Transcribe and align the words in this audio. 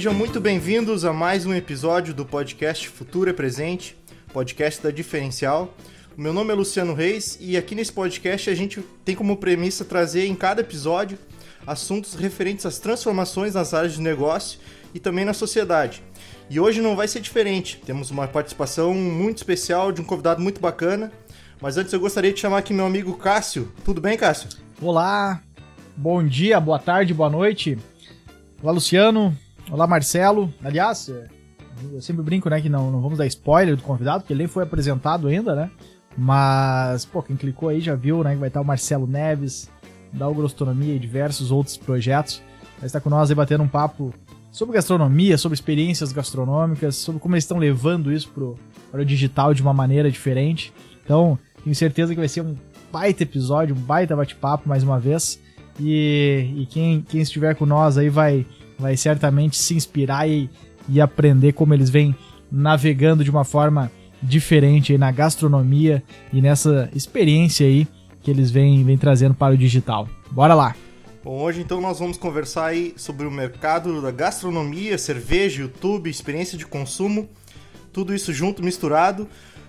Sejam 0.00 0.14
muito 0.14 0.40
bem-vindos 0.40 1.04
a 1.04 1.12
mais 1.12 1.44
um 1.44 1.52
episódio 1.52 2.14
do 2.14 2.24
podcast 2.24 2.88
Futuro 2.88 3.28
é 3.28 3.34
Presente, 3.34 3.94
podcast 4.32 4.82
da 4.82 4.90
Diferencial. 4.90 5.74
O 6.16 6.20
meu 6.22 6.32
nome 6.32 6.50
é 6.50 6.54
Luciano 6.54 6.94
Reis 6.94 7.36
e 7.38 7.54
aqui 7.54 7.74
nesse 7.74 7.92
podcast 7.92 8.48
a 8.48 8.54
gente 8.54 8.80
tem 9.04 9.14
como 9.14 9.36
premissa 9.36 9.84
trazer 9.84 10.24
em 10.24 10.34
cada 10.34 10.62
episódio 10.62 11.18
assuntos 11.66 12.14
referentes 12.14 12.64
às 12.64 12.78
transformações 12.78 13.52
nas 13.52 13.74
áreas 13.74 13.92
de 13.92 14.00
negócio 14.00 14.58
e 14.94 14.98
também 14.98 15.26
na 15.26 15.34
sociedade. 15.34 16.02
E 16.48 16.58
hoje 16.58 16.80
não 16.80 16.96
vai 16.96 17.06
ser 17.06 17.20
diferente. 17.20 17.78
Temos 17.84 18.10
uma 18.10 18.26
participação 18.26 18.94
muito 18.94 19.36
especial 19.36 19.92
de 19.92 20.00
um 20.00 20.04
convidado 20.04 20.40
muito 20.40 20.62
bacana. 20.62 21.12
Mas 21.60 21.76
antes 21.76 21.92
eu 21.92 22.00
gostaria 22.00 22.32
de 22.32 22.40
chamar 22.40 22.56
aqui 22.56 22.72
meu 22.72 22.86
amigo 22.86 23.18
Cássio. 23.18 23.70
Tudo 23.84 24.00
bem, 24.00 24.16
Cássio? 24.16 24.48
Olá, 24.80 25.42
bom 25.94 26.26
dia, 26.26 26.58
boa 26.58 26.78
tarde, 26.78 27.12
boa 27.12 27.28
noite. 27.28 27.76
Olá, 28.62 28.72
Luciano. 28.72 29.36
Olá, 29.70 29.86
Marcelo. 29.86 30.52
Aliás, 30.64 31.12
eu 31.92 32.02
sempre 32.02 32.24
brinco, 32.24 32.50
né, 32.50 32.60
que 32.60 32.68
não, 32.68 32.90
não 32.90 33.00
vamos 33.00 33.18
dar 33.18 33.26
spoiler 33.26 33.76
do 33.76 33.82
convidado, 33.82 34.22
porque 34.22 34.32
ele 34.32 34.38
nem 34.38 34.48
foi 34.48 34.64
apresentado 34.64 35.28
ainda, 35.28 35.54
né? 35.54 35.70
Mas, 36.18 37.04
pô, 37.04 37.22
quem 37.22 37.36
clicou 37.36 37.68
aí 37.68 37.80
já 37.80 37.94
viu, 37.94 38.24
né, 38.24 38.32
que 38.32 38.40
vai 38.40 38.48
estar 38.48 38.60
o 38.60 38.64
Marcelo 38.64 39.06
Neves, 39.06 39.70
da 40.12 40.26
Agroastronomia 40.26 40.96
e 40.96 40.98
diversos 40.98 41.52
outros 41.52 41.76
projetos. 41.76 42.42
Vai 42.78 42.86
estar 42.86 43.00
com 43.00 43.08
nós 43.08 43.30
aí 43.30 43.36
batendo 43.36 43.62
um 43.62 43.68
papo 43.68 44.12
sobre 44.50 44.74
gastronomia, 44.74 45.38
sobre 45.38 45.54
experiências 45.54 46.10
gastronômicas, 46.10 46.96
sobre 46.96 47.20
como 47.20 47.36
eles 47.36 47.44
estão 47.44 47.58
levando 47.58 48.12
isso 48.12 48.28
pro, 48.30 48.58
para 48.90 49.02
o 49.02 49.04
digital 49.04 49.54
de 49.54 49.62
uma 49.62 49.72
maneira 49.72 50.10
diferente. 50.10 50.72
Então, 51.04 51.38
tenho 51.62 51.76
certeza 51.76 52.12
que 52.12 52.18
vai 52.18 52.28
ser 52.28 52.40
um 52.40 52.56
baita 52.90 53.22
episódio, 53.22 53.76
um 53.76 53.80
baita 53.80 54.16
bate-papo 54.16 54.68
mais 54.68 54.82
uma 54.82 54.98
vez. 54.98 55.40
E, 55.78 56.54
e 56.56 56.66
quem, 56.66 57.02
quem 57.02 57.20
estiver 57.20 57.54
com 57.54 57.64
nós 57.64 57.96
aí 57.96 58.08
vai, 58.08 58.44
vai 58.80 58.96
certamente 58.96 59.56
se 59.56 59.74
inspirar 59.74 60.28
e, 60.28 60.50
e 60.88 61.00
aprender 61.00 61.52
como 61.52 61.74
eles 61.74 61.90
vêm 61.90 62.14
navegando 62.50 63.22
de 63.22 63.30
uma 63.30 63.44
forma 63.44 63.90
diferente 64.22 64.92
aí 64.92 64.98
na 64.98 65.10
gastronomia 65.10 66.02
e 66.32 66.40
nessa 66.42 66.90
experiência 66.94 67.66
aí 67.66 67.86
que 68.22 68.30
eles 68.30 68.50
vêm, 68.50 68.84
vêm 68.84 68.98
trazendo 68.98 69.34
para 69.34 69.54
o 69.54 69.56
digital. 69.56 70.08
Bora 70.30 70.54
lá! 70.54 70.74
Bom, 71.22 71.38
hoje 71.42 71.60
então 71.60 71.80
nós 71.80 71.98
vamos 71.98 72.16
conversar 72.16 72.66
aí 72.66 72.94
sobre 72.96 73.26
o 73.26 73.30
mercado 73.30 74.00
da 74.00 74.10
gastronomia, 74.10 74.96
cerveja, 74.96 75.62
YouTube, 75.62 76.08
experiência 76.08 76.56
de 76.56 76.66
consumo, 76.66 77.28
tudo 77.92 78.14
isso 78.14 78.32
junto, 78.32 78.62
misturado, 78.62 79.28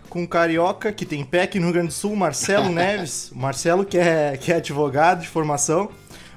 com 0.09 0.23
o 0.23 0.27
carioca 0.27 0.91
que 0.91 1.05
tem 1.05 1.25
PEC 1.25 1.59
no 1.59 1.65
Rio 1.65 1.73
Grande 1.73 1.87
do 1.87 1.93
Sul, 1.93 2.15
Marcelo 2.15 2.67
Neves. 2.71 3.31
Marcelo 3.35 3.85
que 3.85 3.97
é, 3.97 4.37
que 4.37 4.51
é 4.51 4.57
advogado 4.57 5.21
de 5.21 5.27
formação, 5.27 5.89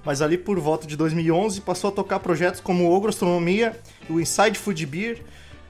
mas 0.04 0.20
ali 0.20 0.36
por 0.36 0.58
volta 0.58 0.86
de 0.86 0.96
2011 0.96 1.60
passou 1.60 1.88
a 1.88 1.92
tocar 1.92 2.20
projetos 2.20 2.60
como 2.60 2.84
o 2.84 2.92
Ogroastronomia 2.94 3.78
e 4.08 4.12
o 4.12 4.20
Inside 4.20 4.58
Food 4.58 4.84
Beer, 4.86 5.22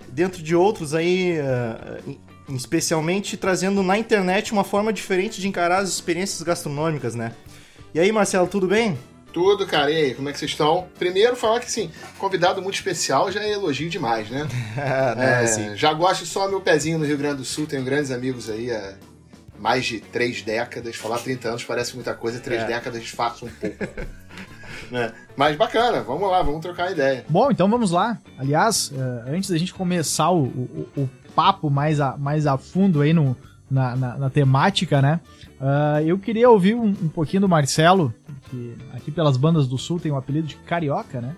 dentro 0.08 0.42
de 0.42 0.54
outros 0.54 0.94
aí, 0.94 1.38
uh, 1.38 2.18
especialmente 2.54 3.36
trazendo 3.36 3.82
na 3.82 3.96
internet 3.96 4.52
uma 4.52 4.64
forma 4.64 4.92
diferente 4.92 5.40
de 5.40 5.48
encarar 5.48 5.78
as 5.78 5.88
experiências 5.88 6.42
gastronômicas, 6.42 7.14
né? 7.14 7.32
E 7.94 8.00
aí, 8.00 8.10
Marcelo, 8.10 8.48
tudo 8.48 8.66
bem? 8.66 8.98
Tudo, 9.32 9.66
cara. 9.66 9.90
E 9.90 9.96
aí, 9.96 10.14
como 10.14 10.28
é 10.28 10.32
que 10.32 10.38
vocês 10.38 10.50
estão? 10.52 10.88
Primeiro, 10.98 11.34
falar 11.34 11.58
que, 11.58 11.66
assim, 11.66 11.90
convidado 12.18 12.62
muito 12.62 12.76
especial 12.76 13.30
já 13.32 13.42
é 13.42 13.52
elogio 13.52 13.90
demais, 13.90 14.30
né? 14.30 14.46
é, 15.72 15.76
já 15.76 15.92
gosto 15.92 16.24
só 16.24 16.48
meu 16.48 16.60
pezinho 16.60 16.98
no 16.98 17.04
Rio 17.04 17.18
Grande 17.18 17.38
do 17.38 17.44
Sul, 17.44 17.66
tenho 17.66 17.82
grandes 17.84 18.10
amigos 18.10 18.48
aí 18.48 18.70
há 18.70 18.94
mais 19.58 19.84
de 19.84 20.00
três 20.00 20.42
décadas. 20.42 20.94
Falar 20.94 21.18
30 21.18 21.48
anos 21.48 21.64
parece 21.64 21.94
muita 21.94 22.14
coisa, 22.14 22.38
três 22.38 22.62
é. 22.62 22.66
décadas 22.66 23.02
disfarça 23.02 23.44
um 23.44 23.48
pouco. 23.48 23.76
né? 24.90 25.12
Mas 25.36 25.56
bacana, 25.56 26.02
vamos 26.02 26.30
lá, 26.30 26.42
vamos 26.42 26.60
trocar 26.60 26.92
ideia. 26.92 27.24
Bom, 27.28 27.50
então 27.50 27.68
vamos 27.68 27.90
lá. 27.90 28.18
Aliás, 28.38 28.92
uh, 28.92 29.28
antes 29.28 29.50
da 29.50 29.58
gente 29.58 29.74
começar 29.74 30.30
o, 30.30 30.44
o, 30.44 30.88
o, 30.96 31.10
papo 31.34 31.68
mais 31.68 32.00
a, 32.00 32.16
mais 32.16 32.46
a 32.46 32.56
fundo 32.56 33.00
aí 33.00 33.12
no, 33.12 33.36
na, 33.70 33.96
na, 33.96 34.18
na 34.18 34.30
temática, 34.30 35.02
né? 35.02 35.20
Uh, 35.60 36.00
eu 36.06 36.18
queria 36.18 36.48
ouvir 36.48 36.74
um, 36.74 36.86
um, 36.86 37.08
pouquinho 37.08 37.40
do 37.40 37.48
Marcelo, 37.48 38.14
que 38.50 38.76
aqui 38.92 39.10
pelas 39.10 39.36
bandas 39.36 39.66
do 39.66 39.76
Sul 39.76 39.98
tem 39.98 40.12
o 40.12 40.14
um 40.14 40.18
apelido 40.18 40.46
de 40.46 40.56
Carioca, 40.56 41.20
né? 41.20 41.34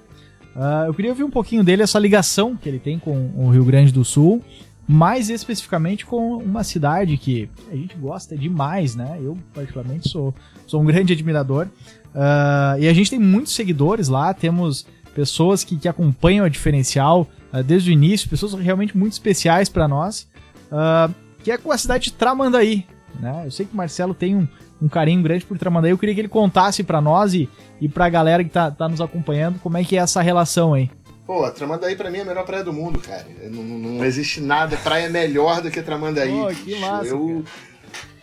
Uh, 0.54 0.86
eu 0.86 0.94
queria 0.94 1.10
ouvir 1.10 1.24
um 1.24 1.30
pouquinho 1.30 1.62
dele, 1.62 1.82
essa 1.82 1.98
ligação 1.98 2.56
que 2.56 2.68
ele 2.68 2.78
tem 2.78 2.98
com 2.98 3.30
o 3.36 3.50
Rio 3.50 3.64
Grande 3.64 3.92
do 3.92 4.04
Sul, 4.04 4.42
mais 4.88 5.28
especificamente 5.30 6.06
com 6.06 6.36
uma 6.36 6.62
cidade 6.62 7.16
que 7.16 7.48
a 7.70 7.74
gente 7.74 7.96
gosta 7.96 8.36
demais, 8.36 8.94
né? 8.94 9.18
Eu, 9.20 9.36
particularmente, 9.52 10.08
sou, 10.08 10.34
sou 10.66 10.80
um 10.80 10.84
grande 10.84 11.12
admirador. 11.12 11.66
Uh, 12.14 12.78
e 12.80 12.88
a 12.88 12.92
gente 12.94 13.10
tem 13.10 13.18
muitos 13.18 13.54
seguidores 13.54 14.08
lá, 14.08 14.32
temos 14.32 14.86
pessoas 15.14 15.64
que, 15.64 15.76
que 15.76 15.88
acompanham 15.88 16.44
a 16.44 16.48
diferencial 16.48 17.28
uh, 17.52 17.62
desde 17.62 17.90
o 17.90 17.92
início, 17.92 18.28
pessoas 18.28 18.54
realmente 18.54 18.96
muito 18.96 19.14
especiais 19.14 19.68
para 19.68 19.88
nós, 19.88 20.28
uh, 20.70 21.12
que 21.42 21.50
é 21.50 21.58
com 21.58 21.72
a 21.72 21.78
cidade 21.78 22.04
de 22.04 22.12
Tramandaí. 22.12 22.86
Né? 23.18 23.42
Eu 23.44 23.50
sei 23.50 23.66
que 23.66 23.74
o 23.74 23.76
Marcelo 23.76 24.14
tem 24.14 24.36
um, 24.36 24.46
um 24.80 24.88
carinho 24.88 25.22
grande 25.22 25.44
por 25.44 25.58
Tramandaí, 25.58 25.90
eu 25.90 25.98
queria 25.98 26.14
que 26.14 26.20
ele 26.20 26.28
contasse 26.28 26.84
para 26.84 27.00
nós 27.00 27.34
e, 27.34 27.48
e 27.80 27.88
para 27.88 28.06
a 28.06 28.10
galera 28.10 28.44
que 28.44 28.50
tá, 28.50 28.70
tá 28.70 28.88
nos 28.88 29.00
acompanhando 29.00 29.58
como 29.58 29.76
é 29.76 29.84
que 29.84 29.96
é 29.96 30.00
essa 30.00 30.22
relação 30.22 30.74
aí. 30.74 30.90
Pô, 31.26 31.50
Tramandaí 31.50 31.96
pra 31.96 32.10
mim 32.10 32.18
é 32.18 32.22
a 32.22 32.24
melhor 32.24 32.44
praia 32.44 32.62
do 32.62 32.72
mundo, 32.72 33.00
cara. 33.00 33.26
Não, 33.50 33.62
não 33.62 34.04
existe 34.04 34.40
nada, 34.40 34.76
praia 34.76 35.10
melhor 35.10 35.60
do 35.60 35.70
que 35.70 35.82
Tramandaí. 35.82 36.30
Pô, 36.30 36.46
que 36.48 36.78
massa. 36.78 37.08
Eu... 37.08 37.44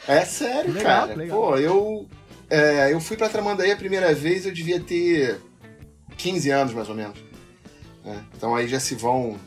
É 0.08 0.22
sério, 0.24 0.74
legal, 0.74 1.08
cara. 1.08 1.16
Legal. 1.16 1.38
Pô, 1.38 1.58
eu. 1.58 2.08
É, 2.50 2.94
eu 2.94 3.02
fui 3.02 3.18
pra 3.18 3.28
Tramandaí 3.28 3.72
a 3.72 3.76
primeira 3.76 4.14
vez, 4.14 4.46
eu 4.46 4.54
devia 4.54 4.80
ter 4.80 5.42
15 6.18 6.50
anos, 6.50 6.74
mais 6.74 6.88
ou 6.88 6.96
menos. 6.96 7.18
É, 8.06 8.16
então 8.36 8.56
aí 8.56 8.68
já 8.68 8.80
se 8.80 8.96
vão. 8.96 9.38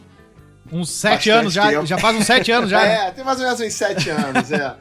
Uns 0.71 0.91
7 0.91 1.31
anos, 1.31 1.53
já, 1.53 1.85
já 1.85 1.97
faz 1.97 2.17
uns 2.17 2.27
7 2.27 2.53
anos 2.53 2.71
já. 2.71 2.83
é, 2.85 3.11
tem 3.11 3.25
mais 3.25 3.39
ou 3.39 3.45
menos 3.45 3.61
uns 3.61 3.73
7 3.73 4.11
anos, 4.11 4.53
é. 4.53 4.77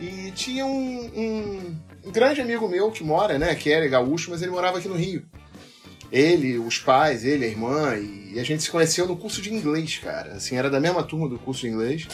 E 0.00 0.32
tinha 0.32 0.66
um, 0.66 1.10
um, 1.16 1.76
um, 2.04 2.10
grande 2.10 2.40
amigo 2.40 2.68
meu 2.68 2.90
que 2.90 3.02
mora, 3.02 3.38
né, 3.38 3.54
que 3.54 3.70
era 3.70 3.86
gaúcho, 3.88 4.30
mas 4.30 4.42
ele 4.42 4.50
morava 4.50 4.78
aqui 4.78 4.88
no 4.88 4.96
Rio. 4.96 5.24
Ele, 6.10 6.58
os 6.58 6.78
pais, 6.78 7.24
ele, 7.24 7.44
a 7.44 7.48
irmã, 7.48 7.94
e 7.96 8.38
a 8.38 8.44
gente 8.44 8.62
se 8.62 8.70
conheceu 8.70 9.06
no 9.06 9.16
curso 9.16 9.42
de 9.42 9.52
inglês, 9.52 9.98
cara. 9.98 10.32
Assim, 10.32 10.56
era 10.56 10.70
da 10.70 10.80
mesma 10.80 11.02
turma 11.02 11.28
do 11.28 11.38
curso 11.38 11.62
de 11.62 11.68
inglês. 11.68 12.08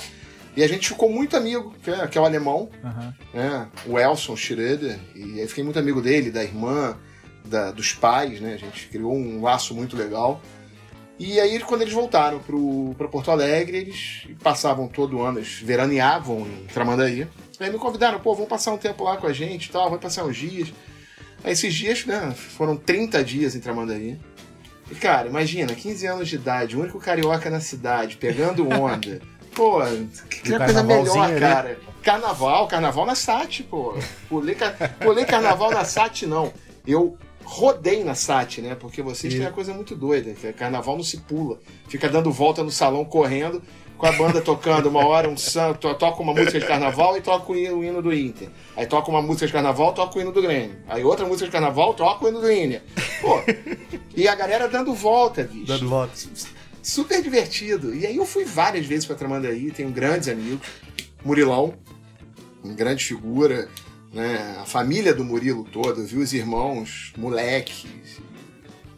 E 0.56 0.62
a 0.62 0.68
gente 0.68 0.88
ficou 0.88 1.10
muito 1.10 1.36
amigo, 1.36 1.74
que 1.82 1.90
é, 1.90 2.06
que 2.06 2.16
é 2.16 2.20
o 2.20 2.24
alemão, 2.24 2.70
uhum. 2.82 3.12
né? 3.32 3.68
O 3.86 3.98
Elson 3.98 4.36
Schroeder. 4.36 4.98
E 5.14 5.40
aí 5.40 5.48
fiquei 5.48 5.64
muito 5.64 5.78
amigo 5.78 6.00
dele, 6.00 6.30
da 6.30 6.42
irmã, 6.42 6.96
da, 7.44 7.72
dos 7.72 7.92
pais, 7.92 8.40
né? 8.40 8.54
A 8.54 8.56
gente 8.56 8.88
criou 8.88 9.14
um 9.14 9.42
laço 9.42 9.74
muito 9.74 9.96
legal. 9.96 10.40
E 11.18 11.38
aí, 11.38 11.60
quando 11.60 11.82
eles 11.82 11.94
voltaram 11.94 12.40
para 12.96 13.08
Porto 13.08 13.30
Alegre, 13.30 13.78
eles 13.78 14.26
passavam 14.42 14.88
todo 14.88 15.22
ano, 15.22 15.38
eles 15.38 15.60
veraneavam 15.60 16.40
em 16.40 16.66
Tramandaí. 16.66 17.26
Aí 17.60 17.70
me 17.70 17.78
convidaram, 17.78 18.18
pô, 18.18 18.34
vamos 18.34 18.48
passar 18.48 18.72
um 18.72 18.78
tempo 18.78 19.04
lá 19.04 19.16
com 19.16 19.26
a 19.26 19.32
gente 19.32 19.66
e 19.66 19.70
tal, 19.70 19.90
vai 19.90 19.98
passar 19.98 20.24
uns 20.24 20.36
dias. 20.36 20.72
Esses 21.44 21.74
dias, 21.74 22.06
né, 22.06 22.32
foram 22.34 22.76
30 22.76 23.22
dias 23.22 23.54
em 23.54 23.60
Tramandaí. 23.60 24.18
E, 24.90 24.94
cara, 24.94 25.28
imagina, 25.28 25.74
15 25.74 26.06
anos 26.06 26.28
de 26.28 26.36
idade, 26.36 26.76
o 26.76 26.80
único 26.80 26.98
carioca 26.98 27.50
na 27.50 27.60
cidade, 27.60 28.16
pegando 28.16 28.68
onda. 28.68 29.20
pô, 29.54 29.80
que 30.28 30.56
coisa 30.56 30.82
melhor, 30.82 31.28
né? 31.28 31.40
cara. 31.40 31.78
Carnaval, 32.02 32.68
carnaval 32.68 33.06
na 33.06 33.14
SAT, 33.14 33.62
pô. 33.62 33.94
Pulei, 34.28 34.56
pulei 35.00 35.24
carnaval 35.24 35.70
na 35.70 35.84
SAT, 35.84 36.22
não. 36.26 36.52
Eu 36.86 37.16
rodei 37.44 38.04
na 38.04 38.14
SAT, 38.14 38.58
né? 38.58 38.74
Porque 38.74 39.00
vocês 39.00 39.32
e... 39.32 39.36
têm 39.36 39.46
uma 39.46 39.52
coisa 39.52 39.72
muito 39.72 39.94
doida, 39.94 40.32
que 40.32 40.46
é 40.46 40.52
carnaval 40.52 40.96
não 40.96 41.04
se 41.04 41.18
pula. 41.18 41.58
Fica 41.88 42.08
dando 42.08 42.30
volta 42.30 42.62
no 42.62 42.70
salão 42.70 43.04
correndo 43.04 43.62
com 43.96 44.06
a 44.06 44.12
banda 44.12 44.40
tocando 44.40 44.88
uma 44.88 45.06
hora 45.06 45.28
um 45.28 45.36
santo, 45.36 45.94
toca 45.94 46.22
uma 46.22 46.34
música 46.34 46.58
de 46.58 46.66
carnaval 46.66 47.16
e 47.16 47.20
toca 47.20 47.52
o 47.52 47.56
hino 47.56 48.02
do 48.02 48.12
Inter. 48.12 48.48
Aí 48.76 48.86
toca 48.86 49.10
uma 49.10 49.22
música 49.22 49.46
de 49.46 49.52
carnaval, 49.52 49.92
toca 49.92 50.18
o 50.18 50.20
hino 50.20 50.32
do 50.32 50.42
Grêmio. 50.42 50.76
Aí 50.88 51.04
outra 51.04 51.24
música 51.24 51.46
de 51.46 51.52
carnaval, 51.52 51.94
toca 51.94 52.24
o 52.24 52.28
hino 52.28 52.40
do 52.40 52.50
Inter. 52.50 52.82
Pô, 53.20 53.40
e 54.16 54.28
a 54.28 54.34
galera 54.34 54.68
dando 54.68 54.92
volta, 54.94 55.44
bicho. 55.44 55.66
Dando 55.66 55.88
volta. 55.88 56.12
Super 56.82 57.22
divertido. 57.22 57.94
E 57.94 58.06
aí 58.06 58.16
eu 58.16 58.26
fui 58.26 58.44
várias 58.44 58.84
vezes 58.84 59.06
pra 59.06 59.16
Tramandaí, 59.16 59.70
tenho 59.70 59.90
grandes 59.90 60.28
amigos. 60.28 60.66
Murilão, 61.24 61.74
uma 62.62 62.74
grande 62.74 63.04
figura, 63.04 63.68
né? 64.12 64.58
A 64.60 64.66
família 64.66 65.14
do 65.14 65.24
Murilo 65.24 65.64
toda, 65.64 66.02
viu 66.02 66.20
os 66.20 66.32
irmãos, 66.34 67.12
moleque. 67.16 67.88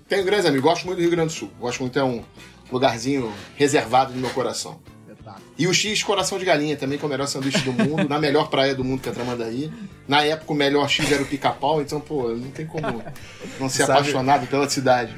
Tenho 0.08 0.24
grandes 0.24 0.46
amigos, 0.46 0.64
gosto 0.64 0.86
muito 0.86 0.98
do 0.98 1.02
Rio 1.02 1.10
Grande 1.10 1.32
do 1.32 1.38
Sul. 1.38 1.50
Gosto 1.60 1.80
muito, 1.80 1.98
é 1.98 2.04
um 2.04 2.24
lugarzinho 2.70 3.32
reservado 3.56 4.12
no 4.12 4.20
meu 4.20 4.30
coração. 4.30 4.80
E 5.58 5.66
o 5.66 5.72
X 5.72 6.02
Coração 6.02 6.38
de 6.38 6.44
Galinha 6.44 6.76
também, 6.76 6.98
que 6.98 7.04
é 7.04 7.06
o 7.06 7.10
melhor 7.10 7.26
sanduíche 7.26 7.60
do 7.60 7.72
mundo, 7.72 8.08
na 8.08 8.18
melhor 8.18 8.48
praia 8.48 8.74
do 8.74 8.84
mundo 8.84 9.00
que 9.00 9.08
é 9.08 9.12
Tramandaí. 9.12 9.72
Na 10.06 10.22
época 10.22 10.52
o 10.52 10.56
melhor 10.56 10.88
X 10.88 11.10
era 11.10 11.22
o 11.22 11.26
pica-pau, 11.26 11.80
então, 11.80 11.98
pô, 11.98 12.28
não 12.28 12.50
tem 12.50 12.66
como 12.66 13.02
não 13.58 13.68
ser 13.68 13.86
Sabe, 13.86 14.00
apaixonado 14.00 14.46
pela 14.46 14.68
cidade. 14.68 15.14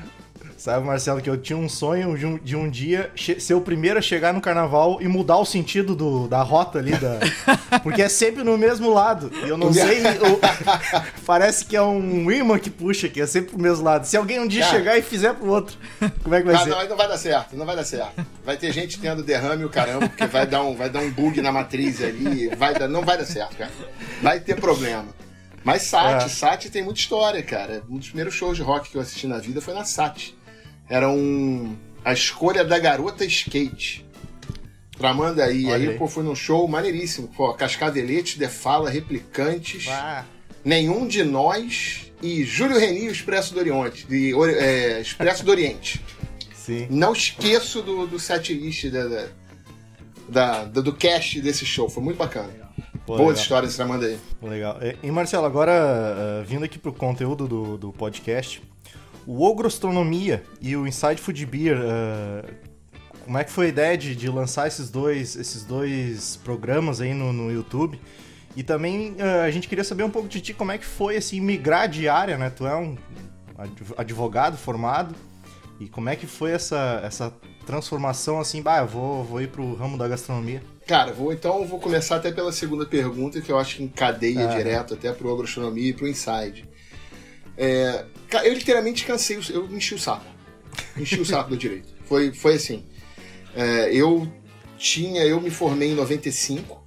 Sabe, 0.58 0.84
Marcelo, 0.84 1.22
que 1.22 1.30
eu 1.30 1.36
tinha 1.36 1.56
um 1.56 1.68
sonho 1.68 2.18
de 2.18 2.26
um, 2.26 2.36
de 2.36 2.56
um 2.56 2.68
dia 2.68 3.12
ser 3.14 3.54
o 3.54 3.60
primeiro 3.60 3.96
a 3.96 4.02
chegar 4.02 4.34
no 4.34 4.40
carnaval 4.40 4.98
e 5.00 5.06
mudar 5.06 5.38
o 5.38 5.44
sentido 5.44 5.94
do, 5.94 6.26
da 6.26 6.42
rota 6.42 6.80
ali, 6.80 6.90
da... 6.96 7.20
porque 7.80 8.02
é 8.02 8.08
sempre 8.08 8.42
no 8.42 8.58
mesmo 8.58 8.92
lado. 8.92 9.30
E 9.44 9.48
eu 9.48 9.56
não 9.56 9.72
sei. 9.72 10.02
o... 10.18 10.40
Parece 11.24 11.64
que 11.64 11.76
é 11.76 11.82
um 11.82 12.28
imã 12.28 12.58
que 12.58 12.70
puxa, 12.70 13.08
que 13.08 13.20
é 13.20 13.26
sempre 13.26 13.50
pro 13.50 13.60
mesmo 13.60 13.84
lado. 13.84 14.04
Se 14.04 14.16
alguém 14.16 14.40
um 14.40 14.48
dia 14.48 14.64
Cara, 14.64 14.76
chegar 14.76 14.98
e 14.98 15.02
fizer 15.02 15.32
pro 15.32 15.46
outro, 15.46 15.78
como 16.24 16.34
é 16.34 16.40
que 16.40 16.46
vai 16.46 16.54
não, 16.56 16.64
ser? 16.64 16.70
Não, 16.70 16.88
não 16.88 16.96
vai 16.96 17.08
dar 17.08 17.18
certo, 17.18 17.56
não 17.56 17.64
vai 17.64 17.76
dar 17.76 17.84
certo. 17.84 18.26
Vai 18.44 18.56
ter 18.56 18.72
gente 18.72 18.98
tendo 18.98 19.22
derrame 19.22 19.64
o 19.64 19.70
caramba, 19.70 20.08
porque 20.08 20.26
vai 20.26 20.44
dar 20.44 20.64
um, 20.64 20.74
vai 20.74 20.90
dar 20.90 20.98
um 20.98 21.10
bug 21.12 21.40
na 21.40 21.52
matriz 21.52 22.02
ali, 22.02 22.48
vai 22.56 22.74
dar, 22.74 22.88
não 22.88 23.04
vai 23.04 23.16
dar 23.16 23.26
certo, 23.26 23.56
cara. 23.56 23.70
Vai 24.20 24.40
ter 24.40 24.56
problema. 24.56 25.06
Mas 25.62 25.82
Sat, 25.82 26.24
é. 26.24 26.28
Sat 26.28 26.70
tem 26.70 26.82
muita 26.82 26.98
história, 26.98 27.42
cara. 27.42 27.82
Um 27.88 27.98
dos 27.98 28.08
primeiros 28.08 28.34
shows 28.34 28.56
de 28.56 28.62
rock 28.62 28.90
que 28.90 28.96
eu 28.96 29.02
assisti 29.02 29.26
na 29.28 29.38
vida 29.38 29.60
foi 29.60 29.74
na 29.74 29.84
Sat 29.84 30.37
era 30.88 31.08
um, 31.08 31.76
a 32.04 32.12
escolha 32.12 32.64
da 32.64 32.78
garota 32.78 33.24
skate. 33.24 34.06
Tramando 34.96 35.40
aí. 35.40 35.66
Olha 35.66 35.76
aí, 35.76 35.88
aí, 35.88 35.98
pô, 35.98 36.08
fui 36.08 36.24
num 36.24 36.34
show 36.34 36.66
maneiríssimo. 36.66 37.28
Pô, 37.28 37.52
Cascadelete, 37.54 38.38
De 38.38 38.48
Fala, 38.48 38.90
Replicantes. 38.90 39.86
Ah. 39.88 40.24
Nenhum 40.64 41.06
de 41.06 41.22
Nós 41.22 42.12
e 42.20 42.44
Júlio 42.44 42.78
Reni 42.78 43.08
o 43.08 43.12
Expresso 43.12 43.54
do 43.54 43.60
Oriente. 43.60 44.06
De, 44.06 44.34
é, 44.56 45.00
Expresso 45.00 45.44
do 45.44 45.50
Oriente. 45.50 46.04
Sim. 46.54 46.86
Não 46.90 47.12
esqueço 47.12 47.80
do, 47.80 48.06
do 48.06 48.18
setlist 48.18 48.90
da, 48.90 49.28
da, 50.28 50.64
da, 50.64 50.80
do 50.80 50.92
cast 50.92 51.40
desse 51.40 51.64
show. 51.64 51.88
Foi 51.88 52.02
muito 52.02 52.16
bacana. 52.16 52.50
Pô, 53.06 53.16
Boas 53.16 53.28
legal. 53.28 53.42
histórias 53.42 53.76
tramando 53.76 54.04
aí. 54.04 54.18
Legal. 54.42 54.78
E 55.02 55.10
Marcelo, 55.10 55.46
agora 55.46 55.72
uh, 55.72 56.44
vindo 56.44 56.64
aqui 56.64 56.78
pro 56.78 56.92
conteúdo 56.92 57.48
do, 57.48 57.78
do 57.78 57.92
podcast, 57.92 58.60
o 59.28 59.42
Ogrostronomia 59.42 60.42
e 60.58 60.74
o 60.74 60.86
Inside 60.86 61.20
Food 61.20 61.44
Beer, 61.44 61.76
uh, 61.76 62.50
como 63.26 63.36
é 63.36 63.44
que 63.44 63.52
foi 63.52 63.66
a 63.66 63.68
ideia 63.68 63.98
de, 63.98 64.16
de, 64.16 64.26
lançar 64.30 64.66
esses 64.66 64.88
dois, 64.88 65.36
esses 65.36 65.64
dois 65.64 66.36
programas 66.36 66.98
aí 66.98 67.12
no, 67.12 67.30
no 67.30 67.52
YouTube? 67.52 68.00
E 68.56 68.62
também 68.62 69.10
uh, 69.12 69.42
a 69.44 69.50
gente 69.50 69.68
queria 69.68 69.84
saber 69.84 70.02
um 70.02 70.08
pouco 70.08 70.28
de 70.28 70.40
ti, 70.40 70.54
como 70.54 70.72
é 70.72 70.78
que 70.78 70.86
foi 70.86 71.18
assim, 71.18 71.42
migrar 71.42 71.90
de 71.90 72.08
área, 72.08 72.38
né? 72.38 72.48
Tu 72.48 72.66
é 72.66 72.74
um 72.74 72.96
advogado 73.98 74.56
formado, 74.56 75.14
e 75.78 75.88
como 75.88 76.08
é 76.08 76.16
que 76.16 76.26
foi 76.26 76.52
essa, 76.52 77.02
essa 77.04 77.30
transformação 77.66 78.40
assim, 78.40 78.62
bah, 78.62 78.78
eu 78.78 78.86
vou, 78.86 79.24
vou 79.24 79.42
ir 79.42 79.48
pro 79.48 79.74
ramo 79.74 79.98
da 79.98 80.08
gastronomia? 80.08 80.62
Cara, 80.86 81.12
vou 81.12 81.34
então 81.34 81.66
vou 81.66 81.78
começar 81.78 82.16
até 82.16 82.32
pela 82.32 82.50
segunda 82.50 82.86
pergunta, 82.86 83.42
que 83.42 83.52
eu 83.52 83.58
acho 83.58 83.76
que 83.76 83.82
encadeia 83.82 84.48
ah, 84.48 84.56
direto 84.56 84.94
até 84.94 85.12
pro 85.12 85.30
agroastronomia 85.30 85.90
e 85.90 85.92
pro 85.92 86.08
inside. 86.08 86.66
É, 87.58 88.04
eu 88.44 88.54
literalmente 88.54 89.04
cansei, 89.04 89.38
eu 89.50 89.66
enchi 89.66 89.94
o 89.94 89.98
saco. 89.98 90.24
Enchi 90.96 91.20
o 91.20 91.26
saco 91.26 91.50
do 91.50 91.56
direito. 91.58 91.88
Foi, 92.04 92.32
foi 92.32 92.54
assim. 92.54 92.84
É, 93.54 93.92
eu 93.92 94.30
tinha, 94.78 95.24
eu 95.24 95.40
me 95.40 95.50
formei 95.50 95.90
em 95.90 95.94
95, 95.94 96.80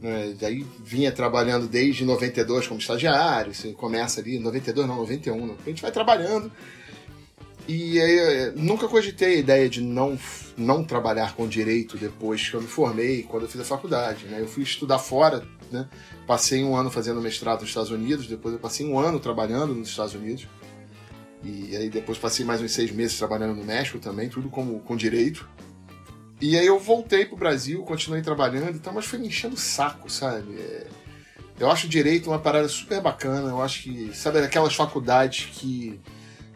né, 0.00 0.36
daí 0.38 0.64
vinha 0.78 1.10
trabalhando 1.10 1.66
desde 1.66 2.04
92 2.04 2.68
como 2.68 2.78
estagiário, 2.78 3.52
você 3.52 3.72
começa 3.72 4.20
ali, 4.20 4.38
92 4.38 4.86
não, 4.86 4.96
91, 4.98 5.46
né, 5.46 5.54
a 5.66 5.68
gente 5.68 5.82
vai 5.82 5.90
trabalhando. 5.90 6.52
E 7.68 8.00
aí, 8.00 8.52
nunca 8.54 8.86
cogitei 8.86 9.34
a 9.34 9.38
ideia 9.40 9.68
de 9.68 9.80
não, 9.80 10.16
não 10.56 10.84
trabalhar 10.84 11.34
com 11.34 11.48
direito 11.48 11.96
depois 11.96 12.48
que 12.48 12.54
eu 12.54 12.62
me 12.62 12.68
formei, 12.68 13.24
quando 13.24 13.42
eu 13.42 13.48
fiz 13.48 13.60
a 13.60 13.64
faculdade. 13.64 14.24
Né? 14.26 14.40
Eu 14.40 14.46
fui 14.46 14.62
estudar 14.62 15.00
fora, 15.00 15.44
né? 15.72 15.88
Passei 16.26 16.64
um 16.64 16.74
ano 16.74 16.90
fazendo 16.90 17.20
mestrado 17.20 17.60
nos 17.60 17.68
Estados 17.68 17.90
Unidos, 17.90 18.26
depois 18.26 18.52
eu 18.52 18.60
passei 18.60 18.84
um 18.84 18.98
ano 18.98 19.20
trabalhando 19.20 19.74
nos 19.74 19.88
Estados 19.88 20.14
Unidos. 20.14 20.48
E 21.44 21.76
aí 21.76 21.88
depois 21.88 22.18
passei 22.18 22.44
mais 22.44 22.60
uns 22.60 22.72
seis 22.72 22.90
meses 22.90 23.16
trabalhando 23.16 23.54
no 23.54 23.64
México 23.64 23.98
também, 24.00 24.28
tudo 24.28 24.48
como, 24.48 24.80
com 24.80 24.96
direito. 24.96 25.48
E 26.40 26.58
aí 26.58 26.66
eu 26.66 26.78
voltei 26.80 27.24
pro 27.24 27.36
Brasil, 27.36 27.82
continuei 27.84 28.22
trabalhando 28.22 28.76
e 28.76 28.80
tal, 28.80 28.92
mas 28.92 29.06
foi 29.06 29.18
me 29.20 29.28
enchendo 29.28 29.54
o 29.54 29.58
saco, 29.58 30.10
sabe? 30.10 30.54
É... 30.58 30.86
Eu 31.58 31.70
acho 31.70 31.88
direito 31.88 32.28
uma 32.28 32.38
parada 32.38 32.68
super 32.68 33.00
bacana, 33.00 33.48
eu 33.48 33.62
acho 33.62 33.84
que, 33.84 34.14
sabe, 34.14 34.40
aquelas 34.40 34.74
faculdades 34.74 35.48
que 35.52 35.98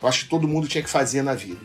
eu 0.03 0.09
acho 0.09 0.25
que 0.25 0.31
todo 0.31 0.49
mundo 0.49 0.67
tinha 0.67 0.83
que 0.83 0.91
fazer 0.91 1.23
na 1.23 1.35
vida. 1.35 1.65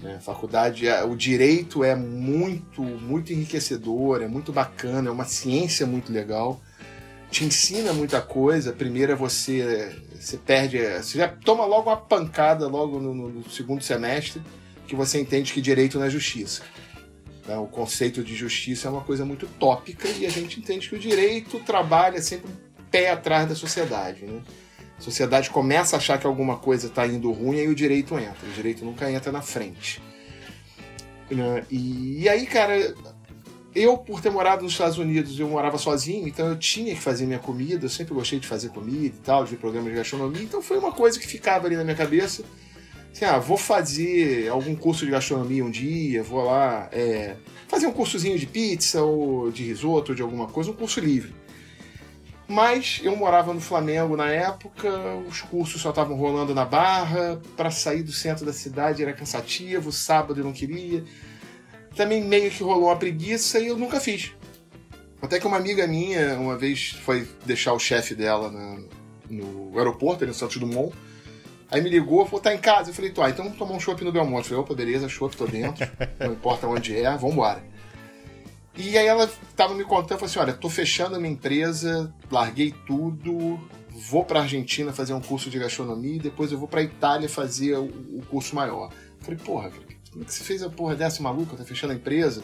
Né? 0.00 0.20
Faculdade, 0.20 0.86
é, 0.86 1.02
o 1.02 1.16
direito 1.16 1.82
é 1.82 1.96
muito, 1.96 2.82
muito 2.82 3.32
enriquecedor, 3.32 4.22
é 4.22 4.28
muito 4.28 4.52
bacana, 4.52 5.08
é 5.08 5.12
uma 5.12 5.24
ciência 5.24 5.86
muito 5.86 6.12
legal 6.12 6.60
te 7.30 7.44
ensina 7.44 7.92
muita 7.92 8.20
coisa. 8.20 8.72
Primeiro 8.72 9.12
é 9.12 9.14
você, 9.14 9.94
você 10.18 10.36
perde, 10.36 10.78
você 10.78 11.18
já 11.18 11.28
toma 11.28 11.64
logo 11.64 11.90
uma 11.90 11.96
pancada 11.96 12.66
logo 12.68 12.98
no, 13.00 13.14
no 13.14 13.50
segundo 13.50 13.82
semestre 13.82 14.42
que 14.86 14.94
você 14.94 15.20
entende 15.20 15.52
que 15.52 15.60
direito 15.60 15.98
não 15.98 16.06
é 16.06 16.10
justiça. 16.10 16.62
Né? 17.46 17.56
O 17.56 17.66
conceito 17.66 18.22
de 18.22 18.34
justiça 18.34 18.88
é 18.88 18.90
uma 18.90 19.00
coisa 19.00 19.24
muito 19.24 19.46
tópica 19.58 20.08
e 20.08 20.26
a 20.26 20.30
gente 20.30 20.60
entende 20.60 20.88
que 20.88 20.94
o 20.94 20.98
direito 20.98 21.58
trabalha 21.60 22.20
sempre 22.22 22.50
pé 22.90 23.10
atrás 23.10 23.48
da 23.48 23.54
sociedade. 23.54 24.24
Né? 24.24 24.40
A 24.98 25.02
sociedade 25.02 25.50
começa 25.50 25.96
a 25.96 25.98
achar 25.98 26.18
que 26.18 26.26
alguma 26.26 26.56
coisa 26.56 26.86
está 26.86 27.06
indo 27.06 27.30
ruim 27.32 27.58
e 27.58 27.68
o 27.68 27.74
direito 27.74 28.18
entra. 28.18 28.48
O 28.48 28.52
direito 28.52 28.84
nunca 28.84 29.10
entra 29.10 29.30
na 29.30 29.42
frente. 29.42 30.00
Né? 31.30 31.64
E 31.70 32.28
aí, 32.28 32.46
cara, 32.46 32.94
eu, 33.76 33.98
por 33.98 34.22
ter 34.22 34.30
morado 34.30 34.62
nos 34.62 34.72
Estados 34.72 34.96
Unidos, 34.96 35.38
eu 35.38 35.46
morava 35.46 35.76
sozinho, 35.76 36.26
então 36.26 36.48
eu 36.48 36.56
tinha 36.56 36.94
que 36.94 37.00
fazer 37.00 37.26
minha 37.26 37.38
comida, 37.38 37.84
eu 37.84 37.90
sempre 37.90 38.14
gostei 38.14 38.40
de 38.40 38.46
fazer 38.46 38.70
comida 38.70 39.14
e 39.14 39.20
tal, 39.22 39.44
de 39.44 39.54
programas 39.56 39.90
de 39.90 39.96
gastronomia, 39.98 40.42
então 40.42 40.62
foi 40.62 40.78
uma 40.78 40.92
coisa 40.92 41.20
que 41.20 41.26
ficava 41.26 41.66
ali 41.66 41.76
na 41.76 41.84
minha 41.84 41.94
cabeça. 41.94 42.42
Assim, 43.12 43.26
ah, 43.26 43.38
vou 43.38 43.58
fazer 43.58 44.48
algum 44.48 44.74
curso 44.74 45.04
de 45.04 45.10
gastronomia 45.10 45.62
um 45.62 45.70
dia, 45.70 46.22
vou 46.22 46.44
lá 46.44 46.88
é, 46.90 47.36
fazer 47.68 47.86
um 47.86 47.92
cursozinho 47.92 48.38
de 48.38 48.46
pizza 48.46 49.02
ou 49.02 49.50
de 49.50 49.64
risoto 49.64 50.12
ou 50.12 50.16
de 50.16 50.22
alguma 50.22 50.46
coisa, 50.46 50.70
um 50.70 50.74
curso 50.74 50.98
livre. 50.98 51.34
Mas 52.48 53.00
eu 53.02 53.14
morava 53.14 53.52
no 53.52 53.60
Flamengo 53.60 54.16
na 54.16 54.30
época, 54.30 54.88
os 55.28 55.42
cursos 55.42 55.82
só 55.82 55.90
estavam 55.90 56.16
rolando 56.16 56.54
na 56.54 56.64
Barra, 56.64 57.40
para 57.56 57.70
sair 57.70 58.02
do 58.02 58.12
centro 58.12 58.46
da 58.46 58.52
cidade 58.54 59.02
era 59.02 59.12
cansativo, 59.12 59.92
sábado 59.92 60.40
eu 60.40 60.44
não 60.44 60.52
queria 60.52 61.04
também 61.96 62.22
meio 62.22 62.50
que 62.50 62.62
rolou 62.62 62.88
uma 62.88 62.96
preguiça 62.96 63.58
e 63.58 63.68
eu 63.68 63.76
nunca 63.76 63.98
fiz. 63.98 64.32
Até 65.20 65.40
que 65.40 65.46
uma 65.46 65.56
amiga 65.56 65.86
minha, 65.86 66.38
uma 66.38 66.56
vez, 66.56 66.90
foi 67.02 67.26
deixar 67.44 67.72
o 67.72 67.78
chefe 67.78 68.14
dela 68.14 68.50
na, 68.50 68.78
no 69.30 69.76
aeroporto, 69.76 70.22
ali 70.22 70.30
no 70.30 70.34
Santos 70.34 70.58
Dumont. 70.58 70.94
Aí 71.70 71.80
me 71.80 71.88
ligou, 71.90 72.24
falou, 72.26 72.40
tá 72.40 72.54
em 72.54 72.58
casa? 72.58 72.90
Eu 72.90 72.94
falei, 72.94 73.12
ah, 73.16 73.30
então 73.30 73.44
vamos 73.44 73.58
tomar 73.58 73.74
um 73.74 73.80
chopp 73.80 74.04
no 74.04 74.12
Belmonte. 74.12 74.44
Eu 74.44 74.44
falei, 74.44 74.60
opa, 74.60 74.74
beleza, 74.74 75.08
chopp, 75.08 75.36
tô 75.36 75.46
dentro. 75.46 75.88
não 76.20 76.32
importa 76.32 76.66
onde 76.66 76.96
é, 76.96 77.16
vambora. 77.16 77.64
E 78.76 78.96
aí 78.96 79.06
ela 79.06 79.28
tava 79.56 79.74
me 79.74 79.84
contando, 79.84 80.18
falou 80.18 80.26
assim, 80.26 80.38
olha, 80.38 80.52
tô 80.52 80.68
fechando 80.68 81.16
a 81.16 81.18
minha 81.18 81.32
empresa, 81.32 82.14
larguei 82.30 82.74
tudo, 82.86 83.58
vou 83.90 84.22
pra 84.22 84.42
Argentina 84.42 84.92
fazer 84.92 85.14
um 85.14 85.20
curso 85.20 85.48
de 85.48 85.58
gastronomia 85.58 86.16
e 86.16 86.20
depois 86.20 86.52
eu 86.52 86.58
vou 86.58 86.68
pra 86.68 86.82
Itália 86.82 87.26
fazer 87.26 87.74
o, 87.76 87.84
o 87.84 88.22
curso 88.28 88.54
maior. 88.54 88.92
Eu 88.92 89.24
falei, 89.24 89.40
porra, 89.40 89.72
como 90.16 90.24
é 90.24 90.26
que 90.26 90.32
você 90.32 90.44
fez 90.44 90.62
a 90.62 90.70
porra 90.70 90.96
dessa 90.96 91.22
maluca? 91.22 91.54
Tá 91.58 91.62
fechando 91.62 91.92
a 91.92 91.96
empresa? 91.96 92.42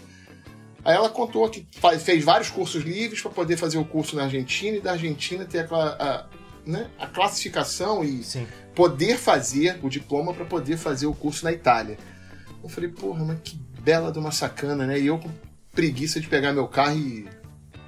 Aí 0.84 0.94
ela 0.94 1.08
contou 1.08 1.48
que 1.48 1.66
fez 1.98 2.22
vários 2.22 2.50
cursos 2.50 2.84
livres 2.84 3.22
para 3.22 3.30
poder 3.30 3.56
fazer 3.56 3.78
o 3.78 3.84
curso 3.84 4.14
na 4.14 4.24
Argentina 4.24 4.76
e 4.76 4.80
da 4.80 4.92
Argentina 4.92 5.46
ter 5.46 5.66
a, 5.72 5.76
a, 5.76 6.26
né, 6.66 6.90
a 6.98 7.06
classificação 7.06 8.04
e 8.04 8.22
Sim. 8.22 8.46
poder 8.74 9.16
fazer 9.16 9.78
o 9.82 9.88
diploma 9.88 10.34
para 10.34 10.44
poder 10.44 10.76
fazer 10.76 11.06
o 11.06 11.14
curso 11.14 11.46
na 11.46 11.52
Itália. 11.52 11.96
Eu 12.62 12.68
falei, 12.68 12.90
porra, 12.90 13.24
mas 13.24 13.38
que 13.42 13.56
bela 13.80 14.12
de 14.12 14.18
uma 14.18 14.32
sacana, 14.32 14.86
né? 14.86 15.00
E 15.00 15.06
eu 15.06 15.18
com 15.18 15.30
preguiça 15.72 16.20
de 16.20 16.28
pegar 16.28 16.52
meu 16.52 16.68
carro 16.68 16.98
e 16.98 17.26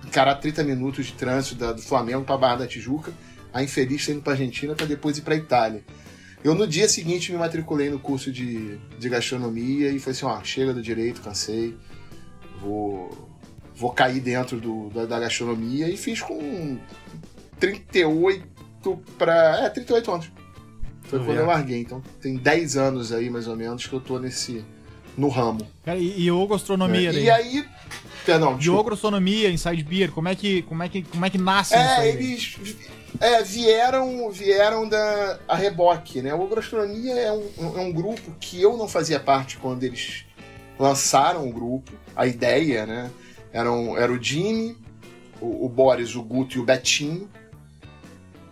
encarar 0.06 0.36
30 0.36 0.64
minutos 0.64 1.06
de 1.06 1.12
trânsito 1.12 1.56
da, 1.56 1.72
do 1.72 1.82
Flamengo 1.82 2.24
para 2.24 2.38
Barra 2.38 2.56
da 2.56 2.66
Tijuca, 2.66 3.12
a 3.52 3.62
infeliz 3.62 4.06
tá 4.06 4.12
indo 4.12 4.22
para 4.22 4.32
Argentina 4.32 4.74
para 4.74 4.86
depois 4.86 5.18
ir 5.18 5.22
para 5.22 5.36
Itália. 5.36 5.84
Eu 6.44 6.54
no 6.54 6.66
dia 6.66 6.86
seguinte 6.86 7.32
me 7.32 7.38
matriculei 7.38 7.88
no 7.88 7.98
curso 7.98 8.30
de, 8.30 8.76
de 8.98 9.08
gastronomia 9.08 9.90
e 9.90 9.98
falei 9.98 10.14
assim, 10.16 10.26
ó, 10.26 10.44
chega 10.44 10.74
do 10.74 10.82
direito, 10.82 11.22
cansei, 11.22 11.74
vou, 12.60 13.10
vou 13.74 13.90
cair 13.90 14.20
dentro 14.20 14.60
do, 14.60 14.90
da, 14.90 15.06
da 15.06 15.20
gastronomia 15.20 15.88
e 15.88 15.96
fiz 15.96 16.20
com 16.20 16.78
38 17.58 18.44
para 19.16 19.64
É, 19.64 19.70
38 19.70 20.12
anos. 20.12 20.32
Foi 21.04 21.18
quando 21.24 21.38
eu 21.38 21.46
larguei. 21.46 21.80
Então 21.80 22.02
tem 22.20 22.36
10 22.36 22.76
anos 22.76 23.12
aí, 23.12 23.30
mais 23.30 23.46
ou 23.48 23.56
menos, 23.56 23.86
que 23.86 23.92
eu 23.94 24.00
tô 24.00 24.18
nesse. 24.18 24.62
no 25.16 25.28
ramo. 25.28 25.66
Cara, 25.84 25.98
e, 25.98 26.24
e 26.24 26.30
o 26.30 26.46
gastronomia, 26.46 27.10
é, 27.10 27.14
E 27.14 27.30
aí. 27.30 27.64
Perdão, 28.24 28.58
e 28.58 28.70
o 28.70 28.82
gastronomia, 28.82 29.50
Inside 29.50 29.84
Beer, 29.84 30.10
como 30.10 30.28
é 30.28 30.34
que, 30.34 30.62
como 30.62 30.82
é 30.82 30.88
que, 30.88 31.02
como 31.02 31.26
é 31.26 31.30
que 31.30 31.36
nasce 31.36 31.74
é? 31.74 32.08
Eles 32.08 32.56
é, 33.20 33.42
vieram, 33.42 34.30
vieram 34.30 34.88
da 34.88 35.38
a 35.46 35.54
reboque, 35.54 36.22
né? 36.22 36.34
O 36.34 36.42
Agroastronomia 36.42 37.14
é 37.14 37.32
um, 37.32 37.78
é 37.78 37.80
um 37.80 37.92
grupo 37.92 38.34
que 38.40 38.60
eu 38.60 38.76
não 38.76 38.88
fazia 38.88 39.20
parte 39.20 39.58
quando 39.58 39.84
eles 39.84 40.24
lançaram 40.78 41.48
o 41.48 41.52
grupo. 41.52 41.92
A 42.16 42.26
ideia, 42.26 42.86
né? 42.86 43.10
Eram, 43.52 43.96
era 43.96 44.10
o 44.10 44.22
Jimmy, 44.22 44.76
o, 45.40 45.66
o 45.66 45.68
Boris, 45.68 46.14
o 46.14 46.22
Guto 46.22 46.56
e 46.56 46.60
o 46.60 46.64
Betinho. 46.64 47.28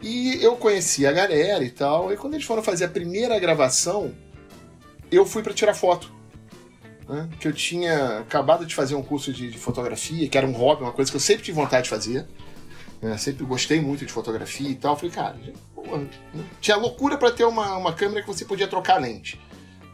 E 0.01 0.43
eu 0.43 0.57
conheci 0.57 1.07
a 1.07 1.13
galera 1.13 1.65
e 1.65 1.71
tal. 1.71 2.13
E 2.13 2.17
quando 2.17 2.35
eles 2.35 2.47
foram 2.47 2.63
fazer 2.63 2.85
a 2.85 2.89
primeira 2.89 3.39
gravação, 3.39 4.13
eu 5.11 5.25
fui 5.25 5.43
para 5.43 5.55
tirar 5.55 5.75
foto. 5.75 6.13
Né? 7.13 7.29
Que 7.39 7.47
eu 7.47 7.53
tinha 7.53 8.21
acabado 8.21 8.65
de 8.65 8.75
fazer 8.75 8.95
um 8.95 9.03
curso 9.03 9.35
de, 9.35 9.51
de, 9.51 9.59
fotografia, 9.59 10.27
que 10.27 10.39
era 10.39 10.47
um 10.47 10.53
hobby, 10.53 10.83
uma 10.83 10.93
coisa 10.93 11.11
que 11.11 11.17
eu 11.17 11.21
sempre 11.21 11.45
tive 11.45 11.61
vontade 11.61 11.85
de 11.85 11.91
fazer. 11.91 12.27
Né? 13.03 13.19
Sempre 13.19 13.45
gostei 13.45 13.83
muito 13.83 14.07
de 14.07 14.11
fotografia 14.11 14.71
e 14.71 14.75
tal. 14.75 14.97
Falei, 14.97 15.11
cara, 15.11 15.37
porra, 15.75 15.99
né? 15.99 16.09
tinha 16.59 16.77
loucura 16.79 17.19
para 17.19 17.31
ter 17.31 17.45
uma, 17.45 17.77
uma 17.77 17.93
câmera 17.93 18.23
que 18.23 18.27
você 18.27 18.47
podia 18.47 18.67
trocar 18.67 18.99
lente. 18.99 19.39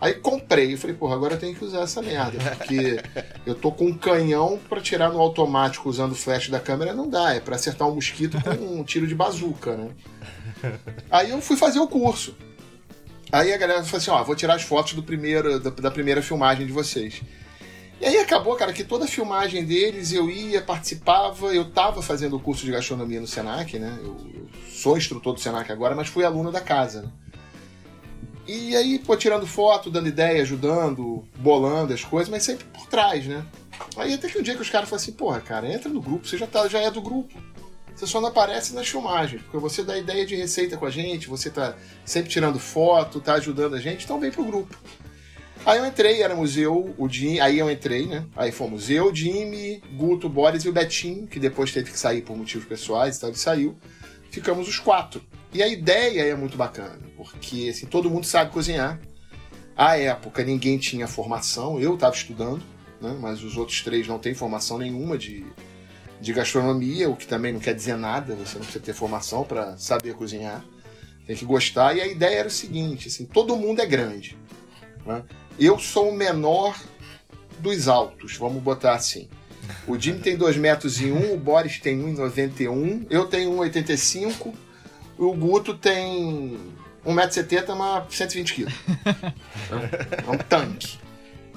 Aí 0.00 0.14
comprei, 0.14 0.74
eu 0.74 0.78
falei, 0.78 0.94
porra, 0.94 1.16
agora 1.16 1.34
eu 1.34 1.40
tenho 1.40 1.56
que 1.56 1.64
usar 1.64 1.80
essa 1.80 2.00
merda, 2.00 2.38
porque 2.56 3.02
eu 3.44 3.56
tô 3.56 3.72
com 3.72 3.86
um 3.86 3.98
canhão 3.98 4.56
para 4.68 4.80
tirar 4.80 5.10
no 5.10 5.18
automático 5.18 5.88
usando 5.88 6.12
o 6.12 6.14
flash 6.14 6.48
da 6.48 6.60
câmera, 6.60 6.94
não 6.94 7.10
dá, 7.10 7.34
é 7.34 7.40
para 7.40 7.56
acertar 7.56 7.88
um 7.88 7.96
mosquito 7.96 8.38
com 8.40 8.78
um 8.78 8.84
tiro 8.84 9.08
de 9.08 9.14
bazuca, 9.16 9.76
né? 9.76 9.90
Aí 11.10 11.30
eu 11.30 11.40
fui 11.40 11.56
fazer 11.56 11.80
o 11.80 11.88
curso. 11.88 12.36
Aí 13.30 13.52
a 13.52 13.58
galera 13.58 13.84
falou 13.84 13.98
assim, 13.98 14.10
ó, 14.10 14.22
vou 14.24 14.34
tirar 14.34 14.54
as 14.54 14.62
fotos 14.62 14.94
do 14.94 15.02
primeiro, 15.02 15.60
da, 15.60 15.70
da 15.70 15.90
primeira 15.90 16.22
filmagem 16.22 16.66
de 16.66 16.72
vocês. 16.72 17.20
E 18.00 18.06
aí 18.06 18.18
acabou, 18.18 18.54
cara, 18.54 18.72
que 18.72 18.84
toda 18.84 19.04
a 19.04 19.08
filmagem 19.08 19.64
deles 19.64 20.12
eu 20.12 20.30
ia, 20.30 20.62
participava, 20.62 21.52
eu 21.52 21.64
tava 21.70 22.00
fazendo 22.00 22.36
o 22.36 22.40
curso 22.40 22.64
de 22.64 22.70
gastronomia 22.70 23.20
no 23.20 23.26
Senac, 23.26 23.76
né? 23.78 23.98
Eu, 24.00 24.16
eu 24.34 24.48
sou 24.70 24.96
instrutor 24.96 25.34
do 25.34 25.40
Senac 25.40 25.70
agora, 25.70 25.94
mas 25.94 26.08
fui 26.08 26.24
aluno 26.24 26.52
da 26.52 26.60
casa, 26.60 27.02
né? 27.02 27.08
E 28.46 28.74
aí, 28.74 28.98
pô, 28.98 29.14
tirando 29.14 29.46
foto, 29.46 29.90
dando 29.90 30.08
ideia, 30.08 30.40
ajudando, 30.40 31.22
bolando 31.36 31.92
as 31.92 32.02
coisas, 32.02 32.30
mas 32.30 32.44
sempre 32.44 32.64
por 32.66 32.86
trás, 32.86 33.26
né? 33.26 33.44
Aí 33.96 34.14
até 34.14 34.28
que 34.28 34.38
um 34.38 34.42
dia 34.42 34.54
que 34.54 34.62
os 34.62 34.70
caras 34.70 34.88
falaram 34.88 35.02
assim, 35.02 35.12
porra, 35.12 35.40
cara, 35.40 35.70
entra 35.70 35.90
no 35.90 36.00
grupo, 36.00 36.26
você 36.26 36.38
já, 36.38 36.46
tá, 36.46 36.66
já 36.66 36.78
é 36.78 36.90
do 36.90 37.02
grupo. 37.02 37.34
Você 37.98 38.06
só 38.06 38.20
não 38.20 38.28
aparece 38.28 38.76
nas 38.76 38.86
filmagens, 38.86 39.42
porque 39.42 39.58
você 39.58 39.82
dá 39.82 39.98
ideia 39.98 40.24
de 40.24 40.36
receita 40.36 40.76
com 40.76 40.86
a 40.86 40.90
gente, 40.90 41.26
você 41.26 41.50
tá 41.50 41.74
sempre 42.04 42.30
tirando 42.30 42.56
foto, 42.56 43.20
tá 43.20 43.34
ajudando 43.34 43.74
a 43.74 43.80
gente, 43.80 44.04
então 44.04 44.20
vem 44.20 44.30
pro 44.30 44.44
grupo. 44.44 44.78
Aí 45.66 45.80
eu 45.80 45.84
entrei, 45.84 46.22
era 46.22 46.32
museu, 46.36 46.94
o 46.96 47.08
Jim, 47.08 47.40
aí 47.40 47.58
eu 47.58 47.68
entrei, 47.68 48.06
né? 48.06 48.24
Aí 48.36 48.52
fomos 48.52 48.88
eu, 48.88 49.12
Jimmy, 49.12 49.82
Guto, 49.94 50.28
Boris 50.28 50.62
e 50.62 50.68
o 50.68 50.72
Betinho, 50.72 51.26
que 51.26 51.40
depois 51.40 51.72
teve 51.72 51.90
que 51.90 51.98
sair 51.98 52.22
por 52.22 52.36
motivos 52.36 52.68
pessoais, 52.68 53.16
então 53.16 53.30
ele 53.30 53.36
saiu. 53.36 53.76
Ficamos 54.30 54.68
os 54.68 54.78
quatro. 54.78 55.20
E 55.52 55.60
a 55.60 55.66
ideia 55.66 56.22
é 56.22 56.36
muito 56.36 56.56
bacana, 56.56 57.00
porque 57.16 57.68
assim, 57.68 57.86
todo 57.86 58.08
mundo 58.08 58.26
sabe 58.26 58.52
cozinhar. 58.52 59.00
À 59.76 59.98
época 59.98 60.44
ninguém 60.44 60.78
tinha 60.78 61.08
formação, 61.08 61.80
eu 61.80 61.94
estava 61.94 62.14
estudando, 62.14 62.62
né, 63.00 63.18
mas 63.20 63.42
os 63.42 63.56
outros 63.56 63.82
três 63.82 64.06
não 64.06 64.20
têm 64.20 64.34
formação 64.34 64.78
nenhuma 64.78 65.18
de, 65.18 65.44
de 66.20 66.32
gastronomia, 66.32 67.08
o 67.08 67.16
que 67.16 67.26
também 67.26 67.52
não 67.52 67.60
quer 67.60 67.74
dizer 67.74 67.96
nada, 67.96 68.34
você 68.34 68.54
não 68.54 68.64
precisa 68.64 68.84
ter 68.84 68.92
formação 68.92 69.44
para 69.44 69.76
saber 69.76 70.14
cozinhar, 70.14 70.64
tem 71.26 71.36
que 71.36 71.44
gostar. 71.44 71.96
E 71.96 72.00
a 72.00 72.06
ideia 72.06 72.40
era 72.40 72.48
o 72.48 72.50
seguinte: 72.50 73.08
assim, 73.08 73.24
todo 73.24 73.56
mundo 73.56 73.80
é 73.80 73.86
grande. 73.86 74.36
Né? 75.06 75.22
Eu 75.58 75.78
sou 75.78 76.10
o 76.10 76.14
menor 76.14 76.78
dos 77.58 77.88
altos, 77.88 78.36
vamos 78.36 78.62
botar 78.62 78.94
assim. 78.94 79.28
O 79.86 79.98
Jimmy 79.98 80.20
tem 80.20 80.36
2 80.36 80.56
metros 80.56 81.00
e 81.00 81.10
1, 81.10 81.14
um, 81.14 81.34
o 81.34 81.36
Boris 81.36 81.78
tem 81.78 82.00
1,91, 82.14 83.06
eu 83.10 83.26
tenho 83.26 83.50
1,85 83.52 84.54
o 85.18 85.34
Guto 85.34 85.74
tem 85.74 86.56
1,70m, 87.04 87.74
mas 87.74 88.04
120kg. 88.14 88.72
é 90.26 90.30
um 90.30 90.38
tanque. 90.38 90.98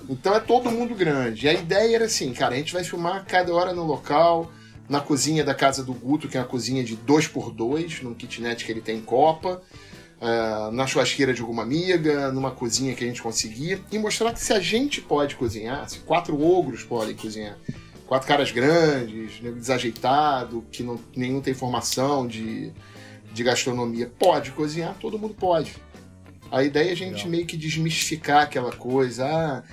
Então 0.09 0.33
é 0.33 0.39
todo 0.39 0.71
mundo 0.71 0.95
grande. 0.95 1.45
E 1.45 1.49
a 1.49 1.53
ideia 1.53 1.95
era 1.95 2.05
assim, 2.05 2.33
cara, 2.33 2.55
a 2.55 2.57
gente 2.57 2.73
vai 2.73 2.83
filmar 2.83 3.25
cada 3.25 3.53
hora 3.53 3.73
no 3.73 3.83
local, 3.83 4.51
na 4.89 4.99
cozinha 4.99 5.43
da 5.43 5.53
casa 5.53 5.83
do 5.83 5.93
Guto, 5.93 6.27
que 6.27 6.37
é 6.37 6.39
uma 6.39 6.47
cozinha 6.47 6.83
de 6.83 6.97
2x2, 6.97 8.01
num 8.01 8.13
kitnet 8.13 8.65
que 8.65 8.71
ele 8.71 8.81
tem 8.81 8.97
em 8.97 9.01
Copa, 9.01 9.61
uh, 10.19 10.71
na 10.71 10.85
churrasqueira 10.85 11.33
de 11.33 11.41
alguma 11.41 11.63
amiga, 11.63 12.31
numa 12.31 12.51
cozinha 12.51 12.93
que 12.93 13.03
a 13.03 13.07
gente 13.07 13.21
conseguir, 13.21 13.81
e 13.91 13.97
mostrar 13.97 14.33
que 14.33 14.39
se 14.39 14.53
a 14.53 14.59
gente 14.59 15.01
pode 15.01 15.35
cozinhar, 15.35 15.89
se 15.89 15.99
quatro 15.99 16.41
ogros 16.41 16.83
podem 16.83 17.15
cozinhar, 17.15 17.57
quatro 18.05 18.27
caras 18.27 18.51
grandes, 18.51 19.39
desajeitado, 19.39 20.65
que 20.71 20.83
não, 20.83 20.99
nenhum 21.15 21.39
tem 21.39 21.53
formação 21.53 22.27
de 22.27 22.73
de 23.33 23.43
gastronomia. 23.43 24.11
Pode 24.19 24.51
cozinhar, 24.51 24.95
todo 24.99 25.17
mundo 25.17 25.33
pode. 25.33 25.75
A 26.51 26.63
ideia 26.63 26.89
é 26.89 26.91
a 26.91 26.95
gente 26.95 27.15
Legal. 27.15 27.29
meio 27.29 27.45
que 27.45 27.55
desmistificar 27.55 28.43
aquela 28.43 28.71
coisa. 28.71 29.25
Ah, 29.25 29.63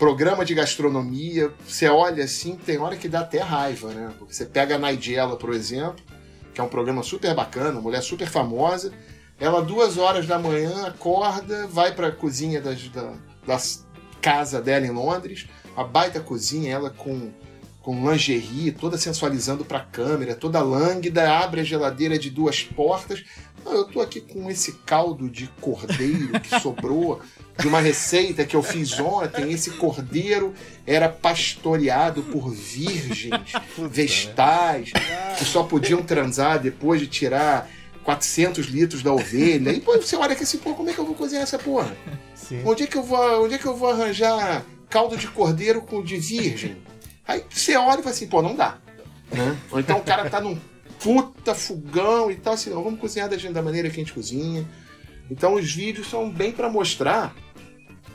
programa 0.00 0.46
de 0.46 0.54
gastronomia, 0.54 1.52
você 1.68 1.86
olha 1.86 2.24
assim, 2.24 2.56
tem 2.56 2.78
hora 2.78 2.96
que 2.96 3.06
dá 3.06 3.20
até 3.20 3.38
raiva, 3.38 3.92
né? 3.92 4.10
Porque 4.18 4.32
você 4.32 4.46
pega 4.46 4.76
a 4.76 4.78
Nigella, 4.78 5.36
por 5.36 5.52
exemplo, 5.52 6.02
que 6.54 6.60
é 6.60 6.64
um 6.64 6.68
programa 6.68 7.02
super 7.02 7.34
bacana, 7.34 7.82
mulher 7.82 8.00
super 8.00 8.26
famosa. 8.26 8.94
Ela, 9.38 9.60
duas 9.60 9.98
horas 9.98 10.26
da 10.26 10.38
manhã, 10.38 10.86
acorda, 10.86 11.66
vai 11.66 11.94
para 11.94 12.06
a 12.06 12.12
cozinha 12.12 12.62
das, 12.62 12.88
da, 12.88 13.12
da 13.46 13.58
casa 14.22 14.62
dela 14.62 14.86
em 14.86 14.90
Londres, 14.90 15.46
a 15.76 15.84
baita 15.84 16.18
cozinha, 16.18 16.72
ela 16.72 16.88
com 16.88 17.30
com 17.82 18.10
lingerie, 18.10 18.72
toda 18.72 18.98
sensualizando 18.98 19.64
para 19.64 19.78
a 19.78 19.84
câmera, 19.84 20.34
toda 20.34 20.60
lânguida, 20.60 21.38
abre 21.38 21.62
a 21.62 21.64
geladeira 21.64 22.18
de 22.18 22.28
duas 22.28 22.62
portas. 22.62 23.24
Não, 23.64 23.72
eu 23.72 23.84
tô 23.84 24.02
aqui 24.02 24.20
com 24.20 24.50
esse 24.50 24.72
caldo 24.84 25.30
de 25.30 25.46
cordeiro 25.60 26.38
que 26.40 26.50
sobrou 26.60 27.22
de 27.60 27.68
uma 27.68 27.80
receita 27.80 28.44
que 28.44 28.56
eu 28.56 28.62
fiz 28.62 28.98
ontem. 28.98 29.52
Esse 29.52 29.72
cordeiro 29.72 30.54
era 30.86 31.08
pastoreado 31.08 32.22
por 32.22 32.50
virgens 32.50 33.52
vestais 33.90 34.92
que 35.38 35.44
só 35.44 35.62
podiam 35.62 36.02
transar 36.02 36.58
depois 36.58 37.00
de 37.00 37.06
tirar 37.06 37.68
400 38.02 38.66
litros 38.66 39.02
da 39.02 39.12
ovelha. 39.12 39.70
E 39.70 39.80
pô, 39.80 39.96
você 39.96 40.16
olha 40.16 40.34
que 40.34 40.42
assim, 40.42 40.58
pô, 40.58 40.74
como 40.74 40.90
é 40.90 40.92
que 40.92 40.98
eu 40.98 41.06
vou 41.06 41.14
cozinhar 41.14 41.42
essa 41.42 41.58
porra? 41.58 41.94
Sim. 42.34 42.62
Onde 42.64 42.84
é 42.84 42.86
que 42.86 42.96
eu 42.96 43.02
vou, 43.02 43.44
onde 43.44 43.54
é 43.54 43.58
que 43.58 43.66
eu 43.66 43.76
vou 43.76 43.90
arranjar 43.90 44.64
caldo 44.88 45.16
de 45.16 45.28
cordeiro 45.28 45.82
com 45.82 46.02
de 46.02 46.16
virgem? 46.16 46.76
Aí 47.26 47.44
você 47.48 47.76
olha 47.76 48.00
e 48.00 48.02
fala 48.02 48.14
assim, 48.14 48.26
pô, 48.26 48.42
não 48.42 48.56
dá. 48.56 48.78
Né? 49.30 49.56
Ou 49.70 49.78
então 49.78 49.98
o 49.98 50.02
cara 50.02 50.28
tá 50.28 50.40
num 50.40 50.58
puta 51.02 51.54
fogão 51.54 52.30
e 52.30 52.36
tal, 52.36 52.54
assim, 52.54 52.70
não, 52.70 52.82
vamos 52.82 53.00
cozinhar 53.00 53.28
da, 53.28 53.36
da 53.36 53.62
maneira 53.62 53.88
que 53.88 53.96
a 53.96 54.04
gente 54.04 54.12
cozinha. 54.12 54.66
Então 55.30 55.54
os 55.54 55.72
vídeos 55.72 56.10
são 56.10 56.28
bem 56.28 56.50
para 56.50 56.68
mostrar, 56.68 57.34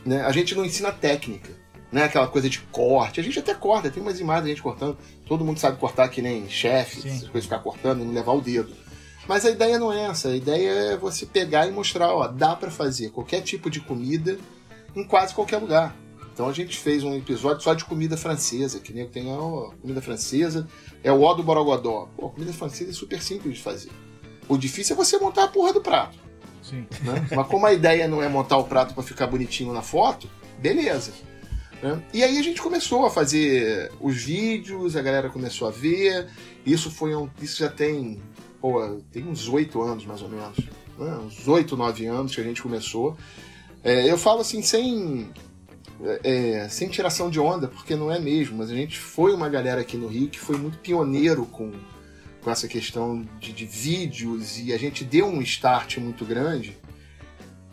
né? 0.05 0.21
A 0.21 0.31
gente 0.31 0.53
não 0.55 0.63
ensina 0.63 0.91
técnica, 0.91 1.51
né? 1.91 2.03
Aquela 2.03 2.27
coisa 2.27 2.49
de 2.49 2.59
corte. 2.59 3.19
A 3.19 3.23
gente 3.23 3.39
até 3.39 3.53
corta, 3.53 3.89
tem 3.89 4.01
umas 4.01 4.19
imagens 4.19 4.45
a 4.45 4.49
gente 4.49 4.61
cortando. 4.61 4.97
Todo 5.25 5.43
mundo 5.43 5.59
sabe 5.59 5.77
cortar 5.77 6.07
que 6.09 6.21
nem 6.21 6.47
chefe, 6.47 7.07
essas 7.07 7.27
coisas 7.29 7.45
ficar 7.45 7.59
cortando 7.59 8.01
e 8.01 8.05
não 8.05 8.13
levar 8.13 8.33
o 8.33 8.41
dedo. 8.41 8.73
Mas 9.27 9.43
a 9.45 9.49
ideia 9.49 9.79
não 9.79 9.91
é 9.91 10.05
essa. 10.05 10.29
A 10.29 10.35
ideia 10.35 10.69
é 10.69 10.97
você 10.97 11.25
pegar 11.25 11.67
e 11.67 11.71
mostrar, 11.71 12.13
ó, 12.13 12.27
dá 12.27 12.55
para 12.55 12.69
fazer 12.69 13.09
qualquer 13.09 13.41
tipo 13.41 13.69
de 13.69 13.79
comida 13.79 14.37
em 14.95 15.03
quase 15.03 15.33
qualquer 15.33 15.57
lugar. 15.57 15.95
Então 16.31 16.49
a 16.49 16.53
gente 16.53 16.77
fez 16.77 17.03
um 17.03 17.15
episódio 17.15 17.63
só 17.63 17.73
de 17.73 17.85
comida 17.85 18.17
francesa, 18.17 18.79
que 18.79 18.93
nem 18.93 19.07
tem 19.07 19.33
a 19.33 19.37
comida 19.81 20.01
francesa, 20.01 20.67
é 21.01 21.11
o 21.11 21.21
ó 21.21 21.33
do 21.33 21.41
Borogodó. 21.41 22.09
Pô, 22.15 22.29
comida 22.29 22.51
francesa 22.51 22.91
é 22.91 22.93
super 22.93 23.21
simples 23.21 23.55
de 23.55 23.63
fazer. 23.63 23.89
O 24.47 24.57
difícil 24.57 24.95
é 24.95 24.97
você 24.97 25.17
montar 25.17 25.45
a 25.45 25.47
porra 25.47 25.73
do 25.73 25.81
prato. 25.81 26.17
Sim. 26.67 26.87
Né? 27.01 27.27
Mas 27.35 27.47
como 27.47 27.65
a 27.65 27.73
ideia 27.73 28.07
não 28.07 28.21
é 28.21 28.27
montar 28.27 28.57
o 28.57 28.63
prato 28.63 28.93
para 28.93 29.03
ficar 29.03 29.27
bonitinho 29.27 29.71
na 29.71 29.81
foto, 29.81 30.27
beleza. 30.57 31.11
Né? 31.81 32.01
E 32.13 32.23
aí 32.23 32.37
a 32.37 32.41
gente 32.41 32.61
começou 32.61 33.05
a 33.05 33.11
fazer 33.11 33.91
os 34.01 34.23
vídeos, 34.23 34.95
a 34.95 35.01
galera 35.01 35.29
começou 35.29 35.67
a 35.67 35.71
ver. 35.71 36.27
Isso 36.65 36.89
foi 36.89 37.15
um. 37.15 37.29
Isso 37.41 37.59
já 37.59 37.69
tem. 37.69 38.19
Pô, 38.59 38.99
tem 39.11 39.23
uns 39.27 39.47
oito 39.47 39.81
anos 39.81 40.05
mais 40.05 40.21
ou 40.21 40.29
menos. 40.29 40.57
Né? 40.97 41.17
Uns 41.25 41.47
oito, 41.47 41.77
nove 41.77 42.05
anos 42.07 42.33
que 42.33 42.41
a 42.41 42.43
gente 42.43 42.61
começou. 42.61 43.15
É, 43.83 44.09
eu 44.09 44.17
falo 44.17 44.41
assim, 44.41 44.63
sem 44.63 45.29
é, 46.23 46.67
sem 46.69 46.89
tiração 46.89 47.29
de 47.29 47.39
onda, 47.39 47.67
porque 47.67 47.95
não 47.95 48.11
é 48.11 48.19
mesmo, 48.19 48.57
mas 48.57 48.69
a 48.69 48.75
gente 48.75 48.99
foi 48.99 49.33
uma 49.33 49.47
galera 49.47 49.81
aqui 49.81 49.97
no 49.97 50.07
Rio 50.07 50.29
que 50.29 50.39
foi 50.39 50.57
muito 50.57 50.77
pioneiro 50.79 51.45
com, 51.45 51.71
com 52.45 52.51
essa 52.51 52.67
questão 52.67 53.27
de, 53.39 53.51
de 53.51 53.65
vídeos 53.65 54.59
e 54.59 54.71
a 54.71 54.77
gente 54.77 55.03
deu 55.03 55.25
um 55.25 55.41
start 55.41 55.97
muito 55.97 56.23
grande 56.23 56.77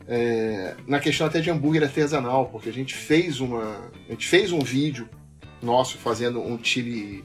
é, 0.09 0.75
na 0.89 0.99
questão 0.99 1.27
até 1.27 1.41
de 1.41 1.51
hambúrguer 1.51 1.83
artesanal, 1.83 2.47
porque 2.47 2.71
a 2.71 2.73
gente 2.73 2.95
fez 2.95 3.39
uma. 3.39 3.63
A 4.09 4.13
gente 4.13 4.27
fez 4.27 4.51
um 4.51 4.61
vídeo 4.61 5.09
nosso 5.63 5.99
fazendo 5.99 6.41
um 6.41 6.59
chili. 6.63 7.23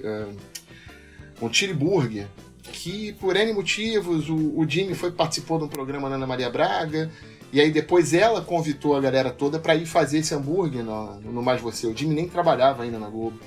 Um, 1.42 1.52
chili 1.52 1.74
burger. 1.74 2.28
Que 2.62 3.14
por 3.14 3.36
N 3.38 3.54
motivos, 3.54 4.30
o, 4.30 4.36
o 4.36 4.70
Jimmy 4.70 4.94
foi 4.94 5.10
participou 5.10 5.58
de 5.58 5.64
um 5.64 5.70
programa 5.70 6.10
na 6.10 6.16
Ana 6.16 6.28
Maria 6.28 6.50
Braga, 6.50 7.10
e 7.52 7.62
aí 7.62 7.72
depois 7.72 8.14
ela 8.14 8.42
convidou 8.42 8.96
a 8.96 9.00
galera 9.00 9.32
toda 9.32 9.58
para 9.58 9.74
ir 9.74 9.86
fazer 9.86 10.20
esse 10.20 10.36
hambúrguer 10.36 10.84
no, 10.84 11.20
no 11.22 11.42
Mais 11.42 11.62
Você. 11.62 11.88
O 11.88 11.96
Jimmy 11.96 12.14
nem 12.14 12.28
trabalhava 12.28 12.84
ainda 12.84 13.00
na 13.00 13.10
Globo. 13.10 13.40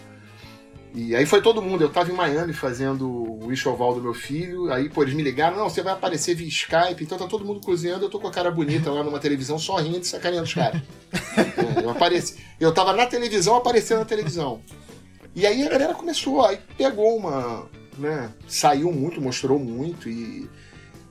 E 0.95 1.15
aí 1.15 1.25
foi 1.25 1.41
todo 1.41 1.63
mundo. 1.63 1.83
Eu 1.83 1.89
tava 1.89 2.11
em 2.11 2.15
Miami 2.15 2.53
fazendo 2.53 3.09
o 3.09 3.53
enxoval 3.53 3.95
do 3.95 4.03
meu 4.03 4.13
filho. 4.13 4.73
Aí, 4.73 4.89
pô, 4.89 5.03
eles 5.03 5.15
me 5.15 5.23
ligaram: 5.23 5.57
não, 5.57 5.71
você 5.71 5.83
vai 5.83 5.93
aparecer 5.93 6.35
via 6.35 6.49
Skype. 6.49 7.03
Então 7.03 7.17
tá 7.17 7.27
todo 7.27 7.45
mundo 7.45 7.61
cozinhando. 7.61 8.05
Eu 8.05 8.11
tô 8.11 8.19
com 8.19 8.27
a 8.27 8.33
cara 8.33 8.51
bonita 8.51 8.91
lá 8.91 9.03
numa 9.03 9.19
televisão, 9.19 9.59
só 9.59 9.77
rindo 9.77 10.01
e 10.01 10.05
sacaneando 10.05 10.45
os 10.45 10.55
caras. 10.55 10.83
é, 11.37 11.85
eu 11.85 11.91
apareci. 11.91 12.37
Eu 12.59 12.73
tava 12.73 12.93
na 12.93 13.07
televisão, 13.07 13.57
aparecendo 13.57 14.01
na 14.01 14.05
televisão. 14.05 14.61
E 15.35 15.47
aí 15.47 15.63
a 15.63 15.71
galera 15.71 15.95
começou, 15.95 16.45
aí 16.45 16.59
pegou 16.77 17.17
uma. 17.17 17.69
Né, 17.97 18.31
saiu 18.49 18.91
muito, 18.91 19.21
mostrou 19.21 19.59
muito. 19.59 20.09
E 20.09 20.49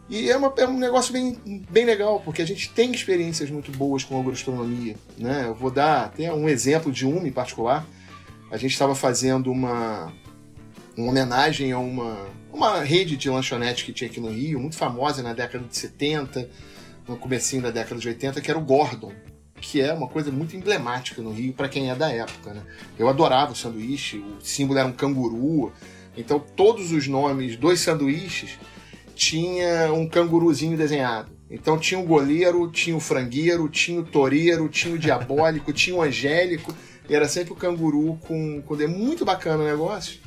E 0.09 0.29
é, 0.29 0.35
uma, 0.35 0.51
é, 0.57 0.67
um 0.67 0.77
negócio 0.77 1.13
bem, 1.13 1.37
bem 1.69 1.85
legal, 1.85 2.19
porque 2.25 2.41
a 2.41 2.47
gente 2.47 2.69
tem 2.71 2.91
experiências 2.91 3.49
muito 3.49 3.71
boas 3.71 4.03
com 4.03 4.19
agroastronomia. 4.19 4.95
Né? 5.17 5.45
Eu 5.45 5.53
vou 5.53 5.69
dar 5.69 6.05
até 6.05 6.33
um 6.33 6.49
exemplo 6.49 6.91
de 6.91 7.05
uma 7.05 7.27
em 7.27 7.31
particular. 7.31 7.85
A 8.51 8.57
gente 8.57 8.71
estava 8.71 8.95
fazendo 8.95 9.51
uma, 9.51 10.11
uma 10.97 11.09
homenagem 11.09 11.71
a 11.71 11.79
uma, 11.79 12.27
uma 12.51 12.81
rede 12.81 13.15
de 13.15 13.29
lanchonete 13.29 13.85
que 13.85 13.93
tinha 13.93 14.09
aqui 14.09 14.19
no 14.19 14.29
Rio, 14.29 14.59
muito 14.59 14.75
famosa 14.75 15.21
na 15.21 15.33
década 15.33 15.63
de 15.65 15.77
70, 15.77 16.49
no 17.07 17.17
comecinho 17.17 17.61
da 17.61 17.71
década 17.71 17.99
de 17.99 18.07
80, 18.07 18.41
que 18.41 18.49
era 18.49 18.59
o 18.59 18.63
Gordon, 18.63 19.13
que 19.61 19.79
é 19.79 19.93
uma 19.93 20.07
coisa 20.07 20.31
muito 20.31 20.55
emblemática 20.55 21.21
no 21.21 21.31
Rio 21.31 21.53
para 21.53 21.69
quem 21.69 21.91
é 21.91 21.95
da 21.95 22.11
época. 22.11 22.53
Né? 22.53 22.63
Eu 22.97 23.07
adorava 23.07 23.51
o 23.51 23.55
sanduíche, 23.55 24.17
o 24.17 24.41
símbolo 24.41 24.79
era 24.79 24.87
um 24.87 24.93
canguru, 24.93 25.71
então 26.17 26.39
todos 26.39 26.91
os 26.91 27.07
nomes 27.07 27.55
dos 27.55 27.79
sanduíches 27.79 28.57
tinha 29.15 29.93
um 29.93 30.07
canguruzinho 30.07 30.75
desenhado. 30.75 31.31
Então 31.51 31.77
tinha 31.77 31.99
o 31.99 32.05
goleiro, 32.05 32.69
tinha 32.71 32.95
o 32.95 32.99
frangueiro, 32.99 33.67
tinha 33.67 33.99
o 33.99 34.05
toreiro, 34.05 34.69
tinha 34.69 34.93
o 34.93 34.97
diabólico, 34.97 35.73
tinha 35.73 35.95
o 35.95 36.01
angélico, 36.01 36.73
e 37.09 37.15
era 37.15 37.27
sempre 37.27 37.53
o 37.53 37.55
canguru 37.55 38.19
com, 38.27 38.61
com 38.61 38.75
muito 38.87 39.25
bacana 39.25 39.63
o 39.63 39.67
negócio. 39.67 40.19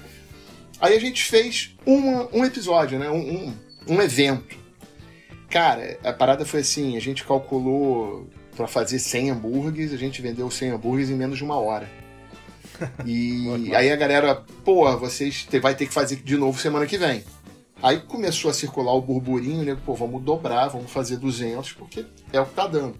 Aí 0.80 0.96
a 0.96 1.00
gente 1.00 1.24
fez 1.24 1.76
uma, 1.86 2.28
um 2.32 2.44
episódio, 2.44 2.98
né? 2.98 3.08
Um, 3.08 3.16
um, 3.16 3.54
um 3.94 4.02
evento. 4.02 4.56
Cara, 5.48 5.98
a 6.02 6.12
parada 6.12 6.44
foi 6.44 6.60
assim, 6.60 6.96
a 6.96 7.00
gente 7.00 7.24
calculou 7.24 8.28
para 8.56 8.66
fazer 8.66 8.98
100 8.98 9.30
hambúrgueres, 9.30 9.92
a 9.92 9.96
gente 9.96 10.20
vendeu 10.20 10.50
100 10.50 10.70
hambúrgueres 10.70 11.10
em 11.10 11.14
menos 11.14 11.38
de 11.38 11.44
uma 11.44 11.56
hora. 11.56 11.88
E 13.06 13.72
aí 13.76 13.92
a 13.92 13.96
galera, 13.96 14.34
pô, 14.64 14.96
vocês 14.98 15.46
vai 15.60 15.72
ter 15.72 15.86
que 15.86 15.94
fazer 15.94 16.16
de 16.16 16.36
novo 16.36 16.58
semana 16.58 16.84
que 16.84 16.98
vem. 16.98 17.22
Aí 17.80 18.00
começou 18.00 18.50
a 18.50 18.54
circular 18.54 18.92
o 18.92 19.00
burburinho, 19.00 19.64
né? 19.64 19.76
Pô, 19.86 19.94
vamos 19.94 20.22
dobrar, 20.22 20.68
vamos 20.68 20.90
fazer 20.90 21.16
200, 21.16 21.74
porque 21.74 22.04
é 22.32 22.40
o 22.40 22.46
que 22.46 22.54
tá 22.54 22.66
dando. 22.66 22.96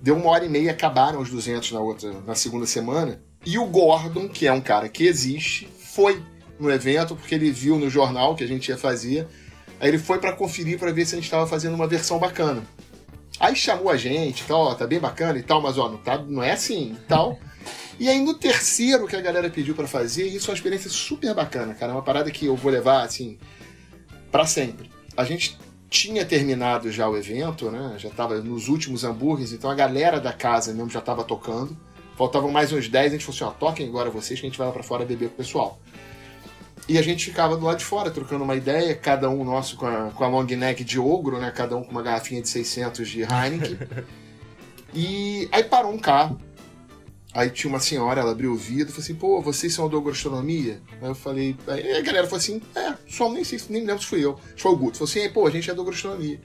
Deu 0.00 0.16
uma 0.16 0.30
hora 0.30 0.44
e 0.44 0.48
meia, 0.48 0.70
acabaram 0.70 1.20
os 1.20 1.30
200 1.30 1.72
na 1.72 1.80
outra, 1.80 2.12
na 2.26 2.34
segunda 2.34 2.66
semana. 2.66 3.20
E 3.44 3.58
o 3.58 3.66
Gordon, 3.66 4.28
que 4.28 4.46
é 4.46 4.52
um 4.52 4.60
cara 4.60 4.88
que 4.88 5.04
existe, 5.04 5.68
foi 5.78 6.22
no 6.58 6.70
evento 6.70 7.16
porque 7.16 7.34
ele 7.34 7.50
viu 7.50 7.78
no 7.78 7.88
jornal 7.88 8.34
que 8.34 8.44
a 8.44 8.46
gente 8.46 8.68
ia 8.68 8.76
fazer. 8.76 9.26
Aí 9.80 9.88
ele 9.88 9.98
foi 9.98 10.18
para 10.18 10.32
conferir 10.32 10.78
para 10.78 10.92
ver 10.92 11.06
se 11.06 11.14
a 11.14 11.18
gente 11.18 11.24
estava 11.24 11.46
fazendo 11.46 11.74
uma 11.74 11.86
versão 11.86 12.18
bacana. 12.18 12.62
Aí 13.38 13.54
chamou 13.54 13.90
a 13.90 13.96
gente, 13.96 14.44
tal, 14.44 14.60
ó, 14.62 14.74
tá 14.74 14.86
bem 14.86 14.98
bacana 14.98 15.38
e 15.38 15.42
tal, 15.42 15.62
mas 15.62 15.78
ó, 15.78 15.88
não, 15.88 15.98
tá, 15.98 16.18
não 16.18 16.42
é 16.42 16.52
assim 16.52 16.96
e 17.00 17.06
tal. 17.06 17.38
E 17.98 18.08
aí 18.08 18.20
no 18.20 18.34
terceiro 18.34 19.06
que 19.06 19.14
a 19.14 19.20
galera 19.20 19.48
pediu 19.48 19.74
para 19.74 19.86
fazer, 19.86 20.26
isso 20.26 20.48
é 20.48 20.50
uma 20.50 20.56
experiência 20.56 20.90
super 20.90 21.34
bacana, 21.34 21.74
cara. 21.74 21.92
É 21.92 21.94
uma 21.94 22.02
parada 22.02 22.30
que 22.30 22.46
eu 22.46 22.56
vou 22.56 22.70
levar, 22.70 23.02
assim, 23.02 23.38
para 24.30 24.44
sempre. 24.44 24.90
A 25.16 25.24
gente 25.24 25.56
tinha 25.88 26.24
terminado 26.24 26.90
já 26.92 27.08
o 27.08 27.16
evento, 27.16 27.70
né? 27.70 27.94
Já 27.98 28.08
estava 28.08 28.40
nos 28.40 28.68
últimos 28.68 29.04
hambúrgueres, 29.04 29.52
então 29.52 29.70
a 29.70 29.74
galera 29.74 30.20
da 30.20 30.32
casa 30.32 30.72
mesmo 30.72 30.90
já 30.90 30.98
estava 30.98 31.24
tocando. 31.24 31.76
Faltavam 32.16 32.50
mais 32.50 32.72
uns 32.72 32.88
10, 32.88 33.06
a 33.06 33.08
gente 33.10 33.24
falou 33.24 33.36
assim, 33.36 33.44
ó, 33.44 33.50
toquem 33.58 33.88
agora 33.88 34.10
vocês 34.10 34.40
que 34.40 34.46
a 34.46 34.48
gente 34.48 34.58
vai 34.58 34.66
lá 34.66 34.72
para 34.72 34.82
fora 34.82 35.04
beber 35.04 35.28
com 35.28 35.34
o 35.34 35.38
pessoal. 35.38 35.78
E 36.88 36.98
a 36.98 37.02
gente 37.02 37.26
ficava 37.26 37.56
do 37.56 37.64
lado 37.64 37.78
de 37.78 37.84
fora, 37.84 38.10
trocando 38.10 38.44
uma 38.44 38.56
ideia, 38.56 38.94
cada 38.94 39.28
um 39.30 39.44
nosso 39.44 39.76
com 39.76 39.86
a, 39.86 40.10
com 40.10 40.24
a 40.24 40.28
long 40.28 40.44
neck 40.44 40.82
de 40.82 40.98
ogro, 40.98 41.38
né? 41.38 41.52
Cada 41.54 41.76
um 41.76 41.82
com 41.82 41.90
uma 41.90 42.02
garrafinha 42.02 42.42
de 42.42 42.48
600 42.48 43.08
de 43.08 43.20
Heineken. 43.22 43.78
e 44.94 45.48
aí 45.52 45.62
parou 45.64 45.92
um 45.92 45.98
carro, 45.98 46.40
Aí 47.34 47.50
tinha 47.50 47.70
uma 47.70 47.78
senhora, 47.78 48.22
ela 48.22 48.32
abriu 48.32 48.52
o 48.52 48.56
vidro 48.56 48.88
e 48.88 48.92
falou 48.92 49.02
assim: 49.02 49.14
pô, 49.14 49.42
vocês 49.42 49.74
são 49.74 49.88
do 49.88 49.98
agroastronomia? 49.98 50.80
Aí 51.00 51.08
eu 51.08 51.14
falei. 51.14 51.56
Aí 51.66 51.92
a 51.92 52.00
galera 52.00 52.24
falou 52.24 52.38
assim: 52.38 52.60
é, 52.74 52.94
só 53.06 53.30
nem 53.30 53.44
sei, 53.44 53.60
nem 53.68 53.84
lembro 53.84 54.02
se 54.02 54.08
fui 54.08 54.24
eu. 54.24 54.38
Foi 54.56 54.72
o 54.72 54.76
Guto. 54.76 54.98
Falou 54.98 55.10
assim: 55.10 55.28
pô, 55.30 55.46
a 55.46 55.50
gente 55.50 55.70
é 55.70 55.74
do 55.74 55.82
agroastronomia. 55.82 56.40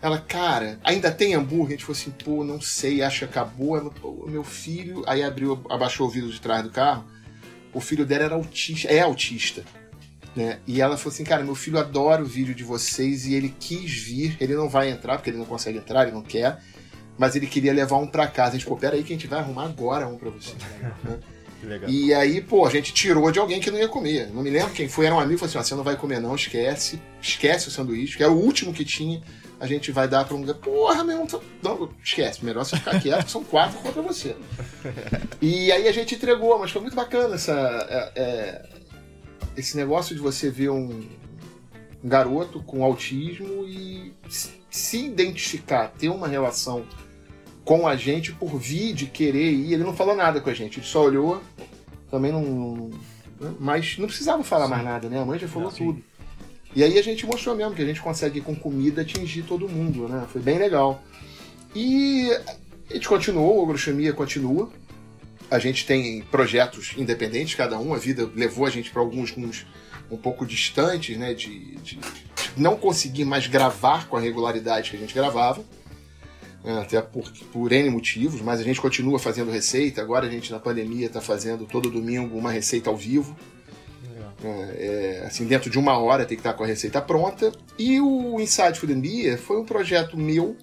Ela, 0.00 0.18
cara, 0.18 0.78
ainda 0.84 1.10
tem 1.10 1.34
hambúrguer? 1.34 1.68
A 1.68 1.70
gente 1.72 1.84
falou 1.84 2.00
assim: 2.00 2.10
pô, 2.10 2.44
não 2.44 2.60
sei, 2.60 3.02
acho 3.02 3.20
que 3.20 3.24
acabou. 3.24 3.76
Ela, 3.76 3.90
meu 4.26 4.44
filho. 4.44 5.02
Aí 5.06 5.22
abriu, 5.22 5.60
abaixou 5.68 6.06
o 6.06 6.10
vidro 6.10 6.30
de 6.30 6.40
trás 6.40 6.62
do 6.62 6.70
carro. 6.70 7.04
O 7.72 7.80
filho 7.80 8.06
dela 8.06 8.24
era 8.24 8.34
autista, 8.36 8.88
é 8.88 9.00
autista. 9.00 9.64
Né? 10.36 10.60
E 10.64 10.80
ela 10.80 10.96
falou 10.96 11.12
assim: 11.12 11.24
cara, 11.24 11.42
meu 11.42 11.56
filho 11.56 11.78
adora 11.78 12.22
o 12.22 12.26
vídeo 12.26 12.54
de 12.54 12.62
vocês 12.62 13.26
e 13.26 13.34
ele 13.34 13.52
quis 13.58 13.92
vir. 13.92 14.36
Ele 14.40 14.54
não 14.54 14.68
vai 14.68 14.90
entrar, 14.90 15.16
porque 15.16 15.30
ele 15.30 15.38
não 15.38 15.44
consegue 15.44 15.78
entrar, 15.78 16.04
ele 16.04 16.12
não 16.12 16.22
quer 16.22 16.60
mas 17.18 17.36
ele 17.36 17.46
queria 17.46 17.72
levar 17.72 17.96
um 17.96 18.06
para 18.06 18.26
casa. 18.26 18.50
A 18.50 18.52
gente, 18.58 18.66
pô, 18.66 18.76
pera 18.76 18.96
aí 18.96 19.02
que 19.02 19.12
a 19.12 19.16
gente 19.16 19.26
vai 19.26 19.38
arrumar 19.38 19.64
agora 19.64 20.06
um 20.08 20.16
para 20.16 20.30
você. 20.30 20.54
né? 21.04 21.20
E 21.88 22.12
aí, 22.12 22.40
pô, 22.40 22.66
a 22.66 22.70
gente 22.70 22.92
tirou 22.92 23.30
de 23.30 23.38
alguém 23.38 23.60
que 23.60 23.70
não 23.70 23.78
ia 23.78 23.88
comer. 23.88 24.28
Não 24.32 24.42
me 24.42 24.50
lembro 24.50 24.72
quem 24.72 24.88
foi, 24.88 25.06
era 25.06 25.14
um 25.14 25.20
amigo, 25.20 25.38
falou 25.38 25.50
assim: 25.50 25.58
ah, 25.58 25.64
você 25.64 25.74
não 25.74 25.84
vai 25.84 25.96
comer, 25.96 26.20
não, 26.20 26.34
esquece, 26.34 27.00
esquece 27.20 27.68
o 27.68 27.70
sanduíche, 27.70 28.16
que 28.16 28.22
era 28.22 28.32
o 28.32 28.38
último 28.38 28.72
que 28.72 28.84
tinha. 28.84 29.22
A 29.58 29.66
gente 29.66 29.90
vai 29.92 30.06
dar 30.06 30.24
pra 30.24 30.36
um. 30.36 30.44
Porra, 30.54 31.02
meu 31.04 31.22
irmão, 31.22 31.40
não, 31.62 31.90
esquece, 32.02 32.44
melhor 32.44 32.64
você 32.64 32.76
ficar 32.76 33.00
quieto, 33.00 33.28
são 33.28 33.42
quatro 33.42 33.78
contra 33.78 34.02
você. 34.02 34.36
E 35.40 35.72
aí 35.72 35.88
a 35.88 35.92
gente 35.92 36.14
entregou, 36.14 36.58
mas 36.58 36.70
foi 36.70 36.82
muito 36.82 36.96
bacana 36.96 37.36
essa, 37.36 37.52
é, 37.88 38.22
é, 38.22 38.68
esse 39.56 39.76
negócio 39.76 40.14
de 40.14 40.20
você 40.20 40.50
ver 40.50 40.70
um, 40.70 41.08
um 42.02 42.08
garoto 42.08 42.62
com 42.62 42.84
autismo 42.84 43.64
e 43.66 44.12
se 44.70 45.04
identificar, 45.04 45.88
ter 45.88 46.08
uma 46.08 46.26
relação 46.26 46.84
com 47.64 47.88
a 47.88 47.96
gente 47.96 48.32
por 48.32 48.58
vir 48.58 48.94
de 48.94 49.06
querer 49.06 49.50
ir. 49.50 49.72
Ele 49.72 49.84
não 49.84 49.94
falou 49.94 50.14
nada 50.14 50.40
com 50.40 50.50
a 50.50 50.54
gente, 50.54 50.78
ele 50.78 50.86
só 50.86 51.04
olhou, 51.04 51.42
também 52.10 52.30
não. 52.30 52.90
Mas 53.58 53.98
não 53.98 54.06
precisava 54.06 54.42
falar 54.44 54.66
sim. 54.66 54.70
mais 54.70 54.84
nada, 54.84 55.08
né? 55.08 55.20
A 55.20 55.24
mãe 55.24 55.38
já 55.38 55.48
falou 55.48 55.70
não, 55.70 55.76
tudo. 55.76 56.02
E 56.74 56.82
aí 56.82 56.98
a 56.98 57.02
gente 57.02 57.24
mostrou 57.26 57.54
mesmo 57.54 57.74
que 57.74 57.82
a 57.82 57.86
gente 57.86 58.00
consegue 58.00 58.40
com 58.40 58.54
comida 58.54 59.02
atingir 59.02 59.42
todo 59.42 59.68
mundo, 59.68 60.08
né? 60.08 60.26
Foi 60.30 60.40
bem 60.40 60.58
legal. 60.58 61.02
E 61.74 62.30
a 62.90 62.94
gente 62.94 63.08
continuou, 63.08 63.60
a 63.60 63.64
agrochemia 63.64 64.12
continua. 64.12 64.70
A 65.50 65.58
gente 65.58 65.86
tem 65.86 66.22
projetos 66.22 66.92
independentes, 66.96 67.54
cada 67.54 67.78
um. 67.78 67.94
A 67.94 67.98
vida 67.98 68.28
levou 68.34 68.66
a 68.66 68.70
gente 68.70 68.90
para 68.90 69.00
alguns 69.00 69.36
uns, 69.36 69.66
um 70.10 70.16
pouco 70.16 70.44
distantes, 70.44 71.16
né? 71.16 71.32
De, 71.34 71.76
de, 71.76 71.98
não 72.56 72.76
conseguir 72.76 73.24
mais 73.24 73.46
gravar 73.46 74.08
com 74.08 74.16
a 74.16 74.20
regularidade 74.20 74.90
que 74.90 74.96
a 74.96 74.98
gente 75.00 75.14
gravava. 75.14 75.62
É, 76.64 76.72
até 76.78 77.02
por, 77.02 77.30
por 77.52 77.72
N 77.72 77.90
motivos, 77.90 78.40
mas 78.40 78.58
a 78.58 78.62
gente 78.62 78.80
continua 78.80 79.18
fazendo 79.18 79.50
receita. 79.50 80.00
Agora 80.00 80.26
a 80.26 80.30
gente, 80.30 80.50
na 80.50 80.58
pandemia, 80.58 81.06
está 81.06 81.20
fazendo 81.20 81.66
todo 81.66 81.90
domingo 81.90 82.38
uma 82.38 82.50
receita 82.50 82.88
ao 82.88 82.96
vivo. 82.96 83.36
É, 84.42 85.20
é, 85.20 85.26
assim, 85.26 85.46
dentro 85.46 85.70
de 85.70 85.78
uma 85.78 85.98
hora 85.98 86.24
tem 86.24 86.36
que 86.36 86.40
estar 86.40 86.54
com 86.54 86.64
a 86.64 86.66
receita 86.66 87.02
pronta. 87.02 87.52
E 87.78 88.00
o 88.00 88.40
Inside 88.40 88.78
Food 88.78 88.94
and 88.94 89.00
Beer 89.00 89.38
foi 89.38 89.58
um 89.58 89.64
projeto 89.64 90.16
meu 90.16 90.56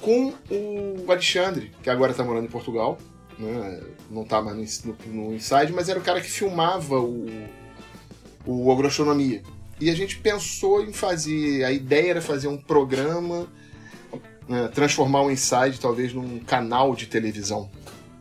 com 0.00 0.32
o 0.50 1.04
Alexandre, 1.10 1.70
que 1.82 1.90
agora 1.90 2.12
está 2.12 2.24
morando 2.24 2.46
em 2.46 2.50
Portugal. 2.50 2.98
Né? 3.38 3.82
Não 4.10 4.22
está 4.22 4.40
mais 4.40 4.82
no, 4.84 4.96
no, 5.06 5.24
no, 5.28 5.34
Inside, 5.34 5.72
mas 5.74 5.90
era 5.90 5.98
o 5.98 6.02
cara 6.02 6.20
que 6.22 6.30
filmava 6.30 6.98
o, 6.98 7.26
o 8.46 8.72
Agroastronomia. 8.72 9.42
E 9.78 9.90
a 9.90 9.94
gente 9.94 10.18
pensou 10.18 10.82
em 10.82 10.92
fazer. 10.94 11.64
A 11.64 11.72
ideia 11.72 12.10
era 12.12 12.22
fazer 12.22 12.48
um 12.48 12.56
programa 12.56 13.46
né, 14.48 14.68
transformar 14.68 15.22
o 15.22 15.30
Inside 15.30 15.80
talvez 15.80 16.12
num 16.12 16.38
canal 16.40 16.94
de 16.94 17.06
televisão 17.06 17.70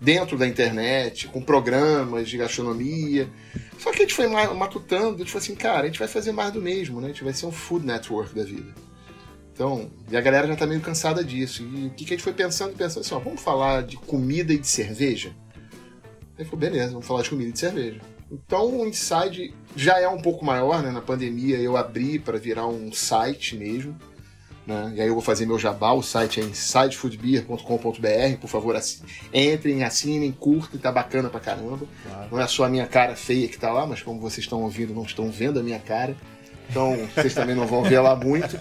dentro 0.01 0.38
da 0.38 0.47
internet, 0.47 1.27
com 1.27 1.41
programas 1.41 2.29
de 2.29 2.38
gastronomia. 2.38 3.29
Só 3.77 3.91
que 3.91 3.97
a 3.97 4.01
gente 4.01 4.13
foi 4.13 4.27
matutando, 4.27 5.15
a 5.15 5.17
gente 5.17 5.32
falou 5.32 5.43
assim, 5.43 5.55
cara, 5.55 5.84
a 5.84 5.86
gente 5.88 5.99
vai 5.99 6.08
fazer 6.08 6.32
mais 6.32 6.51
do 6.51 6.62
mesmo, 6.62 7.01
né? 7.01 7.08
A 7.08 7.10
gente 7.12 7.23
vai 7.23 7.34
ser 7.34 7.45
um 7.45 7.51
food 7.51 7.86
network 7.86 8.34
da 8.34 8.43
vida. 8.43 8.73
Então, 9.53 9.91
e 10.10 10.15
a 10.15 10.21
galera 10.21 10.47
já 10.47 10.55
tá 10.55 10.65
meio 10.65 10.79
cansada 10.79 11.21
disso. 11.21 11.63
E 11.63 11.88
o 11.88 11.89
que, 11.89 12.05
que 12.05 12.13
a 12.13 12.15
gente 12.15 12.23
foi 12.23 12.32
pensando? 12.32 12.75
Pensando 12.77 13.01
assim, 13.01 13.13
ó, 13.13 13.19
vamos 13.19 13.41
falar 13.41 13.84
de 13.84 13.97
comida 13.97 14.53
e 14.53 14.58
de 14.58 14.67
cerveja? 14.67 15.36
Aí 16.38 16.45
falou, 16.45 16.60
beleza, 16.60 16.91
vamos 16.91 17.05
falar 17.05 17.23
de 17.23 17.29
comida 17.29 17.49
e 17.49 17.53
de 17.53 17.60
cerveja. 17.60 17.99
Então 18.32 18.79
o 18.79 18.88
Inside 18.88 19.53
já 19.75 19.99
é 19.99 20.08
um 20.08 20.21
pouco 20.21 20.45
maior, 20.45 20.82
né? 20.82 20.91
Na 20.91 21.01
pandemia 21.01 21.58
eu 21.58 21.75
abri 21.75 22.19
para 22.19 22.38
virar 22.38 22.67
um 22.67 22.91
site 22.93 23.58
mesmo. 23.58 23.97
Né? 24.69 24.93
E 24.97 25.01
aí 25.01 25.08
eu 25.08 25.15
vou 25.15 25.23
fazer 25.23 25.47
meu 25.47 25.58
jabá, 25.58 25.93
o 25.93 26.03
site 26.03 26.39
é 26.39 26.43
insidefoodbeer.com.br, 26.43 28.38
por 28.39 28.47
favor, 28.47 28.75
assim, 28.75 29.01
entrem, 29.34 29.84
assinem, 29.84 30.32
curtem, 30.32 30.79
tá 30.79 30.91
bacana 30.91 31.27
pra 31.27 31.39
caramba. 31.39 31.88
Claro. 32.03 32.27
Não 32.32 32.39
é 32.39 32.45
só 32.45 32.65
a 32.65 32.69
minha 32.69 32.86
cara 32.86 33.15
feia 33.15 33.47
que 33.47 33.58
tá 33.58 33.73
lá, 33.73 33.88
mas 33.88 34.03
como 34.03 34.19
vocês 34.19 34.45
estão 34.45 34.62
ouvindo, 34.62 34.93
não 34.93 35.01
estão 35.01 35.32
vendo 35.32 35.60
a 35.60 35.63
minha 35.63 35.79
cara. 35.79 36.15
Então 36.69 36.95
vocês 37.15 37.34
também 37.34 37.55
não 37.55 37.65
vão 37.65 37.82
ver 37.82 37.99
lá 37.99 38.15
muito. 38.15 38.60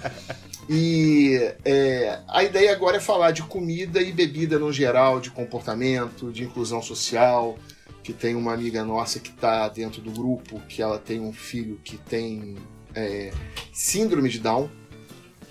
E 0.70 1.52
é, 1.62 2.20
a 2.26 2.42
ideia 2.42 2.72
agora 2.72 2.96
é 2.96 3.00
falar 3.00 3.30
de 3.30 3.42
comida 3.42 4.00
e 4.00 4.10
bebida 4.10 4.58
no 4.58 4.72
geral, 4.72 5.20
de 5.20 5.30
comportamento, 5.30 6.32
de 6.32 6.44
inclusão 6.44 6.80
social. 6.80 7.58
Que 8.02 8.14
tem 8.14 8.34
uma 8.34 8.54
amiga 8.54 8.82
nossa 8.82 9.20
que 9.20 9.28
está 9.28 9.68
dentro 9.68 10.00
do 10.00 10.10
grupo, 10.10 10.58
que 10.68 10.80
ela 10.80 10.98
tem 10.98 11.20
um 11.20 11.34
filho 11.34 11.78
que 11.84 11.98
tem 11.98 12.56
é, 12.94 13.30
síndrome 13.74 14.30
de 14.30 14.38
Down. 14.38 14.70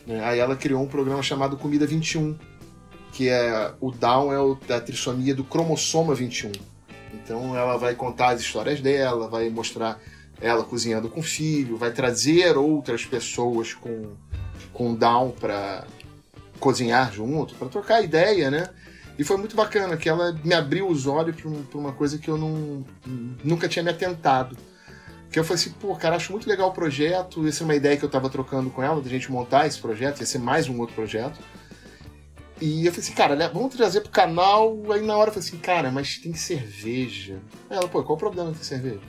Né? 0.08 0.24
Aí 0.24 0.40
ela 0.40 0.56
criou 0.56 0.82
um 0.82 0.88
programa 0.88 1.22
chamado 1.22 1.58
Comida 1.58 1.86
21, 1.86 2.36
que 3.12 3.28
é 3.28 3.74
o 3.82 3.92
Down 3.92 4.32
é 4.32 4.40
o, 4.40 4.58
a 4.70 4.80
trissomia 4.80 5.36
do 5.36 5.44
cromossoma 5.44 6.16
21. 6.16 6.52
Então 7.14 7.56
ela 7.56 7.78
vai 7.78 7.94
contar 7.94 8.30
as 8.30 8.42
histórias 8.42 8.80
dela, 8.80 9.28
vai 9.28 9.50
mostrar 9.50 10.00
ela 10.40 10.64
cozinhando 10.64 11.10
com 11.10 11.20
o 11.20 11.24
filho, 11.24 11.78
vai 11.78 11.92
trazer 11.92 12.58
outras 12.58 13.06
pessoas 13.06 13.74
com, 13.74 14.14
com 14.72 14.96
Down 14.96 15.32
para 15.32 15.86
cozinhar 16.60 17.12
junto, 17.12 17.54
para 17.56 17.68
trocar 17.68 18.02
ideia, 18.02 18.50
né? 18.50 18.70
E 19.18 19.24
foi 19.24 19.36
muito 19.38 19.56
bacana, 19.56 19.98
que 19.98 20.08
ela 20.08 20.32
me 20.44 20.54
abriu 20.54 20.88
os 20.88 21.08
olhos 21.08 21.36
para 21.36 21.80
uma 21.80 21.92
coisa 21.92 22.20
que 22.20 22.30
eu 22.30 22.38
não, 22.38 22.86
nunca 23.44 23.68
tinha 23.68 23.82
me 23.82 23.90
atentado. 23.90 24.56
Que 25.32 25.40
eu 25.40 25.44
falei 25.44 25.62
assim, 25.62 25.72
pô, 25.72 25.96
cara, 25.96 26.16
acho 26.16 26.32
muito 26.32 26.48
legal 26.48 26.70
o 26.70 26.74
projeto. 26.74 27.46
Essa 27.48 27.64
é 27.64 27.66
uma 27.66 27.76
ideia 27.76 27.98
que 27.98 28.04
eu 28.04 28.10
tava 28.10 28.30
trocando 28.30 28.70
com 28.70 28.82
ela, 28.82 29.02
da 29.02 29.10
gente 29.10 29.32
montar 29.32 29.68
esse 29.68 29.80
projeto, 29.80 30.20
ia 30.20 30.26
ser 30.26 30.40
mais 30.40 30.70
um 30.70 30.80
outro 30.80 30.96
projeto. 30.96 31.40
E 32.60 32.86
eu 32.86 32.92
falei 32.92 33.06
assim, 33.06 33.14
cara, 33.14 33.50
vamos 33.50 33.76
trazer 33.76 34.02
pro 34.02 34.10
canal. 34.10 34.76
Aí 34.92 35.06
na 35.06 35.16
hora 35.16 35.30
eu 35.30 35.34
falei 35.34 35.48
assim, 35.48 35.58
cara, 35.58 35.92
mas 35.92 36.18
tem 36.18 36.34
cerveja. 36.34 37.40
Aí 37.70 37.78
ela, 37.78 37.88
pô, 37.88 38.04
qual 38.04 38.16
o 38.16 38.20
problema 38.20 38.52
de 38.52 38.60
ter 38.60 38.66
cerveja? 38.66 39.02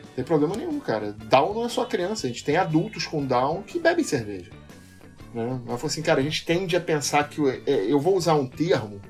Não 0.00 0.12
tem 0.16 0.24
problema 0.24 0.56
nenhum, 0.56 0.80
cara. 0.80 1.12
Down 1.12 1.54
não 1.54 1.66
é 1.66 1.68
só 1.68 1.84
criança, 1.84 2.26
a 2.26 2.30
gente 2.30 2.44
tem 2.44 2.56
adultos 2.56 3.06
com 3.06 3.24
Down 3.24 3.62
que 3.62 3.78
bebem 3.78 4.04
cerveja. 4.04 4.50
Né? 5.32 5.42
Ela 5.42 5.76
falou 5.76 5.86
assim, 5.86 6.02
cara, 6.02 6.20
a 6.20 6.22
gente 6.22 6.44
tende 6.44 6.76
a 6.76 6.80
pensar 6.80 7.28
que. 7.28 7.40
Eu, 7.40 7.48
é, 7.48 7.62
eu 7.66 8.00
vou 8.00 8.16
usar 8.16 8.34
um 8.34 8.46
termo, 8.46 9.00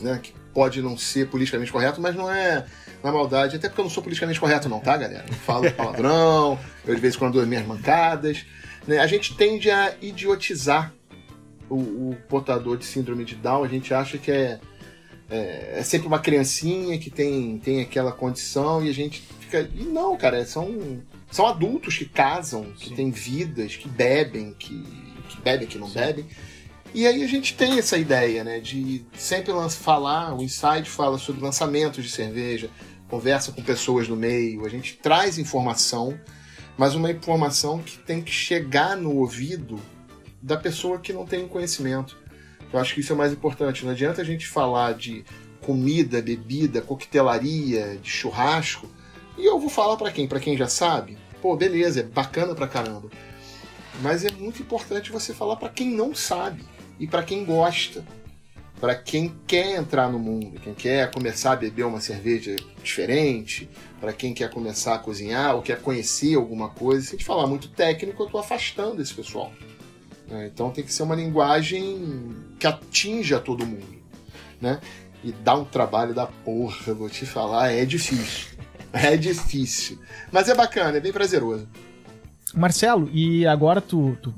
né, 0.00 0.18
que 0.22 0.34
pode 0.56 0.80
não 0.80 0.96
ser 0.96 1.28
politicamente 1.28 1.70
correto, 1.70 2.00
mas 2.00 2.16
não 2.16 2.30
é 2.30 2.64
na 3.04 3.12
maldade, 3.12 3.56
até 3.56 3.68
porque 3.68 3.78
eu 3.78 3.84
não 3.84 3.90
sou 3.90 4.02
politicamente 4.02 4.40
correto, 4.40 4.70
não, 4.70 4.80
tá, 4.80 4.96
galera? 4.96 5.26
Eu 5.28 5.34
falo 5.34 5.70
palavrão, 5.76 6.58
eu 6.86 6.94
de 6.94 7.00
vez 7.00 7.14
em 7.14 7.18
quando 7.18 7.34
dou 7.34 7.46
minhas 7.46 7.66
mancadas. 7.66 8.46
Né? 8.86 8.98
A 8.98 9.06
gente 9.06 9.36
tende 9.36 9.70
a 9.70 9.94
idiotizar 10.00 10.94
o, 11.68 11.74
o, 11.74 12.16
portador 12.26 12.78
de 12.78 12.86
síndrome 12.86 13.22
de 13.22 13.34
Down, 13.34 13.64
a 13.64 13.68
gente 13.68 13.92
acha 13.92 14.16
que 14.16 14.30
é, 14.30 14.58
é, 15.28 15.74
é, 15.76 15.82
sempre 15.82 16.06
uma 16.06 16.20
criancinha 16.20 16.98
que 16.98 17.10
tem, 17.10 17.58
tem 17.58 17.82
aquela 17.82 18.10
condição 18.10 18.82
e 18.82 18.88
a 18.88 18.94
gente 18.94 19.22
fica. 19.40 19.68
E 19.74 19.82
não, 19.82 20.16
cara, 20.16 20.42
são, 20.46 21.02
são 21.30 21.46
adultos 21.46 21.98
que 21.98 22.06
casam, 22.06 22.64
que 22.78 22.88
Sim. 22.88 22.94
têm 22.94 23.10
vidas, 23.10 23.76
que 23.76 23.90
bebem, 23.90 24.54
que, 24.58 24.82
que 25.28 25.38
bebem, 25.42 25.68
que 25.68 25.76
não 25.76 25.88
Sim. 25.88 25.98
bebem. 25.98 26.26
E 26.94 27.06
aí 27.06 27.22
a 27.22 27.26
gente 27.26 27.54
tem 27.54 27.78
essa 27.78 27.98
ideia, 27.98 28.42
né, 28.42 28.58
de 28.58 29.04
sempre 29.16 29.52
falar, 29.70 30.34
o 30.34 30.42
Inside 30.42 30.88
fala 30.88 31.18
sobre 31.18 31.42
lançamentos 31.42 32.02
de 32.02 32.10
cerveja, 32.10 32.70
conversa 33.08 33.52
com 33.52 33.62
pessoas 33.62 34.08
no 34.08 34.16
meio, 34.16 34.64
a 34.64 34.68
gente 34.68 34.94
traz 34.96 35.38
informação, 35.38 36.18
mas 36.76 36.94
uma 36.94 37.10
informação 37.10 37.82
que 37.82 37.98
tem 37.98 38.22
que 38.22 38.30
chegar 38.30 38.96
no 38.96 39.14
ouvido 39.16 39.78
da 40.42 40.56
pessoa 40.56 40.98
que 40.98 41.12
não 41.12 41.26
tem 41.26 41.46
conhecimento. 41.46 42.16
Eu 42.72 42.78
acho 42.78 42.94
que 42.94 43.00
isso 43.00 43.12
é 43.12 43.16
mais 43.16 43.32
importante. 43.32 43.84
Não 43.84 43.92
adianta 43.92 44.20
a 44.20 44.24
gente 44.24 44.46
falar 44.46 44.94
de 44.94 45.24
comida, 45.60 46.20
bebida, 46.20 46.80
coquetelaria, 46.82 47.98
de 48.00 48.08
churrasco, 48.08 48.88
e 49.38 49.44
eu 49.44 49.58
vou 49.58 49.68
falar 49.68 49.96
para 49.96 50.10
quem? 50.10 50.26
Para 50.26 50.40
quem 50.40 50.56
já 50.56 50.68
sabe? 50.68 51.18
Pô, 51.42 51.56
beleza, 51.56 52.00
é 52.00 52.02
bacana 52.02 52.54
pra 52.54 52.68
caramba. 52.68 53.10
Mas 54.02 54.24
é 54.24 54.30
muito 54.30 54.62
importante 54.62 55.12
você 55.12 55.34
falar 55.34 55.56
para 55.56 55.68
quem 55.68 55.90
não 55.90 56.14
sabe 56.14 56.64
e 56.98 57.06
para 57.06 57.22
quem 57.22 57.44
gosta 57.44 58.04
para 58.80 58.94
quem 58.94 59.34
quer 59.46 59.76
entrar 59.76 60.10
no 60.10 60.18
mundo, 60.18 60.60
quem 60.60 60.74
quer 60.74 61.10
começar 61.10 61.52
a 61.52 61.56
beber 61.56 61.84
uma 61.84 62.00
cerveja 62.00 62.54
diferente, 62.82 63.68
para 63.98 64.12
quem 64.12 64.34
quer 64.34 64.50
começar 64.50 64.94
a 64.94 64.98
cozinhar 64.98 65.54
ou 65.54 65.62
quer 65.62 65.80
conhecer 65.80 66.34
alguma 66.34 66.68
coisa. 66.68 67.02
Se 67.02 67.08
a 67.08 67.12
gente 67.12 67.24
falar 67.24 67.46
muito 67.46 67.68
técnico, 67.68 68.22
eu 68.22 68.26
estou 68.26 68.40
afastando 68.40 69.00
esse 69.00 69.14
pessoal. 69.14 69.50
Né? 70.28 70.50
Então 70.52 70.70
tem 70.70 70.84
que 70.84 70.92
ser 70.92 71.04
uma 71.04 71.14
linguagem 71.14 72.34
que 72.58 72.66
atinja 72.66 73.40
todo 73.40 73.66
mundo. 73.66 73.96
Né? 74.60 74.78
E 75.24 75.32
dá 75.32 75.54
um 75.54 75.64
trabalho 75.64 76.12
da 76.12 76.26
porra, 76.26 76.92
vou 76.92 77.08
te 77.08 77.24
falar, 77.24 77.72
é 77.72 77.84
difícil. 77.84 78.56
É 78.92 79.16
difícil. 79.16 79.98
Mas 80.30 80.48
é 80.48 80.54
bacana, 80.54 80.96
é 80.96 81.00
bem 81.00 81.12
prazeroso. 81.12 81.68
Marcelo, 82.54 83.10
e 83.12 83.46
agora 83.46 83.80
tu, 83.80 84.16
tu 84.22 84.32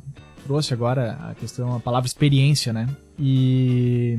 trouxe 0.49 0.73
agora 0.73 1.19
a 1.29 1.35
questão, 1.35 1.77
a 1.77 1.81
palavra 1.81 2.07
experiência, 2.07 2.73
né? 2.73 2.89
E, 3.19 4.19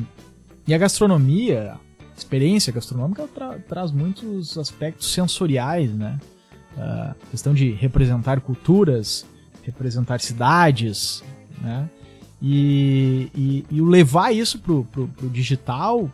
e 0.67 0.73
a 0.75 0.77
gastronomia, 0.77 1.73
experiência 2.15 2.71
gastronômica 2.71 3.27
tra 3.27 3.57
traz 3.67 3.91
muitos 3.91 4.55
aspectos 4.55 5.11
sensoriais, 5.11 5.91
né? 5.91 6.19
A 6.77 7.15
questão 7.31 7.51
de 7.51 7.71
representar 7.71 8.41
culturas, 8.41 9.25
representar 9.63 10.21
cidades, 10.21 11.23
né? 11.63 11.89
E, 12.39 13.31
e, 13.35 13.65
e 13.71 13.81
levar 13.81 14.31
isso 14.31 14.59
pro, 14.59 14.85
pro, 14.85 15.07
pro 15.07 15.29
digital, 15.29 16.11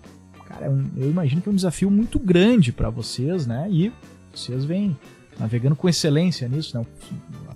cara, 0.47 0.67
é 0.67 0.69
um, 0.69 0.89
eu 0.95 1.09
imagino 1.09 1.41
que 1.41 1.49
é 1.49 1.51
um 1.51 1.55
desafio 1.55 1.91
muito 1.91 2.17
grande 2.17 2.71
para 2.71 2.89
vocês, 2.89 3.45
né? 3.45 3.67
E 3.69 3.91
vocês 4.33 4.63
vêm 4.63 4.97
navegando 5.37 5.75
com 5.75 5.89
excelência 5.89 6.47
nisso, 6.47 6.79
né? 6.79 6.85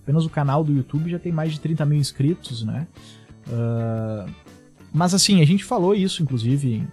Apenas 0.03 0.25
o 0.25 0.29
canal 0.29 0.63
do 0.63 0.73
YouTube 0.73 1.09
já 1.09 1.19
tem 1.19 1.31
mais 1.31 1.53
de 1.53 1.59
30 1.59 1.85
mil 1.85 1.97
inscritos, 1.97 2.63
né? 2.63 2.87
Uh, 3.47 4.29
mas 4.93 5.13
assim, 5.13 5.41
a 5.41 5.45
gente 5.45 5.63
falou 5.63 5.93
isso, 5.93 6.23
inclusive, 6.23 6.75
em, 6.75 6.87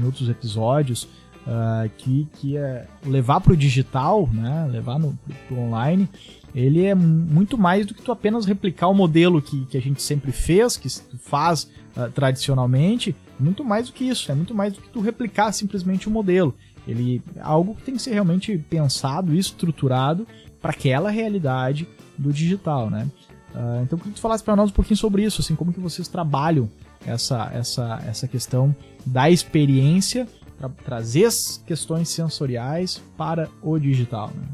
em 0.00 0.04
outros 0.04 0.28
episódios, 0.28 1.08
uh, 1.46 1.90
que, 1.96 2.28
que 2.34 2.56
é 2.56 2.86
levar 3.04 3.40
para 3.40 3.52
o 3.52 3.56
digital, 3.56 4.28
né? 4.32 4.68
Levar 4.70 4.98
no, 4.98 5.18
pro, 5.46 5.58
online, 5.58 6.08
ele 6.54 6.84
é 6.84 6.94
muito 6.94 7.56
mais 7.56 7.86
do 7.86 7.94
que 7.94 8.02
tu 8.02 8.12
apenas 8.12 8.44
replicar 8.44 8.88
o 8.88 8.94
modelo 8.94 9.40
que, 9.40 9.64
que 9.66 9.76
a 9.76 9.80
gente 9.80 10.02
sempre 10.02 10.32
fez, 10.32 10.76
que 10.76 10.88
tu 10.88 11.16
faz 11.18 11.70
uh, 11.96 12.10
tradicionalmente, 12.12 13.14
muito 13.38 13.64
mais 13.64 13.86
do 13.86 13.92
que 13.92 14.04
isso, 14.04 14.30
é 14.30 14.34
muito 14.34 14.54
mais 14.54 14.74
do 14.74 14.80
que 14.80 14.88
tu 14.88 15.00
replicar 15.00 15.52
simplesmente 15.52 16.08
o 16.08 16.10
modelo. 16.10 16.54
Ele 16.86 17.22
é 17.36 17.40
algo 17.40 17.74
que 17.74 17.82
tem 17.82 17.94
que 17.94 18.02
ser 18.02 18.12
realmente 18.12 18.56
pensado 18.58 19.34
e 19.34 19.38
estruturado 19.38 20.26
para 20.60 20.72
aquela 20.72 21.10
realidade 21.10 21.86
do 22.20 22.32
digital, 22.32 22.90
né? 22.90 23.08
Uh, 23.54 23.82
então, 23.82 23.98
queria 23.98 24.12
que 24.12 24.18
tu 24.18 24.20
falasse 24.20 24.44
para 24.44 24.54
nós 24.54 24.70
um 24.70 24.72
pouquinho 24.72 24.96
sobre 24.96 25.24
isso, 25.24 25.40
assim, 25.40 25.56
como 25.56 25.72
que 25.72 25.80
vocês 25.80 26.06
trabalham 26.06 26.70
essa, 27.04 27.50
essa, 27.52 28.02
essa 28.06 28.28
questão 28.28 28.74
da 29.04 29.30
experiência 29.30 30.28
para 30.58 30.68
trazer 30.68 31.24
as 31.24 31.62
questões 31.66 32.08
sensoriais 32.08 33.02
para 33.16 33.48
o 33.62 33.78
digital, 33.78 34.30
né? 34.34 34.46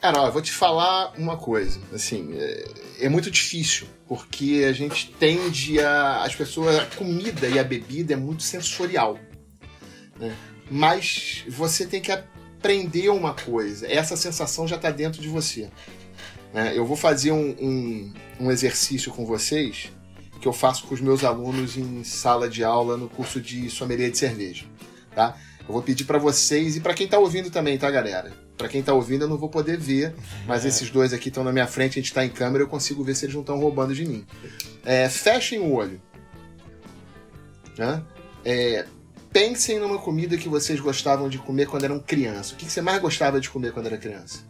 Cara, 0.00 0.26
eu 0.26 0.32
vou 0.32 0.40
te 0.40 0.52
falar 0.52 1.12
uma 1.18 1.36
coisa, 1.36 1.80
assim, 1.92 2.32
é, 2.34 2.64
é, 3.00 3.08
muito 3.08 3.32
difícil, 3.32 3.88
porque 4.06 4.64
a 4.68 4.72
gente 4.72 5.10
tende 5.18 5.80
a. 5.80 6.22
as 6.22 6.36
pessoas. 6.36 6.78
a 6.78 6.86
comida 6.86 7.48
e 7.48 7.58
a 7.58 7.64
bebida 7.64 8.12
é 8.14 8.16
muito 8.16 8.44
sensorial. 8.44 9.18
Né? 10.16 10.32
Mas 10.70 11.44
você 11.48 11.84
tem 11.84 12.00
que 12.00 12.12
aprender 12.12 13.08
uma 13.08 13.34
coisa, 13.34 13.90
essa 13.90 14.16
sensação 14.16 14.68
já 14.68 14.76
está 14.76 14.92
dentro 14.92 15.20
de 15.20 15.28
você. 15.28 15.68
Né? 16.52 16.72
Eu 16.76 16.86
vou 16.86 16.96
fazer 16.96 17.32
um, 17.32 17.50
um, 17.60 18.12
um 18.40 18.50
exercício 18.50 19.12
com 19.12 19.24
vocês 19.26 19.90
que 20.40 20.46
eu 20.46 20.52
faço 20.52 20.86
com 20.86 20.94
os 20.94 21.00
meus 21.00 21.24
alunos 21.24 21.76
em 21.76 22.04
sala 22.04 22.48
de 22.48 22.62
aula 22.62 22.96
no 22.96 23.08
curso 23.08 23.40
de 23.40 23.68
sommelier 23.68 24.10
de 24.10 24.18
cerveja, 24.18 24.66
tá? 25.14 25.36
Eu 25.60 25.74
vou 25.74 25.82
pedir 25.82 26.04
para 26.04 26.18
vocês 26.18 26.76
e 26.76 26.80
para 26.80 26.94
quem 26.94 27.08
tá 27.08 27.18
ouvindo 27.18 27.50
também, 27.50 27.76
tá, 27.76 27.90
galera? 27.90 28.32
Para 28.56 28.68
quem 28.68 28.82
tá 28.82 28.94
ouvindo 28.94 29.24
eu 29.24 29.28
não 29.28 29.36
vou 29.36 29.48
poder 29.48 29.76
ver, 29.76 30.14
mas 30.46 30.64
é. 30.64 30.68
esses 30.68 30.90
dois 30.90 31.12
aqui 31.12 31.28
estão 31.28 31.44
na 31.44 31.52
minha 31.52 31.66
frente, 31.66 31.98
a 31.98 32.02
gente 32.02 32.14
tá 32.14 32.24
em 32.24 32.30
câmera, 32.30 32.64
eu 32.64 32.68
consigo 32.68 33.04
ver 33.04 33.14
se 33.14 33.24
eles 33.24 33.34
não 33.34 33.42
estão 33.42 33.58
roubando 33.58 33.94
de 33.94 34.06
mim. 34.06 34.24
É, 34.84 35.08
fechem 35.08 35.60
o 35.60 35.72
olho. 35.72 36.00
Né? 37.76 38.02
É, 38.44 38.86
pensem 39.32 39.78
numa 39.78 39.98
comida 39.98 40.36
que 40.36 40.48
vocês 40.48 40.80
gostavam 40.80 41.28
de 41.28 41.38
comer 41.38 41.66
quando 41.66 41.84
eram 41.84 42.00
criança. 42.00 42.54
O 42.54 42.56
que 42.56 42.64
você 42.64 42.80
mais 42.80 43.00
gostava 43.00 43.40
de 43.40 43.50
comer 43.50 43.72
quando 43.72 43.86
era 43.86 43.98
criança? 43.98 44.40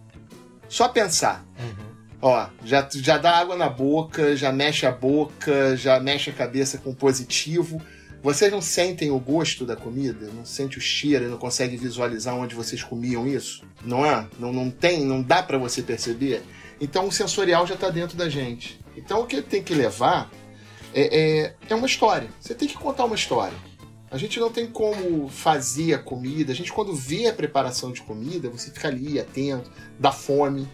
Só 0.69 0.89
pensar. 0.89 1.45
Uhum. 1.59 1.88
Ó, 2.21 2.49
já, 2.65 2.89
já 2.93 3.17
dá 3.17 3.37
água 3.37 3.57
na 3.57 3.69
boca, 3.69 4.37
já 4.37 4.51
mexe 4.53 4.85
a 4.85 4.91
boca, 4.91 5.77
já 5.77 6.01
mexe 6.01 6.31
a 6.31 6.33
cabeça 6.33 6.79
com 6.79 6.93
positivo. 6.93 7.81
Vocês 8.21 8.51
não 8.51 8.61
sentem 8.61 9.13
o 9.13 9.19
gosto 9.21 9.65
da 9.65 9.77
comida? 9.77 10.29
Não 10.35 10.45
sente 10.45 10.79
o 10.79 10.81
cheiro, 10.81 11.29
não 11.29 11.39
consegue 11.39 11.77
visualizar 11.77 12.35
onde 12.35 12.57
vocês 12.57 12.83
comiam 12.83 13.27
isso? 13.29 13.63
Não 13.85 14.05
é? 14.05 14.27
Não, 14.39 14.53
não 14.53 14.69
tem, 14.69 15.05
não 15.05 15.23
dá 15.23 15.43
para 15.43 15.57
você 15.57 15.81
perceber? 15.81 16.43
Então 16.81 17.07
o 17.07 17.13
sensorial 17.13 17.67
já 17.67 17.75
está 17.75 17.89
dentro 17.89 18.17
da 18.17 18.29
gente. 18.29 18.81
Então 18.97 19.21
o 19.21 19.27
que 19.27 19.41
tem 19.41 19.63
que 19.63 19.73
levar 19.73 20.29
é, 20.93 21.47
é, 21.47 21.55
é 21.69 21.75
uma 21.75 21.87
história. 21.87 22.29
Você 22.41 22.53
tem 22.53 22.67
que 22.67 22.75
contar 22.75 23.05
uma 23.05 23.15
história. 23.15 23.57
A 24.11 24.19
gente 24.19 24.41
não 24.41 24.51
tem 24.51 24.67
como 24.67 25.29
fazer 25.29 25.95
a 25.95 25.99
comida. 25.99 26.51
A 26.51 26.55
gente, 26.55 26.73
quando 26.73 26.93
vê 26.95 27.29
a 27.29 27.33
preparação 27.33 27.93
de 27.93 28.03
comida, 28.03 28.49
você 28.49 28.73
fica 28.73 28.89
ali 28.89 29.21
atento, 29.21 29.71
dá 30.01 30.11
fome 30.11 30.67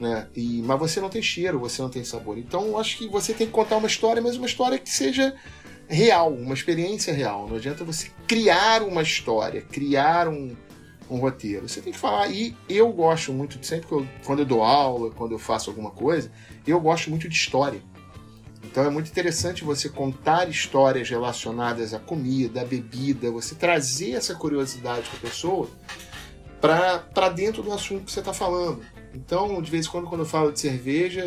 né? 0.00 0.28
E, 0.34 0.62
mas 0.62 0.78
você 0.78 1.00
não 1.00 1.08
tem 1.08 1.22
cheiro, 1.22 1.58
você 1.58 1.80
não 1.80 1.88
tem 1.88 2.04
sabor. 2.04 2.38
Então, 2.38 2.78
acho 2.78 2.98
que 2.98 3.08
você 3.08 3.32
tem 3.32 3.46
que 3.46 3.52
contar 3.52 3.76
uma 3.76 3.86
história, 3.86 4.22
mas 4.22 4.36
uma 4.36 4.46
história 4.46 4.78
que 4.78 4.90
seja 4.90 5.34
real, 5.88 6.32
uma 6.32 6.54
experiência 6.54 7.12
real. 7.12 7.48
Não 7.48 7.56
adianta 7.56 7.84
você 7.84 8.10
criar 8.26 8.82
uma 8.82 9.02
história, 9.02 9.62
criar 9.62 10.28
um, 10.28 10.54
um 11.10 11.18
roteiro. 11.18 11.68
Você 11.68 11.80
tem 11.80 11.92
que 11.92 11.98
falar. 11.98 12.30
E 12.30 12.54
eu 12.68 12.92
gosto 12.92 13.32
muito, 13.32 13.64
sempre 13.64 13.86
que 13.86 13.92
eu, 13.92 14.06
quando 14.24 14.40
eu 14.40 14.46
dou 14.46 14.62
aula, 14.62 15.10
quando 15.10 15.32
eu 15.32 15.38
faço 15.38 15.70
alguma 15.70 15.90
coisa, 15.90 16.30
eu 16.66 16.80
gosto 16.80 17.10
muito 17.10 17.28
de 17.28 17.34
história. 17.34 17.80
Então 18.64 18.84
é 18.84 18.90
muito 18.90 19.08
interessante 19.08 19.64
você 19.64 19.88
contar 19.88 20.48
histórias 20.48 21.08
relacionadas 21.08 21.94
à 21.94 21.98
comida, 21.98 22.62
à 22.62 22.64
bebida, 22.64 23.30
você 23.30 23.54
trazer 23.54 24.12
essa 24.12 24.34
curiosidade 24.34 25.08
para 25.08 25.18
a 25.18 25.22
pessoa 25.22 25.70
para 26.60 27.28
dentro 27.28 27.62
do 27.62 27.72
assunto 27.72 28.04
que 28.04 28.12
você 28.12 28.20
está 28.20 28.32
falando. 28.32 28.82
Então, 29.16 29.60
de 29.62 29.70
vez 29.70 29.86
em 29.86 29.88
quando, 29.88 30.06
quando 30.06 30.20
eu 30.20 30.26
falo 30.26 30.52
de 30.52 30.60
cerveja, 30.60 31.24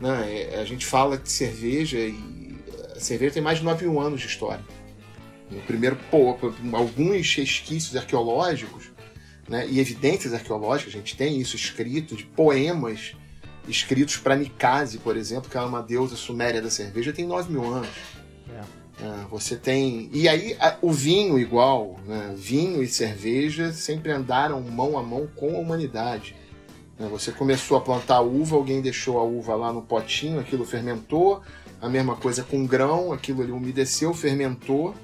Né? 0.00 0.50
É, 0.52 0.60
a 0.60 0.64
gente 0.64 0.86
fala 0.86 1.18
de 1.18 1.30
cerveja 1.30 1.98
e 1.98 2.56
a 2.94 3.00
cerveja 3.00 3.34
tem 3.34 3.42
mais 3.42 3.58
de 3.58 3.64
9 3.64 3.84
mil 3.84 4.00
anos 4.00 4.20
de 4.20 4.26
história. 4.28 4.64
No 5.50 5.60
primeiro, 5.62 5.96
pô, 6.10 6.38
alguns 6.72 7.34
resquícios 7.34 7.96
arqueológicos 7.96 8.92
né, 9.48 9.66
e 9.68 9.80
evidências 9.80 10.34
arqueológicas, 10.34 10.94
a 10.94 10.98
gente 10.98 11.16
tem 11.16 11.40
isso 11.40 11.56
escrito, 11.56 12.14
de 12.14 12.24
poemas 12.24 13.16
escritos 13.66 14.18
para 14.18 14.36
Nicase, 14.36 14.98
por 14.98 15.16
exemplo, 15.16 15.50
que 15.50 15.56
é 15.56 15.60
uma 15.60 15.82
deusa 15.82 16.16
suméria 16.16 16.62
da 16.62 16.70
cerveja, 16.70 17.12
tem 17.12 17.26
9 17.26 17.50
mil 17.50 17.64
anos. 17.64 17.88
É. 18.50 18.78
É, 19.00 19.26
você 19.30 19.56
tem. 19.56 20.10
E 20.12 20.28
aí, 20.28 20.56
a, 20.58 20.76
o 20.82 20.90
vinho, 20.92 21.38
igual, 21.38 22.00
né? 22.04 22.34
vinho 22.36 22.82
e 22.82 22.88
cerveja 22.88 23.72
sempre 23.72 24.10
andaram 24.10 24.60
mão 24.60 24.98
a 24.98 25.02
mão 25.02 25.28
com 25.36 25.56
a 25.56 25.58
humanidade. 25.60 26.34
Né? 26.98 27.08
Você 27.10 27.32
começou 27.32 27.76
a 27.76 27.80
plantar 27.80 28.20
uva, 28.20 28.56
alguém 28.56 28.80
deixou 28.80 29.18
a 29.18 29.22
uva 29.22 29.54
lá 29.54 29.72
no 29.72 29.82
potinho, 29.82 30.40
aquilo 30.40 30.64
fermentou. 30.64 31.42
A 31.80 31.88
mesma 31.88 32.16
coisa 32.16 32.42
com 32.42 32.66
grão, 32.66 33.12
aquilo 33.12 33.42
ali 33.42 33.52
umedeceu, 33.52 34.12
fermentou 34.12 34.94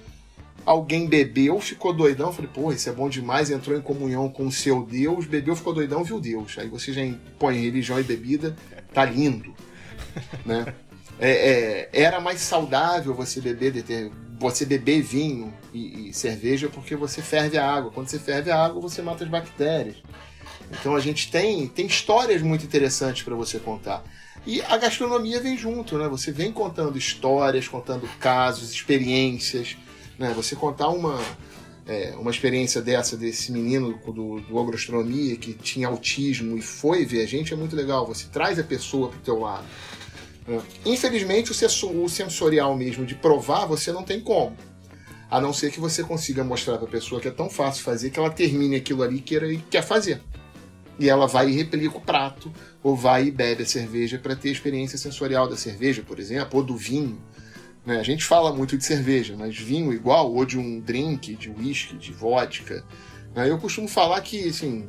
alguém 0.65 1.07
bebeu, 1.07 1.61
ficou 1.61 1.93
doidão, 1.93 2.33
falei, 2.33 2.51
pô, 2.53 2.73
isso 2.73 2.89
é 2.89 2.93
bom 2.93 3.09
demais, 3.09 3.51
entrou 3.51 3.77
em 3.77 3.83
comunhão 3.83 4.29
com 4.29 4.47
o 4.47 4.53
seu 4.53 4.85
Deus, 4.85 5.27
bebeu, 5.27 5.55
ficou 5.55 5.75
doidão, 5.75 6.03
viu 6.03 6.21
Deus. 6.21 6.57
Aí 6.59 6.69
você 6.69 6.93
já 6.93 7.03
põe 7.39 7.61
religião 7.61 8.01
e 8.01 8.03
bebida, 8.03 8.57
tá 8.93 9.05
lindo. 9.05 9.55
né? 10.45 10.75
É, 11.19 11.31
é, 11.31 11.89
era 11.93 12.21
mais 12.21 12.41
saudável 12.41 13.15
você 13.15 13.41
beber, 13.41 13.85
você 14.39 14.65
beber 14.65 15.01
vinho 15.01 15.53
e, 15.73 16.09
e, 16.09 16.13
cerveja 16.13 16.69
porque 16.69 16.97
você 16.97 17.23
ferve 17.23 17.57
a 17.57 17.71
água. 17.71 17.91
Quando 17.93 18.09
você 18.09 18.19
ferve 18.19 18.51
a 18.51 18.65
água, 18.65 18.81
você 18.81 19.01
mata 19.01 19.23
as 19.23 19.31
bactérias. 19.31 19.97
Então 20.79 20.95
a 20.95 21.01
gente 21.01 21.31
tem, 21.31 21.67
tem 21.67 21.87
histórias 21.87 22.43
muito 22.43 22.65
interessantes 22.65 23.23
para 23.23 23.35
você 23.35 23.59
contar. 23.59 24.05
E 24.47 24.61
a 24.63 24.77
gastronomia 24.77 25.41
vem 25.41 25.57
junto, 25.57 25.97
né? 25.97 26.07
Você 26.09 26.31
vem 26.31 26.53
contando 26.53 26.99
histórias, 26.99 27.67
contando 27.67 28.07
casos, 28.19 28.73
experiências. 28.73 29.77
Né? 30.19 30.33
Você 30.37 30.55
contar 30.55 30.89
uma, 30.89 31.19
é, 31.87 32.15
uma 32.19 32.31
experiência 32.31 32.83
dessa, 32.83 33.17
desse 33.17 33.51
menino 33.51 33.99
do, 34.05 34.41
do 34.41 34.59
agroastronomia 34.59 35.37
que 35.37 35.55
tinha 35.55 35.89
autismo 35.89 36.59
e 36.59 36.63
foi 36.63 37.05
ver 37.07 37.23
a 37.23 37.27
gente, 37.27 37.55
é 37.55 37.57
muito 37.57 37.75
legal. 37.75 38.07
Você 38.07 38.27
traz 38.31 38.59
a 38.59 38.65
pessoa 38.65 39.09
para 39.09 39.19
o 39.19 39.23
teu 39.23 39.39
lado. 39.41 39.65
Né? 40.47 40.61
Infelizmente, 40.85 41.51
o 41.51 42.09
sensorial 42.09 42.77
mesmo 42.77 43.07
de 43.07 43.15
provar, 43.15 43.67
você 43.67 43.93
não 43.93 44.03
tem 44.03 44.21
como. 44.21 44.57
A 45.31 45.41
não 45.41 45.53
ser 45.53 45.71
que 45.73 45.81
você 45.81 46.05
consiga 46.05 46.45
mostrar 46.45 46.77
para 46.77 46.87
a 46.87 46.91
pessoa 46.91 47.21
que 47.21 47.29
é 47.29 47.31
tão 47.31 47.49
fácil 47.49 47.83
fazer 47.83 48.11
que 48.11 48.19
ela 48.19 48.31
termine 48.31 48.77
aquilo 48.77 49.03
ali 49.03 49.17
que 49.17 49.39
queira, 49.39 49.49
quer 49.71 49.83
fazer. 49.83 50.21
E 50.99 51.09
ela 51.09 51.27
vai 51.27 51.51
e 51.51 51.53
replica 51.53 51.97
o 51.97 52.01
prato, 52.01 52.53
ou 52.83 52.95
vai 52.95 53.27
e 53.27 53.31
bebe 53.31 53.63
a 53.63 53.67
cerveja 53.67 54.19
para 54.19 54.37
ter 54.37 54.49
a 54.49 54.53
experiência 54.53 54.97
sensorial 54.97 55.49
da 55.49 55.57
cerveja, 55.57 56.03
por 56.07 56.19
exemplo, 56.19 56.59
ou 56.59 56.65
do 56.65 56.77
vinho. 56.77 57.21
Né? 57.85 57.99
A 57.99 58.03
gente 58.03 58.25
fala 58.25 58.53
muito 58.53 58.77
de 58.77 58.85
cerveja, 58.85 59.35
mas 59.37 59.59
vinho 59.59 59.93
igual, 59.93 60.33
ou 60.33 60.45
de 60.45 60.59
um 60.59 60.81
drink, 60.81 61.35
de 61.35 61.51
whisky, 61.51 61.97
de 61.97 62.13
vodka. 62.13 62.85
Né? 63.35 63.51
Eu 63.51 63.59
costumo 63.59 63.89
falar 63.89 64.21
que, 64.21 64.49
assim, 64.49 64.89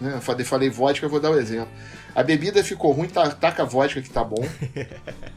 né? 0.00 0.20
Falei 0.20 0.70
vodka, 0.70 1.08
vou 1.08 1.20
dar 1.20 1.30
o 1.30 1.34
um 1.34 1.38
exemplo. 1.38 1.72
A 2.18 2.22
bebida 2.24 2.64
ficou 2.64 2.90
ruim, 2.90 3.08
taca 3.08 3.62
a 3.62 3.64
vodka 3.64 4.02
que 4.02 4.10
tá 4.10 4.24
bom. 4.24 4.44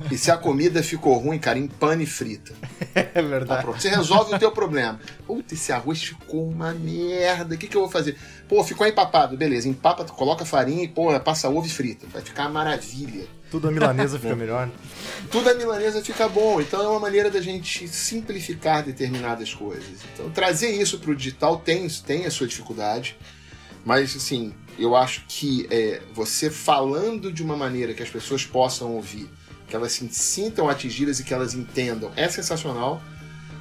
e 0.09 0.17
se 0.17 0.31
a 0.31 0.35
comida 0.35 0.81
ficou 0.81 1.15
ruim, 1.19 1.37
cara, 1.37 1.59
empane 1.59 2.07
frita. 2.07 2.55
É 3.13 3.21
verdade. 3.21 3.65
Tá 3.65 3.71
Você 3.71 3.89
resolve 3.89 4.33
o 4.33 4.39
teu 4.39 4.51
problema. 4.51 4.99
Puta, 5.27 5.53
esse 5.53 5.71
arroz 5.71 6.01
ficou 6.01 6.49
uma 6.49 6.73
merda. 6.73 7.53
O 7.53 7.57
que, 7.57 7.67
que 7.67 7.77
eu 7.77 7.81
vou 7.81 7.89
fazer? 7.89 8.17
Pô, 8.49 8.63
ficou 8.63 8.85
empapado. 8.87 9.37
Beleza, 9.37 9.69
empapa, 9.69 10.03
coloca 10.05 10.43
farinha 10.43 10.83
e, 10.83 10.87
pô, 10.87 11.17
passa 11.19 11.47
ovo 11.49 11.67
e 11.67 11.69
frita. 11.69 12.07
Vai 12.11 12.21
ficar 12.23 12.43
uma 12.43 12.63
maravilha. 12.63 13.25
Tudo 13.51 13.67
a 13.67 13.71
milanesa 13.71 14.17
fica 14.19 14.35
melhor. 14.35 14.69
Tudo 15.29 15.51
a 15.51 15.53
milanesa 15.53 16.01
fica 16.03 16.27
bom. 16.27 16.59
Então 16.59 16.83
é 16.83 16.87
uma 16.87 16.99
maneira 16.99 17.29
da 17.29 17.39
gente 17.39 17.87
simplificar 17.87 18.83
determinadas 18.83 19.53
coisas. 19.53 19.99
Então 20.13 20.31
trazer 20.31 20.71
isso 20.71 20.97
para 20.97 21.11
o 21.11 21.15
digital 21.15 21.57
tem, 21.57 21.87
tem 21.87 22.25
a 22.25 22.31
sua 22.31 22.47
dificuldade. 22.47 23.15
Mas, 23.83 24.15
assim, 24.15 24.53
eu 24.77 24.95
acho 24.95 25.23
que 25.27 25.67
é, 25.69 26.01
você 26.13 26.49
falando 26.49 27.31
de 27.31 27.43
uma 27.43 27.55
maneira 27.55 27.93
que 27.93 28.03
as 28.03 28.09
pessoas 28.09 28.45
possam 28.45 28.91
ouvir, 28.93 29.29
que 29.67 29.75
elas 29.75 29.93
se 29.93 30.07
sintam 30.09 30.69
atingidas 30.69 31.19
e 31.19 31.23
que 31.23 31.33
elas 31.33 31.53
entendam, 31.53 32.11
é 32.15 32.27
sensacional. 32.27 33.01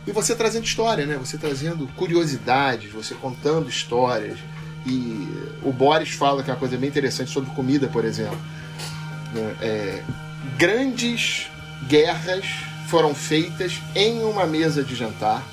E 0.07 0.12
você 0.12 0.35
trazendo 0.35 0.64
história, 0.64 1.07
né? 1.07 1.16
Você 1.18 1.37
trazendo 1.37 1.87
curiosidades, 1.88 2.90
você 2.90 3.14
contando 3.14 3.68
histórias. 3.68 4.38
E 4.87 5.29
o 5.62 5.73
Boris 5.73 6.11
fala 6.11 6.42
que 6.42 6.51
é 6.51 6.55
uma 6.55 6.59
coisa 6.59 6.77
bem 6.77 6.88
interessante 6.88 7.31
sobre 7.31 7.51
comida, 7.51 7.87
por 7.87 8.05
exemplo. 8.05 8.38
Né? 9.35 9.57
É, 9.61 10.03
grandes 10.57 11.51
guerras 11.87 12.44
foram 12.88 13.14
feitas 13.14 13.75
em 13.94 14.23
uma 14.23 14.46
mesa 14.46 14.83
de 14.83 14.94
jantar. 14.94 15.44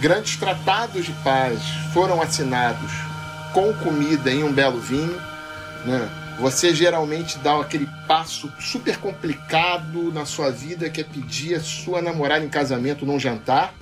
Grandes 0.00 0.36
tratados 0.36 1.06
de 1.06 1.12
paz 1.24 1.60
foram 1.92 2.20
assinados 2.20 3.09
com 3.52 3.72
comida 3.74 4.30
em 4.30 4.42
um 4.42 4.52
belo 4.52 4.80
vinho, 4.80 5.20
né? 5.84 6.08
Você 6.40 6.74
geralmente 6.74 7.38
dá 7.38 7.60
aquele 7.60 7.86
passo 8.08 8.50
super 8.58 8.96
complicado 8.96 10.10
na 10.10 10.24
sua 10.24 10.50
vida 10.50 10.88
que 10.88 11.02
é 11.02 11.04
pedir 11.04 11.54
a 11.54 11.60
sua 11.60 12.00
namorada 12.00 12.42
em 12.42 12.48
casamento 12.48 13.04
num 13.04 13.20
jantar. 13.20 13.74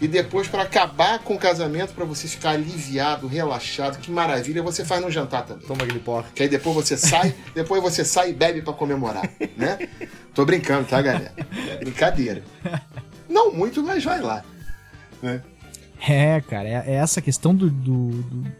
E 0.00 0.06
depois, 0.06 0.46
para 0.46 0.62
acabar 0.62 1.20
com 1.20 1.34
o 1.34 1.38
casamento, 1.38 1.92
para 1.92 2.04
você 2.04 2.28
ficar 2.28 2.50
aliviado, 2.50 3.26
relaxado, 3.26 3.98
que 3.98 4.10
maravilha, 4.10 4.62
você 4.62 4.84
faz 4.84 5.02
no 5.02 5.10
jantar 5.10 5.44
também. 5.44 5.66
Toma 5.66 5.82
aquele 5.84 5.98
porra. 5.98 6.26
Que 6.34 6.44
aí 6.44 6.48
depois 6.48 6.74
você 6.74 6.96
sai, 6.96 7.34
depois 7.54 7.82
você 7.82 8.04
sai 8.04 8.30
e 8.30 8.32
bebe 8.32 8.62
para 8.62 8.72
comemorar, 8.72 9.28
né? 9.56 9.88
Tô 10.34 10.44
brincando, 10.44 10.86
tá, 10.86 11.00
galera? 11.00 11.32
Brincadeira. 11.80 12.42
Não 13.28 13.52
muito, 13.52 13.82
mas 13.82 14.04
vai 14.04 14.20
lá. 14.20 14.44
Né? 15.20 15.42
É, 16.08 16.40
cara, 16.42 16.68
é, 16.68 16.84
é 16.86 16.94
essa 16.94 17.20
questão 17.20 17.52
do, 17.52 17.68
do, 17.68 18.22
do 18.22 18.52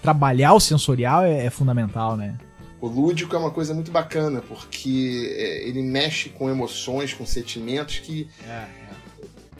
trabalhar 0.00 0.54
o 0.54 0.60
sensorial 0.60 1.24
é, 1.24 1.46
é, 1.46 1.50
fundamental, 1.50 2.16
né? 2.16 2.36
O 2.80 2.88
lúdico 2.88 3.34
é 3.36 3.38
uma 3.38 3.50
coisa 3.50 3.72
muito 3.72 3.90
bacana, 3.90 4.42
porque 4.42 5.34
é, 5.36 5.68
ele 5.68 5.82
mexe 5.82 6.28
com 6.30 6.50
emoções, 6.50 7.14
com 7.14 7.24
sentimentos 7.24 7.98
que 8.00 8.28
é, 8.46 8.50
é. 8.50 8.68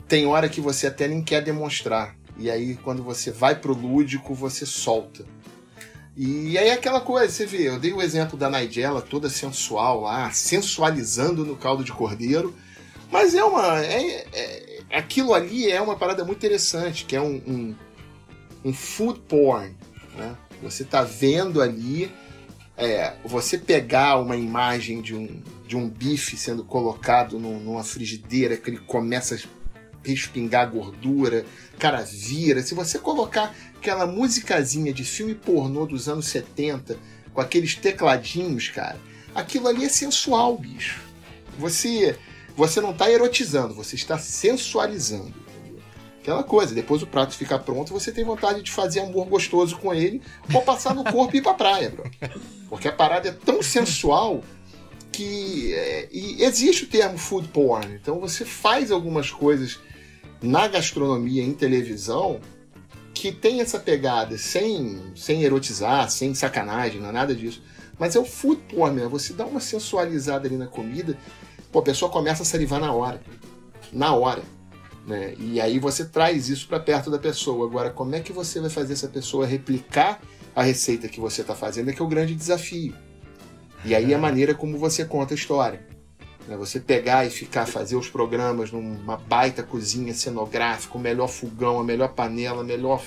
tem 0.07 0.25
hora 0.25 0.49
que 0.49 0.59
você 0.59 0.87
até 0.87 1.07
nem 1.07 1.23
quer 1.23 1.41
demonstrar. 1.41 2.15
E 2.37 2.49
aí, 2.49 2.75
quando 2.75 3.03
você 3.03 3.31
vai 3.31 3.55
pro 3.55 3.73
lúdico, 3.73 4.33
você 4.33 4.65
solta. 4.65 5.25
E 6.15 6.57
aí 6.57 6.69
aquela 6.69 7.01
coisa, 7.01 7.31
você 7.31 7.45
vê, 7.45 7.67
eu 7.69 7.79
dei 7.79 7.91
o 7.91 8.01
exemplo 8.01 8.37
da 8.37 8.49
Nigella 8.49 9.01
toda 9.01 9.29
sensual 9.29 10.01
lá, 10.01 10.29
sensualizando 10.31 11.43
no 11.43 11.55
caldo 11.55 11.83
de 11.83 11.91
cordeiro, 11.91 12.53
mas 13.11 13.33
é 13.33 13.43
uma. 13.43 13.83
É, 13.83 14.27
é, 14.31 14.79
aquilo 14.91 15.33
ali 15.33 15.71
é 15.71 15.81
uma 15.81 15.95
parada 15.95 16.23
muito 16.23 16.37
interessante, 16.37 17.05
que 17.05 17.15
é 17.15 17.21
um, 17.21 17.41
um, 17.47 17.75
um 18.65 18.73
food 18.73 19.21
porn. 19.21 19.75
Né? 20.15 20.35
Você 20.61 20.83
está 20.83 21.03
vendo 21.03 21.61
ali, 21.61 22.11
é, 22.77 23.13
você 23.23 23.57
pegar 23.57 24.19
uma 24.19 24.35
imagem 24.35 25.01
de 25.01 25.15
um, 25.15 25.41
de 25.67 25.75
um 25.75 25.89
bife 25.89 26.37
sendo 26.37 26.63
colocado 26.63 27.39
no, 27.39 27.59
numa 27.59 27.83
frigideira 27.83 28.57
que 28.57 28.69
ele 28.69 28.79
começa 28.79 29.35
a 29.35 29.39
respingar 30.03 30.69
gordura, 30.69 31.45
cara 31.79 32.01
vira. 32.01 32.61
Se 32.61 32.73
você 32.73 32.99
colocar 32.99 33.55
aquela 33.75 34.05
musicazinha 34.05 34.93
de 34.93 35.03
filme 35.03 35.35
pornô 35.35 35.85
dos 35.85 36.07
anos 36.07 36.27
70 36.27 36.97
com 37.33 37.41
aqueles 37.41 37.75
tecladinhos, 37.75 38.69
cara, 38.69 38.99
aquilo 39.33 39.67
ali 39.67 39.85
é 39.85 39.89
sensual, 39.89 40.57
bicho. 40.57 41.01
Você 41.57 42.17
você 42.55 42.79
não 42.79 42.91
está 42.91 43.09
erotizando, 43.09 43.73
você 43.73 43.95
está 43.95 44.17
sensualizando. 44.19 45.33
Aquela 46.23 46.41
coisa, 46.41 46.73
depois 46.73 47.03
o 47.03 47.07
prato 47.07 47.35
fica 47.35 47.59
pronto, 47.59 47.91
você 47.91 48.09
tem 48.09 48.23
vontade 48.23 48.61
de 48.61 48.71
fazer 48.71 49.01
amor 49.01 49.25
gostoso 49.25 49.75
com 49.75 49.93
ele, 49.93 50.21
ou 50.53 50.61
passar 50.61 50.95
no 50.95 51.03
corpo 51.03 51.35
e 51.35 51.39
ir 51.39 51.41
pra 51.41 51.53
praia, 51.53 51.89
bro. 51.89 52.09
Porque 52.69 52.87
a 52.87 52.93
parada 52.93 53.27
é 53.27 53.31
tão 53.33 53.61
sensual 53.61 54.41
que. 55.11 55.73
É, 55.73 56.07
existe 56.13 56.85
o 56.85 56.87
termo 56.87 57.17
food 57.17 57.49
porn. 57.49 57.93
Então 58.01 58.21
você 58.21 58.45
faz 58.45 58.89
algumas 58.89 59.31
coisas 59.31 59.81
na 60.41 60.65
gastronomia, 60.65 61.43
em 61.43 61.51
televisão, 61.51 62.39
que 63.13 63.29
tem 63.29 63.59
essa 63.59 63.77
pegada, 63.77 64.37
sem, 64.37 65.01
sem 65.17 65.43
erotizar, 65.43 66.09
sem 66.09 66.33
sacanagem, 66.33 67.01
não 67.01 67.09
é 67.09 67.11
nada 67.11 67.35
disso. 67.35 67.61
Mas 67.99 68.15
é 68.15 68.19
o 68.19 68.23
food 68.25 68.61
porn, 68.73 68.95
né? 68.95 69.09
você 69.09 69.33
dá 69.33 69.45
uma 69.45 69.59
sensualizada 69.59 70.47
ali 70.47 70.55
na 70.55 70.67
comida, 70.67 71.17
pô, 71.69 71.79
a 71.79 71.83
pessoa 71.83 72.09
começa 72.09 72.43
a 72.43 72.45
salivar 72.45 72.79
na 72.79 72.93
hora. 72.93 73.21
Na 73.91 74.15
hora. 74.15 74.41
Né? 75.05 75.35
E 75.37 75.59
aí 75.59 75.79
você 75.79 76.05
traz 76.05 76.49
isso 76.49 76.67
para 76.67 76.79
perto 76.79 77.11
da 77.11 77.19
pessoa. 77.19 77.67
Agora, 77.67 77.89
como 77.89 78.15
é 78.15 78.19
que 78.19 78.31
você 78.31 78.59
vai 78.59 78.69
fazer 78.69 78.93
essa 78.93 79.07
pessoa 79.07 79.45
replicar 79.45 80.21
a 80.55 80.63
receita 80.63 81.07
que 81.07 81.19
você 81.19 81.41
está 81.41 81.55
fazendo 81.55 81.89
é 81.89 81.93
que 81.93 82.01
é 82.01 82.05
o 82.05 82.07
grande 82.07 82.35
desafio. 82.35 82.93
E 83.83 83.93
aí 83.93 84.13
a 84.13 84.17
maneira 84.17 84.53
como 84.53 84.77
você 84.77 85.03
conta 85.03 85.33
a 85.33 85.35
história. 85.35 85.85
Né? 86.47 86.55
Você 86.57 86.79
pegar 86.79 87.25
e 87.25 87.29
ficar 87.29 87.65
fazer 87.65 87.95
os 87.95 88.07
programas 88.07 88.71
numa 88.71 89.17
baita 89.17 89.63
cozinha 89.63 90.13
cenográfica, 90.13 90.97
o 90.97 91.01
melhor 91.01 91.27
fogão, 91.27 91.79
a 91.79 91.83
melhor 91.83 92.09
panela, 92.09 92.61
a 92.61 92.63
melhor 92.63 93.03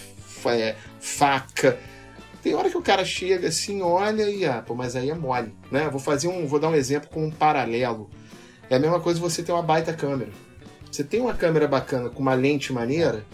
é, 0.46 0.76
faca. 1.00 1.78
Tem 2.42 2.54
hora 2.54 2.70
que 2.70 2.76
o 2.76 2.82
cara 2.82 3.04
chega 3.04 3.48
assim, 3.48 3.80
olha 3.80 4.28
e, 4.28 4.44
ah, 4.44 4.62
pô, 4.64 4.74
mas 4.74 4.94
aí 4.94 5.10
é 5.10 5.14
mole, 5.14 5.52
né? 5.70 5.88
Vou 5.88 5.98
fazer 5.98 6.28
um, 6.28 6.46
vou 6.46 6.60
dar 6.60 6.68
um 6.68 6.74
exemplo 6.74 7.08
com 7.10 7.24
um 7.24 7.30
paralelo. 7.30 8.08
É 8.68 8.76
a 8.76 8.78
mesma 8.78 9.00
coisa 9.00 9.18
você 9.18 9.42
ter 9.42 9.52
uma 9.52 9.62
baita 9.62 9.92
câmera. 9.92 10.30
Você 10.90 11.04
tem 11.04 11.20
uma 11.20 11.34
câmera 11.34 11.68
bacana 11.68 12.08
com 12.08 12.20
uma 12.20 12.34
lente 12.34 12.72
maneira, 12.72 13.24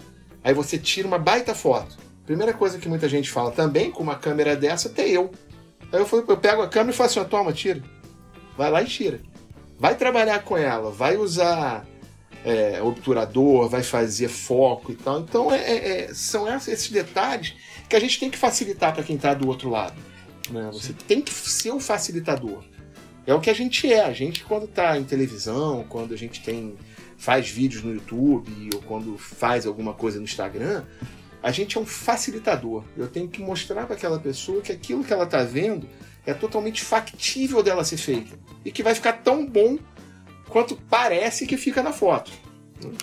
aí 0.43 0.53
você 0.53 0.77
tira 0.77 1.07
uma 1.07 1.17
baita 1.17 1.55
foto. 1.55 1.97
Primeira 2.25 2.53
coisa 2.53 2.77
que 2.77 2.87
muita 2.87 3.09
gente 3.09 3.29
fala 3.29 3.51
também 3.51 3.91
com 3.91 4.01
uma 4.01 4.15
câmera 4.15 4.55
dessa, 4.55 4.87
até 4.87 5.07
eu. 5.07 5.31
Aí 5.91 5.99
eu, 5.99 6.05
falo, 6.05 6.25
eu 6.27 6.37
pego 6.37 6.61
a 6.61 6.67
câmera 6.67 6.93
e 6.93 6.97
faço 6.97 7.19
assim, 7.19 7.29
toma, 7.29 7.53
tira. 7.53 7.81
Vai 8.57 8.71
lá 8.71 8.81
e 8.81 8.85
tira. 8.85 9.19
Vai 9.77 9.95
trabalhar 9.95 10.43
com 10.43 10.57
ela, 10.57 10.91
vai 10.91 11.17
usar 11.17 11.85
é, 12.45 12.81
obturador, 12.81 13.69
vai 13.69 13.83
fazer 13.83 14.27
foco 14.27 14.91
e 14.91 14.95
tal. 14.95 15.19
Então 15.19 15.51
é, 15.51 15.59
é, 15.59 16.01
é 16.01 16.13
são 16.13 16.47
esses 16.55 16.89
detalhes 16.89 17.53
que 17.89 17.95
a 17.95 17.99
gente 17.99 18.19
tem 18.19 18.29
que 18.29 18.37
facilitar 18.37 18.93
para 18.93 19.03
quem 19.03 19.15
está 19.15 19.33
do 19.33 19.47
outro 19.47 19.69
lado. 19.69 19.95
Né? 20.49 20.69
Você 20.71 20.87
Sim. 20.87 20.97
tem 21.07 21.21
que 21.21 21.31
ser 21.33 21.71
o 21.71 21.75
um 21.75 21.79
facilitador. 21.79 22.63
É 23.25 23.33
o 23.33 23.39
que 23.39 23.49
a 23.49 23.53
gente 23.53 23.91
é. 23.91 24.03
A 24.03 24.13
gente, 24.13 24.43
quando 24.43 24.65
está 24.65 24.97
em 24.97 25.03
televisão, 25.03 25.85
quando 25.87 26.13
a 26.13 26.17
gente 26.17 26.41
tem 26.41 26.75
faz 27.23 27.49
vídeos 27.49 27.81
no 27.83 27.93
YouTube 27.93 28.69
ou 28.73 28.81
quando 28.81 29.17
faz 29.17 29.65
alguma 29.65 29.93
coisa 29.93 30.17
no 30.17 30.25
Instagram, 30.25 30.83
a 31.41 31.51
gente 31.51 31.77
é 31.77 31.79
um 31.79 31.85
facilitador. 31.85 32.83
Eu 32.97 33.07
tenho 33.07 33.29
que 33.29 33.41
mostrar 33.41 33.85
para 33.85 33.95
aquela 33.95 34.19
pessoa 34.19 34.61
que 34.61 34.73
aquilo 34.73 35.05
que 35.05 35.13
ela 35.13 35.23
está 35.23 35.41
vendo 35.41 35.87
é 36.25 36.33
totalmente 36.33 36.81
factível 36.81 37.63
dela 37.63 37.85
ser 37.85 37.95
feita 37.95 38.37
e 38.65 38.73
que 38.73 38.83
vai 38.83 38.93
ficar 38.93 39.13
tão 39.13 39.45
bom 39.45 39.79
quanto 40.49 40.75
parece 40.89 41.47
que 41.47 41.55
fica 41.55 41.81
na 41.81 41.93
foto. 41.93 42.29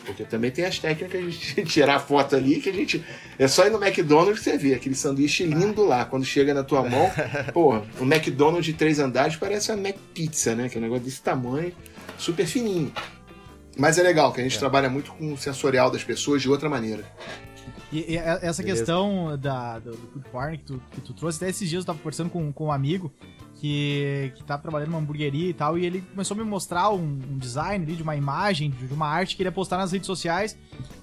Porque 0.05 0.25
também 0.25 0.51
tem 0.51 0.67
as 0.67 0.79
técnicas 0.79 1.33
de 1.33 1.65
tirar 1.65 1.97
a 1.97 2.01
foto 2.01 2.37
ali 2.37 2.61
que 2.61 2.69
a 2.69 2.75
gente. 2.75 3.03
É 3.39 3.49
só 3.49 3.67
ir 3.67 3.71
no 3.71 3.83
McDonald's 3.83 4.39
que 4.39 4.51
você 4.51 4.59
vê 4.59 4.75
aquele 4.75 4.95
sanduíche 4.95 5.45
lindo 5.47 5.83
lá. 5.83 6.05
Quando 6.05 6.27
chega 6.27 6.53
na 6.53 6.63
tua 6.63 6.87
mão, 6.87 7.11
porra, 7.55 7.87
o 7.99 8.05
McDonald's 8.05 8.67
de 8.67 8.75
três 8.75 8.99
andares 8.99 9.37
parece 9.37 9.73
uma 9.73 9.89
McPizza, 9.89 10.55
né? 10.55 10.69
Que 10.69 10.77
é 10.77 10.79
um 10.79 10.83
negócio 10.83 11.05
desse 11.05 11.23
tamanho, 11.23 11.73
super 12.19 12.47
fininho. 12.47 12.93
Mas 13.79 13.99
é 13.99 14.03
legal 14.03 14.33
que 14.33 14.41
a 14.41 14.45
gente 14.45 14.57
é. 14.57 14.59
trabalha 14.59 14.89
muito 14.89 15.13
com 15.13 15.33
o 15.33 15.37
sensorial 15.37 15.91
das 15.91 16.05
pessoas 16.05 16.43
de 16.43 16.49
outra 16.49 16.69
maneira. 16.69 17.05
E, 17.93 18.13
e 18.13 18.17
essa 18.17 18.41
Beleza. 18.41 18.63
questão 18.63 19.37
da, 19.39 19.79
do, 19.79 19.91
do 19.93 20.09
food 20.13 20.29
porn 20.31 20.59
que 20.59 20.65
tu, 20.65 20.83
que 20.93 21.01
tu 21.01 21.13
trouxe, 21.13 21.39
até 21.39 21.51
esses 21.51 21.69
dias 21.69 21.83
eu 21.83 21.87
tava 21.87 21.99
conversando 21.99 22.31
com, 22.31 22.53
com 22.53 22.67
um 22.67 22.73
amigo 22.73 23.13
que, 23.57 24.33
que 24.37 24.45
tá 24.45 24.57
trabalhando 24.57 24.91
numa 24.91 25.01
hamburgueria 25.01 25.51
e 25.51 25.53
tal, 25.53 25.77
e 25.77 25.85
ele 25.85 26.01
começou 26.01 26.35
a 26.35 26.39
me 26.39 26.49
mostrar 26.49 26.91
um, 26.91 27.19
um 27.31 27.39
design 27.39 27.85
ali, 27.85 27.95
de 27.95 28.03
uma 28.03 28.17
imagem, 28.17 28.71
de, 28.71 28.87
de, 28.87 28.95
uma 28.95 29.07
arte 29.07 29.37
que 29.37 29.43
ele 29.43 29.49
ia 29.49 29.53
postar 29.53 29.77
nas 29.77 29.93
redes 29.93 30.07
sociais, 30.07 30.57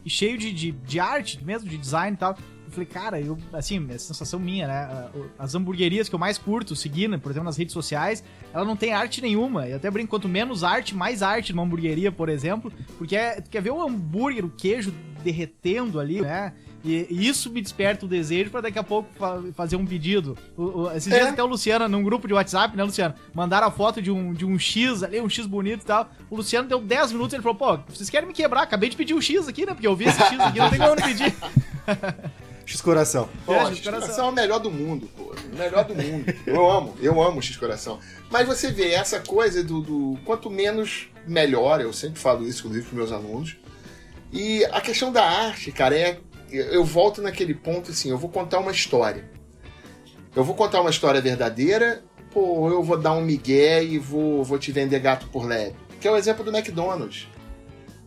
e 0.04 0.10
cheio 0.10 0.38
de, 0.38 0.52
de, 0.52 0.72
de 0.72 1.00
arte 1.00 1.44
mesmo, 1.44 1.70
de 1.70 1.78
design 1.78 2.16
e 2.16 2.18
tal. 2.18 2.36
Eu 2.68 2.72
falei, 2.72 2.86
cara, 2.86 3.22
eu, 3.22 3.38
assim, 3.54 3.88
é 3.90 3.98
sensação 3.98 4.38
minha, 4.38 4.68
né? 4.68 5.10
As 5.40 5.56
hamburguerias 5.56 6.10
que 6.10 6.14
eu 6.14 6.20
mais 6.20 6.38
curto, 6.38 6.76
seguindo, 6.76 7.18
por 7.18 7.32
exemplo, 7.32 7.46
nas 7.46 7.56
redes 7.56 7.72
sociais, 7.72 8.22
ela 8.54 8.66
não 8.66 8.76
tem 8.76 8.92
arte 8.92 9.22
nenhuma. 9.22 9.66
Eu 9.66 9.78
até 9.78 9.90
brinco, 9.90 10.10
quanto 10.10 10.28
menos 10.28 10.66
arte, 10.66 10.94
mais 10.94 11.24
arte 11.24 11.54
numa 11.54 11.64
hamburgueria, 11.64 12.12
por 12.12 12.28
exemplo, 12.28 12.72
porque 12.98 13.16
é, 13.16 13.40
tu 13.40 13.50
quer 13.50 13.62
ver 13.62 13.72
o 13.72 13.82
hambúrguer, 13.82 14.44
o 14.44 14.50
queijo 14.50 14.94
derretendo 15.24 15.98
ali, 15.98 16.22
né? 16.22 16.54
E, 16.84 17.08
isso 17.10 17.50
me 17.50 17.62
desperta 17.62 18.06
o 18.06 18.10
desejo 18.10 18.52
para 18.52 18.62
daqui 18.62 18.78
a 18.78 18.84
pouco 18.84 19.10
fa 19.18 19.42
fazer 19.56 19.78
um 19.78 19.86
pedido. 19.86 20.38
O, 20.58 20.64
o, 20.64 20.92
esses 20.92 21.12
é. 21.12 21.20
dias 21.20 21.30
até 21.30 21.42
o 21.42 21.48
Luciano, 21.48 21.88
num 21.88 22.04
grupo 22.04 22.28
de 22.28 22.34
WhatsApp, 22.34 22.76
né, 22.76 22.84
Luciano? 22.84 23.16
Mandaram 23.34 23.68
a 23.68 23.72
foto 23.72 24.02
de 24.02 24.12
um, 24.12 24.34
de 24.34 24.46
um 24.46 24.60
X 24.60 25.04
ali, 25.04 25.22
um 25.22 25.30
X 25.30 25.46
bonito 25.46 25.84
e 25.84 25.86
tal. 25.86 26.10
O 26.30 26.36
Luciano 26.36 26.68
deu 26.68 26.82
10 26.82 27.14
minutos 27.14 27.32
e 27.32 27.38
ele 27.38 27.44
falou: 27.44 27.58
pô, 27.58 27.78
vocês 27.88 28.10
querem 28.10 28.28
me 28.28 28.34
quebrar? 28.34 28.64
Acabei 28.64 28.90
de 28.90 28.98
pedir 28.98 29.14
um 29.14 29.22
X 29.22 29.48
aqui, 29.48 29.66
né? 29.66 29.74
Porque 29.74 29.88
eu 29.88 29.96
vi 29.96 30.06
esse 30.06 30.22
X 30.22 30.38
aqui, 30.38 30.60
não 30.60 30.70
tem 30.70 30.80
como 30.80 30.96
não 30.96 31.08
pedir. 31.08 31.34
X 32.68 32.82
Coração. 32.82 33.30
Pô, 33.46 33.54
é, 33.54 33.66
X 33.68 33.80
Coração 33.80 34.28
é 34.28 34.30
o 34.30 34.34
melhor 34.34 34.60
do 34.60 34.70
mundo, 34.70 35.10
pô. 35.16 35.34
O 35.54 35.56
melhor 35.58 35.86
do 35.86 35.96
mundo. 35.96 36.26
Eu 36.46 36.70
amo, 36.70 36.96
eu 37.02 37.22
amo 37.22 37.42
X 37.42 37.56
Coração. 37.56 37.98
Mas 38.30 38.46
você 38.46 38.70
vê 38.70 38.92
essa 38.92 39.22
coisa 39.22 39.64
do, 39.64 39.82
do, 39.82 40.20
quanto 40.26 40.50
menos 40.50 41.08
melhor, 41.26 41.80
eu 41.80 41.94
sempre 41.94 42.20
falo 42.20 42.46
isso, 42.46 42.60
inclusive, 42.60 42.86
para 42.86 42.98
meus 42.98 43.12
alunos. 43.14 43.56
E 44.34 44.66
a 44.66 44.82
questão 44.82 45.14
da 45.14 45.24
arte, 45.24 45.72
cara, 45.72 45.98
é 45.98 46.20
eu 46.52 46.84
volto 46.84 47.22
naquele 47.22 47.54
ponto 47.54 47.92
assim, 47.92 48.10
eu 48.10 48.18
vou 48.18 48.30
contar 48.30 48.60
uma 48.60 48.72
história. 48.72 49.30
Eu 50.36 50.44
vou 50.44 50.54
contar 50.54 50.82
uma 50.82 50.90
história 50.90 51.22
verdadeira, 51.22 52.04
pô, 52.32 52.70
eu 52.70 52.84
vou 52.84 52.98
dar 52.98 53.14
um 53.14 53.22
migué 53.22 53.82
e 53.82 53.98
vou, 53.98 54.44
vou 54.44 54.60
te 54.60 54.74
vender 54.74 55.00
gato 55.00 55.28
por 55.28 55.46
leve. 55.46 55.76
Que 56.02 56.08
é 56.08 56.12
o 56.12 56.18
exemplo 56.18 56.44
do 56.44 56.56
McDonald's. 56.56 57.28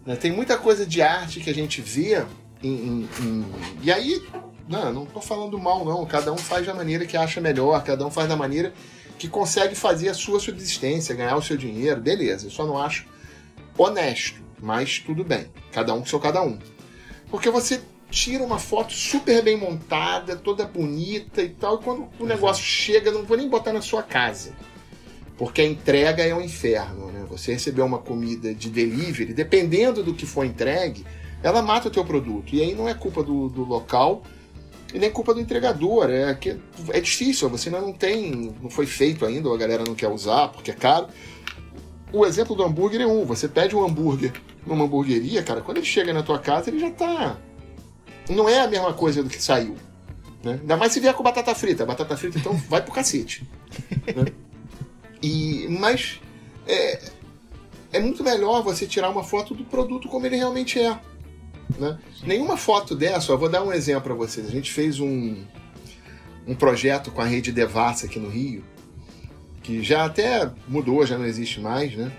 Né? 0.04 0.16
Tem 0.16 0.30
muita 0.30 0.58
coisa 0.58 0.84
de 0.84 1.00
arte 1.00 1.40
que 1.40 1.48
a 1.48 1.54
gente 1.54 1.80
vê 1.80 2.24
em, 2.62 2.68
em, 2.72 3.08
em... 3.20 3.46
e 3.82 3.90
aí, 3.90 4.22
não, 4.70 4.92
não 4.92 5.04
tô 5.04 5.20
falando 5.20 5.58
mal 5.58 5.84
não, 5.84 6.06
cada 6.06 6.32
um 6.32 6.38
faz 6.38 6.64
da 6.64 6.72
maneira 6.72 7.04
que 7.04 7.16
acha 7.16 7.40
melhor, 7.40 7.82
cada 7.82 8.06
um 8.06 8.10
faz 8.10 8.28
da 8.28 8.36
maneira 8.36 8.72
que 9.18 9.26
consegue 9.28 9.74
fazer 9.74 10.08
a 10.08 10.14
sua 10.14 10.38
subsistência, 10.38 11.14
ganhar 11.14 11.36
o 11.36 11.42
seu 11.42 11.56
dinheiro, 11.56 12.00
beleza. 12.00 12.46
Eu 12.46 12.50
só 12.50 12.64
não 12.64 12.78
acho 12.78 13.04
honesto, 13.76 14.40
mas 14.58 15.00
tudo 15.00 15.24
bem. 15.24 15.48
Cada 15.72 15.92
um 15.92 15.98
com 15.98 16.06
seu 16.06 16.20
cada 16.20 16.40
um. 16.40 16.56
Porque 17.28 17.50
você 17.50 17.82
tira 18.10 18.42
uma 18.44 18.58
foto 18.58 18.92
super 18.92 19.42
bem 19.42 19.56
montada, 19.58 20.36
toda 20.36 20.64
bonita 20.64 21.42
e 21.42 21.50
tal, 21.50 21.80
e 21.80 21.82
quando 21.82 22.08
o 22.18 22.24
negócio 22.24 22.64
chega, 22.64 23.10
não 23.10 23.24
vou 23.24 23.36
nem 23.36 23.48
botar 23.48 23.72
na 23.72 23.82
sua 23.82 24.02
casa. 24.02 24.52
Porque 25.36 25.60
a 25.60 25.66
entrega 25.66 26.22
é 26.22 26.34
um 26.34 26.40
inferno, 26.40 27.10
né? 27.10 27.26
Você 27.28 27.52
receber 27.52 27.82
uma 27.82 27.98
comida 27.98 28.54
de 28.54 28.70
delivery, 28.70 29.34
dependendo 29.34 30.02
do 30.02 30.14
que 30.14 30.24
for 30.24 30.44
entregue, 30.44 31.04
ela 31.42 31.60
mata 31.60 31.88
o 31.88 31.90
teu 31.90 32.04
produto. 32.04 32.54
E 32.54 32.62
aí 32.62 32.74
não 32.74 32.88
é 32.88 32.94
culpa 32.94 33.22
do, 33.22 33.48
do 33.48 33.64
local 33.64 34.22
e 34.92 34.98
nem 34.98 35.10
culpa 35.10 35.34
do 35.34 35.40
entregador. 35.40 36.10
É 36.10 36.34
que 36.34 36.58
é 36.90 37.00
difícil, 37.00 37.48
você 37.48 37.68
ainda 37.68 37.80
não 37.80 37.92
tem, 37.92 38.54
não 38.60 38.70
foi 38.70 38.86
feito 38.86 39.24
ainda, 39.24 39.48
ou 39.48 39.54
a 39.54 39.58
galera 39.58 39.84
não 39.86 39.94
quer 39.94 40.08
usar 40.08 40.48
porque 40.48 40.70
é 40.70 40.74
caro. 40.74 41.08
O 42.12 42.26
exemplo 42.26 42.56
do 42.56 42.64
hambúrguer 42.64 43.00
é 43.00 43.06
um. 43.06 43.24
Você 43.24 43.48
pede 43.48 43.76
um 43.76 43.84
hambúrguer 43.84 44.32
numa 44.66 44.84
hamburgueria, 44.84 45.42
cara, 45.42 45.60
quando 45.60 45.78
ele 45.78 45.86
chega 45.86 46.12
na 46.12 46.22
tua 46.22 46.38
casa, 46.38 46.70
ele 46.70 46.78
já 46.78 46.90
tá 46.90 47.38
não 48.30 48.48
é 48.48 48.60
a 48.60 48.68
mesma 48.68 48.92
coisa 48.92 49.22
do 49.22 49.28
que 49.28 49.42
saiu. 49.42 49.76
Né? 50.42 50.58
Ainda 50.60 50.76
mais 50.76 50.92
se 50.92 51.00
vier 51.00 51.14
com 51.14 51.22
batata 51.22 51.54
frita. 51.54 51.84
Batata 51.84 52.16
frita, 52.16 52.38
então, 52.38 52.54
vai 52.68 52.82
pro 52.82 52.92
cacete. 52.92 53.46
Né? 54.14 54.26
E, 55.22 55.66
mas 55.68 56.20
é, 56.66 57.00
é 57.92 58.00
muito 58.00 58.24
melhor 58.24 58.62
você 58.62 58.86
tirar 58.86 59.10
uma 59.10 59.24
foto 59.24 59.54
do 59.54 59.64
produto 59.64 60.08
como 60.08 60.26
ele 60.26 60.36
realmente 60.36 60.78
é. 60.78 60.98
Né? 61.80 61.98
Nenhuma 62.24 62.58
foto 62.58 62.94
dessa, 62.94 63.34
vou 63.34 63.48
dar 63.48 63.64
um 63.64 63.72
exemplo 63.72 64.02
para 64.02 64.14
vocês. 64.14 64.46
A 64.46 64.50
gente 64.50 64.70
fez 64.70 65.00
um, 65.00 65.42
um 66.46 66.54
projeto 66.54 67.10
com 67.10 67.22
a 67.22 67.24
rede 67.24 67.50
Devassa 67.50 68.04
aqui 68.06 68.18
no 68.18 68.28
Rio, 68.28 68.62
que 69.62 69.82
já 69.82 70.04
até 70.04 70.50
mudou, 70.68 71.06
já 71.06 71.16
não 71.16 71.24
existe 71.24 71.58
mais, 71.58 71.96
né? 71.96 72.12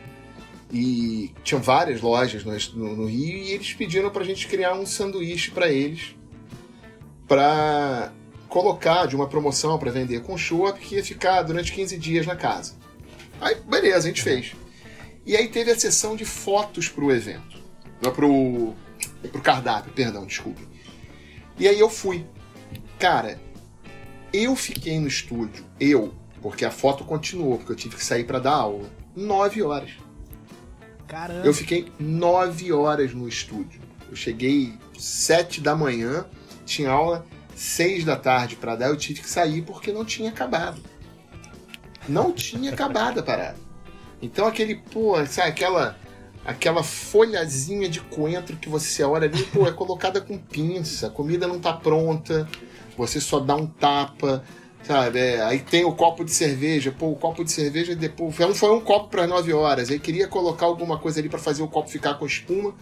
E 0.74 1.32
tinham 1.44 1.62
várias 1.62 2.02
lojas 2.02 2.44
no, 2.44 2.96
no 2.96 3.06
Rio 3.06 3.38
e 3.38 3.52
eles 3.52 3.74
pediram 3.74 4.10
para 4.10 4.24
a 4.24 4.26
gente 4.26 4.48
criar 4.48 4.74
um 4.74 4.86
sanduíche 4.86 5.52
para 5.52 5.70
eles 5.70 6.16
para 7.28 8.12
colocar 8.50 9.06
de 9.06 9.16
uma 9.16 9.28
promoção 9.28 9.78
para 9.78 9.92
vender 9.92 10.22
com 10.22 10.38
chopp 10.38 10.80
que 10.80 10.96
ia 10.96 11.04
ficar 11.04 11.44
durante 11.44 11.72
15 11.72 11.98
dias 11.98 12.26
na 12.26 12.36
casa. 12.36 12.74
Aí, 13.40 13.56
beleza, 13.56 14.00
a 14.00 14.02
gente 14.10 14.22
fez. 14.22 14.54
E 15.26 15.36
aí 15.36 15.48
teve 15.50 15.72
a 15.72 15.80
sessão 15.80 16.16
de 16.16 16.26
fotos 16.26 16.90
para 16.90 17.04
o 17.04 17.12
evento. 17.12 17.62
Pro, 18.14 18.74
pro 19.32 19.42
cardápio, 19.42 19.92
perdão, 19.94 20.26
desculpe. 20.26 20.68
E 21.58 21.68
aí 21.68 21.80
eu 21.80 21.90
fui. 21.90 22.26
Cara, 22.98 23.40
eu 24.34 24.56
fiquei 24.56 25.00
no 25.00 25.08
estúdio, 25.08 25.66
eu, 25.80 26.14
porque 26.42 26.66
a 26.66 26.72
foto 26.72 27.04
continuou, 27.04 27.58
porque 27.58 27.72
eu 27.72 27.76
tive 27.76 27.96
que 27.96 28.06
sair 28.06 28.24
para 28.24 28.40
dar 28.40 28.54
aula, 28.54 28.90
nove 29.16 29.62
horas. 29.62 29.92
Caramba. 31.08 31.46
Eu 31.46 31.54
fiquei 31.54 31.92
nove 32.00 32.72
horas 32.72 33.14
no 33.14 33.28
estúdio. 33.28 33.82
Eu 34.10 34.16
cheguei 34.16 34.74
sete 34.98 35.60
da 35.60 35.76
manhã, 35.76 36.26
tinha 36.66 36.92
aula 36.92 37.26
seis 37.56 38.04
da 38.04 38.16
tarde 38.16 38.56
para 38.56 38.76
dar, 38.76 38.88
eu 38.88 38.98
tive 38.98 39.22
que 39.22 39.30
sair 39.30 39.62
porque 39.62 39.92
não 39.92 40.06
tinha 40.06 40.30
acabado. 40.30 40.82
Não 42.08 42.32
tinha 42.32 42.72
acabado 42.72 43.20
a 43.20 43.24
parada. 43.24 43.58
Então 44.22 44.48
aquele, 44.48 44.76
pô, 44.76 45.24
sabe, 45.26 45.50
aquela 45.50 45.98
aquela 46.46 46.84
folhazinha 46.84 47.88
de 47.90 48.00
coentro 48.00 48.58
que 48.58 48.70
você 48.70 49.04
olha 49.04 49.28
ali, 49.28 49.44
pô, 49.44 49.68
é 49.68 49.72
colocada 49.72 50.20
com 50.20 50.38
pinça, 50.38 51.08
a 51.08 51.10
comida 51.10 51.48
não 51.48 51.60
tá 51.60 51.74
pronta, 51.74 52.48
você 52.98 53.20
só 53.22 53.40
dá 53.40 53.56
um 53.56 53.68
tapa, 53.68 54.44
Sabe? 54.84 55.20
É, 55.20 55.42
aí 55.42 55.60
tem 55.60 55.86
o 55.86 55.92
copo 55.92 56.26
de 56.26 56.32
cerveja. 56.32 56.92
Pô, 56.92 57.12
o 57.12 57.16
copo 57.16 57.44
de 57.44 57.52
cerveja 57.52 57.96
depois. 57.96 58.36
Foi 58.36 58.46
um, 58.46 58.56
foi 58.56 58.72
um 58.72 58.82
copo 58.82 59.10
para 59.10 59.28
9 59.28 59.54
horas. 59.54 59.90
Aí 59.90 60.00
queria 60.00 60.28
colocar 60.28 60.66
alguma 60.66 60.98
coisa 60.98 61.20
ali 61.20 61.30
para 61.30 61.40
fazer 61.40 61.62
o 61.62 61.68
copo 61.68 61.90
ficar 61.90 62.16
com 62.16 62.26
espuma. 62.26 62.74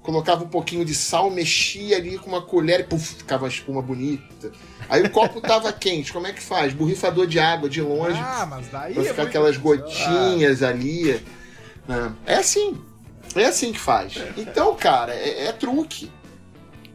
Colocava 0.00 0.44
um 0.44 0.48
pouquinho 0.48 0.84
de 0.84 0.94
sal, 0.94 1.30
mexia 1.30 1.96
ali 1.96 2.16
com 2.16 2.30
uma 2.30 2.40
colher 2.40 2.80
e 2.80 2.84
puf, 2.84 3.16
ficava 3.16 3.46
a 3.46 3.48
espuma 3.48 3.82
bonita. 3.82 4.52
Aí 4.88 5.02
o 5.02 5.10
copo 5.10 5.40
tava 5.40 5.70
quente, 5.74 6.12
como 6.12 6.26
é 6.26 6.32
que 6.32 6.40
faz? 6.40 6.72
Borrifador 6.72 7.26
de 7.26 7.38
água 7.38 7.68
de 7.68 7.82
longe. 7.82 8.18
Ah, 8.18 8.46
mas 8.48 8.68
daí. 8.68 8.94
Pra 8.94 9.02
é 9.02 9.06
ficar 9.06 9.22
aquelas 9.24 9.56
gotinhas 9.56 10.62
ah. 10.62 10.68
ali. 10.68 11.20
Né? 11.86 12.12
É 12.24 12.34
assim. 12.36 12.80
É 13.34 13.44
assim 13.46 13.72
que 13.72 13.78
faz. 13.78 14.14
Então, 14.36 14.74
cara, 14.74 15.14
é, 15.14 15.46
é 15.46 15.52
truque. 15.52 16.10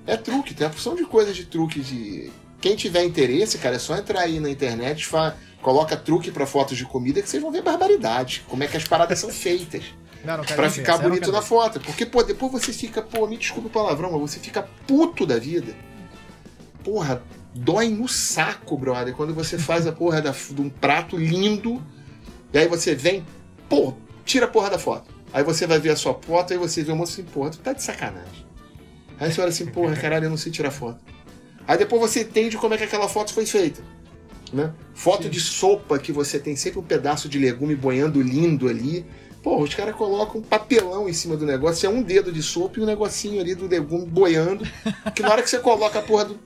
É 0.05 0.17
truque. 0.17 0.53
Tem 0.53 0.67
a 0.67 0.69
porção 0.69 0.95
de 0.95 1.03
coisas 1.05 1.35
de 1.35 1.45
truque 1.45 1.79
de 1.79 2.31
Quem 2.59 2.75
tiver 2.75 3.03
interesse, 3.03 3.57
cara, 3.57 3.75
é 3.75 3.79
só 3.79 3.95
entrar 3.97 4.21
aí 4.21 4.39
na 4.39 4.49
internet, 4.49 5.05
fa... 5.05 5.35
coloca 5.61 5.95
truque 5.95 6.31
para 6.31 6.45
fotos 6.45 6.77
de 6.77 6.85
comida 6.85 7.21
que 7.21 7.29
vocês 7.29 7.41
vão 7.41 7.51
ver 7.51 7.61
barbaridade. 7.61 8.43
Como 8.47 8.63
é 8.63 8.67
que 8.67 8.77
as 8.77 8.83
paradas 8.85 9.19
são 9.19 9.29
feitas. 9.29 9.83
Não, 10.23 10.37
não 10.37 10.45
Pra 10.45 10.67
ver, 10.67 10.69
ficar 10.69 10.93
não 10.99 11.09
bonito 11.09 11.29
na 11.33 11.41
ver. 11.41 11.45
foto. 11.47 11.81
Porque, 11.81 12.05
pô, 12.05 12.23
depois 12.23 12.49
você 12.49 12.71
fica, 12.71 13.01
pô, 13.01 13.27
me 13.27 13.35
desculpa 13.35 13.67
o 13.67 13.71
palavrão, 13.71 14.09
mas 14.13 14.21
você 14.21 14.39
fica 14.39 14.65
puto 14.87 15.25
da 15.25 15.37
vida. 15.37 15.75
Porra, 16.81 17.21
dói 17.53 17.89
no 17.89 18.07
saco, 18.07 18.77
brother, 18.77 19.13
quando 19.13 19.33
você 19.33 19.57
faz 19.57 19.85
a 19.85 19.91
porra 19.91 20.21
da, 20.21 20.31
de 20.31 20.61
um 20.61 20.69
prato 20.69 21.17
lindo, 21.17 21.83
e 22.53 22.57
aí 22.57 22.69
você 22.69 22.95
vem, 22.95 23.25
pô, 23.67 23.93
tira 24.23 24.45
a 24.45 24.47
porra 24.47 24.69
da 24.69 24.79
foto. 24.79 25.12
Aí 25.33 25.43
você 25.43 25.65
vai 25.65 25.79
ver 25.79 25.89
a 25.89 25.95
sua 25.95 26.13
foto, 26.13 26.53
aí 26.53 26.59
você 26.59 26.83
vê 26.83 26.91
o 26.91 26.95
moço 26.95 27.13
assim, 27.13 27.23
porra, 27.23 27.49
tu 27.49 27.57
tá 27.57 27.73
de 27.73 27.81
sacanagem. 27.81 28.45
Aí 29.19 29.31
você 29.31 29.41
olha 29.41 29.49
assim, 29.49 29.65
porra, 29.65 29.95
caralho, 29.97 30.25
eu 30.25 30.29
não 30.29 30.37
sei 30.37 30.51
tirar 30.51 30.71
foto. 30.71 30.99
Aí 31.67 31.77
depois 31.77 32.01
você 32.01 32.21
entende 32.21 32.57
como 32.57 32.73
é 32.73 32.77
que 32.77 32.83
aquela 32.83 33.07
foto 33.09 33.33
foi 33.33 33.45
feita. 33.45 33.81
Né? 34.51 34.71
Foto 34.93 35.23
Sim. 35.23 35.29
de 35.29 35.39
sopa 35.39 35.97
que 35.97 36.11
você 36.11 36.37
tem 36.37 36.55
sempre 36.55 36.79
um 36.79 36.83
pedaço 36.83 37.27
de 37.27 37.39
legume 37.39 37.75
boiando 37.75 38.21
lindo 38.21 38.67
ali. 38.69 39.03
Pô, 39.41 39.57
os 39.61 39.73
caras 39.73 39.95
colocam 39.95 40.39
um 40.39 40.43
papelão 40.43 41.09
em 41.09 41.13
cima 41.13 41.35
do 41.35 41.45
negócio, 41.45 41.85
é 41.85 41.89
um 41.89 42.01
dedo 42.01 42.31
de 42.31 42.41
sopa 42.43 42.79
e 42.79 42.83
um 42.83 42.85
negocinho 42.85 43.41
ali 43.41 43.55
do 43.55 43.67
legume 43.67 44.05
boiando. 44.05 44.65
Que 45.15 45.21
na 45.23 45.31
hora 45.31 45.41
que 45.41 45.49
você 45.49 45.57
coloca 45.59 45.99
a 45.99 46.01
porra 46.01 46.25
do. 46.25 46.39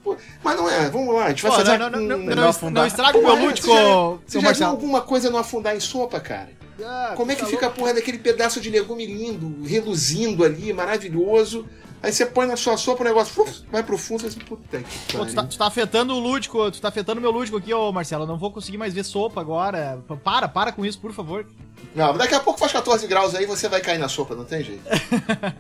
Mas 0.43 0.55
não 0.55 0.67
é, 0.69 0.89
vamos 0.89 1.13
lá, 1.13 1.25
a 1.25 1.29
gente 1.29 1.43
vai 1.43 1.51
Pô, 1.51 1.57
fazer. 1.57 1.77
não, 1.77 1.89
não, 1.89 1.99
não, 1.99 2.15
um- 2.15 2.19
não, 2.19 2.25
não 2.27 2.35
não, 2.43 2.47
afundar. 2.49 2.81
não 2.81 2.88
estraga 2.88 3.17
o 3.17 3.21
meu 3.21 3.35
lúdico, 3.35 3.67
Você 3.67 3.73
já, 3.75 4.17
você 4.25 4.39
já 4.39 4.51
viu 4.53 4.67
alguma 4.67 5.01
coisa 5.01 5.29
não 5.29 5.38
afundar 5.38 5.75
em 5.75 5.79
sopa, 5.79 6.19
cara? 6.19 6.49
Ah, 6.84 7.13
Como 7.15 7.32
é 7.32 7.36
que 7.36 7.41
tá 7.41 7.47
fica 7.47 7.67
a 7.67 7.69
porra 7.69 7.93
daquele 7.93 8.17
pedaço 8.19 8.59
de 8.61 8.69
legume 8.69 9.05
lindo, 9.05 9.63
reluzindo 9.67 10.43
ali, 10.43 10.71
maravilhoso? 10.73 11.65
Aí 12.03 12.13
você 12.13 12.28
põe 12.28 12.45
na 12.45 12.55
sua 12.55 12.78
sopa 12.78 13.01
o 13.01 13.05
negócio, 13.05 13.34
fluf, 13.34 13.63
vai 13.71 13.82
pro 13.82 13.97
fundo, 13.97 14.21
você 14.21 14.28
diz, 14.30 14.36
puta 14.43 14.78
que 14.78 15.17
Pô, 15.17 15.25
tu, 15.25 15.30
tá, 15.30 15.36
pariu. 15.38 15.49
tu 15.49 15.57
tá 15.57 15.65
afetando 15.65 16.13
o 16.13 16.19
lúdico, 16.19 16.69
tu 16.69 16.80
tá 16.80 16.89
afetando 16.89 17.17
o 17.19 17.21
meu 17.21 17.32
lúdico 17.32 17.57
aqui, 17.57 17.73
ô 17.73 17.91
Marcelo. 17.91 18.23
Eu 18.23 18.28
não 18.28 18.38
vou 18.38 18.51
conseguir 18.51 18.78
mais 18.78 18.93
ver 18.93 19.03
sopa 19.03 19.41
agora. 19.41 19.99
Para, 20.23 20.47
para 20.47 20.71
com 20.71 20.86
isso, 20.86 20.99
por 20.99 21.11
favor. 21.11 21.47
Não, 21.95 22.15
daqui 22.15 22.36
a 22.36 22.39
pouco 22.39 22.59
faz 22.59 22.71
14 22.71 23.07
graus 23.07 23.34
aí 23.34 23.47
você 23.47 23.67
vai 23.67 23.82
cair 23.82 23.97
na 23.97 24.07
sopa, 24.07 24.36
não 24.36 24.45
tem 24.45 24.63
jeito. 24.63 24.84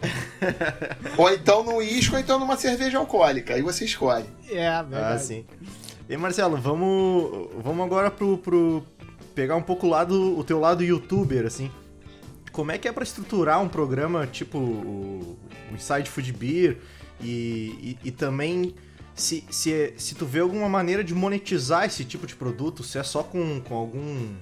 ou 1.17 1.31
então 1.31 1.63
no 1.63 1.81
isco, 1.81 2.15
ou 2.15 2.21
então 2.21 2.39
numa 2.39 2.55
cerveja 2.57 2.97
alcoólica, 2.99 3.55
aí 3.55 3.61
você 3.63 3.85
escolhe. 3.85 4.25
É, 4.49 4.67
Ah, 4.67 4.83
verdade. 4.83 5.23
sim. 5.23 5.45
E 6.09 6.15
Marcelo, 6.15 6.55
vamos, 6.57 7.49
vamos 7.63 7.85
agora 7.85 8.09
pro, 8.11 8.37
pro 8.37 8.83
pegar 9.37 9.55
um 9.55 9.61
pouco 9.61 9.85
o 9.85 9.89
lado, 9.91 10.35
o 10.35 10.43
teu 10.43 10.59
lado 10.59 10.83
youtuber, 10.83 11.45
assim. 11.45 11.69
Como 12.51 12.71
é 12.71 12.77
que 12.79 12.87
é 12.87 12.91
pra 12.91 13.03
estruturar 13.03 13.61
um 13.61 13.69
programa 13.69 14.25
tipo 14.25 14.57
o, 14.57 15.37
o 15.71 15.75
Inside 15.75 16.09
Food 16.09 16.33
Beer 16.33 16.79
e, 17.21 17.97
e, 18.03 18.07
e 18.07 18.11
também 18.11 18.73
se, 19.13 19.43
se, 19.51 19.71
é- 19.71 19.93
se 19.95 20.15
tu 20.15 20.25
vê 20.25 20.39
alguma 20.39 20.67
maneira 20.67 21.03
de 21.03 21.13
monetizar 21.13 21.85
esse 21.85 22.03
tipo 22.03 22.25
de 22.25 22.35
produto, 22.35 22.81
se 22.81 22.97
é 22.97 23.03
só 23.03 23.21
com, 23.21 23.61
com 23.61 23.75
algum 23.75 24.33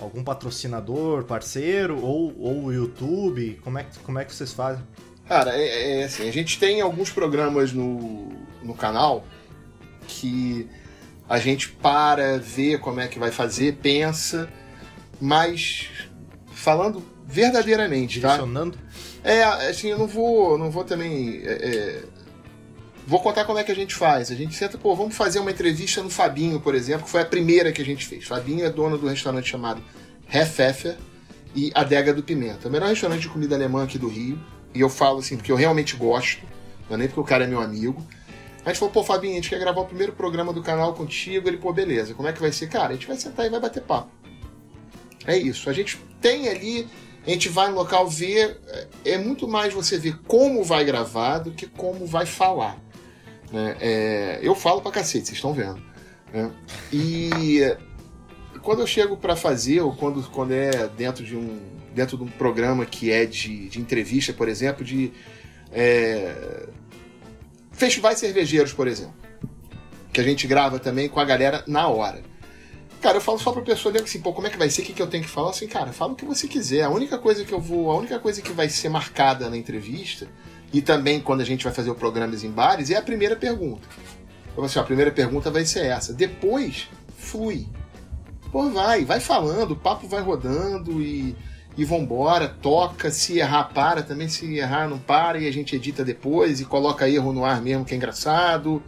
algum 0.00 0.24
patrocinador, 0.24 1.24
parceiro 1.24 2.00
ou, 2.02 2.34
ou 2.40 2.64
o 2.64 2.72
YouTube, 2.72 3.60
como 3.62 3.78
é, 3.78 3.84
que, 3.84 3.98
como 4.00 4.18
é 4.18 4.24
que 4.24 4.34
vocês 4.34 4.52
fazem? 4.52 4.82
Cara, 5.28 5.56
é, 5.56 6.00
é 6.00 6.04
assim, 6.04 6.28
a 6.28 6.32
gente 6.32 6.58
tem 6.58 6.80
alguns 6.80 7.10
programas 7.10 7.72
no, 7.72 8.32
no 8.64 8.74
canal 8.74 9.24
que 10.08 10.68
a 11.28 11.38
gente 11.38 11.68
para, 11.68 12.38
vê 12.38 12.78
como 12.78 13.00
é 13.00 13.08
que 13.08 13.18
vai 13.18 13.30
fazer, 13.30 13.76
pensa, 13.76 14.48
mas 15.20 15.90
falando 16.52 17.02
verdadeiramente, 17.26 18.20
tá? 18.20 18.28
Direcionando? 18.28 18.78
É, 19.22 19.42
assim, 19.42 19.88
eu 19.88 19.98
não 19.98 20.06
vou, 20.06 20.56
não 20.56 20.70
vou 20.70 20.84
também. 20.84 21.42
é, 21.44 21.52
é, 21.52 22.02
vou 23.06 23.20
contar 23.20 23.44
como 23.44 23.58
é 23.58 23.64
que 23.64 23.72
a 23.72 23.74
gente 23.74 23.94
faz. 23.94 24.30
A 24.30 24.34
gente 24.34 24.54
senta, 24.54 24.78
pô, 24.78 24.94
vamos 24.94 25.16
fazer 25.16 25.38
uma 25.38 25.50
entrevista 25.50 26.02
no 26.02 26.10
Fabinho, 26.10 26.60
por 26.60 26.74
exemplo, 26.74 27.04
que 27.04 27.10
foi 27.10 27.22
a 27.22 27.26
primeira 27.26 27.72
que 27.72 27.80
a 27.80 27.84
gente 27.84 28.06
fez. 28.06 28.24
Fabinho 28.24 28.64
é 28.64 28.70
dono 28.70 28.98
do 28.98 29.08
restaurante 29.08 29.48
chamado 29.48 29.82
Hefefer 30.32 30.96
e 31.54 31.72
Adega 31.74 32.12
do 32.12 32.22
Pimenta. 32.22 32.66
É 32.66 32.68
o 32.68 32.72
melhor 32.72 32.88
restaurante 32.88 33.22
de 33.22 33.28
comida 33.28 33.54
alemã 33.54 33.84
aqui 33.84 33.98
do 33.98 34.08
Rio. 34.08 34.38
E 34.74 34.80
eu 34.80 34.90
falo 34.90 35.20
assim, 35.20 35.36
porque 35.36 35.50
eu 35.50 35.56
realmente 35.56 35.96
gosto, 35.96 36.42
não 36.88 36.96
é 36.96 36.98
nem 36.98 37.08
porque 37.08 37.20
o 37.20 37.24
cara 37.24 37.44
é 37.44 37.46
meu 37.46 37.60
amigo. 37.60 38.06
A 38.68 38.72
gente 38.72 38.80
falou, 38.80 38.92
pô, 38.92 39.02
Fabinho, 39.02 39.32
a 39.32 39.36
gente 39.36 39.48
quer 39.48 39.58
gravar 39.58 39.80
o 39.80 39.86
primeiro 39.86 40.12
programa 40.12 40.52
do 40.52 40.62
canal 40.62 40.92
contigo. 40.92 41.48
Ele, 41.48 41.56
pô, 41.56 41.72
beleza, 41.72 42.12
como 42.12 42.28
é 42.28 42.34
que 42.34 42.40
vai 42.40 42.52
ser? 42.52 42.68
Cara, 42.68 42.88
a 42.88 42.92
gente 42.92 43.06
vai 43.06 43.16
sentar 43.16 43.46
e 43.46 43.48
vai 43.48 43.58
bater 43.58 43.82
papo. 43.82 44.10
É 45.26 45.38
isso. 45.38 45.70
A 45.70 45.72
gente 45.72 45.98
tem 46.20 46.50
ali, 46.50 46.86
a 47.26 47.30
gente 47.30 47.48
vai 47.48 47.70
no 47.70 47.76
local 47.76 48.06
ver. 48.06 48.60
É 49.06 49.16
muito 49.16 49.48
mais 49.48 49.72
você 49.72 49.96
ver 49.96 50.18
como 50.26 50.62
vai 50.62 50.84
gravar 50.84 51.38
do 51.38 51.50
que 51.50 51.66
como 51.66 52.04
vai 52.04 52.26
falar. 52.26 52.76
né? 53.50 53.74
É, 53.80 54.38
eu 54.42 54.54
falo 54.54 54.82
pra 54.82 54.92
cacete, 54.92 55.24
vocês 55.28 55.38
estão 55.38 55.54
vendo. 55.54 55.82
né? 56.30 56.52
E 56.92 57.60
quando 58.60 58.80
eu 58.80 58.86
chego 58.86 59.16
pra 59.16 59.34
fazer, 59.34 59.80
ou 59.80 59.96
quando, 59.96 60.22
quando 60.30 60.52
é 60.52 60.88
dentro 60.88 61.24
de 61.24 61.34
um 61.34 61.58
dentro 61.94 62.18
de 62.18 62.22
um 62.22 62.28
programa 62.28 62.84
que 62.84 63.10
é 63.10 63.24
de, 63.24 63.70
de 63.70 63.80
entrevista, 63.80 64.30
por 64.34 64.46
exemplo, 64.46 64.84
de 64.84 65.10
é, 65.72 66.68
festivais 67.78 68.18
cervejeiros, 68.18 68.72
por 68.72 68.88
exemplo, 68.88 69.14
que 70.12 70.20
a 70.20 70.24
gente 70.24 70.46
grava 70.46 70.78
também 70.78 71.08
com 71.08 71.20
a 71.20 71.24
galera 71.24 71.62
na 71.66 71.86
hora. 71.88 72.22
Cara, 73.00 73.18
eu 73.18 73.20
falo 73.20 73.38
só 73.38 73.52
pra 73.52 73.62
pessoa 73.62 73.92
ler 73.92 74.02
assim, 74.02 74.20
pô, 74.20 74.32
como 74.32 74.48
é 74.48 74.50
que 74.50 74.58
vai 74.58 74.68
ser? 74.68 74.82
O 74.82 74.84
que, 74.84 74.92
que 74.92 75.00
eu 75.00 75.06
tenho 75.06 75.22
que 75.22 75.30
falar? 75.30 75.50
Assim, 75.50 75.68
cara, 75.68 75.92
fala 75.92 76.12
o 76.12 76.16
que 76.16 76.24
você 76.24 76.48
quiser. 76.48 76.82
A 76.82 76.90
única 76.90 77.16
coisa 77.16 77.44
que 77.44 77.52
eu 77.52 77.60
vou. 77.60 77.92
A 77.92 77.96
única 77.96 78.18
coisa 78.18 78.42
que 78.42 78.50
vai 78.50 78.68
ser 78.68 78.88
marcada 78.88 79.48
na 79.48 79.56
entrevista, 79.56 80.26
e 80.72 80.82
também 80.82 81.20
quando 81.20 81.40
a 81.40 81.44
gente 81.44 81.62
vai 81.62 81.72
fazer 81.72 81.90
o 81.90 81.94
programas 81.94 82.42
em 82.42 82.50
bares, 82.50 82.90
é 82.90 82.96
a 82.96 83.02
primeira 83.02 83.36
pergunta. 83.36 83.86
Então, 84.50 84.64
assim, 84.64 84.80
ó, 84.80 84.82
a 84.82 84.84
primeira 84.84 85.12
pergunta 85.12 85.48
vai 85.48 85.64
ser 85.64 85.86
essa. 85.86 86.12
Depois, 86.12 86.88
flui. 87.16 87.68
Pô, 88.50 88.68
vai, 88.70 89.04
vai 89.04 89.20
falando, 89.20 89.72
o 89.72 89.76
papo 89.76 90.08
vai 90.08 90.20
rodando 90.20 91.00
e, 91.00 91.36
e 91.78 91.84
vambora, 91.84 92.48
toca, 92.48 93.08
se 93.08 93.38
errar, 93.38 93.72
para, 93.72 94.02
também 94.02 94.28
se 94.28 94.52
errar, 94.56 94.88
não 94.88 94.98
para, 94.98 95.38
e 95.38 95.46
a 95.46 95.52
gente 95.52 95.76
edita 95.76 96.04
depois 96.04 96.60
e 96.60 96.64
coloca 96.64 97.08
erro 97.08 97.32
no 97.32 97.44
ar 97.44 97.62
mesmo, 97.62 97.84
que 97.84 97.94
é 97.94 97.96
engraçado. 97.96 98.82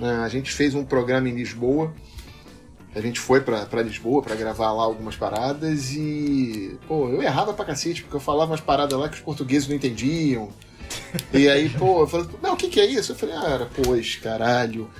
né? 0.00 0.16
A 0.16 0.28
gente 0.28 0.50
fez 0.50 0.74
um 0.74 0.84
programa 0.84 1.28
em 1.28 1.32
Lisboa. 1.32 1.94
A 2.92 3.00
gente 3.00 3.20
foi 3.20 3.40
pra 3.40 3.82
Lisboa 3.82 4.20
pra 4.20 4.34
gravar 4.34 4.72
lá 4.72 4.82
algumas 4.82 5.14
paradas 5.14 5.92
e. 5.92 6.76
Pô, 6.88 7.08
eu 7.08 7.22
errava 7.22 7.52
pra 7.54 7.64
cacete, 7.64 8.02
porque 8.02 8.16
eu 8.16 8.20
falava 8.20 8.50
umas 8.50 8.60
paradas 8.60 8.98
lá 8.98 9.08
que 9.08 9.16
os 9.16 9.22
portugueses 9.22 9.68
não 9.68 9.76
entendiam. 9.76 10.48
E 11.32 11.48
aí, 11.48 11.68
pô, 11.68 12.00
eu 12.02 12.06
falei, 12.08 12.28
não, 12.42 12.54
o 12.54 12.56
que, 12.56 12.68
que 12.68 12.80
é 12.80 12.86
isso? 12.86 13.12
Eu 13.12 13.16
falei, 13.16 13.36
ah, 13.36 13.48
era, 13.48 13.66
pois, 13.66 14.16
caralho. 14.16 14.90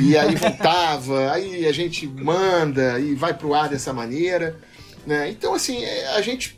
E 0.00 0.16
aí 0.16 0.34
voltava, 0.36 1.32
aí 1.32 1.66
a 1.66 1.72
gente 1.72 2.06
manda 2.06 2.98
e 3.00 3.14
vai 3.14 3.34
pro 3.34 3.54
ar 3.54 3.68
dessa 3.68 3.92
maneira. 3.92 4.56
Né? 5.04 5.30
Então, 5.30 5.54
assim, 5.54 5.84
é, 5.84 6.14
a 6.14 6.20
gente. 6.20 6.56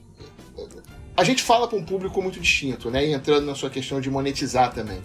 A 1.19 1.25
gente 1.25 1.43
fala 1.43 1.67
para 1.67 1.77
um 1.77 1.85
público 1.85 2.23
muito 2.23 2.39
distinto, 2.39 2.93
né? 2.93 3.05
E 3.05 3.13
entrando 3.13 3.45
na 3.45 3.57
sua 3.57 3.69
questão 3.69 4.01
de 4.01 4.09
monetizar 4.09 4.73
também. 4.73 5.03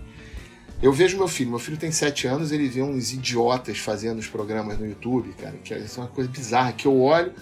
Eu 0.80 0.94
vejo 0.94 1.18
meu 1.18 1.28
filho, 1.28 1.50
meu 1.50 1.58
filho 1.58 1.76
tem 1.76 1.92
7 1.92 2.28
anos, 2.28 2.52
ele 2.52 2.70
vê 2.70 2.84
uns 2.84 3.12
idiotas 3.12 3.80
fazendo 3.80 4.20
os 4.20 4.28
programas 4.28 4.78
no 4.78 4.86
YouTube, 4.86 5.34
cara, 5.34 5.56
que 5.64 5.74
é 5.74 5.84
uma 5.98 6.06
coisa 6.06 6.30
bizarra, 6.30 6.72
que 6.72 6.86
eu 6.86 7.02
olho 7.02 7.34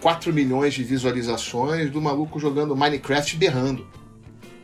4 0.00 0.32
milhões 0.32 0.72
de 0.72 0.82
visualizações 0.82 1.90
do 1.90 2.00
maluco 2.00 2.40
jogando 2.40 2.74
Minecraft 2.74 3.36
berrando. 3.36 3.86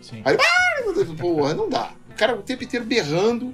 Sim. 0.01 0.23
Aí, 0.25 0.39
ah, 0.41 1.15
porra, 1.19 1.53
não 1.53 1.69
dá. 1.69 1.93
O 2.09 2.15
cara 2.15 2.35
o 2.35 2.41
tempo 2.41 2.65
inteiro 2.65 2.87
berrando 2.87 3.53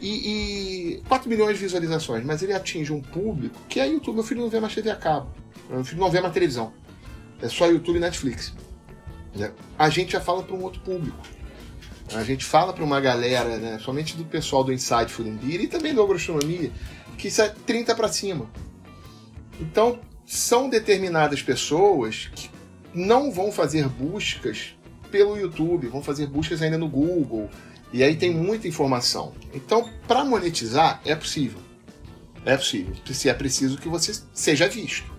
e, 0.00 0.94
e 0.94 1.02
4 1.08 1.28
milhões 1.28 1.58
de 1.58 1.62
visualizações, 1.62 2.24
mas 2.24 2.42
ele 2.42 2.54
atinge 2.54 2.90
um 2.90 3.02
público 3.02 3.58
que 3.68 3.80
é 3.80 3.86
YouTube. 3.86 4.14
Meu 4.14 4.24
filho 4.24 4.40
não 4.40 4.48
vê 4.48 4.60
mais 4.60 4.74
TV 4.74 4.88
a 4.88 4.96
cabo, 4.96 5.28
meu 5.68 5.84
filho 5.84 6.00
não 6.00 6.10
vê 6.10 6.22
mais 6.22 6.32
televisão. 6.32 6.72
É 7.42 7.50
só 7.50 7.66
YouTube 7.66 7.96
e 7.96 8.00
Netflix. 8.00 8.54
Né? 9.36 9.52
A 9.78 9.88
gente 9.88 10.12
já 10.12 10.20
fala 10.20 10.42
para 10.42 10.54
um 10.54 10.62
outro 10.62 10.80
público. 10.80 11.16
A 12.14 12.22
gente 12.22 12.44
fala 12.44 12.72
para 12.72 12.84
uma 12.84 13.00
galera, 13.00 13.56
né, 13.56 13.78
somente 13.80 14.16
do 14.16 14.24
pessoal 14.24 14.62
do 14.62 14.72
Inside 14.72 15.10
Food 15.10 15.30
Beer 15.30 15.62
e 15.62 15.66
também 15.66 15.92
do 15.92 16.02
Agroastronomia, 16.02 16.70
que 17.18 17.28
isso 17.28 17.42
é 17.42 17.48
30 17.48 17.94
para 17.96 18.08
cima. 18.08 18.48
Então, 19.60 19.98
são 20.24 20.68
determinadas 20.68 21.42
pessoas 21.42 22.30
que 22.34 22.50
não 22.94 23.32
vão 23.32 23.50
fazer 23.50 23.88
buscas 23.88 24.76
pelo 25.10 25.36
YouTube, 25.36 25.88
vão 25.88 26.02
fazer 26.02 26.26
buscas 26.26 26.62
ainda 26.62 26.78
no 26.78 26.88
Google. 26.88 27.50
E 27.92 28.02
aí 28.02 28.16
tem 28.16 28.30
muita 28.30 28.68
informação. 28.68 29.32
Então, 29.54 29.88
para 30.06 30.24
monetizar, 30.24 31.00
é 31.04 31.14
possível. 31.14 31.60
É 32.44 32.56
possível. 32.56 32.94
Se 33.12 33.28
é 33.28 33.34
preciso 33.34 33.78
que 33.78 33.88
você 33.88 34.12
seja 34.32 34.68
visto. 34.68 35.15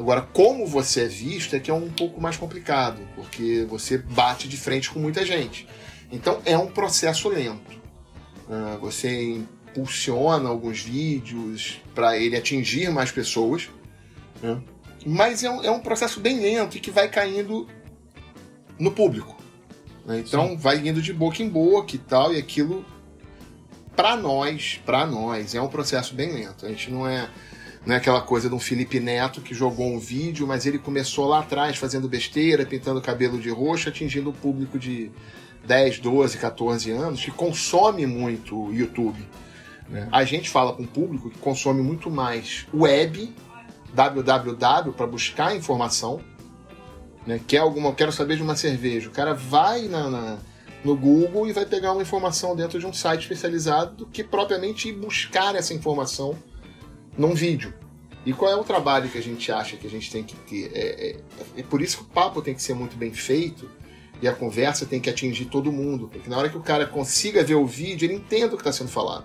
Agora, 0.00 0.22
como 0.22 0.66
você 0.66 1.02
é 1.02 1.06
visto 1.06 1.54
é 1.54 1.60
que 1.60 1.70
é 1.70 1.74
um 1.74 1.90
pouco 1.90 2.18
mais 2.20 2.34
complicado, 2.34 3.06
porque 3.14 3.66
você 3.68 3.98
bate 3.98 4.48
de 4.48 4.56
frente 4.56 4.90
com 4.90 4.98
muita 4.98 5.26
gente. 5.26 5.68
Então, 6.10 6.40
é 6.46 6.56
um 6.56 6.68
processo 6.68 7.28
lento. 7.28 7.78
Ah, 8.48 8.78
Você 8.80 9.44
impulsiona 9.68 10.48
alguns 10.48 10.80
vídeos 10.80 11.82
para 11.94 12.16
ele 12.16 12.34
atingir 12.34 12.90
mais 12.90 13.12
pessoas, 13.12 13.68
né? 14.42 14.58
mas 15.04 15.44
é 15.44 15.50
um, 15.50 15.62
é 15.62 15.70
um 15.70 15.80
processo 15.80 16.18
bem 16.18 16.40
lento 16.40 16.78
e 16.78 16.80
que 16.80 16.90
vai 16.90 17.06
caindo 17.08 17.68
no 18.78 18.90
público. 18.90 19.36
né? 20.06 20.18
Então, 20.18 20.56
vai 20.56 20.78
indo 20.78 21.02
de 21.02 21.12
boca 21.12 21.42
em 21.42 21.48
boca 21.48 21.94
e 21.94 21.98
tal, 21.98 22.32
e 22.32 22.38
aquilo 22.38 22.86
para 23.94 24.16
nós, 24.16 24.80
para 24.86 25.04
nós, 25.04 25.54
é 25.54 25.60
um 25.60 25.68
processo 25.68 26.14
bem 26.14 26.32
lento. 26.32 26.64
A 26.64 26.70
gente 26.70 26.90
não 26.90 27.06
é 27.06 27.28
não 27.84 27.94
é 27.94 27.98
aquela 27.98 28.20
coisa 28.20 28.48
de 28.48 28.54
um 28.54 28.58
Felipe 28.58 29.00
Neto 29.00 29.40
que 29.40 29.54
jogou 29.54 29.86
um 29.86 29.98
vídeo, 29.98 30.46
mas 30.46 30.66
ele 30.66 30.78
começou 30.78 31.26
lá 31.26 31.40
atrás 31.40 31.78
fazendo 31.78 32.08
besteira, 32.08 32.66
pintando 32.66 33.00
cabelo 33.00 33.38
de 33.38 33.48
roxo, 33.48 33.88
atingindo 33.88 34.30
o 34.30 34.34
público 34.34 34.78
de 34.78 35.10
10, 35.66 35.98
12, 35.98 36.38
14 36.38 36.90
anos, 36.90 37.24
que 37.24 37.30
consome 37.30 38.06
muito 38.06 38.66
o 38.66 38.72
YouTube. 38.72 39.26
Né? 39.88 40.08
A 40.12 40.24
gente 40.24 40.50
fala 40.50 40.74
com 40.74 40.82
um 40.82 40.86
público 40.86 41.30
que 41.30 41.38
consome 41.38 41.82
muito 41.82 42.10
mais 42.10 42.66
web, 42.72 43.34
www, 43.94 44.92
para 44.92 45.06
buscar 45.06 45.56
informação. 45.56 46.20
Né? 47.26 47.40
Quer 47.46 47.58
alguma, 47.58 47.94
quero 47.94 48.12
saber 48.12 48.36
de 48.36 48.42
uma 48.42 48.56
cerveja. 48.56 49.08
O 49.08 49.12
cara 49.12 49.32
vai 49.32 49.88
na, 49.88 50.10
na, 50.10 50.38
no 50.84 50.94
Google 50.94 51.48
e 51.48 51.52
vai 51.52 51.64
pegar 51.64 51.92
uma 51.92 52.02
informação 52.02 52.54
dentro 52.54 52.78
de 52.78 52.86
um 52.86 52.92
site 52.92 53.22
especializado 53.22 53.96
do 53.96 54.06
que 54.06 54.22
propriamente 54.22 54.90
ir 54.90 54.92
buscar 54.92 55.54
essa 55.54 55.72
informação 55.72 56.36
num 57.16 57.34
vídeo. 57.34 57.74
E 58.24 58.32
qual 58.32 58.50
é 58.50 58.56
o 58.56 58.64
trabalho 58.64 59.08
que 59.08 59.16
a 59.16 59.22
gente 59.22 59.50
acha 59.50 59.76
que 59.76 59.86
a 59.86 59.90
gente 59.90 60.10
tem 60.10 60.22
que 60.22 60.36
ter? 60.36 60.70
É, 60.74 61.10
é, 61.10 61.16
é, 61.56 61.62
por 61.62 61.80
isso 61.80 61.98
que 61.98 62.02
o 62.02 62.06
papo 62.06 62.42
tem 62.42 62.54
que 62.54 62.62
ser 62.62 62.74
muito 62.74 62.96
bem 62.96 63.12
feito 63.12 63.68
e 64.20 64.28
a 64.28 64.32
conversa 64.32 64.84
tem 64.84 65.00
que 65.00 65.08
atingir 65.08 65.46
todo 65.46 65.72
mundo. 65.72 66.08
Porque 66.08 66.28
na 66.28 66.36
hora 66.36 66.48
que 66.48 66.56
o 66.56 66.62
cara 66.62 66.86
consiga 66.86 67.42
ver 67.42 67.54
o 67.54 67.66
vídeo, 67.66 68.06
ele 68.06 68.14
entenda 68.14 68.54
o 68.54 68.56
que 68.56 68.62
está 68.62 68.72
sendo 68.72 68.90
falado. 68.90 69.24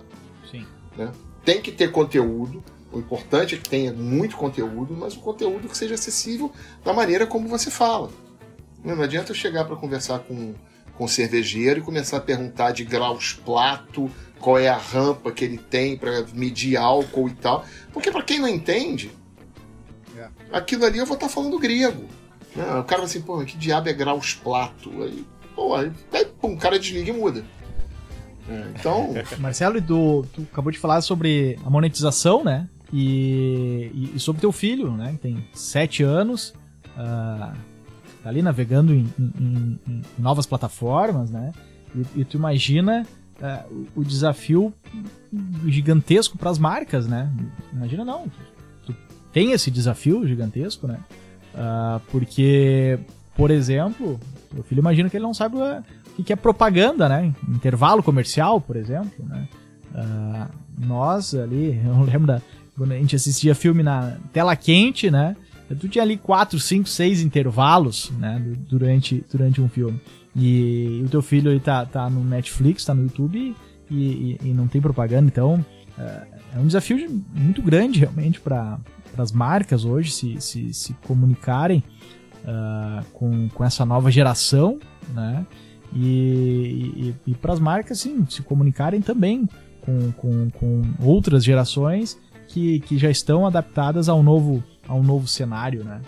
Sim. 0.50 0.64
Né? 0.96 1.12
Tem 1.44 1.60
que 1.60 1.70
ter 1.70 1.92
conteúdo. 1.92 2.64
O 2.90 2.98
importante 2.98 3.54
é 3.54 3.58
que 3.58 3.68
tenha 3.68 3.92
muito 3.92 4.36
conteúdo, 4.36 4.96
mas 4.96 5.14
o 5.14 5.20
conteúdo 5.20 5.68
que 5.68 5.76
seja 5.76 5.94
acessível 5.94 6.50
da 6.82 6.94
maneira 6.94 7.26
como 7.26 7.46
você 7.48 7.70
fala. 7.70 8.10
Não 8.82 9.02
adianta 9.02 9.32
eu 9.32 9.34
chegar 9.34 9.64
para 9.64 9.76
conversar 9.76 10.20
com, 10.20 10.54
com 10.96 11.06
cervejeiro 11.06 11.80
e 11.80 11.82
começar 11.82 12.18
a 12.18 12.20
perguntar 12.20 12.72
de 12.72 12.84
graus 12.84 13.32
plato, 13.32 14.10
qual 14.40 14.58
é 14.58 14.68
a 14.68 14.76
rampa 14.76 15.30
que 15.32 15.44
ele 15.44 15.58
tem 15.58 15.96
para 15.96 16.24
medir 16.32 16.76
álcool 16.76 17.28
e 17.28 17.34
tal. 17.34 17.64
Porque 17.92 18.10
para 18.10 18.22
quem 18.22 18.38
não 18.38 18.48
entende, 18.48 19.10
é. 20.16 20.28
aquilo 20.52 20.84
ali 20.84 20.98
eu 20.98 21.06
vou 21.06 21.14
estar 21.14 21.28
tá 21.28 21.32
falando 21.32 21.58
grego. 21.58 22.04
Né? 22.54 22.64
O 22.78 22.84
cara 22.84 23.02
vai 23.02 23.04
assim, 23.04 23.20
pô, 23.20 23.38
que 23.44 23.56
diabo 23.56 23.88
é 23.88 23.92
graus 23.92 24.34
plato? 24.34 24.90
Aí, 25.02 25.24
pô, 25.54 25.74
aí, 25.74 25.92
aí 26.12 26.24
pum, 26.24 26.54
o 26.54 26.58
cara 26.58 26.78
desliga 26.78 27.10
e 27.10 27.12
muda. 27.12 27.44
É, 28.48 28.66
então. 28.78 29.14
Marcelo, 29.38 29.80
tu, 29.82 30.26
tu 30.32 30.46
acabou 30.52 30.72
de 30.72 30.78
falar 30.78 31.00
sobre 31.00 31.58
a 31.64 31.70
monetização, 31.70 32.44
né? 32.44 32.68
E, 32.92 34.12
e, 34.14 34.20
sobre 34.20 34.40
teu 34.40 34.52
filho, 34.52 34.92
né? 34.92 35.12
Que 35.12 35.18
tem 35.18 35.48
sete 35.52 36.04
anos, 36.04 36.54
uh, 36.96 37.56
tá 38.26 38.30
ali 38.30 38.42
navegando 38.42 38.92
em, 38.92 39.06
em, 39.18 39.78
em 39.86 40.02
novas 40.18 40.46
plataformas, 40.46 41.30
né? 41.30 41.52
E, 41.94 42.20
e 42.20 42.24
tu 42.24 42.36
imagina 42.36 43.06
é, 43.40 43.60
o, 43.94 44.02
desafio 44.02 44.74
gigantesco 45.64 46.36
para 46.36 46.50
as 46.50 46.58
marcas, 46.58 47.06
né? 47.06 47.30
Imagina 47.72 48.04
não, 48.04 48.26
tu 48.84 48.92
tem 49.32 49.52
esse 49.52 49.70
desafio 49.70 50.26
gigantesco, 50.26 50.88
né? 50.88 50.98
Uh, 51.54 52.00
porque, 52.10 52.98
por 53.36 53.50
exemplo, 53.50 54.18
o 54.58 54.62
filho 54.64 54.80
imagina 54.80 55.08
que 55.08 55.16
ele 55.16 55.24
não 55.24 55.32
sabe 55.32 55.56
o 55.56 56.22
que 56.24 56.32
é 56.32 56.36
propaganda, 56.36 57.08
né? 57.08 57.32
Intervalo 57.48 58.02
comercial, 58.02 58.60
por 58.60 58.74
exemplo, 58.74 59.24
né? 59.24 59.48
Uh, 59.94 60.84
nós 60.84 61.32
ali, 61.32 61.80
eu 61.86 62.02
lembro 62.02 62.26
da, 62.26 62.42
quando 62.76 62.90
a 62.90 62.96
gente 62.96 63.14
assistia 63.14 63.54
filme 63.54 63.84
na 63.84 64.16
tela 64.32 64.56
quente, 64.56 65.12
né? 65.12 65.36
Tu 65.74 65.88
tinha 65.88 66.02
ali 66.02 66.16
quatro, 66.16 66.58
cinco, 66.60 66.88
seis 66.88 67.20
intervalos, 67.20 68.10
né? 68.18 68.40
Durante, 68.68 69.24
durante 69.30 69.60
um 69.60 69.68
filme. 69.68 70.00
E, 70.34 71.02
o 71.04 71.08
teu 71.08 71.22
filho 71.22 71.50
ele 71.50 71.60
tá, 71.60 71.84
tá 71.86 72.08
no 72.10 72.22
Netflix, 72.22 72.84
tá 72.84 72.94
no 72.94 73.04
YouTube 73.04 73.56
e, 73.90 73.94
e, 73.94 74.38
e 74.44 74.48
não 74.52 74.68
tem 74.68 74.80
propaganda, 74.80 75.26
então 75.26 75.64
é, 75.98 76.26
é 76.56 76.58
um 76.58 76.66
desafio 76.66 77.22
muito 77.34 77.62
grande 77.62 78.00
realmente 78.00 78.38
para 78.38 78.78
as 79.16 79.32
marcas 79.32 79.84
hoje 79.84 80.10
se, 80.10 80.40
se, 80.40 80.74
se 80.74 80.92
comunicarem 81.06 81.82
uh, 82.44 83.04
com, 83.12 83.48
com 83.48 83.64
essa 83.64 83.86
nova 83.86 84.10
geração, 84.10 84.78
né? 85.14 85.46
E, 85.94 87.14
e, 87.26 87.30
e 87.30 87.34
para 87.34 87.54
as 87.54 87.60
marcas, 87.60 88.00
sim, 88.00 88.26
se 88.28 88.42
comunicarem 88.42 89.00
também 89.00 89.48
com, 89.80 90.12
com, 90.12 90.50
com 90.50 90.82
outras 91.00 91.44
gerações 91.44 92.18
que, 92.48 92.80
que 92.80 92.98
já 92.98 93.10
estão 93.10 93.46
adaptadas 93.46 94.08
ao 94.08 94.22
novo, 94.22 94.62
ao 94.88 95.02
novo 95.02 95.26
cenário, 95.26 95.84
né? 95.84 96.00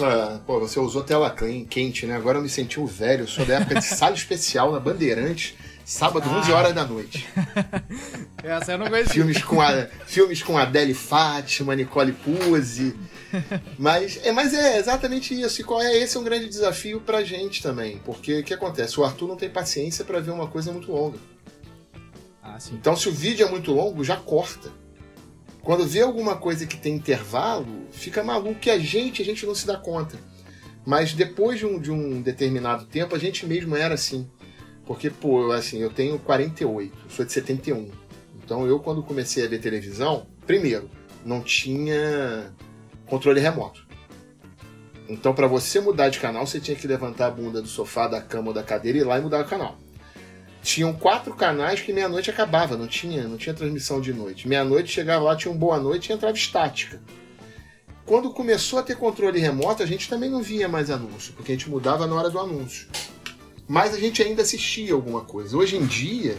Ah, 0.00 0.38
pô, 0.46 0.60
você 0.60 0.78
usou 0.78 1.02
tela 1.02 1.34
quente, 1.68 2.06
né? 2.06 2.14
Agora 2.14 2.38
eu 2.38 2.42
me 2.42 2.48
senti 2.48 2.78
um 2.78 2.86
velho. 2.86 3.26
Sou 3.26 3.44
da 3.44 3.56
época 3.56 3.76
de 3.76 3.84
sala 3.86 4.14
especial 4.14 4.70
na 4.70 4.78
Bandeirantes, 4.78 5.54
sábado, 5.84 6.28
ah. 6.30 6.38
11 6.38 6.52
horas 6.52 6.74
da 6.74 6.84
noite. 6.84 7.28
Essa 8.42 8.72
eu 8.72 8.78
não 8.78 8.88
conheci. 8.88 9.14
Filmes 9.14 9.42
com, 9.42 9.60
a, 9.60 9.86
filmes 10.06 10.42
com 10.42 10.56
Adele 10.56 10.94
Fátima, 10.94 11.74
Nicole 11.74 12.12
Puzzi. 12.12 12.94
Mas 13.76 14.20
é, 14.24 14.30
mas 14.30 14.54
é 14.54 14.78
exatamente 14.78 15.38
isso. 15.38 15.60
E 15.60 15.64
qual 15.64 15.82
é? 15.82 15.98
Esse 15.98 16.16
é 16.16 16.20
um 16.20 16.24
grande 16.24 16.48
desafio 16.48 17.00
pra 17.00 17.24
gente 17.24 17.62
também. 17.62 17.98
Porque 18.04 18.40
o 18.40 18.44
que 18.44 18.54
acontece? 18.54 19.00
O 19.00 19.04
Arthur 19.04 19.26
não 19.26 19.36
tem 19.36 19.50
paciência 19.50 20.04
para 20.04 20.20
ver 20.20 20.30
uma 20.30 20.46
coisa 20.46 20.72
muito 20.72 20.92
longa. 20.92 21.18
Ah, 22.42 22.56
então, 22.72 22.96
se 22.96 23.08
o 23.08 23.12
vídeo 23.12 23.46
é 23.46 23.50
muito 23.50 23.72
longo, 23.72 24.04
já 24.04 24.16
corta. 24.16 24.70
Quando 25.68 25.86
vê 25.86 26.00
alguma 26.00 26.34
coisa 26.34 26.66
que 26.66 26.78
tem 26.78 26.94
intervalo, 26.94 27.66
fica 27.90 28.24
maluco 28.24 28.58
que 28.58 28.70
a 28.70 28.78
gente, 28.78 29.20
a 29.20 29.24
gente 29.26 29.44
não 29.44 29.54
se 29.54 29.66
dá 29.66 29.76
conta. 29.76 30.16
Mas 30.82 31.12
depois 31.12 31.58
de 31.58 31.66
um, 31.66 31.78
de 31.78 31.90
um 31.92 32.22
determinado 32.22 32.86
tempo, 32.86 33.14
a 33.14 33.18
gente 33.18 33.44
mesmo 33.44 33.76
era 33.76 33.92
assim. 33.92 34.26
Porque, 34.86 35.10
pô, 35.10 35.52
assim, 35.52 35.76
eu 35.76 35.90
tenho 35.90 36.18
48, 36.20 36.96
sou 37.10 37.22
de 37.22 37.34
71. 37.34 37.90
Então 38.42 38.66
eu, 38.66 38.80
quando 38.80 39.02
comecei 39.02 39.44
a 39.44 39.46
ver 39.46 39.58
televisão, 39.58 40.26
primeiro, 40.46 40.90
não 41.22 41.42
tinha 41.42 42.50
controle 43.04 43.38
remoto. 43.38 43.86
Então, 45.06 45.34
para 45.34 45.46
você 45.46 45.80
mudar 45.80 46.08
de 46.08 46.18
canal, 46.18 46.46
você 46.46 46.58
tinha 46.58 46.78
que 46.78 46.88
levantar 46.88 47.26
a 47.26 47.30
bunda 47.30 47.60
do 47.60 47.68
sofá, 47.68 48.08
da 48.08 48.22
cama 48.22 48.48
ou 48.48 48.54
da 48.54 48.62
cadeira 48.62 48.96
e 48.96 49.00
ir 49.02 49.04
lá 49.04 49.18
e 49.18 49.20
mudar 49.20 49.44
o 49.44 49.46
canal 49.46 49.76
tinham 50.68 50.92
quatro 50.92 51.32
canais 51.34 51.80
que 51.80 51.94
meia-noite 51.94 52.30
acabava, 52.30 52.76
não 52.76 52.86
tinha, 52.86 53.26
não 53.26 53.38
tinha 53.38 53.54
transmissão 53.54 54.02
de 54.02 54.12
noite. 54.12 54.46
Meia-noite 54.46 54.92
chegava 54.92 55.24
lá, 55.24 55.34
tinha 55.34 55.50
um 55.50 55.56
boa 55.56 55.80
noite 55.80 56.10
e 56.10 56.12
entrava 56.12 56.36
estática. 56.36 57.00
Quando 58.04 58.30
começou 58.34 58.78
a 58.78 58.82
ter 58.82 58.94
controle 58.94 59.40
remoto, 59.40 59.82
a 59.82 59.86
gente 59.86 60.10
também 60.10 60.28
não 60.28 60.42
via 60.42 60.68
mais 60.68 60.90
anúncio, 60.90 61.32
porque 61.32 61.52
a 61.52 61.54
gente 61.54 61.70
mudava 61.70 62.06
na 62.06 62.14
hora 62.14 62.28
do 62.28 62.38
anúncio. 62.38 62.86
Mas 63.66 63.94
a 63.94 63.98
gente 63.98 64.22
ainda 64.22 64.42
assistia 64.42 64.92
alguma 64.92 65.22
coisa. 65.22 65.56
Hoje 65.56 65.74
em 65.74 65.86
dia, 65.86 66.36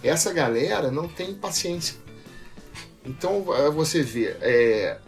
essa 0.00 0.32
galera 0.32 0.88
não 0.88 1.08
tem 1.08 1.34
paciência. 1.34 1.96
Então 3.04 3.46
você 3.74 4.00
vê, 4.00 4.36
é, 4.40 4.98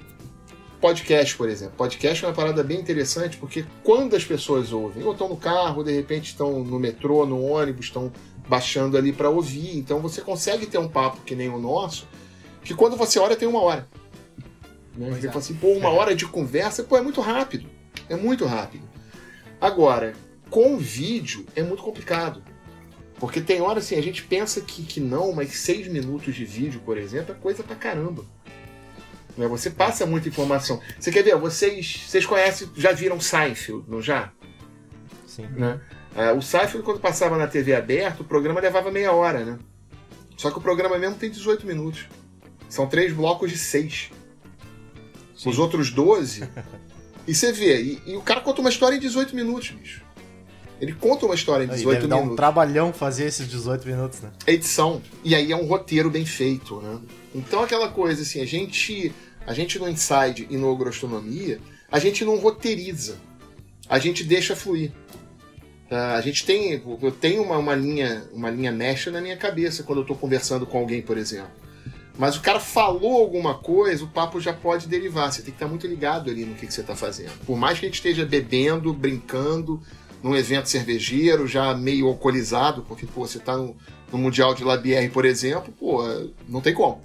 podcast, 0.80 1.36
por 1.36 1.48
exemplo. 1.48 1.74
Podcast 1.76 2.24
é 2.24 2.28
uma 2.28 2.34
parada 2.34 2.64
bem 2.64 2.80
interessante 2.80 3.36
porque 3.36 3.64
quando 3.84 4.16
as 4.16 4.24
pessoas 4.24 4.72
ouvem, 4.72 5.04
ou 5.04 5.12
estão 5.12 5.28
no 5.28 5.36
carro, 5.36 5.78
ou 5.78 5.84
de 5.84 5.92
repente 5.92 6.26
estão 6.26 6.64
no 6.64 6.80
metrô, 6.80 7.24
no 7.24 7.40
ônibus, 7.40 7.86
estão 7.86 8.12
baixando 8.48 8.96
ali 8.96 9.12
para 9.12 9.28
ouvir. 9.28 9.76
Então 9.76 10.00
você 10.00 10.20
consegue 10.20 10.66
ter 10.66 10.78
um 10.78 10.88
papo 10.88 11.22
que 11.24 11.34
nem 11.34 11.48
o 11.48 11.58
nosso, 11.58 12.08
que 12.62 12.74
quando 12.74 12.96
você 12.96 13.18
olha 13.18 13.36
tem 13.36 13.48
uma 13.48 13.60
hora. 13.60 13.88
Né? 14.96 15.10
Você 15.10 15.26
é. 15.26 15.30
fala 15.30 15.38
assim, 15.40 15.54
pô, 15.54 15.68
uma 15.68 15.88
é. 15.88 15.92
hora 15.92 16.14
de 16.14 16.26
conversa, 16.26 16.82
pô, 16.84 16.96
é 16.96 17.02
muito 17.02 17.20
rápido. 17.20 17.68
É 18.08 18.16
muito 18.16 18.44
rápido. 18.44 18.88
Agora, 19.60 20.14
com 20.50 20.76
vídeo 20.76 21.46
é 21.54 21.62
muito 21.62 21.82
complicado. 21.82 22.42
Porque 23.18 23.40
tem 23.40 23.60
hora 23.60 23.78
assim, 23.78 23.96
a 23.96 24.02
gente 24.02 24.22
pensa 24.24 24.60
que, 24.60 24.82
que 24.82 25.00
não, 25.00 25.32
mas 25.32 25.56
seis 25.56 25.88
minutos 25.88 26.34
de 26.34 26.44
vídeo, 26.44 26.80
por 26.84 26.98
exemplo, 26.98 27.34
é 27.34 27.38
coisa 27.38 27.62
pra 27.62 27.76
caramba. 27.76 28.24
Né? 29.36 29.46
Você 29.48 29.70
passa 29.70 30.04
muita 30.04 30.28
informação. 30.28 30.80
Você 30.98 31.10
quer 31.10 31.22
ver? 31.22 31.36
Vocês, 31.36 32.04
vocês 32.06 32.26
conhecem, 32.26 32.68
já 32.76 32.92
viram 32.92 33.20
Seinfeld, 33.20 33.84
não 33.88 34.02
já? 34.02 34.32
Sim. 35.26 35.46
Né? 35.46 35.80
É, 36.16 36.32
o 36.32 36.40
Seinfeld, 36.40 36.84
quando 36.84 37.00
passava 37.00 37.36
na 37.36 37.46
TV 37.46 37.74
aberta, 37.74 38.22
o 38.22 38.24
programa 38.24 38.60
levava 38.60 38.90
meia 38.90 39.12
hora, 39.12 39.44
né? 39.44 39.58
Só 40.36 40.50
que 40.50 40.58
o 40.58 40.60
programa 40.60 40.98
mesmo 40.98 41.16
tem 41.16 41.30
18 41.30 41.66
minutos. 41.66 42.06
São 42.68 42.86
três 42.86 43.12
blocos 43.12 43.50
de 43.50 43.58
seis. 43.58 44.10
Sim. 45.36 45.50
Os 45.50 45.58
outros 45.58 45.90
12. 45.90 46.48
e 47.26 47.34
você 47.34 47.52
vê, 47.52 47.80
e, 47.82 48.02
e, 48.06 48.16
o 48.16 48.20
cara 48.20 48.40
conta 48.40 48.60
uma 48.60 48.70
história 48.70 48.96
em 48.96 49.00
18 49.00 49.34
minutos, 49.34 49.70
bicho. 49.70 50.02
Ele 50.80 50.92
conta 50.92 51.26
uma 51.26 51.34
história 51.34 51.64
em 51.64 51.68
18 51.68 51.84
deve 51.84 52.06
minutos. 52.06 52.26
Dá 52.26 52.32
um 52.32 52.36
trabalhão 52.36 52.92
fazer 52.92 53.26
esses 53.26 53.48
18 53.48 53.86
minutos, 53.86 54.20
né? 54.20 54.32
Edição. 54.46 55.00
E 55.22 55.34
aí 55.34 55.52
é 55.52 55.56
um 55.56 55.66
roteiro 55.66 56.10
bem 56.10 56.26
feito, 56.26 56.80
né? 56.80 57.00
Então 57.34 57.62
aquela 57.62 57.88
coisa 57.88 58.22
assim, 58.22 58.40
a 58.40 58.44
gente, 58.44 59.12
a 59.46 59.54
gente 59.54 59.78
no 59.78 59.88
Inside 59.88 60.46
e 60.50 60.56
no 60.56 60.72
Agroastronomia, 60.72 61.60
a 61.90 61.98
gente 61.98 62.24
não 62.24 62.36
roteiriza. 62.36 63.16
A 63.88 63.98
gente 63.98 64.24
deixa 64.24 64.56
fluir. 64.56 64.92
Uh, 65.94 66.16
a 66.16 66.20
gente 66.20 66.44
tem, 66.44 66.82
eu 67.00 67.12
tenho 67.12 67.40
uma, 67.40 67.56
uma 67.56 67.72
linha, 67.72 68.24
uma 68.32 68.50
linha 68.50 68.72
mecha 68.72 69.12
na 69.12 69.20
minha 69.20 69.36
cabeça 69.36 69.84
quando 69.84 69.98
eu 69.98 70.02
estou 70.02 70.16
conversando 70.16 70.66
com 70.66 70.76
alguém, 70.76 71.00
por 71.00 71.16
exemplo. 71.16 71.52
Mas 72.18 72.36
o 72.36 72.40
cara 72.40 72.58
falou 72.58 73.20
alguma 73.20 73.54
coisa, 73.54 74.02
o 74.02 74.08
papo 74.08 74.40
já 74.40 74.52
pode 74.52 74.88
derivar. 74.88 75.30
Você 75.30 75.40
tem 75.42 75.52
que 75.52 75.56
estar 75.56 75.68
muito 75.68 75.86
ligado 75.86 76.28
ali 76.28 76.44
no 76.44 76.56
que, 76.56 76.66
que 76.66 76.74
você 76.74 76.80
está 76.80 76.96
fazendo. 76.96 77.30
Por 77.46 77.56
mais 77.56 77.78
que 77.78 77.86
a 77.86 77.88
gente 77.88 77.94
esteja 77.94 78.26
bebendo, 78.26 78.92
brincando, 78.92 79.80
num 80.20 80.34
evento 80.34 80.68
cervejeiro, 80.68 81.46
já 81.46 81.72
meio 81.74 82.08
alcoolizado, 82.08 82.82
porque 82.88 83.06
pô, 83.06 83.24
você 83.24 83.38
está 83.38 83.56
no 83.56 83.76
Mundial 84.12 84.52
de 84.52 84.64
Labier, 84.64 85.08
por 85.12 85.24
exemplo, 85.24 85.72
pô, 85.78 86.02
não 86.48 86.60
tem 86.60 86.74
como. 86.74 87.00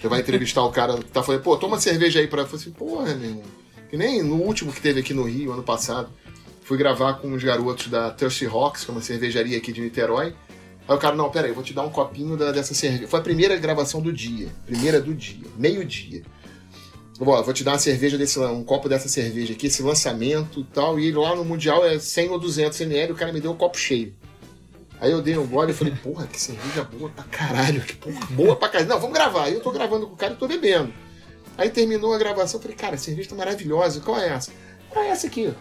Você 0.00 0.06
vai 0.06 0.20
entrevistar 0.20 0.62
o 0.62 0.70
cara 0.70 0.98
que 0.98 1.10
tá 1.10 1.20
falando, 1.20 1.42
pô, 1.42 1.56
toma 1.56 1.80
cerveja 1.80 2.20
aí 2.20 2.28
pra. 2.28 2.42
Eu 2.42 2.46
falei 2.46 2.60
assim, 2.60 2.70
porra, 2.70 3.12
meu. 3.16 3.42
Que 3.88 3.96
nem 3.96 4.22
no 4.22 4.36
último 4.36 4.72
que 4.72 4.80
teve 4.80 5.00
aqui 5.00 5.12
no 5.12 5.24
Rio, 5.24 5.52
ano 5.52 5.64
passado. 5.64 6.10
Fui 6.70 6.78
gravar 6.78 7.14
com 7.14 7.32
os 7.32 7.42
garotos 7.42 7.88
da 7.88 8.12
Thirsty 8.12 8.46
Rocks, 8.46 8.84
que 8.84 8.92
é 8.92 8.94
uma 8.94 9.00
cervejaria 9.00 9.58
aqui 9.58 9.72
de 9.72 9.80
Niterói. 9.80 10.36
Aí 10.86 10.94
o 10.94 10.98
cara, 10.98 11.16
não, 11.16 11.28
peraí, 11.28 11.50
eu 11.50 11.54
vou 11.56 11.64
te 11.64 11.74
dar 11.74 11.82
um 11.82 11.90
copinho 11.90 12.36
da, 12.36 12.52
dessa 12.52 12.74
cerveja. 12.74 13.08
Foi 13.08 13.18
a 13.18 13.22
primeira 13.24 13.56
gravação 13.56 14.00
do 14.00 14.12
dia. 14.12 14.46
Primeira 14.66 15.00
do 15.00 15.12
dia. 15.12 15.48
Meio-dia. 15.56 16.22
Vou, 17.18 17.42
vou 17.42 17.52
te 17.52 17.64
dar 17.64 17.72
uma 17.72 17.78
cerveja 17.80 18.16
desse, 18.16 18.38
um 18.38 18.62
copo 18.62 18.88
dessa 18.88 19.08
cerveja 19.08 19.52
aqui, 19.52 19.66
esse 19.66 19.82
lançamento 19.82 20.60
e 20.60 20.64
tal. 20.72 21.00
E 21.00 21.10
lá 21.10 21.34
no 21.34 21.44
Mundial 21.44 21.84
é 21.84 21.98
100 21.98 22.28
ou 22.28 22.38
200 22.38 22.80
ml, 22.82 23.14
o 23.14 23.16
cara 23.16 23.32
me 23.32 23.40
deu 23.40 23.50
um 23.50 23.56
copo 23.56 23.76
cheio. 23.76 24.14
Aí 25.00 25.10
eu 25.10 25.20
dei 25.20 25.36
um 25.36 25.48
gole 25.48 25.72
e 25.72 25.74
falei, 25.74 25.92
porra, 26.00 26.28
que 26.28 26.40
cerveja 26.40 26.84
boa 26.84 27.10
pra 27.10 27.24
caralho, 27.24 27.80
que 27.80 27.96
porra 27.96 28.26
boa 28.26 28.54
pra 28.54 28.68
caralho. 28.68 28.90
Não, 28.90 29.00
vamos 29.00 29.16
gravar. 29.16 29.46
Aí 29.46 29.54
eu 29.54 29.60
tô 29.60 29.72
gravando 29.72 30.06
com 30.06 30.14
o 30.14 30.16
cara 30.16 30.34
e 30.34 30.36
tô 30.36 30.46
bebendo. 30.46 30.94
Aí 31.58 31.68
terminou 31.68 32.14
a 32.14 32.18
gravação, 32.18 32.60
falei, 32.60 32.76
cara, 32.76 32.94
a 32.94 32.98
cerveja 32.98 33.30
tá 33.30 33.34
maravilhosa, 33.34 34.00
qual 34.00 34.20
é 34.20 34.28
essa? 34.28 34.52
Ah, 34.94 35.06
essa 35.06 35.26
aqui. 35.26 35.52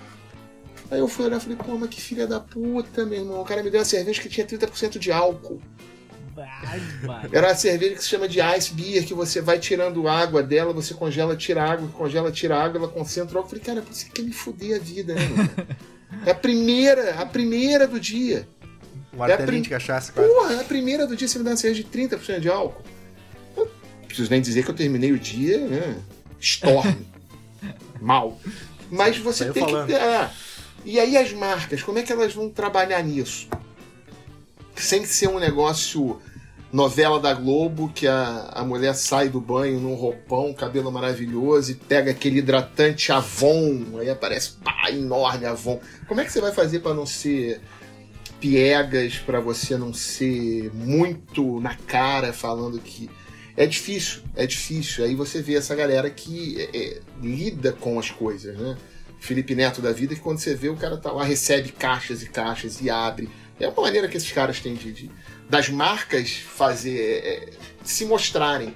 Aí 0.91 0.99
eu 0.99 1.07
fui 1.07 1.25
olhar 1.25 1.37
e 1.37 1.39
falei, 1.39 1.57
pô, 1.57 1.77
mas 1.77 1.89
que 1.89 2.01
filha 2.01 2.25
da 2.25 2.39
puta, 2.39 3.05
meu 3.05 3.19
irmão. 3.19 3.41
O 3.41 3.45
cara 3.45 3.61
me 3.61 3.69
deu 3.69 3.79
uma 3.79 3.85
cerveja 3.85 4.21
que 4.21 4.29
tinha 4.29 4.45
30% 4.45 4.97
de 4.97 5.11
álcool. 5.11 5.61
Era 7.31 7.47
uma 7.47 7.55
cerveja 7.55 7.95
que 7.95 8.03
se 8.03 8.09
chama 8.09 8.27
de 8.27 8.39
ice 8.39 8.73
beer, 8.73 9.05
que 9.05 9.13
você 9.13 9.41
vai 9.41 9.59
tirando 9.59 10.07
água 10.07 10.41
dela, 10.41 10.73
você 10.73 10.93
congela, 10.93 11.35
tira 11.35 11.63
água, 11.63 11.87
congela, 11.89 12.31
tira 12.31 12.57
água, 12.57 12.79
ela 12.79 12.87
concentra 12.87 13.37
álcool. 13.37 13.55
Eu 13.55 13.61
falei, 13.61 13.63
cara, 13.63 13.81
você 13.81 14.07
quer 14.09 14.21
me 14.21 14.31
fuder 14.31 14.77
a 14.77 14.79
vida, 14.79 15.13
né, 15.13 15.27
mano? 15.27 15.49
É 16.25 16.31
a 16.31 16.35
primeira, 16.35 17.13
a 17.21 17.25
primeira 17.25 17.87
do 17.87 17.99
dia. 17.99 18.47
Um 19.13 19.23
é 19.25 19.37
prim... 19.37 19.61
de 19.61 19.69
cachaça, 19.69 20.11
quase. 20.11 20.27
Porra, 20.27 20.53
é 20.53 20.61
a 20.61 20.63
primeira 20.63 21.05
do 21.05 21.15
dia 21.15 21.27
você 21.27 21.37
me 21.37 21.43
dá 21.43 21.51
uma 21.51 21.57
cerveja 21.57 21.83
de 21.83 21.89
30% 21.89 22.39
de 22.39 22.49
álcool. 22.49 22.83
Eu 23.55 23.65
não 23.65 24.07
preciso 24.07 24.29
nem 24.31 24.41
dizer 24.41 24.63
que 24.63 24.71
eu 24.71 24.75
terminei 24.75 25.11
o 25.11 25.19
dia, 25.19 25.59
né? 25.59 25.97
Storm. 26.39 26.95
Mal. 28.01 28.39
Mas 28.89 29.17
você 29.17 29.43
Saiu 29.43 29.53
tem 29.53 29.63
falando. 29.63 29.87
que. 29.87 29.93
Ah, 29.93 30.31
e 30.89 30.99
aí 30.99 31.17
as 31.17 31.31
marcas, 31.31 31.83
como 31.83 31.99
é 31.99 32.03
que 32.03 32.11
elas 32.11 32.33
vão 32.33 32.49
trabalhar 32.49 33.03
nisso? 33.03 33.47
Sem 34.75 35.05
ser 35.05 35.27
um 35.27 35.39
negócio 35.39 36.19
novela 36.71 37.19
da 37.19 37.33
Globo 37.33 37.91
que 37.93 38.07
a, 38.07 38.49
a 38.53 38.63
mulher 38.63 38.95
sai 38.95 39.29
do 39.29 39.39
banho 39.39 39.79
num 39.79 39.95
roupão, 39.95 40.53
cabelo 40.53 40.91
maravilhoso 40.91 41.71
e 41.71 41.75
pega 41.75 42.11
aquele 42.11 42.39
hidratante 42.39 43.11
Avon, 43.11 43.99
aí 43.99 44.09
aparece 44.09 44.53
pá, 44.63 44.89
enorme 44.89 45.45
Avon. 45.45 45.79
Como 46.07 46.21
é 46.21 46.25
que 46.25 46.31
você 46.31 46.41
vai 46.41 46.51
fazer 46.51 46.79
para 46.79 46.93
não 46.93 47.05
ser 47.05 47.61
piegas, 48.39 49.17
para 49.17 49.39
você 49.39 49.77
não 49.77 49.93
ser 49.93 50.71
muito 50.73 51.59
na 51.59 51.75
cara 51.75 52.31
falando 52.31 52.79
que 52.79 53.09
é 53.57 53.65
difícil, 53.65 54.21
é 54.35 54.45
difícil. 54.45 55.03
Aí 55.03 55.15
você 55.15 55.41
vê 55.41 55.55
essa 55.55 55.75
galera 55.75 56.09
que 56.09 56.61
é, 56.61 56.77
é, 56.77 57.01
lida 57.21 57.73
com 57.73 57.99
as 57.99 58.09
coisas, 58.09 58.57
né? 58.57 58.77
Felipe 59.19 59.53
Neto 59.53 59.81
da 59.81 59.91
vida, 59.91 60.15
que 60.15 60.21
quando 60.21 60.39
você 60.39 60.55
vê 60.55 60.69
o 60.69 60.75
cara 60.75 60.97
tá 60.97 61.11
lá, 61.11 61.23
recebe 61.23 61.71
caixas 61.71 62.23
e 62.23 62.29
caixas 62.29 62.81
e 62.81 62.89
abre. 62.89 63.29
É 63.59 63.67
uma 63.67 63.81
maneira 63.81 64.07
que 64.07 64.15
esses 64.15 64.31
caras 64.31 64.59
têm 64.59 64.73
de, 64.73 64.91
de 64.93 65.11
das 65.49 65.67
marcas 65.69 66.31
fazer 66.31 67.21
é, 67.23 67.49
se 67.83 68.05
mostrarem. 68.05 68.73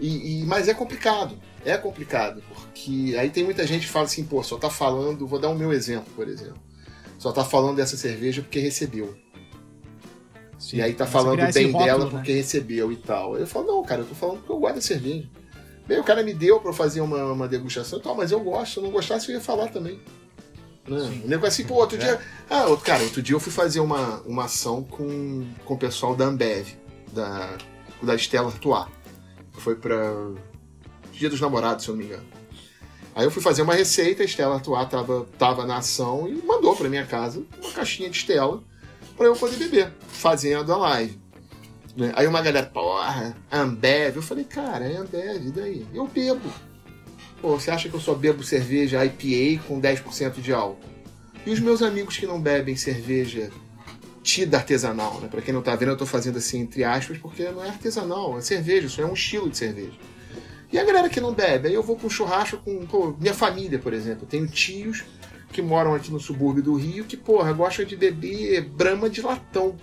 E, 0.00 0.40
e, 0.40 0.44
mas 0.44 0.68
é 0.68 0.74
complicado, 0.74 1.38
é 1.64 1.76
complicado, 1.76 2.42
porque 2.48 3.16
aí 3.18 3.30
tem 3.30 3.42
muita 3.42 3.66
gente 3.66 3.86
que 3.86 3.92
fala 3.92 4.04
assim, 4.04 4.24
pô, 4.24 4.42
só 4.42 4.56
tá 4.56 4.70
falando, 4.70 5.26
vou 5.26 5.40
dar 5.40 5.48
o 5.48 5.52
um 5.52 5.58
meu 5.58 5.72
exemplo, 5.72 6.12
por 6.14 6.28
exemplo. 6.28 6.60
Só 7.18 7.32
tá 7.32 7.44
falando 7.44 7.76
dessa 7.76 7.96
cerveja 7.96 8.42
porque 8.42 8.60
recebeu. 8.60 9.16
Sim, 10.58 10.78
e 10.78 10.82
aí 10.82 10.92
tá 10.92 11.06
falando 11.06 11.52
bem 11.52 11.70
rótulo, 11.70 11.84
dela 11.84 12.04
né? 12.04 12.10
porque 12.10 12.32
recebeu 12.32 12.92
e 12.92 12.96
tal. 12.96 13.36
Eu 13.36 13.46
falo, 13.46 13.66
não, 13.66 13.82
cara, 13.82 14.02
eu 14.02 14.06
tô 14.06 14.14
falando 14.14 14.38
porque 14.38 14.52
eu 14.52 14.58
gosto 14.58 14.74
da 14.76 14.80
cerveja. 14.80 15.28
Bem, 15.88 15.98
o 15.98 16.04
cara 16.04 16.22
me 16.22 16.34
deu 16.34 16.60
para 16.60 16.70
fazer 16.70 17.00
uma, 17.00 17.32
uma 17.32 17.48
degustação 17.48 17.98
e 17.98 18.02
tal, 18.02 18.14
mas 18.14 18.30
eu 18.30 18.38
gosto, 18.40 18.74
se 18.74 18.78
eu 18.78 18.82
não 18.82 18.90
gostasse 18.90 19.30
eu 19.30 19.34
ia 19.34 19.40
falar 19.40 19.68
também. 19.68 19.98
Né? 20.86 21.22
O 21.24 21.28
negócio 21.28 21.48
assim, 21.48 21.64
pô, 21.64 21.76
outro 21.76 21.96
é. 21.96 22.00
dia. 22.00 22.20
Ah, 22.48 22.66
outro, 22.66 22.84
cara, 22.84 23.02
outro 23.02 23.22
dia 23.22 23.34
eu 23.34 23.40
fui 23.40 23.50
fazer 23.50 23.80
uma, 23.80 24.20
uma 24.26 24.44
ação 24.44 24.84
com, 24.84 25.46
com 25.64 25.74
o 25.74 25.78
pessoal 25.78 26.14
da 26.14 26.26
Ambev, 26.26 26.68
da, 27.10 27.56
da 28.02 28.14
Estela 28.14 28.48
Artois. 28.48 28.86
Foi 29.52 29.76
pra. 29.76 29.96
Dia 31.10 31.30
dos 31.30 31.40
Namorados, 31.40 31.84
se 31.84 31.90
eu 31.90 31.96
não 31.96 32.02
me 32.02 32.06
engano. 32.06 32.26
Aí 33.14 33.24
eu 33.24 33.30
fui 33.30 33.42
fazer 33.42 33.62
uma 33.62 33.74
receita, 33.74 34.22
a 34.22 34.26
Estela 34.26 34.56
Artois 34.56 34.88
tava, 34.90 35.26
tava 35.38 35.66
na 35.66 35.78
ação 35.78 36.28
e 36.28 36.34
mandou 36.46 36.76
pra 36.76 36.88
minha 36.88 37.06
casa 37.06 37.42
uma 37.62 37.72
caixinha 37.72 38.10
de 38.10 38.18
Estela 38.18 38.62
para 39.16 39.26
eu 39.26 39.34
poder 39.34 39.56
beber, 39.56 39.92
fazendo 40.06 40.70
a 40.70 40.76
live. 40.76 41.18
Né? 41.98 42.12
Aí 42.14 42.28
uma 42.28 42.40
galera, 42.40 42.64
porra, 42.64 43.36
Ambev. 43.50 44.16
Eu 44.16 44.22
falei, 44.22 44.44
cara, 44.44 44.86
é 44.86 44.96
Ambev, 44.96 45.48
e 45.48 45.50
daí? 45.50 45.86
Eu 45.92 46.06
bebo. 46.06 46.48
Pô, 47.42 47.58
você 47.58 47.72
acha 47.72 47.88
que 47.88 47.94
eu 47.94 48.00
só 48.00 48.14
bebo 48.14 48.44
cerveja 48.44 49.04
IPA 49.04 49.64
com 49.66 49.80
10% 49.80 50.40
de 50.40 50.52
álcool? 50.52 50.78
E 51.44 51.50
os 51.50 51.58
meus 51.58 51.82
amigos 51.82 52.16
que 52.16 52.26
não 52.26 52.40
bebem 52.40 52.76
cerveja 52.76 53.50
tida 54.22 54.58
artesanal, 54.58 55.20
né? 55.20 55.28
Pra 55.28 55.42
quem 55.42 55.52
não 55.52 55.62
tá 55.62 55.74
vendo, 55.74 55.90
eu 55.90 55.96
tô 55.96 56.06
fazendo 56.06 56.38
assim 56.38 56.60
entre 56.60 56.84
aspas, 56.84 57.18
porque 57.18 57.44
não 57.50 57.64
é 57.64 57.68
artesanal, 57.68 58.38
é 58.38 58.42
cerveja, 58.42 58.86
isso 58.86 59.00
é 59.00 59.06
um 59.06 59.14
estilo 59.14 59.50
de 59.50 59.56
cerveja. 59.56 59.98
E 60.70 60.78
a 60.78 60.84
galera 60.84 61.08
que 61.08 61.20
não 61.20 61.32
bebe, 61.32 61.68
aí 61.68 61.74
eu 61.74 61.82
vou 61.82 61.98
um 62.00 62.10
churrasco 62.10 62.58
com 62.58 62.86
pô, 62.86 63.16
minha 63.18 63.34
família, 63.34 63.78
por 63.78 63.92
exemplo. 63.92 64.22
Eu 64.22 64.28
tenho 64.28 64.46
tios 64.46 65.04
que 65.52 65.62
moram 65.62 65.94
aqui 65.94 66.12
no 66.12 66.20
subúrbio 66.20 66.62
do 66.62 66.74
Rio 66.74 67.04
que, 67.06 67.16
porra, 67.16 67.52
gostam 67.52 67.84
de 67.84 67.96
beber 67.96 68.68
brama 68.68 69.08
de 69.08 69.20
latão. 69.22 69.76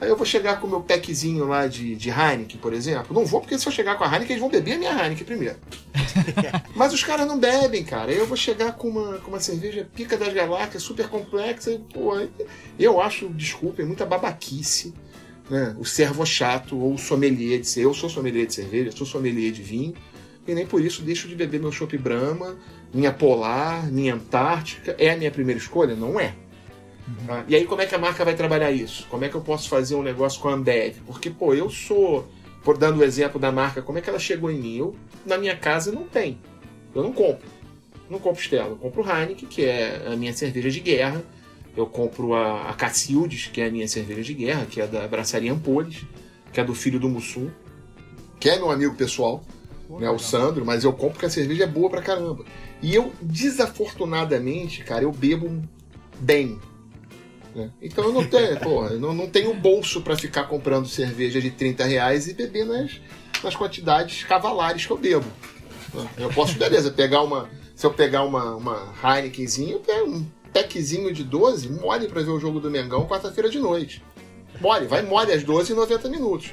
Aí 0.00 0.08
eu 0.08 0.16
vou 0.16 0.26
chegar 0.26 0.60
com 0.60 0.66
o 0.66 0.70
meu 0.70 0.80
packzinho 0.80 1.46
lá 1.46 1.66
de, 1.66 1.94
de 1.94 2.10
Heineken, 2.10 2.58
por 2.58 2.72
exemplo. 2.72 3.14
Não 3.14 3.24
vou, 3.24 3.40
porque 3.40 3.58
se 3.58 3.66
eu 3.66 3.72
chegar 3.72 3.96
com 3.96 4.04
a 4.04 4.06
Heineken, 4.08 4.30
eles 4.30 4.40
vão 4.40 4.50
beber 4.50 4.72
a 4.74 4.78
minha 4.78 4.90
Heineken 4.90 5.24
primeiro. 5.24 5.56
Mas 6.74 6.92
os 6.92 7.04
caras 7.04 7.26
não 7.26 7.38
bebem, 7.38 7.84
cara. 7.84 8.10
Aí 8.10 8.18
eu 8.18 8.26
vou 8.26 8.36
chegar 8.36 8.72
com 8.72 8.88
uma, 8.88 9.18
com 9.18 9.28
uma 9.28 9.40
cerveja 9.40 9.88
pica 9.94 10.16
das 10.16 10.34
galáxias, 10.34 10.82
super 10.82 11.08
complexa. 11.08 11.70
E, 11.70 11.78
pô, 11.78 12.12
eu 12.78 13.00
acho, 13.00 13.28
desculpem, 13.28 13.86
muita 13.86 14.04
babaquice. 14.04 14.92
Né? 15.48 15.76
O 15.78 15.84
servo 15.84 16.26
chato 16.26 16.76
ou 16.76 16.94
o 16.94 16.98
sommelier 16.98 17.60
de 17.60 17.68
ser. 17.68 17.84
Eu 17.84 17.94
sou 17.94 18.10
sommelier 18.10 18.46
de 18.46 18.54
cerveja, 18.54 18.90
sou 18.90 19.06
sommelier 19.06 19.52
de 19.52 19.62
vinho. 19.62 19.94
E 20.46 20.54
nem 20.54 20.66
por 20.66 20.84
isso 20.84 21.02
deixo 21.02 21.26
de 21.28 21.34
beber 21.34 21.60
meu 21.60 21.72
chopp 21.72 21.96
Brahma, 21.96 22.56
minha 22.92 23.12
Polar, 23.12 23.90
minha 23.90 24.14
Antártica. 24.14 24.94
É 24.98 25.10
a 25.10 25.16
minha 25.16 25.30
primeira 25.30 25.58
escolha? 25.58 25.94
Não 25.94 26.18
é. 26.20 26.34
Uhum. 27.06 27.26
Tá? 27.26 27.44
E 27.46 27.54
aí, 27.54 27.66
como 27.66 27.82
é 27.82 27.86
que 27.86 27.94
a 27.94 27.98
marca 27.98 28.24
vai 28.24 28.34
trabalhar 28.34 28.70
isso? 28.70 29.06
Como 29.08 29.24
é 29.24 29.28
que 29.28 29.34
eu 29.34 29.40
posso 29.40 29.68
fazer 29.68 29.94
um 29.94 30.02
negócio 30.02 30.40
com 30.40 30.48
a 30.48 30.52
Ambev? 30.52 30.96
Porque, 31.06 31.30
pô, 31.30 31.54
eu 31.54 31.68
sou, 31.68 32.26
por 32.62 32.78
dando 32.78 33.00
o 33.00 33.04
exemplo 33.04 33.38
da 33.38 33.52
marca, 33.52 33.82
como 33.82 33.98
é 33.98 34.00
que 34.00 34.08
ela 34.08 34.18
chegou 34.18 34.50
em 34.50 34.58
mim? 34.58 34.76
Eu, 34.76 34.96
na 35.26 35.36
minha 35.36 35.56
casa, 35.56 35.92
não 35.92 36.04
tem. 36.04 36.38
Eu 36.94 37.02
não 37.02 37.12
compro. 37.12 37.46
Não 38.08 38.18
compro 38.18 38.42
Stella. 38.42 38.70
Eu 38.70 38.76
compro 38.76 39.02
Heineken, 39.02 39.48
que 39.48 39.64
é 39.64 40.06
a 40.06 40.16
minha 40.16 40.32
cerveja 40.32 40.70
de 40.70 40.80
guerra. 40.80 41.22
Eu 41.76 41.86
compro 41.86 42.34
a, 42.34 42.70
a 42.70 42.74
Cacildes, 42.74 43.48
que 43.48 43.60
é 43.60 43.66
a 43.66 43.70
minha 43.70 43.88
cerveja 43.88 44.22
de 44.22 44.34
guerra, 44.34 44.66
que 44.66 44.80
é 44.80 44.86
da 44.86 45.08
Braçaria 45.08 45.52
Ampoles, 45.52 46.04
que 46.52 46.60
é 46.60 46.64
do 46.64 46.74
filho 46.74 47.00
do 47.00 47.08
Mussum, 47.08 47.50
que 48.38 48.48
é 48.48 48.56
meu 48.56 48.70
amigo 48.70 48.94
pessoal, 48.94 49.42
Pô, 49.88 49.98
né, 49.98 50.08
o 50.08 50.18
Sandro, 50.18 50.64
mas 50.64 50.84
eu 50.84 50.92
compro 50.92 51.14
porque 51.14 51.26
a 51.26 51.30
cerveja 51.30 51.64
é 51.64 51.66
boa 51.66 51.90
pra 51.90 52.00
caramba. 52.00 52.44
E 52.80 52.94
eu, 52.94 53.12
desafortunadamente, 53.20 54.84
cara, 54.84 55.02
eu 55.02 55.10
bebo 55.10 55.62
bem. 56.20 56.60
Né? 57.54 57.70
Então 57.80 58.04
eu 58.04 58.12
não 58.12 58.26
tenho, 58.26 58.58
porra, 58.60 58.90
eu 58.90 59.00
não, 59.00 59.28
tenho 59.28 59.54
bolso 59.54 60.00
para 60.00 60.16
ficar 60.16 60.44
comprando 60.44 60.88
cerveja 60.88 61.40
de 61.40 61.50
30 61.50 61.84
reais 61.84 62.26
e 62.26 62.34
beber 62.34 62.66
nas, 62.66 63.00
nas 63.42 63.54
quantidades 63.54 64.24
cavalares 64.24 64.86
que 64.86 64.92
eu 64.92 64.98
bebo. 64.98 65.26
Né? 65.92 66.08
Eu 66.18 66.30
posso, 66.30 66.58
beleza, 66.58 66.90
pegar 66.90 67.22
uma. 67.22 67.48
Se 67.74 67.86
eu 67.86 67.92
pegar 67.92 68.24
uma, 68.24 68.54
uma 68.54 68.94
Heinekenzinha, 69.02 69.72
eu 69.72 69.80
pego 69.80 70.08
um 70.08 70.26
packzinho 70.52 71.12
de 71.12 71.24
12, 71.24 71.68
mole 71.68 72.06
para 72.08 72.22
ver 72.22 72.30
o 72.30 72.38
jogo 72.38 72.60
do 72.60 72.70
Mengão 72.70 73.06
quarta-feira 73.06 73.50
de 73.50 73.58
noite. 73.58 74.02
Mole, 74.60 74.86
vai 74.86 75.02
mole 75.02 75.32
às 75.32 75.42
12 75.42 75.72
e 75.72 75.74
90 75.74 76.08
minutos. 76.08 76.52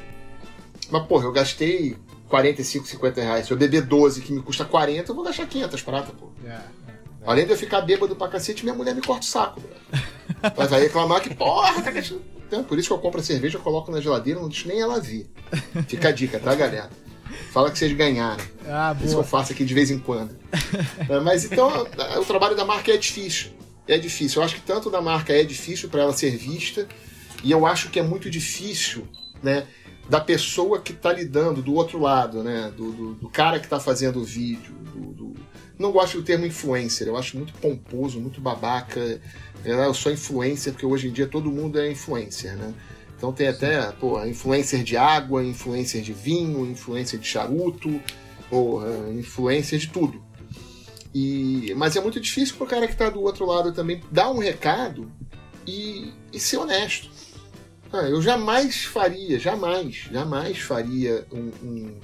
Mas, 0.89 1.05
porra, 1.05 1.25
eu 1.25 1.31
gastei 1.31 1.95
45, 2.27 2.87
50 2.87 3.21
reais. 3.21 3.45
Se 3.45 3.53
eu 3.53 3.57
beber 3.57 3.83
12 3.83 4.21
que 4.21 4.33
me 4.33 4.41
custa 4.41 4.65
40, 4.65 5.11
eu 5.11 5.15
vou 5.15 5.23
gastar 5.23 5.45
500 5.45 5.81
prata, 5.83 6.11
pô. 6.19 6.29
É, 6.43 6.49
é, 6.49 6.53
é. 6.53 6.90
Além 7.25 7.45
de 7.45 7.51
eu 7.51 7.57
ficar 7.57 7.81
bêbado 7.81 8.15
pra 8.15 8.27
cacete, 8.27 8.63
minha 8.63 8.75
mulher 8.75 8.95
me 8.95 9.01
corta 9.01 9.23
o 9.23 9.29
saco, 9.29 9.61
bro. 9.61 9.71
Mas 10.57 10.69
vai 10.69 10.81
reclamar 10.81 11.21
que, 11.21 11.33
porra, 11.33 11.81
tá 11.81 11.91
gastando. 11.91 12.21
Então, 12.47 12.63
por 12.63 12.77
isso 12.77 12.89
que 12.89 12.93
eu 12.93 12.99
compro 12.99 13.21
a 13.21 13.23
cerveja, 13.23 13.57
eu 13.57 13.61
coloco 13.61 13.91
na 13.91 14.01
geladeira, 14.01 14.39
não 14.39 14.49
deixo 14.49 14.67
nem 14.67 14.81
ela 14.81 14.99
vir. 14.99 15.29
Fica 15.87 16.09
a 16.09 16.11
dica, 16.11 16.39
tá, 16.39 16.53
galera? 16.53 16.89
Fala 17.51 17.71
que 17.71 17.77
vocês 17.77 17.93
ganharam. 17.93 18.43
Ah, 18.67 18.93
boa. 18.93 19.05
Isso 19.05 19.15
eu 19.15 19.23
faço 19.23 19.53
aqui 19.53 19.63
de 19.63 19.73
vez 19.73 19.89
em 19.91 19.99
quando. 19.99 20.35
é, 21.09 21.19
mas 21.19 21.45
então, 21.45 21.87
o 22.19 22.25
trabalho 22.25 22.55
da 22.55 22.65
marca 22.65 22.91
é 22.91 22.97
difícil. 22.97 23.51
É 23.87 23.97
difícil. 23.97 24.41
Eu 24.41 24.45
acho 24.45 24.55
que 24.55 24.61
tanto 24.61 24.89
da 24.89 25.01
marca 25.01 25.33
é 25.33 25.43
difícil 25.43 25.89
para 25.89 26.01
ela 26.01 26.13
ser 26.13 26.35
vista, 26.35 26.87
e 27.43 27.51
eu 27.51 27.65
acho 27.65 27.89
que 27.89 27.99
é 27.99 28.03
muito 28.03 28.29
difícil, 28.29 29.07
né? 29.41 29.65
Da 30.09 30.19
pessoa 30.19 30.81
que 30.81 30.91
está 30.91 31.13
lidando 31.13 31.61
do 31.61 31.73
outro 31.73 31.99
lado, 31.99 32.43
né? 32.43 32.71
Do, 32.75 32.91
do, 32.91 33.13
do 33.15 33.29
cara 33.29 33.59
que 33.59 33.65
está 33.65 33.79
fazendo 33.79 34.19
o 34.19 34.23
vídeo. 34.23 34.73
Do, 34.93 35.13
do... 35.13 35.33
Não 35.81 35.91
gosto 35.91 36.19
do 36.19 36.23
termo 36.23 36.45
influencer, 36.45 37.07
eu 37.07 37.17
acho 37.17 37.35
muito 37.35 37.53
pomposo, 37.53 38.19
muito 38.19 38.39
babaca. 38.39 39.19
Eu 39.65 39.93
sou 39.95 40.11
influencer, 40.11 40.73
porque 40.73 40.85
hoje 40.85 41.07
em 41.07 41.11
dia 41.11 41.25
todo 41.25 41.51
mundo 41.51 41.79
é 41.79 41.89
influencer, 41.89 42.55
né? 42.55 42.71
Então 43.17 43.33
tem 43.33 43.47
até, 43.47 43.91
pô, 43.93 44.23
influencer 44.23 44.83
de 44.83 44.95
água, 44.95 45.43
influencer 45.43 46.03
de 46.03 46.13
vinho, 46.13 46.65
influencer 46.67 47.19
de 47.19 47.27
charuto, 47.27 47.99
ou 48.51 48.83
influencer 49.11 49.79
de 49.79 49.87
tudo. 49.87 50.23
E, 51.13 51.73
mas 51.75 51.95
é 51.95 52.01
muito 52.01 52.19
difícil 52.19 52.57
pro 52.57 52.67
cara 52.67 52.87
que 52.87 52.95
tá 52.95 53.09
do 53.09 53.21
outro 53.21 53.45
lado 53.45 53.73
também 53.73 54.01
dar 54.11 54.29
um 54.29 54.37
recado 54.37 55.11
e, 55.65 56.13
e 56.31 56.39
ser 56.39 56.57
honesto. 56.57 57.09
Ah, 57.91 58.03
eu 58.03 58.21
jamais 58.21 58.85
faria, 58.85 59.39
jamais, 59.39 60.07
jamais 60.11 60.59
faria 60.59 61.25
um, 61.31 61.51
um, 61.63 61.99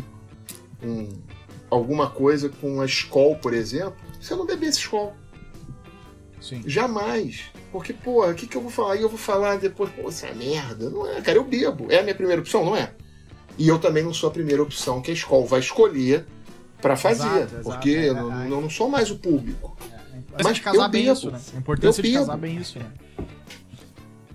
um, 0.83 1.09
alguma 1.69 2.09
coisa 2.09 2.49
com 2.49 2.81
a 2.81 2.85
escola, 2.85 3.35
por 3.35 3.53
exemplo, 3.53 3.97
se 4.19 4.31
eu 4.31 4.37
não 4.37 4.45
bebesse 4.45 4.79
escola. 4.79 5.13
Sim. 6.39 6.61
Jamais. 6.65 7.45
Porque, 7.71 7.93
pô, 7.93 8.25
o 8.25 8.33
que, 8.33 8.47
que 8.47 8.55
eu 8.55 8.61
vou 8.61 8.71
falar? 8.71 8.95
E 8.95 9.01
eu 9.01 9.09
vou 9.09 9.17
falar 9.17 9.57
depois, 9.57 9.89
pô, 9.91 10.07
essa 10.07 10.31
merda. 10.33 10.89
Não 10.89 11.05
é, 11.05 11.21
cara, 11.21 11.37
eu 11.37 11.43
bebo. 11.43 11.87
É 11.89 11.99
a 11.99 12.03
minha 12.03 12.15
primeira 12.15 12.41
opção, 12.41 12.63
não 12.63 12.75
é? 12.75 12.93
E 13.57 13.67
eu 13.67 13.79
também 13.79 14.03
não 14.03 14.13
sou 14.13 14.29
a 14.29 14.31
primeira 14.31 14.61
opção 14.61 15.01
que 15.01 15.11
a 15.11 15.13
escola 15.13 15.45
vai 15.45 15.59
escolher 15.59 16.25
para 16.81 16.95
fazer. 16.95 17.43
Exato, 17.43 17.63
porque 17.63 17.89
exato, 17.89 18.05
é, 18.05 18.09
eu, 18.09 18.29
não, 18.29 18.41
é, 18.41 18.45
eu 18.45 18.61
não 18.61 18.69
sou 18.69 18.87
mais 18.87 19.09
o 19.09 19.17
público. 19.17 19.75
É, 19.91 20.41
é 20.41 20.43
Mas 20.43 20.59
casar 20.59 20.85
eu 20.85 20.89
bem 20.89 21.05
bebo. 21.05 21.13
isso, 21.13 21.31
né? 21.31 21.39
A 21.55 21.57
importância 21.57 22.03
de 22.03 22.13
casar 22.13 22.37
bem 22.37 22.57
isso, 22.57 22.79
né? 22.79 22.91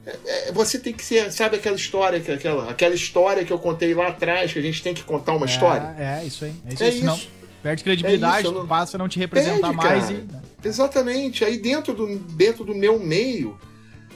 É, 0.05 0.49
é, 0.49 0.53
você 0.53 0.79
tem 0.79 0.93
que 0.93 1.05
ser, 1.05 1.31
sabe 1.31 1.57
aquela 1.57 1.77
história, 1.77 2.19
aquela, 2.19 2.71
aquela 2.71 2.95
história 2.95 3.45
que 3.45 3.53
eu 3.53 3.59
contei 3.59 3.95
lá 3.95 4.09
atrás, 4.09 4.53
que 4.53 4.59
a 4.59 4.63
gente 4.63 4.83
tem 4.83 4.93
que 4.93 5.03
contar 5.05 5.35
uma 5.35 5.47
é, 5.47 5.49
história? 5.49 5.95
É, 5.99 6.25
isso 6.25 6.45
aí. 6.45 6.55
É 6.67 6.73
isso, 6.75 6.83
é 6.83 6.89
isso. 6.89 7.05
Não, 7.05 7.21
perde 7.63 7.85
credibilidade, 7.85 8.39
é 8.39 8.41
isso, 8.43 8.53
não... 8.53 8.67
passa 8.67 8.97
a 8.97 8.99
não 8.99 9.09
te 9.09 9.19
representar 9.19 9.69
perde, 9.69 9.77
mais. 9.77 10.11
E... 10.11 10.27
Exatamente. 10.65 11.45
Aí 11.45 11.59
dentro 11.59 11.95
do, 11.95 12.19
dentro 12.19 12.65
do 12.65 12.75
meu 12.75 12.99
meio, 12.99 13.57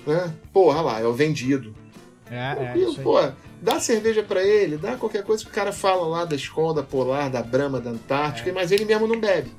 né? 0.04 0.32
Porra 0.52 0.80
lá, 0.80 1.00
é 1.00 1.06
o 1.06 1.12
vendido. 1.12 1.74
É, 2.28 2.74
é. 2.74 2.78
Isso 2.78 3.00
pô, 3.02 3.20
dá 3.62 3.78
cerveja 3.78 4.22
para 4.22 4.42
ele, 4.42 4.76
dá 4.76 4.96
qualquer 4.96 5.22
coisa 5.22 5.44
que 5.44 5.50
o 5.50 5.54
cara 5.54 5.72
fala 5.72 6.06
lá 6.06 6.24
da 6.24 6.34
escola 6.34 6.74
da 6.74 6.82
Polar, 6.82 7.30
da 7.30 7.42
Brahma, 7.42 7.80
da 7.80 7.90
Antártica, 7.90 8.50
é. 8.50 8.52
mas 8.52 8.72
ele 8.72 8.84
mesmo 8.84 9.06
não 9.06 9.20
bebe. 9.20 9.52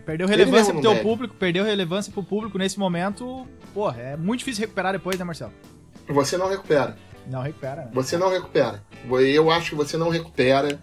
É, 0.00 0.02
é. 0.02 0.04
Perdeu 0.04 0.26
relevância 0.26 0.72
pro 0.72 0.82
teu 0.82 0.96
público, 1.02 1.34
perdeu 1.34 1.64
relevância 1.64 2.12
pro 2.12 2.22
público 2.22 2.58
nesse 2.58 2.78
momento. 2.78 3.46
Porra, 3.74 4.00
é 4.00 4.16
muito 4.16 4.40
difícil 4.40 4.62
recuperar 4.62 4.92
depois, 4.92 5.18
né, 5.18 5.24
Marcelo? 5.24 5.52
Você 6.08 6.36
não 6.36 6.48
recupera. 6.48 6.96
Não 7.26 7.42
recupera. 7.42 7.82
Né? 7.82 7.90
Você 7.92 8.16
não 8.16 8.30
recupera. 8.30 8.82
Eu 9.08 9.50
acho 9.50 9.70
que 9.70 9.76
você 9.76 9.96
não 9.96 10.08
recupera. 10.08 10.80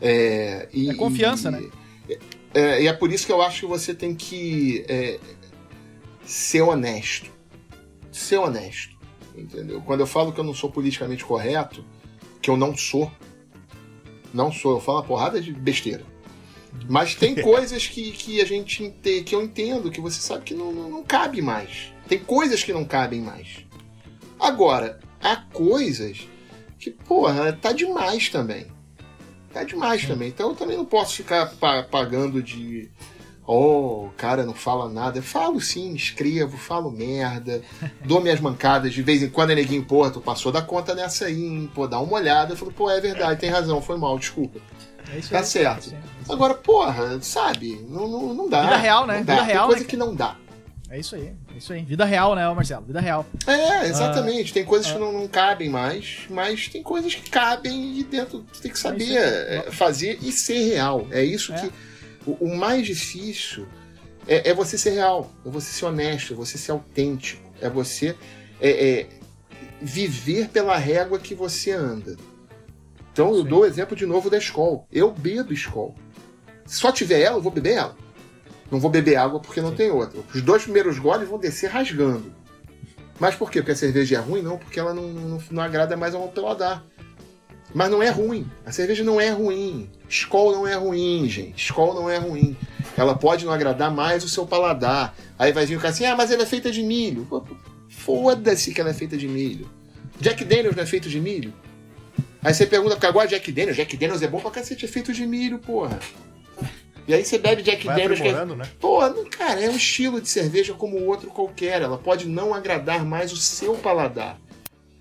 É, 0.00 0.68
e, 0.72 0.90
é 0.90 0.94
confiança, 0.94 1.48
e, 1.48 1.52
né? 1.52 1.70
É, 2.52 2.82
e 2.82 2.88
é 2.88 2.92
por 2.92 3.12
isso 3.12 3.26
que 3.26 3.32
eu 3.32 3.40
acho 3.40 3.60
que 3.60 3.66
você 3.66 3.94
tem 3.94 4.14
que 4.14 4.84
é, 4.88 5.18
ser 6.24 6.62
honesto. 6.62 7.30
Ser 8.10 8.38
honesto. 8.38 8.96
Entendeu? 9.36 9.80
Quando 9.82 10.00
eu 10.00 10.06
falo 10.06 10.32
que 10.32 10.40
eu 10.40 10.44
não 10.44 10.54
sou 10.54 10.70
politicamente 10.70 11.24
correto, 11.24 11.84
que 12.40 12.50
eu 12.50 12.56
não 12.56 12.76
sou, 12.76 13.10
não 14.32 14.52
sou, 14.52 14.74
eu 14.74 14.80
falo 14.80 14.98
uma 14.98 15.04
porrada 15.04 15.40
de 15.40 15.52
besteira. 15.52 16.04
Mas 16.88 17.14
tem 17.14 17.34
coisas 17.42 17.86
que, 17.86 18.12
que 18.12 18.40
a 18.40 18.44
gente 18.44 18.92
que 19.02 19.34
eu 19.34 19.42
entendo, 19.42 19.90
que 19.90 20.00
você 20.00 20.20
sabe 20.20 20.44
que 20.44 20.54
não, 20.54 20.72
não, 20.72 20.88
não 20.90 21.02
cabe 21.02 21.40
mais. 21.40 21.92
Tem 22.08 22.18
coisas 22.18 22.62
que 22.62 22.72
não 22.72 22.84
cabem 22.84 23.20
mais. 23.20 23.64
Agora, 24.38 25.00
há 25.22 25.36
coisas 25.36 26.28
que, 26.78 26.90
porra, 26.90 27.52
tá 27.52 27.72
demais 27.72 28.28
também. 28.28 28.66
Tá 29.52 29.64
demais 29.64 30.06
também. 30.06 30.28
Então 30.28 30.50
eu 30.50 30.56
também 30.56 30.76
não 30.76 30.84
posso 30.84 31.14
ficar 31.14 31.46
pagando 31.90 32.42
de. 32.42 32.90
Oh, 33.46 34.06
o 34.06 34.12
cara 34.16 34.44
não 34.44 34.54
fala 34.54 34.88
nada. 34.88 35.18
Eu 35.18 35.22
falo 35.22 35.60
sim, 35.60 35.94
escrevo, 35.94 36.56
falo 36.56 36.90
merda, 36.90 37.62
dou 38.04 38.20
minhas 38.20 38.40
mancadas. 38.40 38.92
De 38.92 39.02
vez 39.02 39.22
em 39.22 39.30
quando 39.30 39.50
é 39.50 39.54
neguinho, 39.54 39.84
porra, 39.84 40.10
tu 40.10 40.20
passou 40.20 40.50
da 40.50 40.60
conta 40.60 40.94
nessa 40.94 41.26
aí, 41.26 41.42
hein? 41.42 41.70
Pô, 41.74 41.86
dá 41.86 42.00
uma 42.00 42.14
olhada. 42.14 42.52
Eu 42.52 42.56
falo, 42.56 42.72
pô, 42.72 42.90
é 42.90 43.00
verdade, 43.00 43.40
tem 43.40 43.48
razão, 43.48 43.80
foi 43.80 43.96
mal, 43.96 44.18
desculpa. 44.18 44.60
É 45.18 45.20
tá 45.20 45.38
aí, 45.38 45.44
certo. 45.44 45.94
É 45.94 46.32
Agora, 46.32 46.54
porra, 46.54 47.20
sabe? 47.20 47.84
Não, 47.88 48.08
não, 48.08 48.34
não 48.34 48.48
dá. 48.48 48.62
Vida 48.62 48.76
real, 48.76 49.06
né? 49.06 49.18
Vida 49.18 49.42
real. 49.42 49.46
Tem 49.46 49.66
coisa 49.66 49.84
né? 49.84 49.90
que 49.90 49.96
não 49.96 50.14
dá. 50.14 50.36
É 50.94 50.98
isso 51.00 51.16
aí, 51.16 51.32
é 51.52 51.58
isso 51.58 51.72
aí. 51.72 51.82
Vida 51.82 52.04
real, 52.04 52.36
né, 52.36 52.48
Marcelo? 52.54 52.84
Vida 52.86 53.00
real. 53.00 53.26
É, 53.46 53.88
exatamente. 53.88 54.52
tem 54.52 54.64
coisas 54.64 54.92
que 54.92 54.98
não, 54.98 55.12
não, 55.12 55.26
cabem 55.26 55.68
mais, 55.68 56.20
mas 56.30 56.68
tem 56.68 56.82
coisas 56.82 57.14
que 57.14 57.28
cabem 57.28 57.98
e 57.98 58.04
dentro 58.04 58.46
você 58.52 58.62
tem 58.62 58.70
que 58.70 58.78
saber 58.78 59.16
é 59.16 59.70
fazer 59.72 60.18
e 60.22 60.30
ser 60.30 60.68
real. 60.68 61.06
É 61.10 61.24
isso 61.24 61.52
é. 61.52 61.60
que. 61.60 61.72
O, 62.26 62.32
o, 62.44 62.56
mais 62.56 62.86
difícil 62.86 63.66
é, 64.26 64.50
é, 64.50 64.54
você 64.54 64.78
ser 64.78 64.90
real, 64.90 65.30
é 65.44 65.50
você 65.50 65.70
ser 65.72 65.84
honesto, 65.84 66.32
é 66.32 66.36
você 66.36 66.56
ser 66.56 66.70
autêntico, 66.70 67.42
é 67.60 67.68
você 67.68 68.14
é, 68.60 69.00
é 69.00 69.06
viver 69.82 70.48
pela 70.48 70.76
régua 70.76 71.18
que 71.18 71.34
você 71.34 71.72
anda. 71.72 72.16
Então 73.14 73.32
eu 73.32 73.44
dou 73.44 73.60
o 73.60 73.64
exemplo 73.64 73.96
de 73.96 74.04
novo 74.04 74.28
da 74.28 74.36
escola. 74.36 74.80
Eu 74.90 75.12
bebo 75.12 75.52
escola. 75.52 75.94
Se 76.66 76.80
só 76.80 76.90
tiver 76.90 77.20
ela, 77.20 77.36
eu 77.36 77.40
vou 77.40 77.52
beber 77.52 77.74
ela. 77.74 77.96
Não 78.68 78.80
vou 78.80 78.90
beber 78.90 79.14
água 79.14 79.38
porque 79.38 79.60
não 79.60 79.70
Sim. 79.70 79.76
tem 79.76 79.90
outra. 79.92 80.18
Os 80.34 80.42
dois 80.42 80.64
primeiros 80.64 80.98
goles 80.98 81.28
vão 81.28 81.38
descer 81.38 81.70
rasgando. 81.70 82.34
Mas 83.20 83.36
por 83.36 83.52
quê? 83.52 83.60
Porque 83.60 83.70
a 83.70 83.76
cerveja 83.76 84.16
é 84.16 84.18
ruim? 84.18 84.42
Não, 84.42 84.58
porque 84.58 84.80
ela 84.80 84.92
não, 84.92 85.06
não, 85.06 85.38
não 85.48 85.62
agrada 85.62 85.96
mais 85.96 86.12
ao 86.12 86.26
paladar. 86.26 86.84
Mas 87.72 87.88
não 87.88 88.02
é 88.02 88.10
ruim. 88.10 88.50
A 88.66 88.72
cerveja 88.72 89.04
não 89.04 89.20
é 89.20 89.30
ruim. 89.30 89.88
Skol 90.08 90.50
não 90.50 90.66
é 90.66 90.74
ruim, 90.74 91.28
gente. 91.28 91.66
Skol 91.66 91.94
não 91.94 92.10
é 92.10 92.16
ruim. 92.16 92.56
Ela 92.96 93.14
pode 93.14 93.44
não 93.44 93.52
agradar 93.52 93.92
mais 93.92 94.24
o 94.24 94.28
seu 94.28 94.44
paladar. 94.44 95.14
Aí 95.38 95.52
vai 95.52 95.66
vir 95.66 95.76
o 95.76 95.80
cara 95.80 95.90
assim, 95.90 96.04
ah, 96.04 96.16
mas 96.16 96.32
ela 96.32 96.42
é 96.42 96.46
feita 96.46 96.68
de 96.68 96.82
milho. 96.82 97.28
Foda-se 97.88 98.74
que 98.74 98.80
ela 98.80 98.90
é 98.90 98.94
feita 98.94 99.16
de 99.16 99.28
milho. 99.28 99.70
Jack 100.18 100.44
Daniels 100.44 100.74
não 100.74 100.82
é 100.82 100.86
feito 100.86 101.08
de 101.08 101.20
milho? 101.20 101.52
Aí 102.44 102.52
você 102.52 102.66
pergunta, 102.66 102.94
porque 102.94 103.06
agora 103.06 103.26
Jack 103.26 103.50
Daniels, 103.50 103.76
Jack 103.76 103.96
Daniels 103.96 104.20
é 104.20 104.28
bom 104.28 104.38
pra 104.38 104.50
cacete, 104.50 104.84
é 104.84 104.88
feito 104.88 105.14
de 105.14 105.26
milho, 105.26 105.58
porra. 105.58 105.98
E 107.08 107.14
aí 107.14 107.24
você 107.24 107.38
bebe 107.38 107.62
Jack 107.62 107.86
Vai 107.86 107.96
Daniels. 107.96 108.20
Que 108.20 108.28
é... 108.28 108.44
né? 108.44 108.64
Pô, 108.78 108.98
cara, 109.30 109.60
é 109.60 109.70
um 109.70 109.76
estilo 109.76 110.20
de 110.20 110.28
cerveja 110.28 110.74
como 110.74 111.02
outro 111.06 111.30
qualquer. 111.30 111.80
Ela 111.80 111.96
pode 111.96 112.26
não 112.26 112.52
agradar 112.52 113.02
mais 113.02 113.32
o 113.32 113.36
seu 113.36 113.74
paladar. 113.74 114.38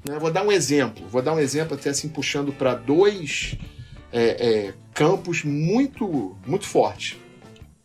Né? 0.07 0.17
Vou 0.19 0.31
dar 0.31 0.43
um 0.43 0.51
exemplo. 0.51 1.05
Vou 1.09 1.21
dar 1.21 1.33
um 1.33 1.39
exemplo 1.39 1.75
até 1.75 1.89
assim 1.89 2.07
puxando 2.07 2.53
para 2.53 2.75
dois 2.75 3.57
é, 4.11 4.21
é, 4.23 4.73
campos 4.93 5.43
muito, 5.43 6.37
muito 6.47 6.65
fortes. 6.65 7.17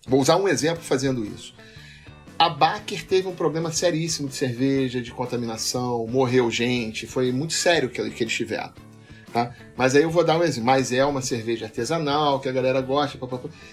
Vou 0.06 0.20
usar 0.20 0.36
um 0.36 0.48
exemplo 0.48 0.82
fazendo 0.82 1.24
isso. 1.24 1.52
A 2.38 2.48
Baker 2.48 3.04
teve 3.04 3.26
um 3.26 3.34
problema 3.34 3.72
seríssimo 3.72 4.28
de 4.28 4.36
cerveja, 4.36 5.02
de 5.02 5.10
contaminação, 5.10 6.06
morreu 6.06 6.48
gente, 6.48 7.04
foi 7.04 7.32
muito 7.32 7.52
sério 7.52 7.90
que, 7.90 8.08
que 8.10 8.22
eles 8.22 8.32
tiveram. 8.32 8.72
Tá? 9.32 9.52
Mas 9.76 9.94
aí 9.94 10.02
eu 10.02 10.10
vou 10.10 10.24
dar 10.24 10.38
um 10.38 10.42
exemplo. 10.42 10.66
Mas 10.66 10.92
é 10.92 11.04
uma 11.04 11.20
cerveja 11.20 11.66
artesanal 11.66 12.40
que 12.40 12.48
a 12.48 12.52
galera 12.52 12.80
gosta. 12.80 13.18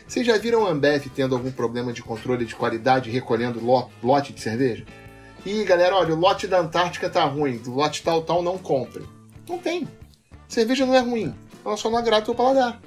Vocês 0.08 0.26
já 0.26 0.38
viram 0.38 0.66
a 0.66 0.70
Ambev 0.70 1.06
tendo 1.16 1.36
algum 1.36 1.52
problema 1.52 1.94
de 1.94 2.02
controle 2.02 2.46
de 2.46 2.56
qualidade 2.56 3.10
recolhendo 3.10 3.62
lote 4.04 4.34
de 4.34 4.42
cerveja? 4.42 4.86
E 5.46 5.64
galera, 5.64 5.96
olha, 5.96 6.14
o 6.14 6.20
lote 6.20 6.48
da 6.48 6.60
Antártica 6.60 7.10
tá 7.10 7.24
ruim, 7.24 7.62
o 7.68 7.70
lote 7.70 8.02
tal, 8.02 8.24
tal, 8.24 8.42
não 8.42 8.58
compre. 8.58 9.04
Não 9.48 9.60
tem. 9.60 9.88
Cerveja 10.48 10.86
não 10.86 10.96
é 10.96 11.00
ruim, 11.00 11.36
ela 11.64 11.78
só 11.78 11.90
não 11.90 12.00
agrada 12.00 12.24
o 12.24 12.26
teu 12.26 12.36
paladar. 12.36 12.82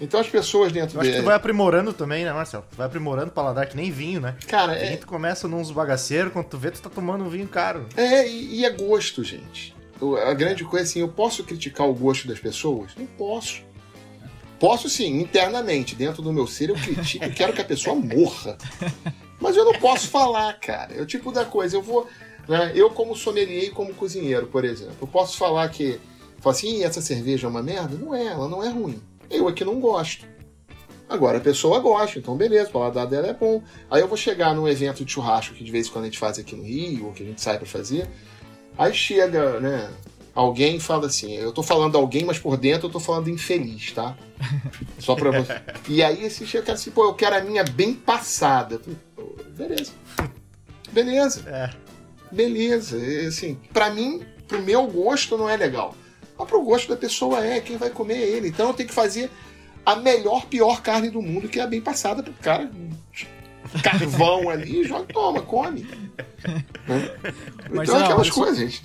Então 0.00 0.18
as 0.18 0.26
pessoas 0.26 0.72
dentro 0.72 0.96
Eu 0.96 1.02
acho 1.02 1.10
de... 1.10 1.16
que 1.16 1.22
tu 1.22 1.26
vai 1.26 1.36
aprimorando 1.36 1.92
também, 1.92 2.24
né, 2.24 2.32
Marcelo? 2.32 2.64
Tu 2.70 2.76
vai 2.76 2.86
aprimorando 2.86 3.28
o 3.28 3.32
paladar 3.32 3.66
que 3.66 3.76
nem 3.76 3.90
vinho, 3.90 4.20
né? 4.20 4.34
Cara, 4.48 4.72
a 4.72 4.76
é... 4.76 4.96
tu 4.96 5.06
começa 5.06 5.46
nos 5.46 5.70
bagaceiros, 5.70 6.32
quando 6.32 6.46
tu 6.46 6.58
vê, 6.58 6.70
tu 6.70 6.80
tá 6.80 6.90
tomando 6.90 7.22
um 7.22 7.28
vinho 7.28 7.46
caro. 7.46 7.86
É, 7.96 8.26
e, 8.26 8.60
e 8.60 8.64
é 8.64 8.70
gosto, 8.70 9.22
gente 9.22 9.74
a 10.16 10.34
grande 10.34 10.64
coisa 10.64 10.84
é 10.84 10.88
assim, 10.88 11.00
eu 11.00 11.08
posso 11.08 11.44
criticar 11.44 11.88
o 11.88 11.94
gosto 11.94 12.28
das 12.28 12.38
pessoas? 12.38 12.92
Não 12.96 13.06
posso. 13.06 13.62
Posso 14.58 14.88
sim, 14.88 15.20
internamente, 15.20 15.94
dentro 15.94 16.22
do 16.22 16.32
meu 16.32 16.46
ser, 16.46 16.70
eu 16.70 16.74
critico 16.76 17.24
e 17.24 17.32
quero 17.32 17.52
que 17.52 17.60
a 17.60 17.64
pessoa 17.64 17.96
morra. 17.96 18.56
Mas 19.40 19.56
eu 19.56 19.64
não 19.64 19.74
posso 19.74 20.08
falar, 20.08 20.52
cara. 20.54 20.94
É 20.94 21.02
o 21.02 21.06
tipo 21.06 21.30
da 21.32 21.44
coisa, 21.44 21.76
eu 21.76 21.82
vou. 21.82 22.08
Né, 22.48 22.72
eu, 22.74 22.90
como 22.90 23.16
sommelier 23.16 23.64
e 23.64 23.70
como 23.70 23.94
cozinheiro, 23.94 24.46
por 24.46 24.64
exemplo, 24.64 24.96
eu 25.00 25.06
posso 25.06 25.36
falar 25.36 25.68
que. 25.68 26.00
Falar 26.38 26.56
assim, 26.56 26.82
essa 26.82 27.00
cerveja 27.00 27.46
é 27.46 27.50
uma 27.50 27.62
merda? 27.62 27.96
Não 27.96 28.14
é, 28.14 28.26
ela 28.26 28.48
não 28.48 28.62
é 28.62 28.68
ruim. 28.68 29.02
Eu 29.30 29.48
aqui 29.48 29.64
não 29.64 29.80
gosto. 29.80 30.26
Agora 31.08 31.38
a 31.38 31.40
pessoa 31.40 31.78
gosta, 31.80 32.18
então 32.18 32.36
beleza, 32.36 32.70
o 32.70 32.72
paladar 32.72 33.06
dela 33.06 33.26
é 33.26 33.34
bom. 33.34 33.62
Aí 33.90 34.00
eu 34.00 34.08
vou 34.08 34.16
chegar 34.16 34.54
num 34.54 34.66
evento 34.66 35.04
de 35.04 35.12
churrasco 35.12 35.54
que 35.54 35.62
de 35.62 35.70
vez 35.70 35.86
em 35.86 35.90
quando 35.90 36.04
a 36.04 36.06
gente 36.08 36.18
faz 36.18 36.38
aqui 36.38 36.56
no 36.56 36.62
Rio, 36.62 37.06
ou 37.06 37.12
que 37.12 37.22
a 37.22 37.26
gente 37.26 37.40
sai 37.40 37.58
para 37.58 37.66
fazer. 37.66 38.08
Aí 38.76 38.92
chega, 38.92 39.60
né? 39.60 39.90
Alguém 40.34 40.80
fala 40.80 41.06
assim, 41.06 41.32
eu 41.34 41.52
tô 41.52 41.62
falando 41.62 41.96
alguém, 41.96 42.24
mas 42.24 42.38
por 42.38 42.56
dentro 42.56 42.88
eu 42.88 42.92
tô 42.92 42.98
falando 42.98 43.30
infeliz, 43.30 43.92
tá? 43.92 44.16
Só 44.98 45.14
pra 45.14 45.30
você. 45.30 45.60
E 45.88 46.02
aí 46.02 46.24
esse 46.24 46.44
chega 46.44 46.72
assim, 46.72 46.90
pô, 46.90 47.04
eu 47.04 47.14
quero 47.14 47.36
a 47.36 47.40
minha 47.40 47.62
bem 47.62 47.94
passada. 47.94 48.80
Beleza. 49.56 49.92
Beleza. 50.90 51.42
É. 51.46 51.70
Beleza. 52.32 52.98
Assim, 53.28 53.56
pra 53.72 53.90
mim, 53.90 54.24
pro 54.48 54.60
meu 54.60 54.86
gosto 54.88 55.38
não 55.38 55.48
é 55.48 55.56
legal. 55.56 55.94
Mas 56.36 56.48
pro 56.48 56.64
gosto 56.64 56.88
da 56.88 56.96
pessoa 56.96 57.44
é, 57.44 57.60
quem 57.60 57.76
vai 57.76 57.90
comer 57.90 58.14
é 58.14 58.28
ele. 58.28 58.48
Então 58.48 58.68
eu 58.68 58.74
tenho 58.74 58.88
que 58.88 58.94
fazer 58.94 59.30
a 59.86 59.94
melhor, 59.94 60.46
pior 60.46 60.82
carne 60.82 61.10
do 61.10 61.22
mundo, 61.22 61.48
que 61.48 61.60
é 61.60 61.62
a 61.62 61.66
bem 61.66 61.80
passada 61.80 62.24
pro 62.24 62.32
cara 62.34 62.68
carvão 63.82 64.48
ali, 64.50 64.84
joga, 64.84 65.12
toma, 65.12 65.42
come. 65.42 65.82
Né? 65.82 67.10
Então, 67.70 67.96
aquelas 67.96 68.30
coisas, 68.30 68.58
gente. 68.58 68.82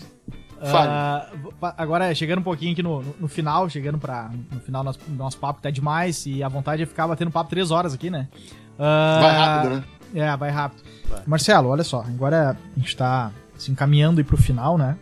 Uh, 0.59 1.55
agora, 1.77 2.13
chegando 2.13 2.39
um 2.39 2.43
pouquinho 2.43 2.73
aqui 2.73 2.83
no, 2.83 3.01
no, 3.01 3.15
no 3.21 3.27
final, 3.27 3.69
chegando 3.69 3.97
para 3.97 4.29
no 4.51 4.59
final 4.59 4.83
do 4.83 4.85
nosso, 4.87 4.99
nosso 5.09 5.37
papo, 5.37 5.61
tá 5.61 5.69
demais, 5.69 6.25
e 6.25 6.43
a 6.43 6.49
vontade 6.49 6.83
é 6.83 6.85
ficar 6.85 7.07
batendo 7.07 7.31
papo 7.31 7.49
três 7.49 7.71
horas 7.71 7.93
aqui, 7.93 8.09
né? 8.09 8.27
Uh, 8.75 9.21
vai 9.21 9.37
rápido, 9.37 9.75
né? 9.75 9.83
É, 10.15 10.37
vai 10.37 10.49
rápido. 10.49 10.83
Vai. 11.09 11.21
Marcelo, 11.25 11.69
olha 11.69 11.83
só, 11.83 12.01
agora 12.01 12.57
a 12.75 12.79
gente 12.79 12.95
tá 12.95 13.31
se 13.57 13.71
encaminhando 13.71 14.19
aí 14.19 14.23
pro 14.23 14.37
final, 14.37 14.77
né? 14.77 14.97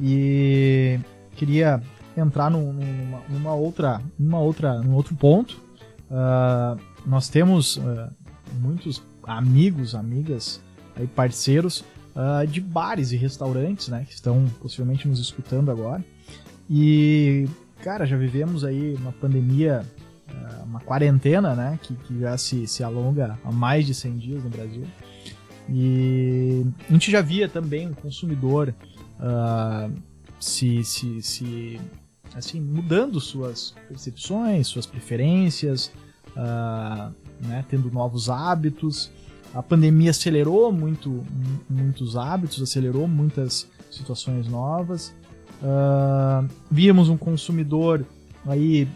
E 0.00 0.98
queria 1.36 1.80
entrar 2.16 2.50
num, 2.50 2.72
numa, 2.72 3.20
numa, 3.28 3.54
outra, 3.54 4.00
numa 4.18 4.38
outra, 4.38 4.74
num 4.82 4.94
outro 4.94 5.14
ponto. 5.14 5.60
Uh, 6.10 6.80
nós 7.04 7.28
temos 7.28 7.76
uh, 7.76 8.10
muitos 8.60 9.02
amigos, 9.26 9.94
amigas, 9.94 10.60
aí 10.94 11.06
parceiros 11.06 11.84
uh, 12.14 12.46
de 12.46 12.60
bares 12.60 13.12
e 13.12 13.16
restaurantes, 13.16 13.88
né, 13.88 14.04
que 14.06 14.14
estão 14.14 14.46
possivelmente 14.60 15.08
nos 15.08 15.18
escutando 15.18 15.70
agora. 15.70 16.04
E, 16.68 17.48
cara, 17.82 18.06
já 18.06 18.16
vivemos 18.16 18.64
aí 18.64 18.94
uma 18.94 19.12
pandemia, 19.12 19.84
uma 20.64 20.80
quarentena, 20.80 21.54
né, 21.54 21.78
que, 21.82 21.94
que 21.94 22.20
já 22.20 22.36
se, 22.36 22.66
se 22.66 22.82
alonga 22.82 23.38
há 23.44 23.52
mais 23.52 23.86
de 23.86 23.94
100 23.94 24.16
dias 24.16 24.44
no 24.44 24.50
Brasil. 24.50 24.84
E 25.68 26.64
a 26.88 26.92
gente 26.92 27.10
já 27.10 27.20
via 27.20 27.48
também 27.48 27.88
um 27.88 27.94
consumidor 27.94 28.74
uh, 29.18 29.92
se, 30.38 30.84
se, 30.84 31.22
se 31.22 31.80
assim, 32.34 32.60
mudando 32.60 33.20
suas 33.20 33.74
percepções, 33.88 34.68
suas 34.68 34.86
preferências, 34.86 35.90
uh, 36.36 37.12
né, 37.46 37.64
tendo 37.68 37.90
novos 37.90 38.28
hábitos. 38.30 39.10
A 39.54 39.62
pandemia 39.62 40.10
acelerou 40.10 40.70
muito, 40.70 41.24
muitos 41.68 42.16
hábitos, 42.16 42.62
acelerou 42.62 43.08
muitas 43.08 43.68
situações 43.90 44.46
novas. 44.46 45.14
Uh, 45.62 46.46
víamos 46.70 47.08
um 47.08 47.16
consumidor 47.16 48.04
aí 48.46 48.86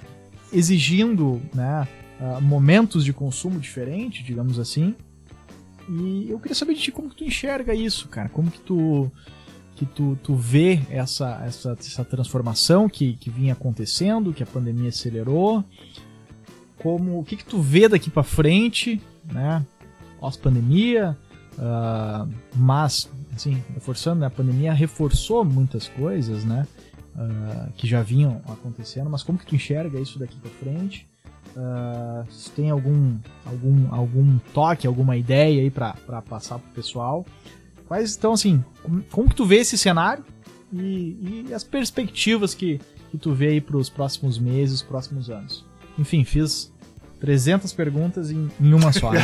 exigindo 0.53 1.41
né, 1.55 1.89
uh, 2.21 2.41
momentos 2.43 3.05
de 3.05 3.13
consumo 3.13 3.59
diferentes, 3.59 4.25
digamos 4.25 4.59
assim. 4.59 4.95
E 5.89 6.31
eu 6.31 6.39
queria 6.39 6.55
saber 6.55 6.75
de 6.75 6.83
ti 6.83 6.93
como 6.93 7.09
que 7.09 7.17
tu 7.17 7.25
enxerga 7.25 7.75
isso, 7.75 8.09
cara. 8.09 8.29
Como 8.29 8.51
que 8.51 8.61
tu 8.61 9.11
que 9.81 9.87
tu, 9.87 10.19
tu 10.23 10.35
vê 10.35 10.79
essa, 10.91 11.43
essa, 11.47 11.73
essa 11.73 12.05
transformação 12.05 12.87
que, 12.87 13.15
que 13.15 13.31
vinha 13.31 13.55
acontecendo, 13.55 14.31
que 14.31 14.43
a 14.43 14.47
pandemia 14.47 14.91
acelerou? 14.91 15.65
Como, 16.77 17.19
o 17.19 17.25
que, 17.25 17.37
que 17.37 17.45
tu 17.47 17.63
vê 17.63 17.89
daqui 17.89 18.11
para 18.11 18.23
frente, 18.23 19.01
né? 19.33 19.65
Pós-pandemia, 20.21 21.17
uh, 21.55 22.31
mas, 22.55 23.11
assim, 23.35 23.63
reforçando, 23.75 24.21
né? 24.21 24.27
a 24.27 24.31
pandemia 24.31 24.73
reforçou 24.73 25.45
muitas 25.45 25.89
coisas, 25.89 26.45
né? 26.45 26.67
Uh, 27.17 27.73
que 27.73 27.89
já 27.89 28.03
vinham 28.03 28.41
acontecendo, 28.47 29.11
mas 29.11 29.23
como 29.23 29.39
que 29.39 29.47
tu 29.47 29.57
enxerga 29.57 29.99
isso 29.99 30.19
daqui 30.19 30.39
para 30.39 30.51
frente? 30.51 31.09
Uh, 31.57 32.31
se 32.31 32.51
tem 32.53 32.71
algum, 32.71 33.17
algum, 33.45 33.93
algum 33.93 34.39
toque, 34.55 34.87
alguma 34.87 35.17
ideia 35.17 35.63
aí 35.63 35.71
para 35.71 36.23
passar 36.23 36.59
pro 36.59 36.71
pessoal. 36.73 37.27
Quais 37.89 38.17
então 38.17 38.33
assim, 38.33 38.65
como, 38.83 39.03
como 39.11 39.29
que 39.29 39.35
tu 39.35 39.45
vê 39.45 39.57
esse 39.57 39.77
cenário 39.77 40.25
e, 40.73 41.47
e 41.49 41.53
as 41.53 41.65
perspectivas 41.65 42.55
que, 42.55 42.81
que 43.11 43.19
tu 43.19 43.33
vê 43.33 43.49
aí 43.49 43.61
para 43.61 43.77
os 43.77 43.91
próximos 43.91 44.39
meses, 44.39 44.81
próximos 44.81 45.29
anos? 45.29 45.65
Enfim, 45.99 46.23
fiz 46.23 46.73
300 47.21 47.73
perguntas 47.73 48.31
em, 48.31 48.51
em 48.61 48.73
uma 48.73 48.93
só, 48.93 49.13
né? 49.13 49.21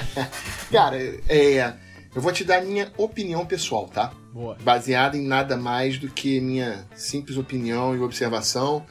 Cara, 0.72 0.96
é, 1.28 1.74
eu 2.14 2.22
vou 2.22 2.32
te 2.32 2.44
dar 2.44 2.62
minha 2.62 2.90
opinião 2.96 3.44
pessoal, 3.44 3.86
tá? 3.88 4.12
Boa. 4.32 4.56
Baseada 4.62 5.18
em 5.18 5.26
nada 5.26 5.56
mais 5.56 5.98
do 5.98 6.08
que 6.08 6.40
minha 6.40 6.86
simples 6.94 7.36
opinião 7.36 7.94
e 7.94 8.00
observação 8.00 8.86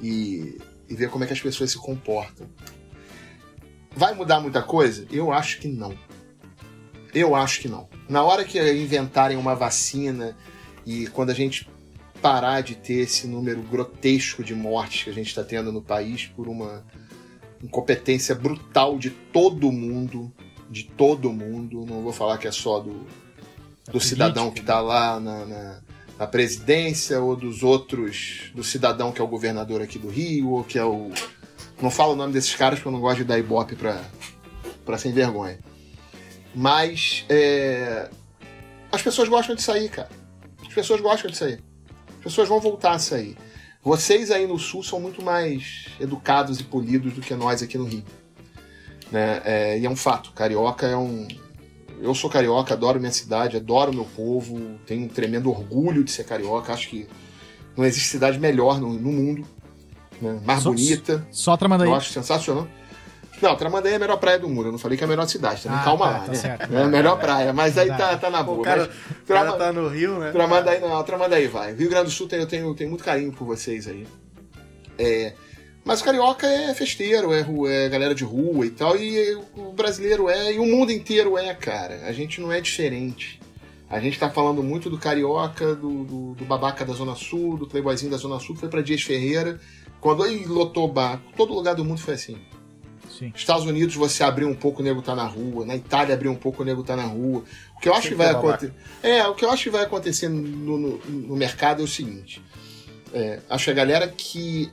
e, 0.00 0.58
e 0.88 0.94
ver 0.94 1.08
como 1.10 1.22
é 1.22 1.26
que 1.28 1.32
as 1.32 1.40
pessoas 1.40 1.70
se 1.70 1.78
comportam. 1.78 2.48
Vai 3.94 4.14
mudar 4.14 4.40
muita 4.40 4.62
coisa? 4.62 5.06
Eu 5.10 5.32
acho 5.32 5.58
que 5.58 5.68
não. 5.68 5.94
Eu 7.14 7.34
acho 7.36 7.60
que 7.60 7.68
não. 7.68 7.88
Na 8.08 8.22
hora 8.22 8.44
que 8.44 8.60
inventarem 8.72 9.36
uma 9.36 9.54
vacina 9.54 10.36
e 10.84 11.06
quando 11.06 11.30
a 11.30 11.34
gente 11.34 11.68
parar 12.20 12.62
de 12.62 12.74
ter 12.74 12.94
esse 12.94 13.28
número 13.28 13.62
grotesco 13.62 14.42
de 14.42 14.54
mortes 14.54 15.04
que 15.04 15.10
a 15.10 15.14
gente 15.14 15.28
está 15.28 15.44
tendo 15.44 15.70
no 15.70 15.80
país 15.80 16.26
por 16.26 16.48
uma 16.48 16.84
incompetência 17.62 18.34
brutal 18.34 18.98
de 18.98 19.10
todo 19.10 19.70
mundo, 19.72 20.32
de 20.70 20.84
todo 20.84 21.32
mundo, 21.32 21.84
não 21.86 22.02
vou 22.02 22.12
falar 22.12 22.38
que 22.38 22.46
é 22.46 22.52
só 22.52 22.80
do, 22.80 23.06
do 23.90 24.00
cidadão 24.00 24.50
que 24.50 24.60
está 24.60 24.80
lá 24.80 25.20
na, 25.20 25.46
na, 25.46 25.80
na, 26.18 26.26
presidência 26.26 27.20
ou 27.20 27.36
dos 27.36 27.62
outros, 27.62 28.50
do 28.54 28.64
cidadão 28.64 29.12
que 29.12 29.20
é 29.20 29.24
o 29.24 29.28
governador 29.28 29.80
aqui 29.80 29.98
do 29.98 30.08
Rio, 30.08 30.50
ou 30.50 30.64
que 30.64 30.78
é 30.78 30.84
o. 30.84 31.10
Não 31.80 31.90
falo 31.90 32.12
o 32.12 32.16
nome 32.16 32.32
desses 32.32 32.54
caras 32.54 32.78
porque 32.78 32.88
eu 32.88 32.92
não 32.92 33.00
gosto 33.00 33.18
de 33.18 33.24
dar 33.24 33.38
ibope 33.38 33.76
pra, 33.76 34.02
pra 34.84 34.98
sem 34.98 35.12
vergonha. 35.12 35.58
Mas 36.54 37.24
é, 37.28 38.08
as 38.90 39.02
pessoas 39.02 39.28
gostam 39.28 39.54
de 39.54 39.62
sair, 39.62 39.90
cara. 39.90 40.08
As 40.66 40.72
pessoas 40.72 41.00
gostam 41.00 41.30
de 41.30 41.36
sair. 41.36 41.62
As 42.18 42.24
pessoas 42.24 42.48
vão 42.48 42.60
voltar 42.60 42.92
a 42.92 42.98
sair. 42.98 43.36
Vocês 43.86 44.32
aí 44.32 44.48
no 44.48 44.58
Sul 44.58 44.82
são 44.82 44.98
muito 44.98 45.22
mais 45.22 45.86
educados 46.00 46.58
e 46.58 46.64
polidos 46.64 47.12
do 47.12 47.20
que 47.20 47.32
nós 47.36 47.62
aqui 47.62 47.78
no 47.78 47.84
Rio. 47.84 48.02
Né? 49.12 49.40
É, 49.44 49.78
e 49.78 49.86
é 49.86 49.88
um 49.88 49.94
fato. 49.94 50.32
Carioca 50.32 50.88
é 50.88 50.96
um. 50.96 51.28
Eu 52.00 52.12
sou 52.12 52.28
carioca, 52.28 52.74
adoro 52.74 52.98
minha 52.98 53.12
cidade, 53.12 53.56
adoro 53.56 53.94
meu 53.94 54.04
povo, 54.04 54.76
tenho 54.84 55.04
um 55.04 55.08
tremendo 55.08 55.50
orgulho 55.50 56.02
de 56.02 56.10
ser 56.10 56.24
carioca. 56.24 56.72
Acho 56.72 56.88
que 56.88 57.06
não 57.76 57.84
existe 57.84 58.08
cidade 58.08 58.40
melhor 58.40 58.80
no, 58.80 58.92
no 58.92 59.12
mundo, 59.12 59.46
né? 60.20 60.40
mais 60.44 60.64
só, 60.64 60.70
bonita. 60.70 61.24
Só 61.30 61.56
Tramandaí. 61.56 61.88
Eu 61.88 61.94
acho 61.94 62.12
sensacional. 62.12 62.66
Não, 63.40 63.54
Tramandaí 63.54 63.92
é 63.92 63.96
a 63.96 63.98
melhor 63.98 64.16
praia 64.16 64.38
do 64.38 64.48
mundo. 64.48 64.68
Eu 64.68 64.72
não 64.72 64.78
falei 64.78 64.96
que 64.96 65.04
é 65.04 65.06
a 65.06 65.08
melhor 65.08 65.26
cidade, 65.26 65.62
também. 65.62 65.78
Ah, 65.78 65.84
Calma 65.84 66.06
tá, 66.06 66.12
lá, 66.12 66.18
tá 66.20 66.28
né? 66.28 66.34
Certo. 66.34 66.74
É 66.74 66.82
a 66.82 66.86
melhor 66.86 67.18
praia, 67.18 67.52
mas 67.52 67.76
aí 67.76 67.88
tá, 67.88 68.16
tá 68.16 68.30
na 68.30 68.42
boa. 68.42 68.58
O 68.58 68.62
cara, 68.62 68.88
mas, 69.08 69.26
cara 69.26 69.52
tá 69.52 69.72
no 69.72 69.88
Rio, 69.88 70.18
né? 70.18 70.32
Tramandaí 70.32 70.80
não, 70.80 71.02
Tramandaí 71.02 71.46
vai. 71.46 71.74
Rio 71.74 71.90
Grande 71.90 72.06
do 72.06 72.10
Sul 72.10 72.28
tem, 72.28 72.40
eu 72.40 72.46
tenho, 72.46 72.74
tenho 72.74 72.90
muito 72.90 73.04
carinho 73.04 73.32
por 73.32 73.44
vocês 73.46 73.86
aí. 73.86 74.06
É, 74.98 75.34
mas 75.84 76.00
o 76.00 76.04
carioca 76.04 76.46
é 76.46 76.74
festeiro, 76.74 77.32
é, 77.32 77.46
é 77.68 77.88
galera 77.88 78.14
de 78.14 78.24
rua 78.24 78.66
e 78.66 78.70
tal, 78.70 78.96
e 78.96 79.36
o 79.56 79.72
brasileiro 79.72 80.28
é, 80.28 80.52
e 80.52 80.58
o 80.58 80.66
mundo 80.66 80.90
inteiro 80.90 81.38
é, 81.38 81.54
cara. 81.54 82.06
A 82.06 82.12
gente 82.12 82.40
não 82.40 82.50
é 82.50 82.60
diferente. 82.60 83.38
A 83.88 84.00
gente 84.00 84.18
tá 84.18 84.28
falando 84.28 84.64
muito 84.64 84.90
do 84.90 84.98
carioca, 84.98 85.76
do, 85.76 86.04
do, 86.04 86.34
do 86.34 86.44
babaca 86.44 86.84
da 86.84 86.92
Zona 86.92 87.14
Sul, 87.14 87.56
do 87.56 87.68
playboyzinho 87.68 88.10
da 88.10 88.16
Zona 88.16 88.40
Sul, 88.40 88.54
que 88.54 88.62
foi 88.62 88.68
pra 88.68 88.82
Dias 88.82 89.02
Ferreira. 89.02 89.60
Quando 90.00 90.26
ele 90.26 90.44
lotou 90.46 90.88
bar, 90.88 91.22
todo 91.36 91.54
lugar 91.54 91.76
do 91.76 91.84
mundo 91.84 92.00
foi 92.00 92.14
assim. 92.14 92.36
Sim. 93.18 93.32
Estados 93.34 93.64
Unidos 93.64 93.94
você 93.94 94.22
abriu 94.22 94.48
um 94.48 94.54
pouco, 94.54 94.82
o 94.82 94.84
nego 94.84 95.00
tá 95.00 95.14
na 95.14 95.24
rua. 95.24 95.64
Na 95.64 95.74
Itália 95.74 96.14
abriu 96.14 96.30
um 96.30 96.36
pouco, 96.36 96.62
o 96.62 96.66
nego 96.66 96.82
tá 96.82 96.94
na 96.94 97.04
rua. 97.04 97.44
O 97.76 97.80
que 97.80 97.88
eu 97.88 97.94
acho 97.94 98.08
que 98.08 98.14
vai 98.14 98.30
acontecer. 98.30 98.74
É, 99.02 99.26
o 99.26 99.34
que 99.34 99.44
eu 99.44 99.50
acho 99.50 99.64
que 99.64 99.70
vai 99.70 99.84
acontecer 99.84 100.28
no, 100.28 100.78
no, 100.78 100.98
no 100.98 101.36
mercado 101.36 101.80
é 101.80 101.84
o 101.84 101.88
seguinte. 101.88 102.42
É, 103.12 103.40
acho 103.48 103.64
que 103.64 103.70
a 103.70 103.74
galera 103.74 104.08
que 104.08 104.70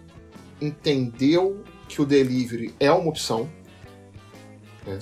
entendeu 0.60 1.64
que 1.88 2.02
o 2.02 2.06
delivery 2.06 2.74
é 2.80 2.92
uma 2.92 3.10
opção. 3.10 3.50
Né? 4.86 5.00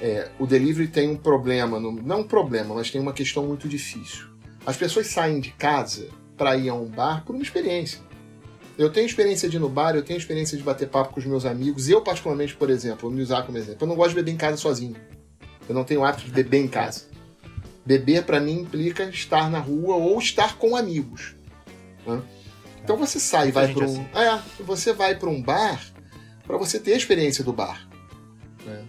É, 0.00 0.28
o 0.38 0.46
delivery 0.46 0.88
tem 0.88 1.08
um 1.08 1.16
problema, 1.16 1.80
no, 1.80 1.92
não 1.92 2.20
um 2.20 2.24
problema, 2.24 2.74
mas 2.74 2.90
tem 2.90 3.00
uma 3.00 3.12
questão 3.14 3.46
muito 3.46 3.66
difícil. 3.68 4.26
As 4.66 4.76
pessoas 4.76 5.06
saem 5.06 5.40
de 5.40 5.52
casa 5.52 6.08
para 6.36 6.56
ir 6.56 6.68
a 6.68 6.74
um 6.74 6.86
bar 6.86 7.24
por 7.24 7.34
uma 7.34 7.42
experiência. 7.42 8.00
Eu 8.78 8.90
tenho 8.90 9.06
experiência 9.06 9.48
de 9.48 9.56
ir 9.56 9.60
no 9.60 9.68
bar, 9.68 9.94
eu 9.94 10.02
tenho 10.02 10.18
experiência 10.18 10.56
de 10.56 10.62
bater 10.62 10.88
papo 10.88 11.14
com 11.14 11.20
os 11.20 11.26
meus 11.26 11.46
amigos. 11.46 11.88
Eu, 11.88 12.02
particularmente, 12.02 12.54
por 12.54 12.68
exemplo, 12.68 13.08
vou 13.08 13.10
me 13.10 13.22
usar 13.22 13.42
como 13.42 13.56
exemplo, 13.56 13.78
eu 13.80 13.88
não 13.88 13.96
gosto 13.96 14.10
de 14.10 14.16
beber 14.16 14.32
em 14.32 14.36
casa 14.36 14.56
sozinho. 14.56 14.96
Eu 15.68 15.74
não 15.74 15.84
tenho 15.84 16.04
hábito 16.04 16.24
de 16.26 16.30
beber 16.30 16.62
em 16.62 16.68
casa. 16.68 17.04
Beber, 17.84 18.24
para 18.24 18.40
mim, 18.40 18.60
implica 18.60 19.04
estar 19.04 19.50
na 19.50 19.58
rua 19.58 19.96
ou 19.96 20.18
estar 20.18 20.58
com 20.58 20.76
amigos. 20.76 21.34
Né? 22.06 22.22
Então 22.82 22.96
você 22.96 23.18
sai 23.18 23.48
e 23.48 23.50
vai 23.50 23.72
para 23.72 23.84
um. 23.84 23.86
Assim. 23.86 24.06
É, 24.14 24.62
você 24.62 24.92
vai 24.92 25.16
para 25.16 25.28
um 25.28 25.42
bar 25.42 25.80
para 26.46 26.56
você 26.56 26.78
ter 26.78 26.92
a 26.92 26.96
experiência 26.96 27.42
do 27.42 27.52
bar. 27.52 27.88
Né? 28.64 28.84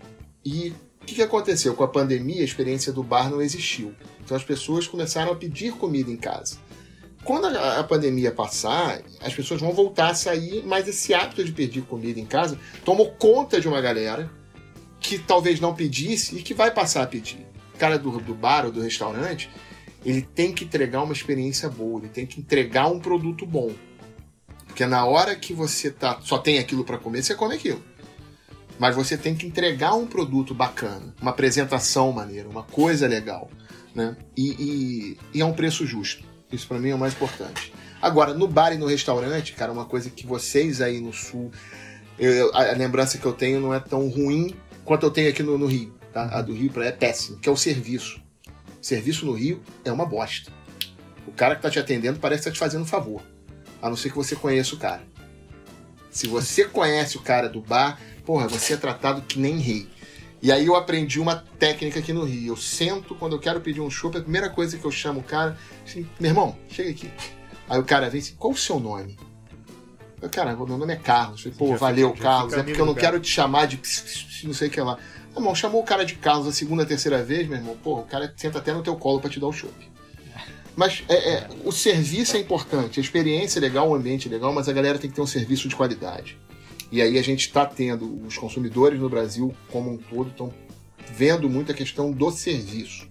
E 0.45 0.73
o 1.01 1.05
que, 1.05 1.15
que 1.15 1.21
aconteceu? 1.21 1.73
Com 1.73 1.83
a 1.83 1.87
pandemia, 1.87 2.41
a 2.41 2.45
experiência 2.45 2.93
do 2.93 3.01
bar 3.01 3.29
não 3.29 3.41
existiu. 3.41 3.95
Então 4.23 4.37
as 4.37 4.43
pessoas 4.43 4.85
começaram 4.85 5.31
a 5.31 5.35
pedir 5.35 5.73
comida 5.73 6.11
em 6.11 6.17
casa. 6.17 6.57
Quando 7.27 7.47
a, 7.47 7.83
pandemia 7.83 8.31
passar, 8.31 9.01
as 9.19 9.33
pessoas 9.33 9.59
vão 9.59 9.73
voltar 9.73 10.11
a 10.11 10.15
sair, 10.15 10.63
mas 10.65 10.87
esse 10.87 11.13
hábito 11.13 11.43
de 11.43 11.51
pedir 11.51 11.81
comida 11.81 12.21
em 12.21 12.25
casa 12.25 12.57
tomou 12.85 13.11
conta 13.15 13.59
de 13.59 13.67
uma 13.67 13.81
galera 13.81 14.31
que 14.97 15.19
talvez 15.19 15.59
não 15.59 15.75
pedisse 15.75 16.37
e 16.37 16.41
que 16.41 16.53
vai 16.53 16.71
passar 16.71 17.03
a 17.03 17.05
pedir. 17.05 17.45
O 17.75 17.77
cara 17.77 17.99
do, 17.99 18.11
do 18.21 18.33
bar 18.33 18.63
ou 18.63 18.71
do 18.71 18.79
restaurante, 18.79 19.49
ele 20.05 20.21
tem 20.21 20.53
que 20.53 20.63
entregar 20.63 21.03
uma 21.03 21.11
experiência 21.11 21.67
boa, 21.67 21.99
ele 21.99 22.07
tem 22.07 22.25
que 22.25 22.39
entregar 22.39 22.87
um 22.87 22.97
produto 22.97 23.45
bom. 23.45 23.73
Porque 24.65 24.85
na 24.85 25.03
hora 25.03 25.35
que 25.35 25.53
você 25.53 25.91
tá, 25.91 26.19
só 26.21 26.37
tem 26.37 26.59
aquilo 26.59 26.85
para 26.85 26.97
comer, 26.97 27.23
você 27.23 27.35
come 27.35 27.55
aquilo. 27.55 27.83
Mas 28.79 28.95
você 28.95 29.17
tem 29.17 29.35
que 29.35 29.45
entregar 29.45 29.95
um 29.95 30.07
produto 30.07 30.53
bacana, 30.53 31.13
uma 31.21 31.31
apresentação 31.31 32.09
maneira, 32.13 32.47
uma 32.47 32.63
coisa 32.63 33.05
legal. 33.05 33.51
Né? 33.93 34.15
E, 34.37 34.47
e, 34.51 35.17
e 35.33 35.41
é 35.41 35.45
um 35.45 35.51
preço 35.51 35.85
justo. 35.85 36.26
Isso 36.51 36.67
para 36.67 36.79
mim 36.79 36.89
é 36.89 36.95
o 36.95 36.97
mais 36.97 37.13
importante. 37.13 37.73
Agora, 38.01 38.33
no 38.33 38.47
bar 38.47 38.71
e 38.73 38.77
no 38.77 38.85
restaurante, 38.85 39.53
cara, 39.53 39.71
uma 39.71 39.85
coisa 39.85 40.09
que 40.09 40.25
vocês 40.25 40.81
aí 40.81 41.01
no 41.01 41.11
sul, 41.11 41.51
eu, 42.17 42.55
a, 42.55 42.69
a 42.69 42.73
lembrança 42.73 43.17
que 43.17 43.25
eu 43.25 43.33
tenho 43.33 43.59
não 43.59 43.73
é 43.73 43.79
tão 43.79 44.07
ruim 44.07 44.55
quanto 44.85 45.05
eu 45.05 45.11
tenho 45.11 45.29
aqui 45.29 45.43
no, 45.43 45.57
no 45.57 45.65
Rio. 45.65 45.93
Tá? 46.13 46.23
A 46.37 46.41
do 46.41 46.53
Rio 46.53 46.71
é 46.81 46.91
péssimo, 46.91 47.37
que 47.37 47.49
é 47.49 47.51
o 47.51 47.57
serviço. 47.57 48.21
O 48.81 48.85
serviço 48.85 49.25
no 49.25 49.33
Rio 49.33 49.61
é 49.83 49.91
uma 49.91 50.05
bosta. 50.05 50.51
O 51.27 51.31
cara 51.31 51.55
que 51.55 51.61
tá 51.61 51.69
te 51.69 51.79
atendendo 51.79 52.19
parece 52.19 52.43
que 52.43 52.49
tá 52.49 52.53
te 52.53 52.59
fazendo 52.59 52.83
um 52.83 52.87
favor. 52.87 53.21
A 53.81 53.89
não 53.89 53.97
ser 53.97 54.09
que 54.09 54.15
você 54.15 54.35
conheça 54.35 54.75
o 54.75 54.77
cara. 54.77 55.03
Se 56.09 56.27
você 56.27 56.65
conhece 56.65 57.17
o 57.17 57.21
cara 57.21 57.49
do 57.49 57.61
bar, 57.61 57.99
porra, 58.25 58.47
você 58.47 58.73
é 58.73 58.77
tratado 58.77 59.21
que 59.21 59.37
nem 59.37 59.59
rei. 59.59 59.87
E 60.41 60.51
aí 60.51 60.65
eu 60.65 60.75
aprendi 60.75 61.19
uma 61.19 61.43
técnica 61.57 61.99
aqui 61.99 62.13
no 62.13 62.23
Rio. 62.23 62.53
Eu 62.53 62.57
sento 62.57 63.15
quando 63.15 63.33
eu 63.33 63.39
quero 63.39 63.59
pedir 63.59 63.81
um 63.81 63.89
chopp, 63.89 64.17
a 64.17 64.21
primeira 64.21 64.49
coisa 64.49 64.77
que 64.77 64.85
eu 64.85 64.91
chamo 64.91 65.21
o 65.21 65.23
cara, 65.23 65.57
assim, 65.85 66.07
meu 66.19 66.29
irmão, 66.29 66.55
chega 66.69 66.89
aqui. 66.89 67.11
Aí 67.67 67.79
o 67.79 67.83
cara 67.83 68.09
vem 68.09 68.21
assim, 68.21 68.35
qual 68.37 68.53
o 68.53 68.57
seu 68.57 68.79
nome? 68.79 69.17
Eu, 70.21 70.29
cara, 70.29 70.55
meu 70.55 70.65
nome 70.65 70.93
é 70.93 70.97
Carlos. 70.97 71.45
Eu 71.45 71.51
Pô, 71.51 71.75
valeu, 71.75 72.11
fica, 72.11 72.23
Carlos. 72.23 72.53
É 72.53 72.63
porque 72.63 72.79
eu 72.79 72.85
não 72.85 72.95
quero 72.95 73.19
te 73.19 73.29
chamar 73.29 73.67
de 73.67 73.79
não 74.43 74.53
sei 74.53 74.67
o 74.67 74.71
que 74.71 74.81
lá. 74.81 74.97
Meu 75.31 75.41
irmão, 75.41 75.55
chamou 75.55 75.81
o 75.81 75.85
cara 75.85 76.03
de 76.03 76.15
Carlos 76.15 76.47
a 76.47 76.51
segunda, 76.51 76.85
terceira 76.85 77.23
vez, 77.23 77.47
meu 77.47 77.57
irmão, 77.57 77.77
pô, 77.83 77.99
o 77.99 78.03
cara 78.03 78.33
senta 78.35 78.57
até 78.57 78.73
no 78.73 78.81
teu 78.81 78.95
colo 78.95 79.19
para 79.19 79.29
te 79.29 79.39
dar 79.39 79.47
o 79.47 79.53
chopp. 79.53 79.73
Mas 80.75 81.03
é, 81.09 81.33
é, 81.33 81.49
o 81.63 81.71
serviço 81.71 82.37
é 82.37 82.39
importante, 82.39 82.99
a 82.99 83.03
experiência 83.03 83.59
é 83.59 83.61
legal, 83.61 83.89
o 83.89 83.95
ambiente 83.95 84.27
é 84.27 84.31
legal, 84.31 84.53
mas 84.53 84.69
a 84.69 84.73
galera 84.73 84.99
tem 84.99 85.09
que 85.09 85.15
ter 85.15 85.21
um 85.21 85.27
serviço 85.27 85.67
de 85.67 85.75
qualidade. 85.75 86.37
E 86.91 87.01
aí 87.01 87.17
a 87.17 87.21
gente 87.21 87.41
está 87.41 87.65
tendo, 87.65 88.25
os 88.25 88.37
consumidores 88.37 88.99
no 88.99 89.09
Brasil 89.09 89.53
como 89.71 89.91
um 89.91 89.97
todo 89.97 90.29
estão 90.29 90.53
vendo 91.13 91.49
muito 91.49 91.71
a 91.71 91.75
questão 91.75 92.11
do 92.11 92.31
serviço. 92.31 93.07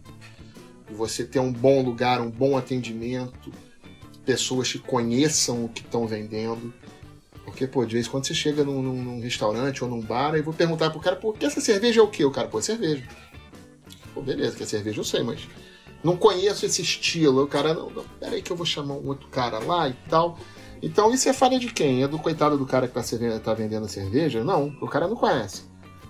Você 0.90 1.24
ter 1.24 1.40
um 1.40 1.52
bom 1.52 1.82
lugar, 1.82 2.20
um 2.20 2.30
bom 2.30 2.56
atendimento, 2.56 3.52
pessoas 4.24 4.72
que 4.72 4.78
conheçam 4.78 5.64
o 5.64 5.68
que 5.68 5.82
estão 5.82 6.06
vendendo. 6.06 6.72
Porque, 7.44 7.66
pô, 7.66 7.84
de 7.84 7.94
vez 7.94 8.06
em 8.06 8.10
quando 8.10 8.26
você 8.26 8.34
chega 8.34 8.64
num, 8.64 8.82
num, 8.82 9.02
num 9.02 9.20
restaurante 9.20 9.84
ou 9.84 9.90
num 9.90 10.00
bar 10.00 10.34
e 10.36 10.42
vou 10.42 10.54
perguntar 10.54 10.90
pro 10.90 11.00
cara, 11.00 11.16
pô, 11.16 11.32
que 11.32 11.46
essa 11.46 11.60
cerveja 11.60 12.00
é 12.00 12.02
o 12.02 12.08
quê? 12.08 12.24
O 12.24 12.30
cara, 12.30 12.48
pô, 12.48 12.58
é 12.58 12.62
cerveja. 12.62 13.04
Pô, 14.14 14.20
beleza, 14.20 14.56
que 14.56 14.62
é 14.62 14.66
cerveja 14.66 15.00
eu 15.00 15.04
sei, 15.04 15.22
mas 15.22 15.46
não 16.02 16.16
conheço 16.16 16.66
esse 16.66 16.82
estilo. 16.82 17.44
O 17.44 17.46
cara, 17.46 17.72
não, 17.72 17.90
não, 17.90 18.04
peraí 18.18 18.42
que 18.42 18.50
eu 18.50 18.56
vou 18.56 18.66
chamar 18.66 18.94
um 18.94 19.06
outro 19.06 19.28
cara 19.28 19.58
lá 19.58 19.88
e 19.88 19.94
tal. 20.08 20.38
Então 20.82 21.12
isso 21.12 21.28
é 21.28 21.32
falha 21.32 21.58
de 21.58 21.68
quem? 21.68 22.02
É 22.02 22.08
do 22.08 22.18
coitado 22.18 22.56
do 22.56 22.66
cara 22.66 22.86
que 22.86 22.94
tá, 22.94 23.02
tá 23.42 23.54
vendendo 23.54 23.86
a 23.86 23.88
cerveja? 23.88 24.44
Não, 24.44 24.76
o 24.80 24.86
cara 24.86 25.08
não 25.08 25.16
conhece. 25.16 25.64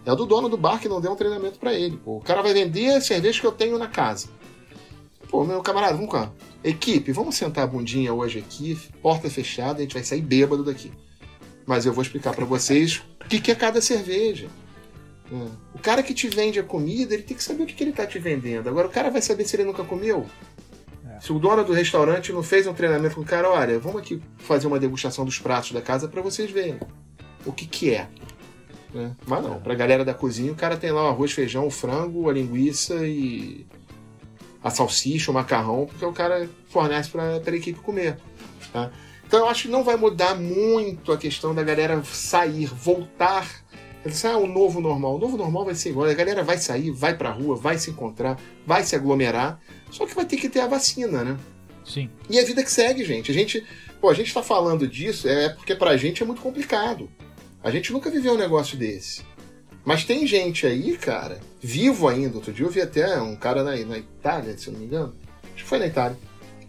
É 0.05 0.15
do 0.15 0.25
dono 0.25 0.49
do 0.49 0.57
bar 0.57 0.81
que 0.81 0.89
não 0.89 1.01
deu 1.01 1.13
um 1.13 1.17
treinamento 1.17 1.59
para 1.59 1.75
ele. 1.75 1.97
Pô. 1.97 2.19
O 2.19 2.21
cara 2.21 2.43
vai 2.43 2.53
vender 2.53 2.95
a 2.95 3.01
cerveja 3.01 3.41
que 3.41 3.47
eu 3.47 3.53
tenho 3.53 3.79
na 3.79 3.89
casa. 3.89 4.29
Pô, 5.29 5.45
meu 5.45 5.61
camarada, 5.63 5.95
vamos 5.95 6.13
cá. 6.13 6.31
Equipe, 6.63 7.11
vamos 7.11 7.35
sentar 7.35 7.65
a 7.65 7.67
bundinha 7.67 8.15
hoje 8.15 8.39
aqui, 8.39 8.79
porta 9.03 9.29
fechada, 9.29 9.79
a 9.79 9.83
gente 9.83 9.95
vai 9.95 10.05
sair 10.05 10.21
bêbado 10.21 10.63
daqui. 10.63 10.93
Mas 11.67 11.85
eu 11.85 11.93
vou 11.93 12.03
explicar 12.03 12.33
para 12.35 12.45
vocês 12.45 13.03
o 13.25 13.29
que, 13.29 13.41
que 13.41 13.51
é 13.51 13.55
cada 13.55 13.81
cerveja. 13.81 14.49
É. 15.33 15.49
O 15.75 15.79
cara 15.81 16.03
que 16.03 16.15
te 16.15 16.29
vende 16.29 16.61
a 16.61 16.63
comida, 16.63 17.13
ele 17.13 17.25
tem 17.25 17.37
que 17.37 17.43
saber 17.43 17.65
o 17.65 17.67
que, 17.67 17.75
que 17.75 17.83
ele 17.83 17.93
tá 17.93 18.07
te 18.07 18.19
vendendo. 18.19 18.69
Agora, 18.69 18.87
o 18.87 18.91
cara 18.91 19.11
vai 19.11 19.21
saber 19.21 19.45
se 19.45 19.57
ele 19.57 19.65
nunca 19.65 19.83
comeu? 19.83 20.25
É. 21.09 21.21
Se 21.21 21.33
o 21.33 21.39
dono 21.39 21.65
do 21.65 21.73
restaurante 21.73 22.33
não 22.33 22.43
fez 22.43 22.67
um 22.67 22.75
treinamento 22.75 23.15
com 23.15 23.21
o 23.21 23.25
cara, 23.25 23.51
olha, 23.51 23.79
vamos 23.79 24.01
aqui 24.01 24.21
fazer 24.39 24.67
uma 24.67 24.79
degustação 24.79 25.25
dos 25.25 25.39
pratos 25.39 25.73
da 25.73 25.81
casa 25.81 26.09
para 26.09 26.23
vocês 26.23 26.51
verem 26.51 26.79
o 27.45 27.53
que 27.53 27.67
que 27.67 27.95
é. 27.95 28.09
Né? 28.93 29.15
Mas 29.27 29.43
não, 29.43 29.61
pra 29.61 29.75
galera 29.75 30.05
da 30.05 30.15
cozinha, 30.15 30.53
o 30.53 30.57
cara 30.57 30.77
tem 30.77 30.91
lá 30.91 31.05
o 31.05 31.09
arroz, 31.09 31.33
feijão, 31.33 31.67
o 31.67 31.71
frango, 31.71 32.29
a 32.29 32.33
linguiça 32.33 33.07
e 33.07 33.67
a 34.63 34.71
salsicha, 34.71 35.31
o 35.31 35.35
macarrão, 35.35 35.87
porque 35.87 36.05
o 36.05 36.13
cara 36.13 36.49
fornece 36.69 37.11
para 37.11 37.25
a 37.25 37.57
equipe 37.57 37.79
comer. 37.81 38.19
Tá? 38.73 38.91
Então 39.27 39.41
eu 39.41 39.49
acho 39.49 39.63
que 39.63 39.69
não 39.69 39.85
vai 39.85 39.97
mudar 39.97 40.35
muito 40.35 41.13
a 41.13 41.19
questão 41.19 41.55
da 41.55 41.63
galera 41.63 42.03
sair, 42.05 42.67
voltar. 42.67 43.47
Dizer, 44.07 44.29
ah, 44.29 44.39
o 44.39 44.47
novo 44.47 44.81
normal. 44.81 45.17
O 45.17 45.19
novo 45.19 45.37
normal 45.37 45.65
vai 45.65 45.75
ser 45.75 45.91
igual. 45.91 46.09
A 46.09 46.15
galera 46.15 46.43
vai 46.43 46.59
sair, 46.59 46.91
vai 46.91 47.17
pra 47.17 47.31
rua, 47.31 47.57
vai 47.57 47.79
se 47.79 47.91
encontrar, 47.91 48.41
vai 48.67 48.83
se 48.83 48.95
aglomerar. 48.95 49.61
Só 49.91 50.07
que 50.07 50.15
vai 50.15 50.25
ter 50.25 50.37
que 50.37 50.49
ter 50.49 50.61
a 50.61 50.67
vacina, 50.67 51.25
né? 51.25 51.37
Sim. 51.85 52.11
E 52.29 52.39
a 52.39 52.45
vida 52.45 52.63
que 52.63 52.71
segue, 52.71 53.05
gente. 53.05 53.31
A 53.31 53.35
gente, 53.35 53.65
pô, 54.01 54.09
a 54.09 54.15
gente 54.15 54.33
tá 54.33 54.43
falando 54.43 54.87
disso 54.89 55.29
é 55.29 55.51
porque 55.51 55.75
pra 55.75 55.97
gente 55.97 56.23
é 56.23 56.27
muito 56.27 56.43
complicado. 56.43 57.09
A 57.63 57.71
gente 57.71 57.93
nunca 57.93 58.11
viveu 58.11 58.35
um 58.35 58.39
negócio 58.39 58.77
desse. 58.77 59.23
Mas 59.85 60.05
tem 60.05 60.27
gente 60.27 60.67
aí, 60.67 60.97
cara, 60.97 61.41
vivo 61.61 62.09
ainda. 62.09 62.37
Outro 62.37 62.53
dia 62.53 62.67
eu 62.67 62.71
vi 62.71 62.81
até 62.81 63.21
um 63.21 63.37
cara 63.37 63.63
na, 63.63 63.77
na 63.77 63.99
Itália, 63.99 64.59
se 64.59 64.67
eu 64.67 64.73
não 64.73 64.81
me 64.81 64.87
engano. 64.87 65.15
Acho 65.45 65.63
que 65.63 65.69
foi 65.69 65.79
na 65.79 65.87
Itália. 65.87 66.19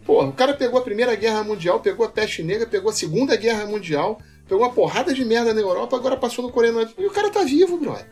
Porra, 0.05 0.27
o 0.27 0.33
cara 0.33 0.53
pegou 0.53 0.79
a 0.79 0.83
Primeira 0.83 1.15
Guerra 1.15 1.43
Mundial, 1.43 1.79
pegou 1.79 2.05
a 2.05 2.09
peste 2.09 2.41
negra, 2.41 2.65
pegou 2.65 2.89
a 2.89 2.93
Segunda 2.93 3.35
Guerra 3.35 3.65
Mundial, 3.65 4.21
pegou 4.48 4.64
uma 4.64 4.72
porrada 4.72 5.14
de 5.14 5.24
merda 5.26 5.54
na 5.54 5.62
Europa, 5.62 5.95
agora 5.95 6.18
passou 6.18 6.43
no 6.43 6.52
Coreia 6.52 6.89
E 6.98 7.06
o 7.06 7.12
cara 7.12 7.30
tá 7.30 7.43
vivo, 7.43 7.78
brother. 7.78 8.08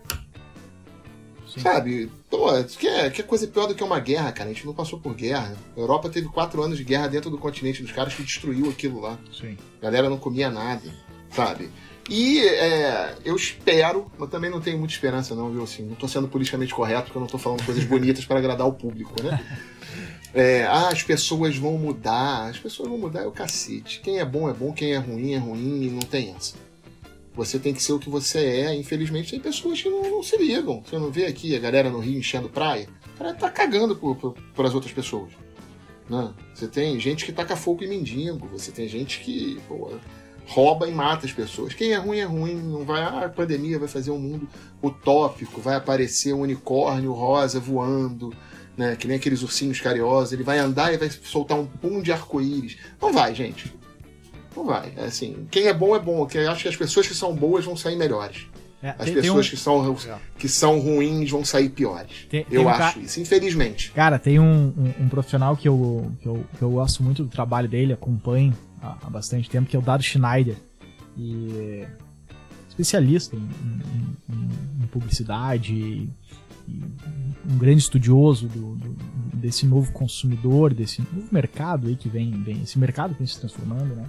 Sim. 1.47 1.61
Sabe? 1.61 2.11
Pô, 2.29 2.47
que 2.63 2.87
é, 2.87 3.09
que 3.09 3.21
é 3.21 3.23
coisa 3.23 3.47
pior 3.47 3.67
do 3.67 3.75
que 3.75 3.83
uma 3.83 3.99
guerra, 3.99 4.31
cara. 4.31 4.49
A 4.49 4.53
gente 4.53 4.65
não 4.65 4.73
passou 4.73 4.99
por 4.99 5.13
guerra. 5.13 5.55
A 5.75 5.79
Europa 5.79 6.09
teve 6.09 6.27
quatro 6.27 6.61
anos 6.61 6.77
de 6.77 6.83
guerra 6.83 7.07
dentro 7.07 7.29
do 7.29 7.37
continente 7.37 7.81
dos 7.81 7.91
caras 7.91 8.13
que 8.13 8.23
destruiu 8.23 8.69
aquilo 8.69 8.99
lá. 8.99 9.17
Sim. 9.31 9.57
A 9.79 9.85
galera 9.85 10.09
não 10.09 10.17
comia 10.17 10.49
nada, 10.49 10.93
sabe? 11.31 11.69
E 12.09 12.39
é, 12.39 13.15
eu 13.23 13.35
espero, 13.35 14.11
mas 14.17 14.29
também 14.29 14.49
não 14.51 14.61
tenho 14.61 14.77
muita 14.77 14.93
esperança, 14.93 15.33
não, 15.33 15.49
viu? 15.49 15.63
Assim, 15.63 15.83
não 15.83 15.95
tô 15.95 16.07
sendo 16.07 16.27
politicamente 16.27 16.73
correto, 16.73 17.05
porque 17.05 17.17
eu 17.17 17.21
não 17.21 17.27
tô 17.27 17.37
falando 17.37 17.65
coisas 17.65 17.83
bonitas 17.85 18.25
para 18.25 18.37
agradar 18.37 18.67
o 18.67 18.73
público, 18.73 19.15
né? 19.23 19.43
É, 20.35 20.65
ah, 20.65 20.89
as 20.89 21.01
pessoas 21.01 21.55
vão 21.55 21.77
mudar, 21.77 22.49
as 22.49 22.59
pessoas 22.59 22.89
vão 22.89 22.97
mudar 22.97 23.21
é 23.21 23.25
o 23.25 23.31
cacete. 23.31 24.01
Quem 24.01 24.19
é 24.19 24.25
bom 24.25 24.49
é 24.49 24.53
bom, 24.53 24.73
quem 24.73 24.91
é 24.91 24.97
ruim 24.97 25.31
é 25.31 25.37
ruim 25.37 25.83
e 25.83 25.89
não 25.89 26.01
tem 26.01 26.35
essa. 26.35 26.55
Você 27.33 27.57
tem 27.57 27.73
que 27.73 27.81
ser 27.81 27.93
o 27.93 27.99
que 27.99 28.09
você 28.09 28.39
é. 28.39 28.75
Infelizmente, 28.75 29.31
tem 29.31 29.39
pessoas 29.39 29.81
que 29.81 29.89
não, 29.89 30.03
não 30.03 30.21
se 30.21 30.35
ligam. 30.35 30.83
Você 30.85 30.99
não 30.99 31.09
vê 31.09 31.25
aqui 31.25 31.55
a 31.55 31.59
galera 31.59 31.89
no 31.89 31.99
Rio 31.99 32.19
enchendo 32.19 32.49
praia? 32.49 32.89
O 33.15 33.17
cara 33.17 33.33
tá 33.33 33.49
cagando 33.49 33.95
por, 33.95 34.17
por, 34.17 34.33
por 34.53 34.65
as 34.65 34.73
outras 34.73 34.91
pessoas. 34.91 35.31
Né? 36.09 36.33
Você 36.53 36.67
tem 36.67 36.99
gente 36.99 37.25
que 37.25 37.31
taca 37.31 37.55
fogo 37.55 37.85
em 37.85 37.87
mendigo. 37.87 38.45
Você 38.47 38.73
tem 38.73 38.89
gente 38.89 39.21
que 39.21 39.57
pô, 39.69 39.93
rouba 40.47 40.85
e 40.85 40.91
mata 40.91 41.25
as 41.25 41.31
pessoas. 41.31 41.73
Quem 41.73 41.93
é 41.93 41.97
ruim 41.97 42.19
é 42.19 42.25
ruim. 42.25 42.55
Não 42.55 42.83
vai. 42.83 43.01
Ah, 43.01 43.25
a 43.25 43.29
pandemia 43.29 43.79
vai 43.79 43.87
fazer 43.87 44.11
um 44.11 44.19
mundo 44.19 44.49
utópico. 44.83 45.61
Vai 45.61 45.75
aparecer 45.75 46.33
um 46.33 46.41
unicórnio 46.41 47.13
rosa 47.13 47.57
voando 47.57 48.33
né? 48.77 48.95
Que 48.95 49.07
nem 49.07 49.17
aqueles 49.17 49.41
ursinhos 49.41 49.79
carinhosos. 49.79 50.33
Ele 50.33 50.43
vai 50.43 50.59
andar 50.59 50.93
e 50.93 50.97
vai 50.97 51.09
soltar 51.09 51.57
um 51.57 51.65
pum 51.65 52.01
de 52.01 52.11
arco-íris. 52.11 52.77
Não 53.01 53.13
vai, 53.13 53.33
gente. 53.33 53.73
Não 54.55 54.65
vai. 54.65 54.93
É 54.95 55.05
assim, 55.05 55.47
quem 55.51 55.67
é 55.67 55.73
bom 55.73 55.95
é 55.95 55.99
bom. 55.99 56.27
Eu 56.33 56.51
acho 56.51 56.63
que 56.63 56.69
as 56.69 56.75
pessoas 56.75 57.07
que 57.07 57.13
são 57.13 57.35
boas 57.35 57.65
vão 57.65 57.75
sair 57.75 57.95
melhores. 57.95 58.47
É, 58.81 58.89
as 58.89 59.05
tem, 59.05 59.13
pessoas 59.15 59.47
tem 59.47 59.55
um... 59.69 59.93
que, 59.93 59.97
são, 59.97 60.19
que 60.37 60.49
são 60.49 60.79
ruins 60.79 61.31
vão 61.31 61.43
sair 61.43 61.69
piores. 61.69 62.27
Tem, 62.29 62.45
eu 62.51 62.69
acho 62.69 62.99
isso, 62.99 63.19
infelizmente. 63.19 63.91
Cara, 63.91 64.19
tem 64.19 64.39
um, 64.39 64.73
um, 64.77 65.03
um, 65.03 65.09
profissional 65.09 65.57
que 65.57 65.67
eu, 65.67 66.11
que, 66.21 66.27
eu, 66.27 66.45
que 66.57 66.61
eu 66.61 66.69
gosto 66.69 67.01
muito 67.01 67.23
do 67.23 67.29
trabalho 67.29 67.67
dele, 67.67 67.93
acompanho 67.93 68.55
há, 68.81 68.97
há 69.01 69.09
bastante 69.09 69.49
tempo, 69.49 69.67
que 69.67 69.75
é 69.75 69.79
o 69.79 69.81
Dado 69.81 70.03
Schneider. 70.03 70.55
E 71.17 71.83
especialista 72.69 73.35
em, 73.35 73.49
em, 74.29 74.83
em 74.83 74.87
publicidade, 74.87 76.09
um 76.67 77.57
grande 77.57 77.79
estudioso 77.79 78.47
do, 78.47 78.75
do, 78.75 78.95
desse 79.33 79.65
novo 79.65 79.91
consumidor, 79.91 80.73
desse 80.73 81.01
novo 81.01 81.27
mercado 81.31 81.87
aí 81.87 81.95
que 81.95 82.09
vem, 82.09 82.31
vem 82.43 82.61
esse 82.63 82.79
mercado 82.79 83.13
que 83.13 83.19
vem 83.19 83.27
se 83.27 83.39
transformando, 83.39 83.95
né? 83.95 84.05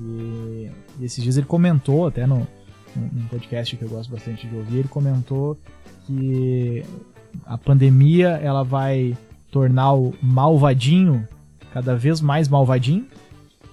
E, 0.00 0.70
e 1.00 1.04
esses 1.04 1.22
dias 1.22 1.36
ele 1.36 1.46
comentou, 1.46 2.06
até 2.06 2.26
no, 2.26 2.46
num 2.94 3.26
podcast 3.28 3.76
que 3.76 3.82
eu 3.82 3.88
gosto 3.88 4.10
bastante 4.10 4.46
de 4.46 4.54
ouvir, 4.54 4.78
ele 4.78 4.88
comentou 4.88 5.58
que 6.06 6.84
a 7.44 7.58
pandemia 7.58 8.28
ela 8.42 8.62
vai 8.62 9.16
tornar 9.50 9.92
o 9.94 10.14
malvadinho 10.22 11.26
cada 11.72 11.96
vez 11.96 12.20
mais 12.20 12.48
malvadinho 12.48 13.06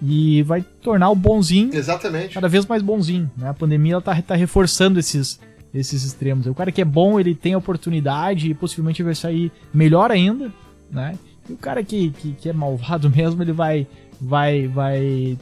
e 0.02 0.44
vai 0.44 0.62
tornar 0.62 1.10
o 1.10 1.16
bonzinho 1.16 1.74
Exatamente. 1.74 2.34
cada 2.34 2.50
vez 2.50 2.66
mais 2.66 2.82
bonzinho. 2.82 3.30
Né? 3.38 3.50
A 3.50 3.54
pandemia 3.54 3.94
ela 3.94 4.02
tá, 4.02 4.20
tá 4.22 4.36
reforçando 4.36 5.00
esses, 5.00 5.40
esses 5.76 6.04
extremos. 6.04 6.48
O 6.48 6.56
cara 6.56 6.72
que 6.72 6.82
é 6.82 6.86
bom, 6.86 7.20
ele 7.20 7.36
tem 7.36 7.54
a 7.54 7.58
oportunidade 7.58 8.50
e 8.50 8.54
possivelmente 8.54 9.04
vai 9.04 9.14
sair 9.14 9.52
melhor 9.74 10.10
ainda, 10.10 10.52
né? 10.90 11.18
E 11.50 11.54
o 11.54 11.58
cara 11.58 11.84
que, 11.84 12.12
que, 12.12 12.32
que 12.34 12.50
é 12.50 12.54
malvado 12.54 13.10
mesmo, 13.12 13.44
ele 13.44 13.52
vai 13.52 13.86
vai 14.20 14.68
vai 14.68 15.38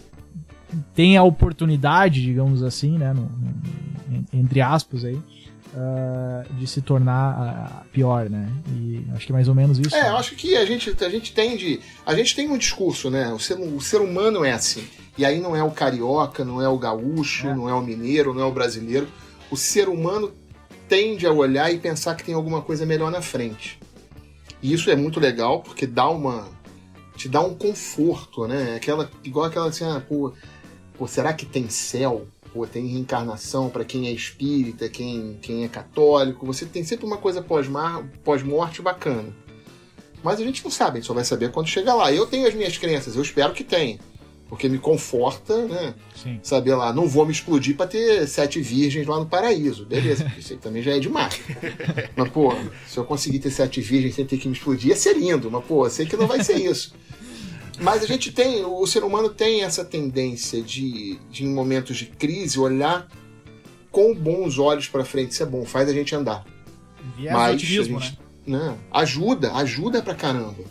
tem 0.95 1.17
a 1.17 1.23
oportunidade, 1.23 2.23
digamos 2.23 2.63
assim, 2.63 2.97
né, 2.97 3.13
no, 3.13 3.21
no, 3.21 4.25
entre 4.33 4.59
aspas 4.59 5.05
aí, 5.05 5.13
uh, 5.13 6.53
de 6.55 6.65
se 6.65 6.81
tornar 6.81 7.83
uh, 7.85 7.89
pior, 7.91 8.27
né? 8.27 8.49
E 8.69 9.05
acho 9.13 9.27
que 9.27 9.31
é 9.31 9.35
mais 9.35 9.47
ou 9.47 9.53
menos 9.53 9.77
isso. 9.77 9.95
É, 9.95 10.09
eu 10.09 10.17
acho 10.17 10.35
que 10.35 10.57
a 10.57 10.65
gente, 10.65 10.95
a 11.03 11.09
gente 11.09 11.31
tende. 11.31 11.79
A 12.03 12.15
gente 12.15 12.35
tem 12.35 12.49
um 12.49 12.57
discurso, 12.57 13.11
né? 13.11 13.31
O 13.31 13.37
ser, 13.37 13.53
o 13.53 13.79
ser 13.79 14.01
humano 14.01 14.43
é 14.43 14.51
assim. 14.51 14.83
E 15.15 15.23
aí 15.23 15.39
não 15.39 15.55
é 15.55 15.63
o 15.63 15.69
carioca, 15.69 16.43
não 16.43 16.59
é 16.59 16.67
o 16.67 16.79
gaúcho, 16.79 17.47
é. 17.47 17.55
não 17.55 17.69
é 17.69 17.73
o 17.73 17.81
mineiro, 17.81 18.33
não 18.33 18.41
é 18.41 18.45
o 18.45 18.51
brasileiro 18.51 19.07
o 19.53 19.55
ser 19.55 19.87
humano 19.87 20.33
tende 20.89 21.27
a 21.27 21.31
olhar 21.31 21.71
e 21.71 21.77
pensar 21.77 22.15
que 22.15 22.23
tem 22.23 22.33
alguma 22.33 22.63
coisa 22.63 22.87
melhor 22.87 23.11
na 23.11 23.21
frente. 23.21 23.79
E 24.63 24.73
isso 24.73 24.89
é 24.89 24.95
muito 24.95 25.19
legal 25.19 25.61
porque 25.61 25.85
dá 25.85 26.09
uma 26.09 26.47
te 27.15 27.29
dá 27.29 27.39
um 27.39 27.53
conforto, 27.53 28.47
né? 28.47 28.75
Aquela, 28.75 29.11
igual 29.23 29.45
aquela 29.45 29.67
assim, 29.67 29.83
ah, 29.83 30.01
pô, 30.09 30.33
pô, 30.97 31.05
será 31.05 31.33
que 31.33 31.45
tem 31.45 31.69
céu? 31.69 32.25
Pô, 32.51 32.65
tem 32.65 32.87
reencarnação 32.87 33.69
para 33.69 33.85
quem 33.85 34.07
é 34.07 34.11
espírita, 34.11 34.89
quem, 34.89 35.37
quem 35.39 35.63
é 35.63 35.67
católico. 35.67 36.47
Você 36.47 36.65
tem 36.65 36.83
sempre 36.83 37.05
uma 37.05 37.17
coisa 37.17 37.39
pós-morte 38.23 38.81
bacana. 38.81 39.31
Mas 40.23 40.39
a 40.39 40.43
gente 40.43 40.63
não 40.63 40.71
sabe, 40.71 40.93
a 40.93 40.95
gente 40.95 41.07
só 41.07 41.13
vai 41.13 41.23
saber 41.23 41.51
quando 41.51 41.67
chegar 41.67 41.93
lá. 41.93 42.11
Eu 42.11 42.25
tenho 42.25 42.47
as 42.47 42.55
minhas 42.55 42.75
crenças, 42.75 43.15
eu 43.15 43.21
espero 43.21 43.53
que 43.53 43.63
tenha. 43.63 43.99
Porque 44.53 44.69
me 44.69 44.77
conforta, 44.77 45.65
né? 45.65 45.95
Sim. 46.15 46.39
Saber 46.43 46.75
lá, 46.75 46.93
não 46.93 47.07
vou 47.07 47.25
me 47.25 47.31
explodir 47.31 47.75
para 47.75 47.87
ter 47.87 48.27
sete 48.27 48.61
virgens 48.61 49.07
lá 49.07 49.19
no 49.19 49.25
paraíso. 49.25 49.83
Beleza, 49.83 50.31
isso 50.37 50.53
aí 50.53 50.59
também 50.59 50.83
já 50.83 50.95
é 50.95 50.99
demais. 50.99 51.41
mas, 52.15 52.29
pô, 52.29 52.53
se 52.87 52.97
eu 52.99 53.03
conseguir 53.03 53.39
ter 53.39 53.49
sete 53.49 53.81
virgens 53.81 54.13
sem 54.13 54.27
ter 54.27 54.37
que 54.37 54.47
me 54.47 54.53
explodir, 54.53 54.89
ia 54.89 54.95
ser 54.95 55.17
lindo. 55.17 55.49
Mas, 55.49 55.65
pô, 55.65 55.89
sei 55.89 56.05
que 56.05 56.15
não 56.15 56.27
vai 56.27 56.43
ser 56.43 56.57
isso. 56.57 56.93
Mas 57.81 58.03
a 58.03 58.05
gente 58.05 58.31
tem, 58.31 58.63
o 58.63 58.85
ser 58.85 59.03
humano 59.03 59.27
tem 59.27 59.63
essa 59.63 59.83
tendência 59.83 60.61
de, 60.61 61.19
de 61.31 61.45
em 61.45 61.51
momentos 61.51 61.97
de 61.97 62.05
crise, 62.05 62.59
olhar 62.59 63.07
com 63.91 64.13
bons 64.13 64.59
olhos 64.59 64.87
para 64.87 65.03
frente. 65.03 65.31
Isso 65.31 65.41
é 65.41 65.47
bom, 65.47 65.65
faz 65.65 65.89
a 65.89 65.93
gente 65.93 66.15
andar. 66.15 66.45
Viés 67.17 67.33
Mas 67.33 67.55
otimismo, 67.55 67.99
gente, 67.99 68.19
né? 68.45 68.59
né? 68.59 68.77
Ajuda, 68.91 69.51
ajuda 69.53 70.03
pra 70.03 70.13
caramba. 70.13 70.63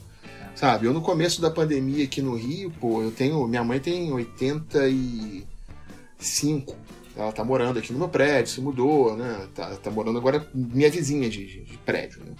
Sabe, 0.54 0.86
eu 0.86 0.92
no 0.92 1.00
começo 1.00 1.40
da 1.40 1.50
pandemia 1.50 2.04
aqui 2.04 2.20
no 2.20 2.36
Rio, 2.36 2.70
pô, 2.78 3.02
eu 3.02 3.10
tenho. 3.10 3.48
Minha 3.48 3.64
mãe 3.64 3.80
tem 3.80 4.12
85. 4.12 6.76
Ela 7.16 7.32
tá 7.32 7.44
morando 7.44 7.78
aqui 7.78 7.92
no 7.92 7.98
meu 7.98 8.08
prédio, 8.08 8.52
se 8.52 8.60
mudou, 8.60 9.16
né? 9.16 9.48
Tá, 9.54 9.74
tá 9.76 9.90
morando 9.90 10.18
agora 10.18 10.46
minha 10.54 10.90
vizinha 10.90 11.28
de, 11.28 11.64
de, 11.64 11.78
prédio, 11.78 12.22
né? 12.24 12.32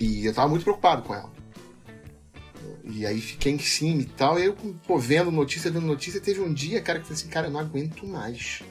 E 0.00 0.26
eu 0.26 0.34
tava 0.34 0.48
muito 0.48 0.62
preocupado 0.62 1.02
com 1.02 1.14
ela. 1.14 1.30
E 2.84 3.04
aí 3.04 3.20
fiquei 3.20 3.52
em 3.52 3.58
cima 3.58 4.02
e 4.02 4.06
tal. 4.06 4.38
E 4.38 4.46
eu, 4.46 4.56
pô, 4.86 4.98
vendo 4.98 5.30
notícia, 5.30 5.70
vendo 5.70 5.86
notícia, 5.86 6.20
teve 6.20 6.40
um 6.40 6.52
dia, 6.52 6.80
cara, 6.80 6.98
que 6.98 7.04
eu 7.04 7.08
falei 7.08 7.22
assim, 7.22 7.30
cara, 7.30 7.46
eu 7.48 7.52
não 7.52 7.60
aguento 7.60 8.06
mais. 8.06 8.62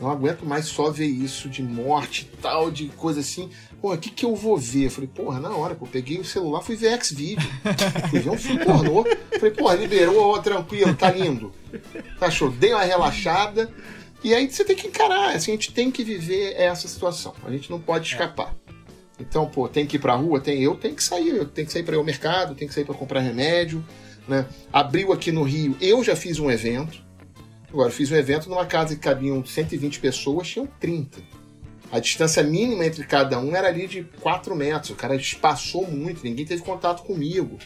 Não 0.00 0.10
aguento 0.10 0.46
mais 0.46 0.66
só 0.66 0.90
ver 0.90 1.06
isso 1.06 1.48
de 1.48 1.62
morte 1.62 2.22
e 2.22 2.36
tal, 2.38 2.70
de 2.70 2.88
coisa 2.88 3.20
assim. 3.20 3.50
Pô, 3.80 3.94
o 3.94 3.98
que, 3.98 4.10
que 4.10 4.26
eu 4.26 4.36
vou 4.36 4.58
ver? 4.58 4.86
Eu 4.86 4.90
falei, 4.90 5.08
porra, 5.08 5.40
na 5.40 5.50
hora, 5.50 5.74
pô, 5.74 5.86
peguei 5.86 6.18
o 6.18 6.24
celular, 6.24 6.60
fui 6.60 6.76
ver 6.76 6.92
X-Video. 6.94 7.48
fui 8.10 8.20
ver 8.20 8.30
um 8.30 8.36
filme 8.36 8.62
pornô. 8.62 9.04
Falei, 9.32 9.50
porra, 9.52 9.74
liberou, 9.74 10.40
tranquilo, 10.42 10.94
tá 10.94 11.10
lindo. 11.10 11.50
Tá 12.18 12.30
show. 12.30 12.50
Dei 12.50 12.74
uma 12.74 12.84
relaxada. 12.84 13.72
E 14.22 14.34
aí 14.34 14.50
você 14.50 14.64
tem 14.64 14.76
que 14.76 14.86
encarar, 14.86 15.34
assim, 15.34 15.52
a 15.52 15.54
gente 15.54 15.72
tem 15.72 15.90
que 15.90 16.04
viver 16.04 16.54
essa 16.56 16.86
situação. 16.86 17.34
A 17.42 17.50
gente 17.50 17.70
não 17.70 17.80
pode 17.80 18.06
escapar. 18.06 18.54
Então, 19.18 19.46
pô, 19.46 19.66
tem 19.66 19.86
que 19.86 19.96
ir 19.96 19.98
pra 19.98 20.14
rua? 20.14 20.40
Tem, 20.40 20.62
eu 20.62 20.74
tenho 20.74 20.94
que 20.94 21.02
sair, 21.02 21.28
eu 21.28 21.46
tenho 21.46 21.66
que 21.66 21.72
sair 21.72 21.82
para 21.82 21.94
ir 21.94 21.98
ao 21.98 22.04
mercado, 22.04 22.54
tenho 22.54 22.68
que 22.68 22.74
sair 22.74 22.84
para 22.84 22.94
comprar 22.94 23.20
remédio, 23.20 23.84
né? 24.28 24.46
Abriu 24.70 25.12
aqui 25.12 25.32
no 25.32 25.42
Rio, 25.42 25.74
eu 25.80 26.04
já 26.04 26.14
fiz 26.14 26.38
um 26.38 26.50
evento. 26.50 27.02
Agora, 27.70 27.90
fiz 27.90 28.10
um 28.10 28.16
evento 28.16 28.48
numa 28.48 28.66
casa 28.66 28.94
que 28.94 29.00
cabiam 29.00 29.44
120 29.44 30.00
pessoas, 30.00 30.48
tinham 30.48 30.66
30. 30.66 31.18
A 31.92 31.98
distância 31.98 32.42
mínima 32.42 32.86
entre 32.86 33.04
cada 33.04 33.38
um 33.38 33.54
era 33.54 33.68
ali 33.68 33.86
de 33.86 34.04
4 34.20 34.54
metros. 34.54 34.90
O 34.90 34.94
cara 34.94 35.16
espaçou 35.16 35.86
muito, 35.90 36.22
ninguém 36.22 36.46
teve 36.46 36.62
contato 36.62 37.02
comigo 37.02 37.58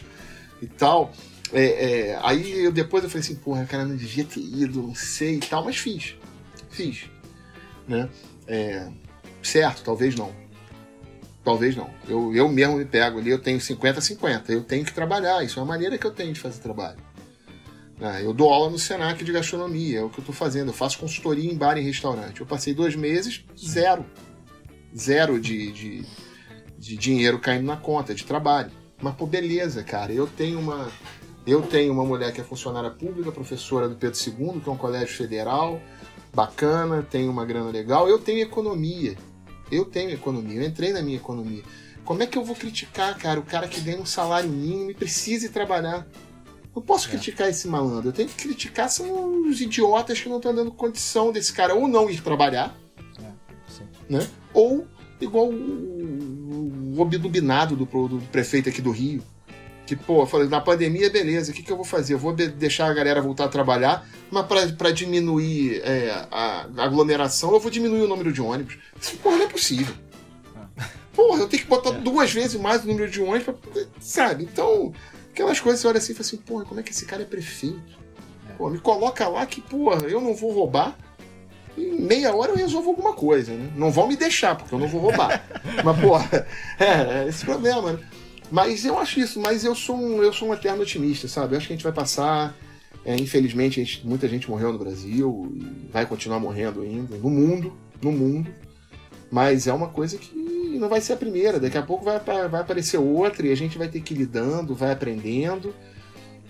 e 0.61 0.67
tal. 0.67 1.11
É, 1.53 1.63
é, 1.63 2.19
aí 2.23 2.65
eu, 2.65 2.71
depois 2.71 3.03
eu 3.03 3.09
falei 3.09 3.23
assim, 3.23 3.35
porra, 3.35 3.65
cara, 3.65 3.85
não 3.85 3.95
devia 3.95 4.25
ter 4.25 4.39
ido, 4.39 4.81
não 4.81 4.95
sei 4.95 5.35
e 5.35 5.39
tal, 5.39 5.63
mas 5.63 5.77
fiz. 5.77 6.15
Fiz. 6.69 7.05
Né? 7.87 8.09
É, 8.47 8.87
certo, 9.43 9.83
talvez 9.83 10.15
não. 10.15 10.33
Talvez 11.43 11.75
não. 11.75 11.89
Eu, 12.09 12.33
eu 12.33 12.49
mesmo 12.49 12.77
me 12.77 12.85
pego 12.85 13.19
ali, 13.19 13.29
eu 13.29 13.39
tenho 13.39 13.59
50-50. 13.59 14.49
Eu 14.49 14.63
tenho 14.63 14.83
que 14.83 14.91
trabalhar. 14.91 15.43
Isso 15.43 15.59
é 15.59 15.61
uma 15.61 15.67
maneira 15.67 15.95
que 15.95 16.05
eu 16.05 16.11
tenho 16.11 16.33
de 16.33 16.39
fazer 16.39 16.59
trabalho. 16.59 16.97
Ah, 17.99 18.21
eu 18.21 18.33
dou 18.33 18.51
aula 18.51 18.69
no 18.69 18.77
Senac 18.77 19.23
de 19.23 19.31
gastronomia, 19.31 19.99
é 19.99 20.03
o 20.03 20.09
que 20.09 20.19
eu 20.19 20.21
estou 20.21 20.35
fazendo. 20.35 20.69
Eu 20.69 20.73
faço 20.73 20.99
consultoria 20.99 21.49
em 21.49 21.55
bar 21.55 21.77
e 21.77 21.81
restaurante. 21.81 22.41
Eu 22.41 22.47
passei 22.47 22.73
dois 22.73 22.95
meses, 22.95 23.45
zero. 23.57 24.05
Zero 24.95 25.39
de, 25.39 25.71
de, 25.71 26.05
de 26.77 26.97
dinheiro 26.97 27.39
caindo 27.39 27.65
na 27.65 27.77
conta, 27.77 28.13
de 28.13 28.25
trabalho. 28.25 28.71
Mas, 29.01 29.15
pô, 29.15 29.25
beleza, 29.25 29.83
cara. 29.83 30.11
Eu 30.11 30.27
tenho 30.27 30.59
uma. 30.59 30.89
Eu 31.47 31.61
tenho 31.61 31.93
uma 31.93 32.03
mulher 32.03 32.33
que 32.33 32.41
é 32.41 32.43
funcionária 32.43 32.89
pública, 32.89 33.31
professora 33.31 33.87
do 33.87 33.95
Pedro 33.95 34.17
II, 34.19 34.61
que 34.61 34.67
é 34.67 34.71
um 34.71 34.77
colégio 34.77 35.15
federal, 35.15 35.79
bacana, 36.33 37.03
tem 37.03 37.29
uma 37.29 37.45
grana 37.45 37.69
legal. 37.69 38.09
Eu 38.09 38.19
tenho 38.19 38.41
economia. 38.41 39.15
Eu 39.71 39.85
tenho 39.85 40.11
economia, 40.11 40.61
eu 40.61 40.67
entrei 40.67 40.91
na 40.91 41.01
minha 41.01 41.17
economia. 41.17 41.63
Como 42.03 42.21
é 42.21 42.27
que 42.27 42.37
eu 42.37 42.43
vou 42.43 42.55
criticar, 42.55 43.17
cara, 43.17 43.39
o 43.39 43.43
cara 43.43 43.67
que 43.67 43.81
ganha 43.81 43.99
um 43.99 44.05
salário 44.05 44.49
mínimo 44.49 44.91
e 44.91 44.93
precisa 44.93 45.47
ir 45.47 45.49
trabalhar? 45.49 46.07
Não 46.75 46.81
posso 46.81 47.07
é. 47.07 47.11
criticar 47.11 47.49
esse 47.49 47.67
malandro. 47.67 48.09
Eu 48.09 48.13
tenho 48.13 48.27
que 48.27 48.35
criticar 48.35 48.89
são 48.89 49.47
os 49.47 49.61
idiotas 49.61 50.19
que 50.19 50.27
não 50.27 50.37
estão 50.37 50.53
dando 50.53 50.71
condição 50.71 51.31
desse 51.31 51.53
cara 51.53 51.73
ou 51.73 51.87
não 51.87 52.09
ir 52.09 52.21
trabalhar, 52.21 52.75
é, 53.17 54.13
né? 54.13 54.27
Ou 54.53 54.85
igual 55.21 55.47
o, 55.47 56.93
o 56.95 56.99
obdubinado 56.99 57.75
do, 57.75 57.85
do 57.85 58.21
prefeito 58.31 58.67
aqui 58.67 58.81
do 58.81 58.91
Rio, 58.91 59.23
que, 59.85 59.95
pô, 59.95 60.25
falei, 60.25 60.47
na 60.47 60.59
pandemia, 60.59 61.09
beleza, 61.09 61.51
o 61.51 61.55
que, 61.55 61.61
que 61.61 61.71
eu 61.71 61.75
vou 61.75 61.85
fazer? 61.85 62.15
Eu 62.15 62.19
vou 62.19 62.33
deixar 62.33 62.89
a 62.89 62.93
galera 62.93 63.21
voltar 63.21 63.45
a 63.45 63.49
trabalhar, 63.49 64.05
mas 64.31 64.45
para 64.71 64.91
diminuir 64.91 65.81
é, 65.83 66.27
a 66.31 66.67
aglomeração, 66.77 67.53
eu 67.53 67.59
vou 67.59 67.69
diminuir 67.69 68.01
o 68.01 68.07
número 68.07 68.33
de 68.33 68.41
ônibus. 68.41 68.77
Isso, 68.99 69.15
porra, 69.17 69.37
não 69.37 69.45
é 69.45 69.49
possível. 69.49 69.93
Porra, 71.13 71.41
eu 71.41 71.47
tenho 71.47 71.63
que 71.63 71.69
botar 71.69 71.91
é. 71.91 71.99
duas 71.99 72.33
vezes 72.33 72.59
mais 72.59 72.83
o 72.83 72.87
número 72.87 73.09
de 73.09 73.21
ônibus, 73.21 73.43
pra, 73.43 73.83
sabe? 73.99 74.43
Então, 74.43 74.91
aquelas 75.35 75.59
coisas 75.59 75.81
você 75.81 75.87
olha 75.87 75.97
assim 75.97 76.13
e 76.13 76.15
fala 76.15 76.25
assim, 76.25 76.37
porra, 76.37 76.63
como 76.63 76.79
é 76.79 76.83
que 76.83 76.91
esse 76.91 77.05
cara 77.05 77.21
é 77.21 77.25
prefeito? 77.25 77.99
Pô, 78.57 78.69
me 78.69 78.79
coloca 78.79 79.27
lá 79.27 79.45
que, 79.45 79.59
porra, 79.59 80.07
eu 80.07 80.21
não 80.21 80.33
vou 80.33 80.53
roubar. 80.53 80.97
Em 81.77 81.99
meia 81.99 82.33
hora 82.33 82.53
eu 82.53 82.55
resolvo 82.55 82.91
alguma 82.91 83.11
coisa, 83.13 83.51
né? 83.51 83.69
Não 83.75 83.91
vão 83.91 84.07
me 84.07 84.15
deixar, 84.15 84.55
porque 84.55 84.73
eu 84.73 84.79
não 84.79 84.87
vou 84.87 85.01
roubar. 85.01 85.45
mas, 85.83 85.99
porra, 85.99 86.47
é, 86.79 87.23
é 87.23 87.27
esse 87.27 87.43
problema, 87.43 87.91
né? 87.91 87.99
Mas 88.49 88.85
eu 88.85 88.97
acho 88.97 89.19
isso, 89.19 89.41
mas 89.41 89.65
eu 89.65 89.75
sou 89.75 89.97
um, 89.97 90.23
eu 90.23 90.31
sou 90.31 90.47
um 90.47 90.53
eterno 90.53 90.83
otimista, 90.83 91.27
sabe? 91.27 91.53
Eu 91.53 91.57
acho 91.57 91.67
que 91.67 91.73
a 91.73 91.75
gente 91.75 91.83
vai 91.83 91.91
passar. 91.91 92.55
É, 93.03 93.13
infelizmente, 93.15 93.83
gente, 93.83 94.07
muita 94.07 94.29
gente 94.29 94.49
morreu 94.49 94.71
no 94.71 94.79
Brasil 94.79 95.51
e 95.53 95.91
vai 95.91 96.05
continuar 96.05 96.39
morrendo 96.39 96.81
ainda, 96.81 97.17
no 97.17 97.29
mundo, 97.29 97.73
no 98.01 98.11
mundo. 98.11 98.49
Mas 99.31 99.67
é 99.67 99.73
uma 99.73 99.89
coisa 99.89 100.17
que 100.17 100.77
não 100.79 100.89
vai 100.89 101.01
ser 101.01 101.13
a 101.13 101.17
primeira. 101.17 101.59
Daqui 101.59 101.77
a 101.77 101.81
pouco 101.81 102.03
vai, 102.03 102.19
vai 102.19 102.61
aparecer 102.61 102.97
outra 102.97 103.47
e 103.47 103.51
a 103.51 103.55
gente 103.55 103.77
vai 103.77 103.87
ter 103.87 104.01
que 104.01 104.13
ir 104.13 104.17
lidando, 104.17 104.75
vai 104.75 104.91
aprendendo. 104.91 105.73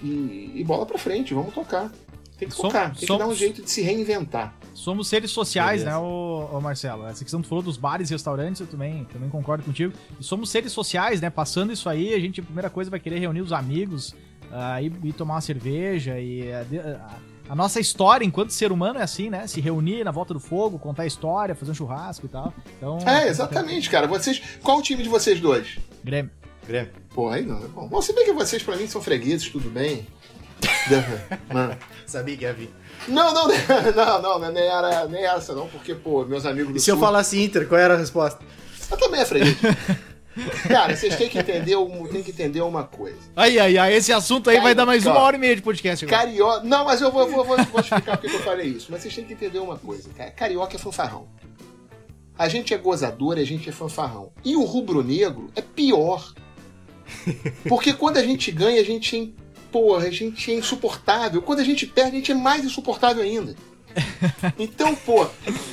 E, 0.04 0.52
e 0.56 0.64
bola 0.64 0.86
pra 0.86 0.98
frente, 0.98 1.34
vamos 1.34 1.54
tocar. 1.54 1.92
Tem 2.38 2.50
que 2.50 2.56
tocar, 2.56 2.94
tem 2.94 3.08
somos, 3.08 3.08
que 3.08 3.18
dar 3.18 3.28
um 3.28 3.36
jeito 3.36 3.62
de 3.62 3.72
se 3.72 3.82
reinventar. 3.82 4.54
Somos 4.74 5.08
seres 5.08 5.32
sociais, 5.32 5.84
Beleza. 5.84 5.98
né, 5.98 6.06
ô, 6.06 6.50
ô, 6.52 6.60
Marcelo? 6.60 7.08
Essa 7.08 7.24
questão 7.24 7.40
que 7.40 7.48
tu 7.48 7.50
falou 7.50 7.64
dos 7.64 7.78
bares 7.78 8.10
e 8.10 8.14
restaurantes, 8.14 8.60
eu 8.60 8.68
também, 8.68 9.06
também 9.06 9.30
concordo 9.30 9.64
contigo. 9.64 9.94
E 10.20 10.24
somos 10.24 10.50
seres 10.50 10.74
sociais, 10.74 11.22
né? 11.22 11.30
Passando 11.30 11.72
isso 11.72 11.88
aí, 11.88 12.14
a 12.14 12.20
gente, 12.20 12.42
a 12.42 12.44
primeira 12.44 12.70
coisa, 12.70 12.92
vai 12.92 13.00
querer 13.00 13.20
reunir 13.20 13.40
os 13.40 13.54
amigos, 13.54 14.10
uh, 14.52 14.82
ir, 14.82 14.92
ir, 15.02 15.14
tomar 15.14 15.36
uma 15.36 15.42
cerveja 15.42 16.20
e. 16.20 16.42
Uh, 16.42 17.35
a 17.48 17.56
nossa 17.56 17.80
história 17.80 18.26
enquanto 18.26 18.52
ser 18.52 18.72
humano 18.72 19.00
é 19.00 19.04
assim, 19.04 19.30
né? 19.30 19.46
Se 19.48 19.62
reunir 19.62 20.04
na 20.04 20.12
volta 20.12 20.34
do 20.34 20.40
fogo, 20.40 20.80
contar 20.80 21.04
a 21.04 21.08
história, 21.08 21.56
fazer 21.56 21.72
um 21.72 21.76
churrasco 21.76 22.26
e 22.26 22.30
tal. 22.30 22.54
Então, 22.78 22.98
é, 23.06 23.28
exatamente, 23.28 23.90
cara. 23.90 24.08
Vocês. 24.08 24.42
Qual 24.64 24.80
o 24.80 24.82
time 24.82 25.04
de 25.04 25.10
vocês 25.10 25.40
dois? 25.40 25.78
Grêmio. 26.04 26.32
Grêmio. 26.68 26.92
Pô, 27.14 27.30
aí 27.30 27.46
não. 27.46 27.64
É 27.64 27.68
bom, 27.68 27.88
bom, 27.88 28.02
se 28.02 28.14
bem 28.14 28.26
que 28.26 28.34
vocês, 28.34 28.64
pra 28.64 28.76
mim, 28.76 28.88
são 28.88 29.02
fregueses, 29.02 29.50
tudo 29.50 29.70
bem. 29.70 30.08
Mano. 31.54 31.78
Sabia 32.06 32.38
que 32.38 32.44
ia 32.44 32.54
vir. 32.54 32.74
Não, 33.08 33.34
não, 33.34 33.48
não, 33.96 34.22
não, 34.22 34.40
não, 34.40 34.52
nem 34.52 34.64
era 34.64 35.08
nem 35.08 35.26
essa 35.26 35.54
não, 35.54 35.68
porque, 35.68 35.94
pô, 35.94 36.26
meus 36.26 36.46
amigos 36.46 36.72
do 36.72 36.78
E 36.78 36.80
se 36.80 36.86
Sul... 36.86 36.96
eu 36.96 37.00
falasse 37.00 37.42
Inter, 37.42 37.68
qual 37.68 37.80
era 37.80 37.94
a 37.94 37.98
resposta? 37.98 38.44
Eu 38.90 38.98
também 38.98 39.22
é 39.22 39.26
freguês. 39.26 39.56
Cara, 40.68 40.96
vocês 40.96 41.16
têm 41.16 41.30
que 41.30 41.40
entender, 41.40 41.76
têm 42.12 42.24
que 42.24 42.32
entender 42.32 42.62
uma 42.62 42.84
coisa. 42.84 43.18
Aí, 43.36 43.58
aí, 43.58 43.78
aí, 43.78 43.94
esse 43.94 44.12
assunto 44.12 44.50
aí 44.50 44.60
vai 44.60 44.76
dar 44.76 44.86
mais 44.86 45.06
uma 45.06 45.20
hora 45.20 45.38
e 45.38 45.40
meia 45.40 45.56
de 45.56 45.62
podcast 45.62 46.04
agora. 46.06 46.24
Carioca. 46.24 46.64
Não, 46.64 46.86
mas 46.86 47.02
eu 47.02 47.12
vou, 47.12 47.28
vou, 47.30 47.46
vou, 47.46 47.58
vou 47.58 47.80
explicar 47.80 48.18
porque 48.18 48.36
eu 48.36 48.42
falei 48.42 48.68
isso. 48.68 48.88
Mas 48.90 49.02
vocês 49.02 49.16
têm 49.16 49.26
que 49.26 49.34
entender 49.34 49.60
uma 49.60 49.78
coisa, 49.78 50.10
cara. 50.10 50.32
Carioca 50.32 50.76
é 50.76 50.80
fanfarrão. 50.80 51.28
A 52.38 52.50
gente 52.50 52.74
é 52.74 52.78
gozador, 52.78 53.38
a 53.38 53.44
gente 53.46 53.70
é 53.70 53.72
fanfarrão. 53.72 54.32
E 54.44 54.56
o 54.56 54.64
rubro-negro 54.64 55.50
é 55.56 55.62
pior. 55.62 56.34
Porque 57.68 57.94
quando 57.94 58.18
a 58.18 58.24
gente 58.24 58.52
ganha, 58.52 58.82
a 58.82 58.84
gente 58.84 59.18
é, 59.18 59.46
porra, 59.72 60.08
a 60.08 60.12
gente 60.12 60.52
é 60.52 60.56
insuportável. 60.56 61.42
Quando 61.42 61.60
a 61.60 61.64
gente 61.64 61.86
perde, 61.86 62.12
a 62.12 62.20
gente 62.20 62.32
é 62.32 62.36
mais 62.36 62.66
insuportável 62.66 63.24
ainda. 63.24 63.56
Então, 64.60 64.94
pô, 64.94 65.26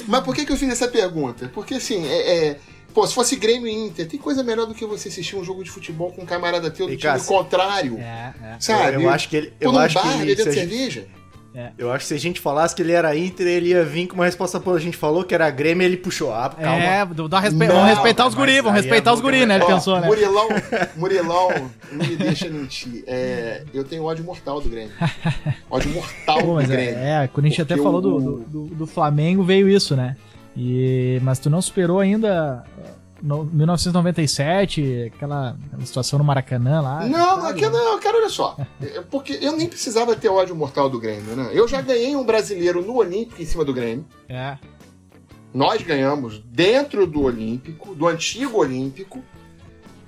mas 0.07 0.23
por 0.23 0.35
que, 0.35 0.47
que 0.47 0.53
eu 0.53 0.57
fiz 0.57 0.71
essa 0.71 0.87
pergunta? 0.87 1.51
Porque 1.53 1.75
assim, 1.75 2.07
é, 2.07 2.47
é 2.51 2.61
Pô, 2.93 3.07
se 3.07 3.15
fosse 3.15 3.37
Grêmio 3.37 3.67
e 3.67 3.73
Inter, 3.73 4.07
tem 4.07 4.19
coisa 4.19 4.43
melhor 4.43 4.67
do 4.67 4.75
que 4.75 4.85
você 4.85 5.09
assistir 5.09 5.37
um 5.37 5.45
jogo 5.45 5.65
de 5.65 5.71
futebol 5.71 6.13
com 6.13 6.23
um 6.23 6.27
camarada 6.27 6.71
teu 6.71 6.87
do 6.87 6.97
time 6.97 7.21
contrário. 7.21 7.99
É, 7.99 8.35
é. 8.43 8.57
Sabe? 8.61 8.97
Eu, 8.97 9.03
eu, 9.03 9.11
acho 9.11 9.29
que 9.29 9.37
ele. 9.37 9.53
Eu 9.61 9.73
Pô, 9.73 9.79
acho 9.79 9.95
bar, 9.95 10.13
que 10.13 10.27
bebendo 10.27 10.53
cerveja. 10.53 11.07
É. 11.55 11.71
Eu 11.77 11.93
acho 11.93 12.05
que 12.05 12.09
se 12.09 12.15
a 12.15 12.19
gente 12.19 12.41
falasse 12.41 12.75
que 12.75 12.81
ele 12.81 12.93
era 12.93 13.15
Inter, 13.15 13.47
ele 13.47 13.69
ia 13.71 13.85
vir 13.85 14.07
com 14.07 14.15
uma 14.15 14.25
resposta 14.25 14.59
boa. 14.59 14.77
A 14.77 14.81
gente 14.81 14.97
falou 14.97 15.23
que 15.23 15.35
era 15.35 15.51
Grêmio, 15.51 15.85
ele 15.85 15.99
puxou. 15.99 16.33
Ah, 16.33 16.49
calma. 16.49 16.83
É, 16.83 17.05
dá 17.29 17.41
respe... 17.41 17.59
Não, 17.59 17.75
vamos 17.75 17.91
respeitar 17.91 18.27
os 18.27 18.35
guris, 18.35 18.63
vamos 18.63 18.81
respeitar 18.81 19.11
é 19.11 19.15
os 19.15 19.21
guris, 19.21 19.47
né? 19.47 19.57
Ele 19.57 19.67
pensou, 19.67 20.01
né? 20.01 20.07
Murilão, 20.07 20.49
Murilão, 20.97 21.51
não 21.93 22.07
me 22.07 22.17
deixa 22.17 22.49
mentir. 22.49 23.05
É, 23.07 23.65
eu 23.75 23.85
tenho 23.85 24.05
ódio 24.05 24.25
mortal 24.25 24.63
do 24.63 24.69
Grêmio. 24.69 24.93
Ódio 25.69 25.91
mortal 25.91 26.43
Pô, 26.43 26.61
do 26.61 26.67
Grêmio. 26.67 26.99
É, 26.99 27.25
é 27.25 27.29
quando 27.29 27.47
a 27.47 27.49
gente 27.51 27.63
até 27.63 27.77
falou 27.77 28.01
do, 28.01 28.41
do, 28.41 28.67
do, 28.75 28.87
Flamengo, 28.87 29.43
veio 29.43 29.69
isso, 29.69 29.95
né? 29.95 30.17
E, 30.57 31.19
mas 31.23 31.39
tu 31.39 31.49
não 31.49 31.63
superou 31.63 32.01
ainda 32.01 32.65
no, 33.23 33.45
1997, 33.45 35.11
aquela, 35.15 35.57
aquela, 35.67 35.87
situação 35.87 36.19
no 36.19 36.25
Maracanã 36.25 36.81
lá. 36.81 37.07
Não, 37.07 37.41
sabe? 37.41 37.65
aqui 37.65 37.69
não, 37.69 38.01
cara, 38.01 38.17
olha 38.19 38.29
só. 38.29 38.57
É, 38.81 39.01
porque 39.03 39.39
eu 39.41 39.57
nem 39.57 39.69
precisava 39.69 40.17
ter 40.17 40.29
ódio 40.29 40.57
mortal 40.57 40.91
do 40.91 40.99
Grêmio, 40.99 41.37
né? 41.37 41.51
Eu 41.53 41.69
já 41.69 41.81
ganhei 41.81 42.17
um 42.17 42.25
brasileiro 42.25 42.83
no 42.83 42.97
Olímpico 42.97 43.41
em 43.41 43.47
cima 43.47 43.65
do 43.65 43.73
Grêmio. 43.73 44.05
É. 44.29 44.59
Nós 45.55 45.83
ganhamos 45.83 46.43
dentro 46.47 47.07
do 47.07 47.23
Olímpico, 47.23 47.95
do 47.95 48.09
antigo 48.09 48.59
Olímpico. 48.59 49.23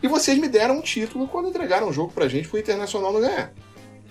E 0.02 0.08
vocês 0.08 0.38
me 0.38 0.48
deram 0.48 0.78
um 0.78 0.82
título 0.82 1.28
quando 1.28 1.48
entregaram 1.48 1.88
o 1.88 1.92
jogo 1.92 2.12
pra 2.12 2.28
gente 2.28 2.48
pro 2.48 2.58
Internacional 2.58 3.12
não 3.12 3.20
ganhar. 3.20 3.52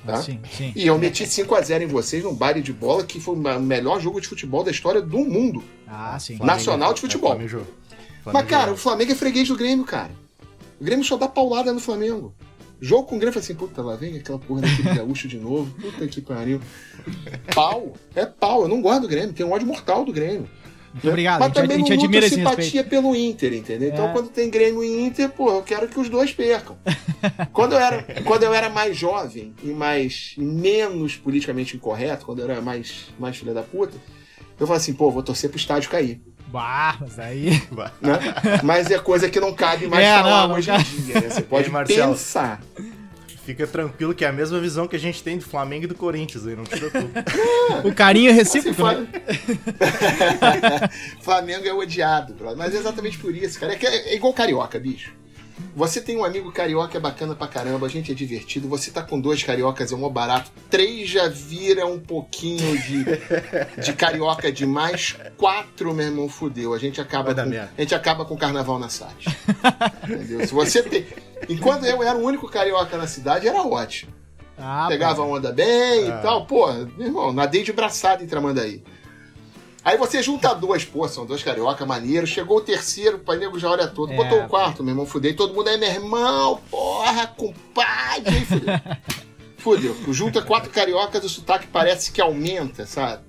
Tá? 0.05 0.21
Sim, 0.21 0.39
sim. 0.51 0.73
E 0.75 0.85
eu 0.85 0.97
meti 0.97 1.25
5 1.25 1.55
a 1.55 1.61
0 1.61 1.85
em 1.85 1.87
vocês 1.87 2.23
num 2.23 2.33
baile 2.33 2.61
de 2.61 2.73
bola 2.73 3.05
que 3.05 3.19
foi 3.19 3.35
o 3.35 3.59
melhor 3.59 4.01
jogo 4.01 4.19
de 4.19 4.27
futebol 4.27 4.63
da 4.63 4.71
história 4.71 5.01
do 5.01 5.19
mundo. 5.19 5.63
Ah, 5.87 6.17
sim. 6.19 6.37
Nacional 6.41 6.93
de 6.93 7.01
futebol. 7.01 7.39
É, 7.39 7.47
mas, 8.25 8.45
cara, 8.47 8.71
o 8.71 8.77
Flamengo 8.77 9.11
é 9.11 9.15
freguês 9.15 9.47
do 9.47 9.55
Grêmio, 9.55 9.85
cara. 9.85 10.11
O 10.79 10.83
Grêmio 10.83 11.05
só 11.05 11.15
dá 11.15 11.27
paulada 11.27 11.71
no 11.71 11.79
Flamengo. 11.79 12.33
Jogo 12.81 13.07
com 13.07 13.15
o 13.15 13.19
Grêmio, 13.19 13.39
assim, 13.39 13.55
puta, 13.55 13.81
lá 13.81 13.95
vem 13.95 14.17
aquela 14.17 14.39
porra 14.39 14.61
daquele 14.61 14.95
gaúcho 14.95 15.27
de 15.27 15.37
novo. 15.37 15.73
Puta 15.79 16.05
que 16.05 16.19
pariu. 16.19 16.59
Pau. 17.55 17.93
É 18.13 18.25
pau. 18.25 18.63
Eu 18.63 18.67
não 18.67 18.81
gosto 18.81 19.03
do 19.03 19.07
Grêmio. 19.07 19.31
Tenho 19.31 19.47
um 19.47 19.53
ódio 19.53 19.65
mortal 19.65 20.03
do 20.03 20.11
Grêmio. 20.11 20.49
Muito 20.93 21.09
obrigado. 21.09 21.39
Mas 21.39 21.53
também 21.53 21.75
a 21.75 21.79
gente 21.79 21.89
não 21.89 22.03
admira 22.03 22.29
simpatia 22.29 22.63
respeito. 22.63 22.89
pelo 22.89 23.15
Inter, 23.15 23.53
entendeu? 23.53 23.89
Então, 23.89 24.09
é. 24.09 24.11
quando 24.11 24.29
tem 24.29 24.49
Grêmio 24.49 24.83
e 24.83 25.01
Inter, 25.01 25.29
pô, 25.29 25.49
eu 25.49 25.63
quero 25.63 25.87
que 25.87 25.99
os 25.99 26.07
dois 26.07 26.31
percam. 26.31 26.77
quando, 27.51 27.73
eu 27.73 27.79
era, 27.79 28.03
quando 28.23 28.43
eu 28.43 28.53
era 28.53 28.69
mais 28.69 28.95
jovem 28.95 29.53
e 29.63 29.69
mais 29.69 30.35
menos 30.37 31.15
politicamente 31.15 31.75
incorreto, 31.75 32.25
quando 32.25 32.39
eu 32.39 32.49
era 32.49 32.61
mais, 32.61 33.07
mais 33.17 33.35
filha 33.35 33.53
da 33.53 33.63
puta, 33.63 33.93
eu 34.59 34.67
falava 34.67 34.77
assim, 34.77 34.93
pô, 34.93 35.09
vou 35.09 35.23
torcer 35.23 35.49
pro 35.49 35.57
estádio 35.57 35.89
cair. 35.89 36.21
Bah, 36.47 36.97
mas 37.01 37.17
aí. 37.17 37.49
Né? 37.99 38.19
Mas 38.61 38.91
é 38.91 38.99
coisa 38.99 39.27
que 39.27 39.39
não 39.39 39.53
cabe 39.53 39.87
mais 39.87 40.05
é, 40.05 40.13
falar 40.13 40.47
não, 40.47 40.55
hoje 40.55 40.69
em 40.69 41.01
dia. 41.01 41.21
Né? 41.21 41.29
Você 41.29 41.41
pode 41.41 41.67
Ei, 41.89 41.97
pensar. 41.97 42.61
Fica 43.45 43.67
tranquilo 43.67 44.13
que 44.13 44.23
é 44.23 44.27
a 44.29 44.31
mesma 44.31 44.59
visão 44.59 44.87
que 44.87 44.95
a 44.95 44.99
gente 44.99 45.21
tem 45.21 45.37
do 45.37 45.43
Flamengo 45.43 45.83
e 45.83 45.87
do 45.87 45.95
Corinthians 45.95 46.47
aí, 46.47 46.55
não 46.55 46.63
tira 46.63 46.89
tudo. 46.91 47.11
o 47.87 47.93
carinho 47.93 48.29
é 48.29 48.33
recíproco. 48.33 48.85
Assim, 48.85 49.01
né? 49.01 50.89
Flamengo 51.21 51.67
é 51.67 51.73
odiado, 51.73 52.35
mas 52.55 52.73
é 52.73 52.77
exatamente 52.77 53.17
por 53.17 53.35
isso, 53.35 53.59
cara. 53.59 53.73
É, 53.73 53.85
é 53.85 54.15
igual 54.15 54.33
carioca, 54.33 54.79
bicho. 54.79 55.11
Você 55.75 56.01
tem 56.01 56.17
um 56.17 56.23
amigo 56.23 56.51
carioca 56.51 56.97
é 56.97 57.01
bacana 57.01 57.35
pra 57.35 57.47
caramba, 57.47 57.85
a 57.87 57.89
gente 57.89 58.11
é 58.11 58.15
divertido. 58.15 58.67
Você 58.69 58.91
tá 58.91 59.01
com 59.01 59.19
dois 59.19 59.43
cariocas 59.43 59.91
é 59.91 59.95
um 59.95 60.09
barato. 60.09 60.51
Três 60.69 61.09
já 61.09 61.27
vira 61.27 61.85
um 61.85 61.99
pouquinho 61.99 62.77
de, 62.81 63.03
de 63.81 63.93
carioca 63.93 64.51
demais. 64.51 65.15
Quatro, 65.37 65.93
meu 65.93 66.05
irmão, 66.05 66.29
fudeu. 66.29 66.73
A 66.73 66.79
gente 66.79 67.01
acaba, 67.01 67.33
com, 67.33 67.41
a 67.41 67.81
gente 67.81 67.95
acaba 67.95 68.25
com 68.25 68.35
o 68.35 68.37
carnaval 68.37 68.79
na 68.79 68.89
SAT. 68.89 69.27
Entendeu? 70.03 70.47
Se 70.47 70.53
você 70.53 70.83
tem. 70.83 71.05
Enquanto 71.49 71.85
eu 71.85 72.01
era 72.03 72.17
o 72.17 72.23
único 72.23 72.47
carioca 72.47 72.97
na 72.97 73.07
cidade, 73.07 73.47
era 73.47 73.61
ótimo. 73.61 74.13
Ah, 74.57 74.85
Pegava 74.87 75.23
onda 75.23 75.51
bem 75.51 76.11
ah. 76.11 76.19
e 76.19 76.21
tal. 76.21 76.45
Pô, 76.45 76.71
meu 76.71 77.07
irmão, 77.07 77.33
nadei 77.33 77.63
de 77.63 77.73
braçada 77.73 78.23
em 78.23 78.27
Tramandaí. 78.27 78.83
Aí 79.83 79.97
você 79.97 80.23
junta 80.23 80.53
duas, 80.53 80.85
pô, 80.85 81.05
são 81.09 81.25
dois 81.25 81.43
carioca 81.43 81.85
maneiro. 81.85 82.25
Chegou 82.25 82.57
o 82.57 82.61
terceiro, 82.61 83.21
o 83.25 83.33
nego 83.33 83.59
já 83.59 83.69
olha 83.69 83.87
todo. 83.87 84.13
É. 84.13 84.15
Botou 84.15 84.43
o 84.43 84.47
quarto, 84.47 84.81
meu 84.81 84.93
irmão, 84.93 85.05
fudei. 85.05 85.33
Todo 85.33 85.53
mundo 85.53 85.67
aí, 85.67 85.77
meu 85.77 85.89
irmão, 85.89 86.61
porra, 86.71 87.27
compadre. 87.27 88.33
Aí 88.33 88.45
fudeu. 88.45 88.73
fudeu. 89.57 90.13
Junta 90.13 90.41
quatro 90.41 90.69
cariocas, 90.71 91.23
o 91.25 91.29
sotaque 91.29 91.67
parece 91.67 92.11
que 92.13 92.21
aumenta, 92.21 92.85
sabe? 92.85 93.23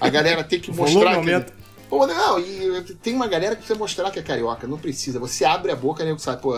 A 0.00 0.08
galera 0.08 0.42
tem 0.42 0.58
que 0.58 0.72
mostrar. 0.74 1.10
que... 1.10 1.16
aumenta. 1.16 1.52
Pô, 1.88 2.06
não, 2.06 2.40
e 2.40 2.82
tem 3.02 3.14
uma 3.14 3.28
galera 3.28 3.54
que 3.54 3.58
precisa 3.58 3.78
mostrar 3.78 4.10
que 4.10 4.18
é 4.18 4.22
carioca. 4.22 4.66
Não 4.66 4.78
precisa. 4.78 5.20
Você 5.20 5.44
abre 5.44 5.70
a 5.70 5.76
boca, 5.76 6.02
nego 6.04 6.18
sabe, 6.18 6.42
pô, 6.42 6.56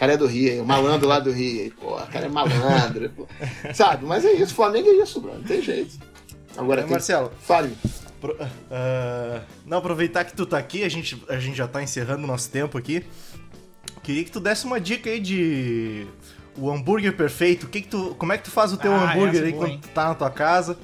cara 0.00 0.14
é 0.14 0.16
do 0.16 0.26
Rio, 0.26 0.62
o 0.62 0.66
malandro 0.66 1.06
lá 1.06 1.20
do 1.20 1.30
Rio. 1.30 1.70
Pô, 1.78 1.94
o 1.94 2.06
cara 2.06 2.24
é 2.24 2.28
malandro. 2.28 3.10
Pô. 3.10 3.28
Sabe? 3.74 4.06
Mas 4.06 4.24
é 4.24 4.32
isso, 4.32 4.54
Flamengo 4.54 4.88
é 4.88 4.94
isso, 4.94 5.20
bro. 5.20 5.34
Não 5.34 5.42
tem 5.42 5.60
jeito. 5.60 5.98
Agora, 6.56 6.80
é, 6.80 6.84
tem... 6.84 6.92
Marcelo, 6.92 7.30
fale. 7.42 7.76
Pro, 8.18 8.32
uh, 8.32 9.40
não, 9.66 9.76
aproveitar 9.76 10.24
que 10.24 10.34
tu 10.34 10.46
tá 10.46 10.56
aqui, 10.56 10.84
a 10.84 10.88
gente, 10.88 11.22
a 11.28 11.38
gente 11.38 11.56
já 11.56 11.68
tá 11.68 11.82
encerrando 11.82 12.24
o 12.24 12.26
nosso 12.26 12.50
tempo 12.50 12.78
aqui. 12.78 13.04
Queria 14.02 14.24
que 14.24 14.30
tu 14.30 14.40
desse 14.40 14.64
uma 14.64 14.80
dica 14.80 15.10
aí 15.10 15.20
de 15.20 16.06
o 16.56 16.70
hambúrguer 16.70 17.14
perfeito. 17.14 17.66
Que 17.66 17.82
que 17.82 17.88
tu, 17.88 18.14
como 18.18 18.32
é 18.32 18.38
que 18.38 18.44
tu 18.44 18.50
faz 18.50 18.72
o 18.72 18.78
teu 18.78 18.92
ah, 18.94 19.12
hambúrguer 19.12 19.44
aí 19.44 19.52
quando 19.52 19.78
tu 19.80 19.88
tá 19.88 20.08
na 20.08 20.14
tua 20.14 20.30
casa? 20.30 20.78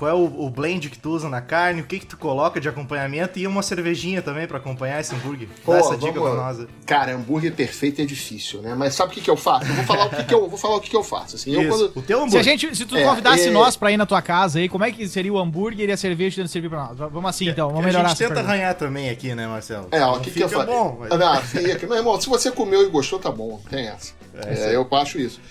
Qual 0.00 0.10
é 0.10 0.14
o, 0.14 0.46
o, 0.46 0.48
blend 0.48 0.88
que 0.88 0.98
tu 0.98 1.10
usa 1.10 1.28
na 1.28 1.42
carne? 1.42 1.82
O 1.82 1.84
que 1.84 1.98
que 1.98 2.06
tu 2.06 2.16
coloca 2.16 2.58
de 2.58 2.66
acompanhamento? 2.66 3.38
E 3.38 3.46
uma 3.46 3.62
cervejinha 3.62 4.22
também 4.22 4.46
para 4.46 4.56
acompanhar 4.56 4.98
esse 4.98 5.14
hambúrguer? 5.14 5.46
Pô, 5.62 5.74
Dá 5.74 5.78
essa 5.80 5.94
dica 5.94 6.18
pra 6.18 6.34
nós. 6.34 6.66
Cara, 6.86 7.14
hambúrguer 7.14 7.52
perfeito 7.52 8.00
é 8.00 8.06
difícil, 8.06 8.62
né? 8.62 8.74
Mas 8.74 8.94
sabe 8.94 9.12
o 9.12 9.14
que, 9.14 9.20
que 9.20 9.28
eu 9.28 9.36
faço? 9.36 9.66
Eu 9.66 9.74
vou 9.74 9.84
falar 9.84 10.06
o 10.06 10.08
que, 10.08 10.24
que 10.24 10.32
eu 10.32 10.48
vou 10.48 10.58
falar 10.58 10.76
o 10.76 10.80
que, 10.80 10.88
que 10.88 10.96
eu 10.96 11.04
faço. 11.04 11.36
Assim, 11.36 11.52
eu, 11.52 11.68
quando... 11.68 11.92
O 11.94 12.00
teu 12.00 12.16
hambúrguer. 12.22 12.42
Se, 12.42 12.48
a 12.48 12.50
gente, 12.50 12.74
se 12.74 12.86
tu 12.86 12.96
é, 12.96 13.04
convidasse 13.04 13.48
é... 13.48 13.50
nós 13.50 13.76
pra 13.76 13.92
ir 13.92 13.98
na 13.98 14.06
tua 14.06 14.22
casa 14.22 14.58
aí, 14.58 14.70
como 14.70 14.84
é 14.84 14.90
que 14.90 15.06
seria 15.06 15.34
o 15.34 15.38
hambúrguer 15.38 15.90
e 15.90 15.92
a 15.92 15.98
cerveja 15.98 16.40
que 16.40 16.48
servir 16.48 16.70
pra 16.70 16.86
nós? 16.86 16.96
Vamos 16.96 17.28
assim 17.28 17.50
então, 17.50 17.68
vamos 17.68 17.84
melhorar. 17.84 18.06
A 18.06 18.08
gente 18.08 18.26
tenta 18.26 18.40
arranhar 18.40 18.74
também 18.76 19.10
aqui, 19.10 19.34
né, 19.34 19.46
Marcelo? 19.46 19.88
É, 19.90 20.02
o 20.06 20.18
que, 20.18 20.30
que 20.30 20.42
eu 20.42 20.48
faço? 20.48 20.66
bom. 20.66 20.96
Mas... 20.98 21.10
Não, 21.10 21.42
fica. 21.42 21.86
Meu 21.86 21.96
irmão, 21.98 22.18
se 22.18 22.26
você 22.26 22.50
comeu 22.50 22.86
e 22.86 22.88
gostou, 22.88 23.18
tá 23.18 23.30
bom. 23.30 23.60
Tem 23.68 23.86
essa. 23.88 24.14
É, 24.46 24.70
é 24.70 24.76
eu 24.76 24.88
acho 24.92 25.18
isso. 25.18 25.42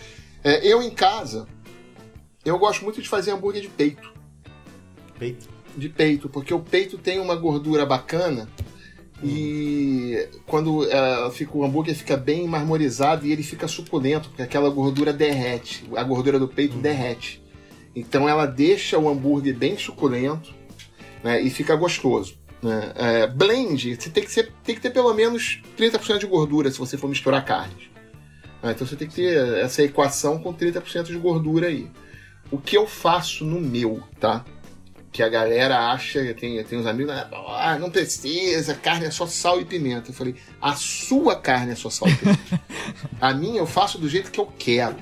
É, 0.43 0.65
eu 0.65 0.81
em 0.81 0.89
casa, 0.89 1.45
eu 2.43 2.57
gosto 2.57 2.83
muito 2.83 2.99
de 2.99 3.07
fazer 3.07 3.29
hambúrguer 3.29 3.61
de 3.61 3.67
peito. 3.67 4.17
Peito? 5.19 5.47
De 5.77 5.89
peito, 5.89 6.29
porque 6.29 6.53
o 6.53 6.59
peito 6.59 6.97
tem 6.97 7.19
uma 7.19 7.35
gordura 7.35 7.85
bacana 7.85 8.49
e 9.21 10.27
quando 10.45 10.79
uh, 10.79 11.29
fica, 11.31 11.57
o 11.57 11.63
hambúrguer 11.63 11.93
fica 11.93 12.15
bem 12.15 12.47
marmorizado 12.47 13.27
e 13.27 13.31
ele 13.31 13.43
fica 13.43 13.67
suculento, 13.67 14.29
porque 14.29 14.41
aquela 14.41 14.69
gordura 14.69 15.11
derrete, 15.11 15.83
a 15.95 16.03
gordura 16.03 16.39
do 16.39 16.47
peito 16.47 16.75
uhum. 16.75 16.81
derrete. 16.81 17.43
Então 17.95 18.29
ela 18.29 18.45
deixa 18.45 18.97
o 18.97 19.09
hambúrguer 19.09 19.55
bem 19.55 19.77
suculento 19.77 20.53
né, 21.21 21.41
e 21.41 21.49
fica 21.49 21.75
gostoso. 21.75 22.37
Né? 22.61 22.93
É, 22.95 23.27
blend, 23.27 23.95
você 23.95 24.09
tem 24.09 24.23
que, 24.23 24.31
ser, 24.31 24.53
tem 24.63 24.75
que 24.75 24.81
ter 24.81 24.91
pelo 24.91 25.13
menos 25.13 25.61
30% 25.77 26.19
de 26.19 26.27
gordura 26.27 26.71
se 26.71 26.79
você 26.79 26.97
for 26.97 27.09
misturar 27.09 27.43
carnes. 27.43 27.89
Né? 28.63 28.71
Então 28.71 28.87
você 28.87 28.95
tem 28.95 29.07
que 29.07 29.15
ter 29.15 29.57
essa 29.57 29.83
equação 29.83 30.39
com 30.39 30.53
30% 30.53 31.03
de 31.03 31.17
gordura 31.17 31.67
aí. 31.67 31.89
O 32.49 32.57
que 32.57 32.77
eu 32.77 32.87
faço 32.87 33.43
no 33.43 33.59
meu, 33.59 34.01
tá? 34.19 34.45
Que 35.19 35.23
a 35.23 35.27
galera 35.27 35.91
acha, 35.91 36.33
tem, 36.33 36.63
tem 36.63 36.79
uns 36.79 36.85
amigos, 36.85 37.11
ah, 37.13 37.77
não 37.77 37.91
precisa, 37.91 38.73
carne 38.73 39.05
é 39.05 39.11
só 39.11 39.27
sal 39.27 39.59
e 39.59 39.65
pimenta. 39.65 40.11
Eu 40.11 40.13
falei, 40.13 40.33
a 40.61 40.75
sua 40.75 41.35
carne 41.35 41.73
é 41.73 41.75
só 41.75 41.89
sal 41.89 42.07
e 42.07 42.15
pimenta. 42.15 42.61
a 43.19 43.33
minha 43.33 43.59
eu 43.59 43.67
faço 43.67 43.97
do 43.97 44.07
jeito 44.07 44.31
que 44.31 44.39
eu 44.39 44.45
quero. 44.57 44.95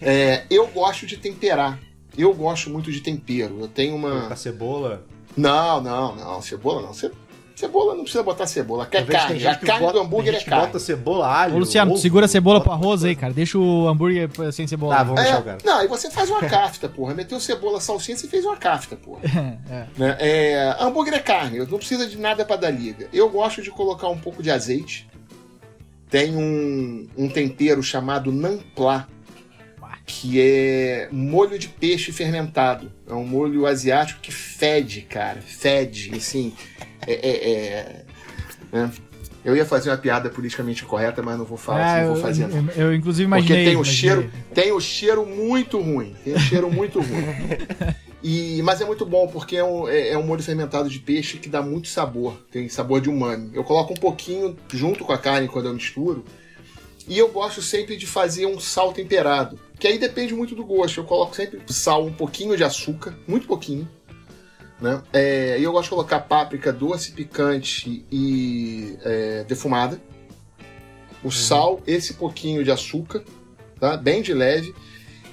É, 0.00 0.44
eu 0.48 0.68
gosto 0.68 1.04
de 1.04 1.16
temperar. 1.16 1.80
Eu 2.16 2.32
gosto 2.32 2.70
muito 2.70 2.92
de 2.92 3.00
tempero. 3.00 3.58
Eu 3.58 3.66
tenho 3.66 3.96
uma. 3.96 4.28
A 4.28 4.36
cebola? 4.36 5.04
Não, 5.36 5.80
não, 5.80 6.14
não. 6.14 6.40
Cebola 6.40 6.80
não. 6.80 6.94
Cebola 6.94 7.25
Cebola 7.56 7.94
não 7.94 8.02
precisa 8.02 8.22
botar 8.22 8.46
cebola. 8.46 8.84
Quer 8.84 9.06
carne. 9.06 9.46
A 9.46 9.56
carne 9.56 9.86
bota, 9.86 9.92
do 9.94 10.00
hambúrguer 10.00 10.34
é 10.34 10.40
carne. 10.40 10.66
bota 10.66 10.78
cebola, 10.78 11.26
alho. 11.26 11.54
Ô, 11.54 11.58
Luciano, 11.58 11.92
ovo, 11.92 12.00
segura 12.00 12.26
a 12.26 12.28
cebola 12.28 12.60
pro 12.60 12.70
arroz 12.70 13.02
aí, 13.02 13.16
cara. 13.16 13.32
Deixa 13.32 13.58
o 13.58 13.88
hambúrguer 13.88 14.28
sem 14.52 14.66
cebola. 14.66 14.94
Tá, 14.94 15.02
vamos 15.02 15.22
é, 15.22 15.24
deixar 15.24 15.40
o 15.40 15.42
cara. 15.42 15.58
Não, 15.64 15.82
e 15.82 15.88
você 15.88 16.10
faz 16.10 16.28
uma 16.28 16.40
kafta, 16.40 16.86
porra. 16.86 17.14
Meteu 17.14 17.40
cebola, 17.40 17.80
salsinha, 17.80 18.14
você 18.14 18.28
fez 18.28 18.44
uma 18.44 18.58
kafta, 18.58 18.94
porra. 18.94 19.22
é. 19.70 19.86
Né? 19.96 20.16
É, 20.20 20.76
hambúrguer 20.78 21.14
é 21.14 21.18
carne. 21.18 21.60
Não 21.60 21.78
precisa 21.78 22.06
de 22.06 22.18
nada 22.18 22.44
para 22.44 22.56
dar 22.56 22.70
liga. 22.70 23.08
Eu 23.10 23.30
gosto 23.30 23.62
de 23.62 23.70
colocar 23.70 24.08
um 24.08 24.18
pouco 24.18 24.42
de 24.42 24.50
azeite. 24.50 25.08
Tem 26.10 26.36
um, 26.36 27.08
um 27.16 27.26
tempero 27.30 27.82
chamado 27.82 28.30
namplá 28.30 29.08
que 30.06 30.40
é 30.40 31.08
molho 31.10 31.58
de 31.58 31.68
peixe 31.68 32.12
fermentado. 32.12 32.90
É 33.08 33.12
um 33.12 33.26
molho 33.26 33.66
asiático 33.66 34.20
que 34.20 34.32
fede, 34.32 35.02
cara. 35.02 35.40
Fede, 35.42 36.12
assim. 36.14 36.54
É, 37.06 37.12
é, 37.12 37.50
é, 37.50 38.04
né? 38.72 38.90
Eu 39.44 39.54
ia 39.54 39.64
fazer 39.64 39.90
uma 39.90 39.96
piada 39.96 40.28
politicamente 40.28 40.84
correta, 40.84 41.22
mas 41.22 41.38
não 41.38 41.44
vou 41.44 41.56
falar, 41.56 41.98
é, 41.98 42.04
não 42.04 42.14
vou 42.14 42.22
fazer. 42.22 42.44
Eu, 42.44 42.50
eu, 42.50 42.86
eu, 42.86 42.94
inclusive 42.94 43.24
imaginei. 43.24 43.56
Porque 43.56 43.64
tem 43.64 43.76
o 43.76 43.82
imaginei. 43.82 43.94
cheiro, 43.96 44.32
tem 44.54 44.72
o 44.72 44.80
cheiro 44.80 45.26
muito 45.26 45.80
ruim. 45.80 46.16
Tem 46.24 46.34
um 46.34 46.38
cheiro 46.38 46.70
muito 46.70 47.00
ruim. 47.00 47.24
E, 48.28 48.60
mas 48.62 48.80
é 48.80 48.84
muito 48.84 49.06
bom 49.06 49.28
porque 49.28 49.56
é 49.56 49.62
um, 49.62 49.86
é, 49.86 50.08
é 50.08 50.18
um 50.18 50.22
molho 50.24 50.42
fermentado 50.42 50.90
de 50.90 50.98
peixe 50.98 51.38
que 51.38 51.48
dá 51.48 51.62
muito 51.62 51.86
sabor. 51.86 52.36
Tem 52.50 52.68
sabor 52.68 53.00
de 53.00 53.08
umami. 53.08 53.50
Eu 53.54 53.62
coloco 53.62 53.92
um 53.92 53.96
pouquinho 53.96 54.56
junto 54.72 55.04
com 55.04 55.12
a 55.12 55.18
carne 55.18 55.46
quando 55.46 55.66
eu 55.66 55.74
misturo 55.74 56.24
E 57.06 57.16
eu 57.16 57.28
gosto 57.28 57.62
sempre 57.62 57.96
de 57.96 58.04
fazer 58.04 58.46
um 58.46 58.58
sal 58.58 58.92
temperado, 58.92 59.56
que 59.78 59.86
aí 59.86 59.98
depende 59.98 60.34
muito 60.34 60.54
do 60.54 60.64
gosto. 60.64 61.00
Eu 61.00 61.04
coloco 61.04 61.36
sempre 61.36 61.60
sal, 61.68 62.04
um 62.04 62.12
pouquinho 62.12 62.56
de 62.56 62.64
açúcar, 62.64 63.16
muito 63.26 63.46
pouquinho. 63.46 63.88
Né? 64.80 65.02
É, 65.12 65.58
eu 65.60 65.72
gosto 65.72 65.84
de 65.84 65.90
colocar 65.90 66.20
páprica 66.20 66.72
doce, 66.72 67.12
picante 67.12 68.04
e 68.10 68.98
é, 69.02 69.44
defumada. 69.44 70.00
O 71.22 71.26
uhum. 71.26 71.30
sal, 71.30 71.82
esse 71.86 72.14
pouquinho 72.14 72.62
de 72.62 72.70
açúcar, 72.70 73.24
tá? 73.80 73.96
bem 73.96 74.22
de 74.22 74.34
leve. 74.34 74.74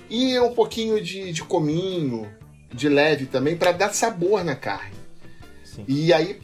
E 0.09 0.39
um 0.39 0.53
pouquinho 0.53 1.01
de, 1.01 1.31
de 1.31 1.43
cominho, 1.43 2.29
de 2.73 2.87
leve 2.89 3.25
também, 3.25 3.55
para 3.55 3.71
dar 3.71 3.93
sabor 3.93 4.43
na 4.43 4.55
carne. 4.55 4.95
Sim. 5.63 5.83
E 5.87 6.13
aí, 6.13 6.39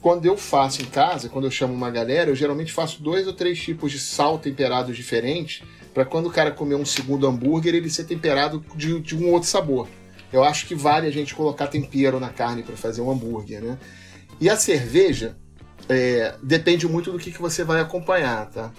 quando 0.00 0.26
eu 0.26 0.36
faço 0.36 0.82
em 0.82 0.86
casa, 0.86 1.28
quando 1.28 1.44
eu 1.46 1.50
chamo 1.50 1.74
uma 1.74 1.90
galera, 1.90 2.30
eu 2.30 2.36
geralmente 2.36 2.72
faço 2.72 3.02
dois 3.02 3.26
ou 3.26 3.32
três 3.32 3.60
tipos 3.60 3.90
de 3.92 3.98
sal 3.98 4.38
temperados 4.38 4.96
diferentes, 4.96 5.62
para 5.92 6.04
quando 6.04 6.26
o 6.26 6.30
cara 6.30 6.50
comer 6.50 6.74
um 6.74 6.84
segundo 6.84 7.26
hambúrguer, 7.26 7.74
ele 7.74 7.90
ser 7.90 8.04
temperado 8.04 8.64
de, 8.74 9.00
de 9.00 9.16
um 9.16 9.30
outro 9.30 9.48
sabor. 9.48 9.88
Eu 10.32 10.44
acho 10.44 10.66
que 10.66 10.74
vale 10.74 11.06
a 11.06 11.10
gente 11.10 11.34
colocar 11.34 11.66
tempero 11.66 12.20
na 12.20 12.28
carne 12.28 12.62
para 12.62 12.76
fazer 12.76 13.00
um 13.00 13.10
hambúrguer, 13.10 13.60
né? 13.60 13.78
E 14.40 14.48
a 14.48 14.56
cerveja 14.56 15.36
é, 15.88 16.34
depende 16.42 16.86
muito 16.86 17.10
do 17.10 17.18
que, 17.18 17.32
que 17.32 17.40
você 17.40 17.64
vai 17.64 17.80
acompanhar, 17.80 18.48
tá? 18.48 18.72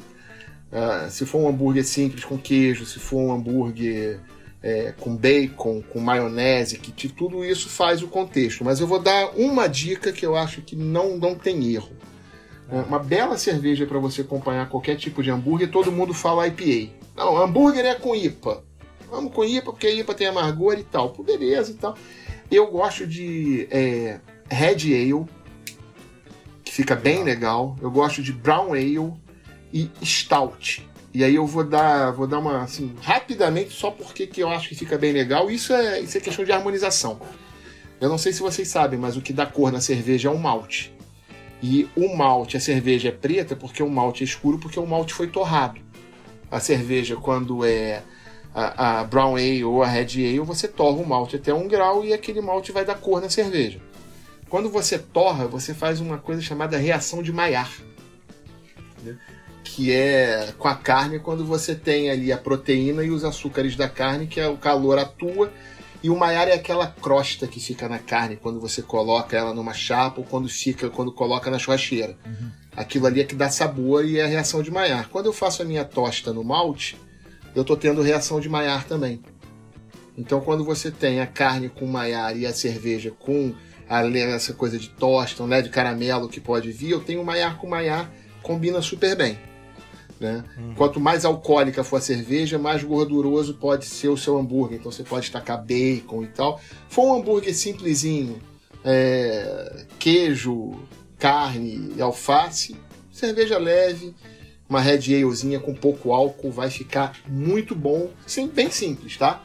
Uh, 0.71 1.11
se 1.11 1.25
for 1.25 1.39
um 1.39 1.49
hambúrguer 1.49 1.83
simples 1.83 2.23
com 2.23 2.37
queijo, 2.37 2.85
se 2.85 2.97
for 2.97 3.17
um 3.17 3.33
hambúrguer 3.33 4.21
é, 4.63 4.93
com 4.97 5.15
bacon, 5.15 5.81
com 5.81 5.99
maionese, 5.99 6.77
que 6.77 7.09
tudo 7.09 7.43
isso 7.43 7.67
faz 7.67 8.01
o 8.01 8.07
contexto. 8.07 8.63
Mas 8.63 8.79
eu 8.79 8.87
vou 8.87 8.99
dar 8.99 9.31
uma 9.35 9.67
dica 9.67 10.13
que 10.13 10.25
eu 10.25 10.35
acho 10.35 10.61
que 10.61 10.75
não, 10.75 11.17
não 11.17 11.35
tem 11.35 11.73
erro. 11.73 11.91
É 12.69 12.79
uma 12.79 12.99
bela 12.99 13.37
cerveja 13.37 13.85
para 13.85 13.99
você 13.99 14.21
acompanhar 14.21 14.69
qualquer 14.69 14.95
tipo 14.95 15.21
de 15.21 15.29
hambúrguer, 15.29 15.69
todo 15.69 15.91
mundo 15.91 16.13
fala 16.13 16.47
IPA. 16.47 17.00
Não, 17.15 17.37
hambúrguer 17.37 17.85
é 17.85 17.95
com 17.95 18.15
IPA. 18.15 18.63
Vamos 19.09 19.33
com 19.33 19.43
IPA 19.43 19.71
porque 19.71 19.87
a 19.87 19.93
IPA 19.93 20.13
tem 20.13 20.27
amargor 20.27 20.77
e 20.77 20.83
tal. 20.83 21.09
Pô, 21.09 21.23
beleza 21.23 21.71
e 21.71 21.75
tal. 21.75 21.95
Eu 22.49 22.67
gosto 22.67 23.05
de 23.05 23.67
é, 23.69 24.19
Red 24.49 24.93
Ale, 24.93 25.25
que 26.63 26.71
fica 26.71 26.95
bem 26.95 27.23
legal. 27.23 27.77
Eu 27.81 27.91
gosto 27.91 28.21
de 28.21 28.31
Brown 28.31 28.73
Ale 28.73 29.13
e 29.73 29.89
Stout. 30.03 30.89
E 31.13 31.23
aí 31.25 31.35
eu 31.35 31.45
vou 31.45 31.63
dar, 31.63 32.11
vou 32.11 32.25
dar 32.25 32.39
uma 32.39 32.63
assim, 32.63 32.95
rapidamente, 33.01 33.71
só 33.71 33.91
porque 33.91 34.25
que 34.25 34.41
eu 34.41 34.49
acho 34.49 34.69
que 34.69 34.75
fica 34.75 34.97
bem 34.97 35.11
legal. 35.11 35.51
Isso 35.51 35.73
é, 35.73 35.99
isso 35.99 36.17
é 36.17 36.21
questão 36.21 36.45
de 36.45 36.51
harmonização. 36.51 37.19
Eu 37.99 38.09
não 38.09 38.17
sei 38.17 38.31
se 38.31 38.41
vocês 38.41 38.67
sabem, 38.67 38.97
mas 38.97 39.17
o 39.17 39.21
que 39.21 39.33
dá 39.33 39.45
cor 39.45 39.71
na 39.71 39.81
cerveja 39.81 40.29
é 40.29 40.31
o 40.31 40.39
malte. 40.39 40.93
E 41.61 41.87
o 41.95 42.15
malte, 42.15 42.57
a 42.57 42.59
cerveja 42.59 43.09
é 43.09 43.11
preta 43.11 43.55
porque 43.55 43.83
o 43.83 43.89
malte 43.89 44.23
é 44.23 44.25
escuro, 44.25 44.57
porque 44.57 44.79
o 44.79 44.85
malte 44.85 45.13
foi 45.13 45.27
torrado. 45.27 45.79
A 46.51 46.59
cerveja, 46.59 47.15
quando 47.15 47.65
é 47.65 48.03
a, 48.53 48.99
a, 48.99 49.03
brown 49.05 49.35
ale 49.35 49.63
ou 49.63 49.81
a 49.81 49.87
red 49.87 50.07
ale, 50.15 50.39
você 50.39 50.67
torra 50.67 51.01
o 51.01 51.07
malte 51.07 51.37
até 51.37 51.53
um 51.53 51.67
grau 51.67 52.03
e 52.03 52.13
aquele 52.13 52.41
malte 52.41 52.71
vai 52.71 52.83
dar 52.85 52.95
cor 52.95 53.21
na 53.21 53.29
cerveja. 53.29 53.79
Quando 54.49 54.69
você 54.69 54.99
torra, 54.99 55.47
você 55.47 55.73
faz 55.73 56.01
uma 56.01 56.17
coisa 56.17 56.41
chamada 56.41 56.77
reação 56.77 57.23
de 57.23 57.31
Maillard, 57.31 57.71
que 59.63 59.93
é 59.93 60.53
com 60.57 60.67
a 60.67 60.75
carne 60.75 61.19
quando 61.19 61.45
você 61.45 61.73
tem 61.73 62.11
ali 62.11 62.33
a 62.33 62.37
proteína 62.37 63.01
e 63.03 63.11
os 63.11 63.23
açúcares 63.23 63.77
da 63.77 63.87
carne, 63.87 64.27
que 64.27 64.41
é 64.41 64.49
o 64.49 64.57
calor 64.57 64.99
atua 64.99 65.49
e 66.03 66.09
o 66.09 66.17
Maillard 66.17 66.51
é 66.51 66.55
aquela 66.55 66.87
crosta 66.87 67.47
que 67.47 67.59
fica 67.59 67.87
na 67.87 67.99
carne 67.99 68.35
quando 68.35 68.59
você 68.59 68.81
coloca 68.81 69.37
ela 69.37 69.53
numa 69.53 69.73
chapa 69.73 70.19
ou 70.19 70.25
quando 70.25 70.49
fica 70.49 70.89
quando 70.89 71.11
coloca 71.11 71.51
na 71.51 71.59
churrasqueira. 71.59 72.17
Uhum. 72.25 72.51
Aquilo 72.75 73.05
ali 73.05 73.21
é 73.21 73.23
que 73.23 73.35
dá 73.35 73.49
sabor 73.49 74.05
e 74.05 74.17
é 74.17 74.23
a 74.23 74.27
reação 74.27 74.63
de 74.63 74.71
Maillard. 74.71 75.09
Quando 75.09 75.27
eu 75.27 75.33
faço 75.33 75.61
a 75.61 75.65
minha 75.65 75.85
tosta 75.85 76.33
no 76.33 76.43
malte, 76.43 76.97
eu 77.53 77.61
estou 77.61 77.77
tendo 77.77 78.01
reação 78.01 78.39
de 78.39 78.49
Maillard 78.49 78.85
também. 78.85 79.21
Então, 80.17 80.41
quando 80.41 80.63
você 80.63 80.89
tem 80.89 81.19
a 81.19 81.27
carne 81.27 81.69
com 81.69 81.85
Maillard 81.85 82.39
e 82.39 82.45
a 82.45 82.53
cerveja 82.53 83.11
com 83.11 83.53
a, 83.87 84.05
essa 84.05 84.53
coisa 84.53 84.77
de 84.79 84.89
tosta, 84.89 85.45
né, 85.45 85.61
de 85.61 85.69
caramelo 85.69 86.29
que 86.29 86.39
pode 86.39 86.71
vir, 86.71 86.91
eu 86.91 86.99
tenho 86.99 87.23
Maillard 87.23 87.57
com 87.57 87.67
Maillard, 87.67 88.09
combina 88.41 88.81
super 88.81 89.15
bem. 89.15 89.37
Né? 90.21 90.43
Uhum. 90.55 90.75
Quanto 90.75 90.99
mais 90.99 91.25
alcoólica 91.25 91.83
for 91.83 91.97
a 91.97 92.01
cerveja, 92.01 92.59
mais 92.59 92.83
gorduroso 92.83 93.55
pode 93.55 93.85
ser 93.85 94.09
o 94.09 94.15
seu 94.15 94.37
hambúrguer. 94.37 94.77
Então 94.77 94.91
você 94.91 95.03
pode 95.03 95.31
tacar 95.31 95.57
bacon 95.57 96.23
e 96.23 96.27
tal. 96.27 96.61
For 96.87 97.05
um 97.05 97.15
hambúrguer 97.15 97.55
simplesinho, 97.55 98.39
é, 98.85 99.85
queijo, 99.97 100.79
carne 101.17 101.91
e 101.97 102.01
alface, 102.01 102.75
cerveja 103.11 103.57
leve, 103.57 104.13
uma 104.69 104.79
Red 104.79 105.23
Alezinha 105.23 105.59
com 105.59 105.73
pouco 105.73 106.13
álcool 106.13 106.51
vai 106.51 106.69
ficar 106.69 107.17
muito 107.27 107.73
bom, 107.73 108.11
sim, 108.27 108.47
bem 108.47 108.69
simples, 108.69 109.17
tá? 109.17 109.41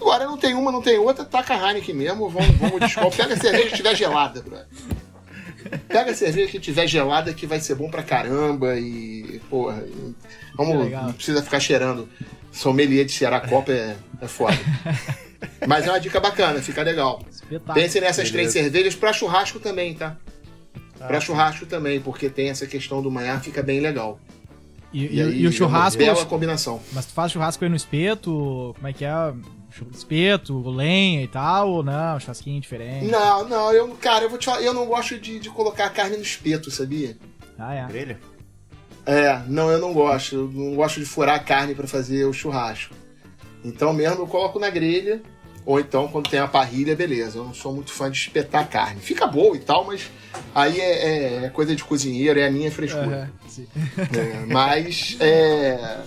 Agora 0.00 0.24
não 0.24 0.38
tem 0.38 0.54
uma, 0.54 0.72
não 0.72 0.82
tem 0.82 0.98
outra, 0.98 1.24
taca 1.24 1.54
a 1.54 1.68
Heineken 1.68 1.94
mesmo, 1.94 2.30
vamos, 2.30 2.56
vamos 2.56 2.80
descolar. 2.80 3.14
Pega 3.14 3.34
a 3.34 3.36
cerveja 3.36 3.64
que 3.64 3.72
estiver 3.72 3.94
gelada, 3.94 4.40
brother. 4.40 4.66
Pega 5.88 6.10
a 6.10 6.14
cerveja 6.14 6.50
que 6.50 6.58
estiver 6.58 6.86
gelada 6.86 7.32
que 7.32 7.46
vai 7.46 7.60
ser 7.60 7.74
bom 7.74 7.88
pra 7.88 8.02
caramba 8.02 8.76
e, 8.76 9.40
porra, 9.48 9.84
vamos, 10.56 10.90
não 10.90 11.12
precisa 11.12 11.42
ficar 11.42 11.60
cheirando. 11.60 12.08
Sommelier 12.52 13.04
de 13.04 13.12
Ceará 13.12 13.40
Copa 13.40 13.72
é, 13.72 13.96
é 14.20 14.28
foda. 14.28 14.56
Mas 15.66 15.86
é 15.86 15.90
uma 15.90 16.00
dica 16.00 16.20
bacana, 16.20 16.60
fica 16.60 16.82
legal. 16.82 17.22
Espetáculo. 17.30 17.74
Pense 17.74 18.00
nessas 18.00 18.30
três 18.30 18.52
cervejas 18.52 18.94
pra 18.94 19.12
churrasco 19.12 19.58
também, 19.58 19.94
tá? 19.94 20.16
Ah, 21.00 21.06
pra 21.06 21.20
churrasco 21.20 21.66
também, 21.66 22.00
porque 22.00 22.30
tem 22.30 22.48
essa 22.48 22.66
questão 22.66 23.02
do 23.02 23.10
manhã, 23.10 23.38
fica 23.40 23.62
bem 23.62 23.80
legal. 23.80 24.18
E, 24.92 25.16
e, 25.16 25.20
aí, 25.20 25.40
e 25.40 25.46
o 25.46 25.52
churrasco. 25.52 26.00
É 26.00 26.06
uma 26.06 26.14
bela 26.14 26.26
combinação. 26.26 26.80
Mas 26.92 27.06
tu 27.06 27.12
faz 27.12 27.32
churrasco 27.32 27.64
aí 27.64 27.68
no 27.68 27.76
espeto? 27.76 28.72
Como 28.76 28.86
é 28.86 28.92
que 28.92 29.04
é? 29.04 29.10
Espeto, 29.92 30.70
lenha 30.70 31.22
e 31.22 31.28
tal, 31.28 31.70
ou 31.70 31.82
não? 31.82 32.20
Churrasquinho 32.20 32.60
diferente? 32.60 33.06
Não, 33.06 33.48
não, 33.48 33.72
eu, 33.72 33.88
cara, 33.96 34.24
eu 34.24 34.30
vou 34.30 34.38
te 34.38 34.46
falar, 34.46 34.62
eu 34.62 34.72
não 34.72 34.86
gosto 34.86 35.18
de, 35.18 35.38
de 35.38 35.50
colocar 35.50 35.90
carne 35.90 36.16
no 36.16 36.22
espeto, 36.22 36.70
sabia? 36.70 37.16
Ah, 37.58 37.74
é. 37.74 37.86
Grelha? 37.86 38.18
É, 39.06 39.42
não, 39.46 39.70
eu 39.70 39.78
não 39.78 39.92
gosto. 39.92 40.34
Eu 40.34 40.50
não 40.52 40.74
gosto 40.74 41.00
de 41.00 41.06
furar 41.06 41.36
a 41.36 41.38
carne 41.38 41.74
para 41.74 41.86
fazer 41.86 42.24
o 42.24 42.32
churrasco. 42.32 42.94
Então 43.64 43.92
mesmo 43.92 44.22
eu 44.22 44.26
coloco 44.26 44.58
na 44.58 44.70
grelha, 44.70 45.22
ou 45.64 45.80
então 45.80 46.08
quando 46.08 46.28
tem 46.28 46.40
a 46.40 46.48
parrilha, 46.48 46.94
beleza. 46.96 47.38
Eu 47.38 47.44
não 47.44 47.54
sou 47.54 47.74
muito 47.74 47.92
fã 47.92 48.10
de 48.10 48.18
espetar 48.18 48.68
carne. 48.68 49.00
Fica 49.00 49.26
boa 49.26 49.56
e 49.56 49.60
tal, 49.60 49.84
mas 49.84 50.10
aí 50.54 50.80
é, 50.80 51.08
é, 51.08 51.44
é 51.44 51.48
coisa 51.50 51.74
de 51.74 51.84
cozinheiro, 51.84 52.38
é 52.38 52.46
a 52.46 52.50
minha 52.50 52.70
frescura. 52.70 53.30
Uhum, 53.56 53.64
é, 54.18 54.46
mas 54.46 55.16
é. 55.20 56.00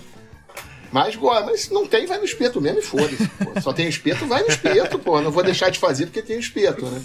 Mas, 0.90 1.16
mas 1.16 1.70
não 1.70 1.86
tem, 1.86 2.06
vai 2.06 2.18
no 2.18 2.24
espeto 2.24 2.60
mesmo 2.60 2.78
e 2.78 2.82
foda-se. 2.82 3.28
Só 3.62 3.72
tem 3.72 3.88
espeto, 3.88 4.26
vai 4.26 4.42
no 4.42 4.48
espeto, 4.48 4.98
pô. 4.98 5.20
Não 5.20 5.30
vou 5.30 5.42
deixar 5.42 5.70
de 5.70 5.78
fazer 5.78 6.06
porque 6.06 6.22
tem 6.22 6.38
espeto, 6.38 6.86
né? 6.86 7.02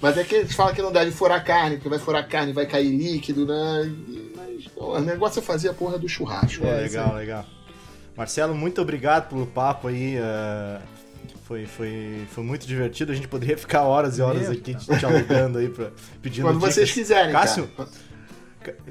Mas 0.00 0.16
é 0.16 0.24
que 0.24 0.34
eles 0.36 0.54
falam 0.54 0.74
que 0.74 0.80
não 0.80 0.92
deve 0.92 1.10
furar 1.10 1.44
carne, 1.44 1.76
porque 1.76 1.88
vai 1.88 1.98
furar 1.98 2.26
carne 2.28 2.52
vai 2.52 2.66
cair 2.66 2.88
líquido, 2.88 3.46
né? 3.46 3.92
Mas 4.34 4.64
o 4.76 4.98
negócio 5.00 5.40
é 5.40 5.42
fazer 5.42 5.68
a 5.68 5.74
porra 5.74 5.98
do 5.98 6.08
churrasco. 6.08 6.66
É, 6.66 6.80
legal, 6.80 7.14
legal. 7.14 7.46
Marcelo, 8.16 8.54
muito 8.54 8.80
obrigado 8.80 9.28
pelo 9.28 9.46
papo 9.46 9.88
aí. 9.88 10.16
Uh, 10.18 10.80
foi, 11.46 11.66
foi, 11.66 12.26
foi 12.30 12.42
muito 12.42 12.66
divertido. 12.66 13.12
A 13.12 13.14
gente 13.14 13.28
poderia 13.28 13.56
ficar 13.56 13.82
horas 13.82 14.18
e 14.18 14.22
horas 14.22 14.50
aqui 14.50 14.74
te 14.74 15.06
alugando 15.06 15.58
aí, 15.58 15.68
pra, 15.68 15.90
pedindo 16.20 16.44
Quando 16.46 16.58
dicas. 16.58 16.74
vocês 16.74 16.90
quiserem, 16.90 17.30
Cássio, 17.30 17.68
cara. 17.76 17.88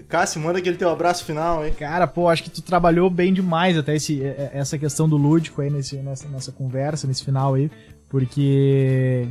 Cássio, 0.07 0.41
manda 0.41 0.59
aquele 0.59 0.77
teu 0.77 0.89
abraço 0.89 1.25
final, 1.25 1.65
hein? 1.65 1.73
Cara, 1.73 2.07
pô, 2.07 2.27
acho 2.27 2.43
que 2.43 2.49
tu 2.49 2.61
trabalhou 2.61 3.09
bem 3.09 3.33
demais 3.33 3.77
até 3.77 3.95
esse, 3.95 4.21
essa 4.23 4.77
questão 4.77 5.07
do 5.09 5.17
lúdico 5.17 5.61
aí 5.61 5.69
nesse, 5.69 5.97
nessa, 5.97 6.27
nessa 6.27 6.51
conversa, 6.51 7.07
nesse 7.07 7.23
final 7.23 7.55
aí, 7.55 7.69
porque 8.09 9.27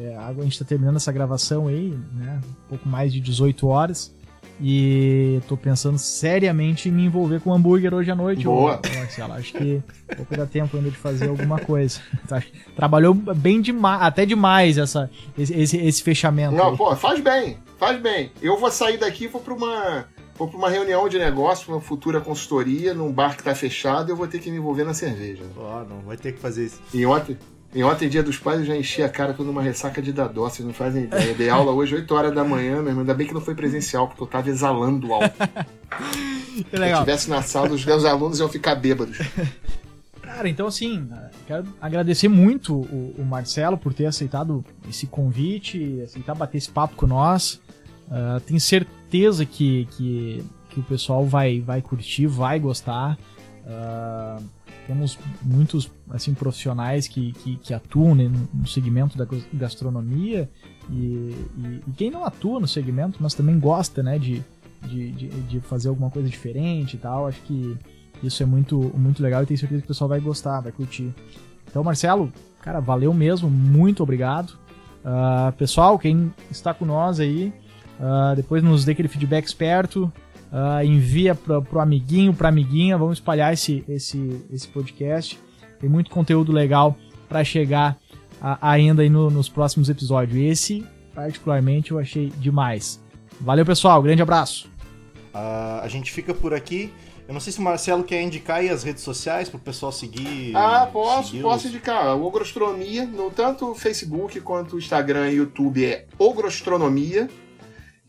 é, 0.00 0.16
a 0.16 0.32
gente 0.42 0.58
tá 0.58 0.64
terminando 0.64 0.96
essa 0.96 1.12
gravação 1.12 1.68
aí, 1.68 1.96
né? 2.12 2.40
Um 2.44 2.68
pouco 2.68 2.88
mais 2.88 3.12
de 3.12 3.20
18 3.20 3.66
horas. 3.66 4.13
E 4.60 5.40
tô 5.48 5.56
pensando 5.56 5.98
seriamente 5.98 6.88
em 6.88 6.92
me 6.92 7.04
envolver 7.04 7.40
com 7.40 7.52
hambúrguer 7.52 7.92
hoje 7.92 8.10
à 8.10 8.14
noite. 8.14 8.44
Boa! 8.44 8.80
Ô, 8.80 8.98
Marcelo, 8.98 9.32
acho 9.32 9.52
que 9.52 9.82
pouco 10.16 10.36
dá 10.36 10.46
tempo 10.46 10.76
ainda 10.76 10.90
de 10.90 10.96
fazer 10.96 11.28
alguma 11.28 11.58
coisa. 11.58 12.00
Tá, 12.26 12.42
trabalhou 12.74 13.12
bem 13.12 13.60
demais, 13.60 14.00
até 14.00 14.24
demais 14.24 14.78
essa, 14.78 15.10
esse, 15.36 15.52
esse, 15.52 15.76
esse 15.76 16.02
fechamento. 16.02 16.54
Não, 16.54 16.70
aí. 16.70 16.76
pô, 16.76 16.96
faz 16.96 17.20
bem, 17.20 17.58
faz 17.78 18.00
bem. 18.00 18.30
Eu 18.40 18.58
vou 18.58 18.70
sair 18.70 18.96
daqui 18.96 19.24
e 19.24 19.28
vou 19.28 19.42
pra 19.42 19.52
uma. 19.52 20.06
Vou 20.36 20.48
pra 20.48 20.56
uma 20.56 20.70
reunião 20.70 21.06
de 21.06 21.18
negócio, 21.18 21.70
uma 21.72 21.82
futura 21.82 22.20
consultoria, 22.20 22.94
num 22.94 23.12
bar 23.12 23.36
que 23.36 23.42
tá 23.42 23.54
fechado, 23.54 24.10
eu 24.10 24.16
vou 24.16 24.26
ter 24.26 24.38
que 24.38 24.50
me 24.50 24.56
envolver 24.56 24.84
na 24.84 24.94
cerveja. 24.94 25.44
Ó, 25.56 25.82
oh, 25.82 25.84
não, 25.84 26.00
vai 26.00 26.16
ter 26.16 26.32
que 26.32 26.40
fazer 26.40 26.64
isso. 26.64 26.80
E 26.92 27.04
ontem, 27.04 27.36
e 27.74 27.82
ontem, 27.82 28.08
dia 28.08 28.22
dos 28.22 28.38
pais, 28.38 28.60
eu 28.60 28.66
já 28.66 28.76
enchi 28.76 29.02
a 29.02 29.08
cara 29.08 29.32
toda 29.34 29.50
uma 29.50 29.62
ressaca 29.62 30.00
de 30.00 30.12
dadó, 30.12 30.48
vocês 30.48 30.66
não 30.66 30.72
fazem 30.72 31.04
ideia. 31.04 31.30
Eu 31.30 31.34
dei 31.34 31.48
aula 31.48 31.72
hoje 31.72 31.94
8 31.94 32.14
horas 32.14 32.34
da 32.34 32.44
manhã, 32.44 32.76
meu 32.76 32.88
irmão. 32.88 33.00
Ainda 33.00 33.14
bem 33.14 33.26
que 33.26 33.34
não 33.34 33.40
foi 33.40 33.54
presencial, 33.54 34.08
porque 34.08 34.22
eu 34.22 34.26
tava 34.26 34.48
exalando 34.48 35.12
alto. 35.12 35.34
Se 36.54 36.66
eu 36.72 36.84
estivesse 36.84 37.28
na 37.28 37.42
sala, 37.42 37.70
os 37.70 37.84
meus 37.84 38.04
alunos 38.04 38.38
iam 38.38 38.48
ficar 38.48 38.76
bêbados. 38.76 39.18
Cara, 40.22 40.48
então 40.48 40.66
assim, 40.66 41.08
quero 41.46 41.66
agradecer 41.80 42.28
muito 42.28 42.74
o, 42.74 43.14
o 43.18 43.24
Marcelo 43.24 43.76
por 43.76 43.92
ter 43.92 44.06
aceitado 44.06 44.64
esse 44.88 45.06
convite, 45.06 46.00
aceitar 46.02 46.34
bater 46.34 46.58
esse 46.58 46.70
papo 46.70 46.96
com 46.96 47.06
nós. 47.06 47.60
Uh, 48.08 48.40
tenho 48.40 48.60
certeza 48.60 49.44
que, 49.44 49.86
que 49.92 50.44
que 50.74 50.80
o 50.80 50.82
pessoal 50.82 51.24
vai, 51.24 51.60
vai 51.60 51.80
curtir, 51.80 52.26
vai 52.26 52.58
gostar. 52.58 53.16
Uh, 53.64 54.42
temos 54.86 55.18
muitos 55.42 55.90
assim 56.10 56.34
profissionais 56.34 57.08
que, 57.08 57.32
que, 57.32 57.56
que 57.56 57.74
atuam 57.74 58.14
né, 58.14 58.30
no 58.52 58.66
segmento 58.66 59.16
da 59.16 59.26
gastronomia 59.52 60.50
e, 60.90 60.94
e, 60.94 61.82
e, 61.86 61.92
quem 61.96 62.10
não 62.10 62.24
atua 62.24 62.60
no 62.60 62.68
segmento, 62.68 63.18
mas 63.20 63.34
também 63.34 63.58
gosta 63.58 64.02
né, 64.02 64.18
de, 64.18 64.42
de, 64.82 65.10
de, 65.12 65.28
de, 65.28 65.60
fazer 65.60 65.88
alguma 65.88 66.10
coisa 66.10 66.28
diferente 66.28 66.94
e 66.94 66.98
tal. 66.98 67.26
Acho 67.26 67.40
que 67.42 67.76
isso 68.22 68.42
é 68.42 68.46
muito, 68.46 68.78
muito 68.96 69.22
legal 69.22 69.42
e 69.42 69.46
tenho 69.46 69.58
certeza 69.58 69.80
que 69.80 69.86
o 69.86 69.88
pessoal 69.88 70.08
vai 70.08 70.20
gostar, 70.20 70.60
vai 70.60 70.72
curtir. 70.72 71.12
Então, 71.68 71.82
Marcelo, 71.82 72.32
cara, 72.60 72.80
valeu 72.80 73.12
mesmo, 73.12 73.50
muito 73.50 74.02
obrigado. 74.02 74.50
Uh, 75.04 75.52
pessoal, 75.58 75.98
quem 75.98 76.32
está 76.50 76.72
com 76.72 76.84
nós 76.84 77.20
aí, 77.20 77.52
uh, 77.98 78.34
depois 78.36 78.62
nos 78.62 78.84
dê 78.84 78.92
aquele 78.92 79.08
feedback 79.08 79.46
esperto, 79.46 80.10
uh, 80.54 80.84
envia 80.84 81.34
para 81.34 81.60
o 81.60 81.80
amiguinho, 81.80 82.32
para 82.32 82.48
amiguinha, 82.48 82.96
vamos 82.96 83.18
espalhar 83.18 83.52
esse, 83.52 83.84
esse, 83.88 84.40
esse 84.50 84.68
podcast. 84.68 85.38
Tem 85.80 85.90
muito 85.90 86.10
conteúdo 86.10 86.52
legal 86.52 86.96
para 87.28 87.42
chegar 87.42 87.98
ainda 88.60 89.02
aí 89.02 89.10
no, 89.10 89.30
nos 89.30 89.48
próximos 89.48 89.88
episódios. 89.88 90.38
Esse, 90.38 90.86
particularmente, 91.14 91.90
eu 91.90 91.98
achei 91.98 92.30
demais. 92.38 93.02
Valeu, 93.40 93.66
pessoal, 93.66 94.00
grande 94.02 94.22
abraço. 94.22 94.70
a 95.32 95.88
gente 95.88 96.12
fica 96.12 96.32
por 96.32 96.54
aqui. 96.54 96.92
Eu 97.26 97.32
não 97.32 97.40
sei 97.40 97.52
se 97.52 97.58
o 97.58 97.62
Marcelo 97.62 98.04
quer 98.04 98.22
indicar 98.22 98.58
aí 98.58 98.68
as 98.68 98.82
redes 98.82 99.02
sociais 99.02 99.48
para 99.48 99.56
o 99.56 99.60
pessoal 99.60 99.90
seguir. 99.90 100.54
Ah, 100.54 100.86
posso, 100.92 101.36
posso 101.40 101.68
indicar. 101.68 102.14
O 102.16 102.24
Ogrostronomia, 102.24 103.06
no 103.06 103.30
tanto 103.30 103.74
Facebook 103.74 104.40
quanto 104.42 104.76
Instagram 104.76 105.30
e 105.30 105.36
YouTube 105.36 105.84
é 105.86 106.06
Ogrostronomia. 106.18 107.28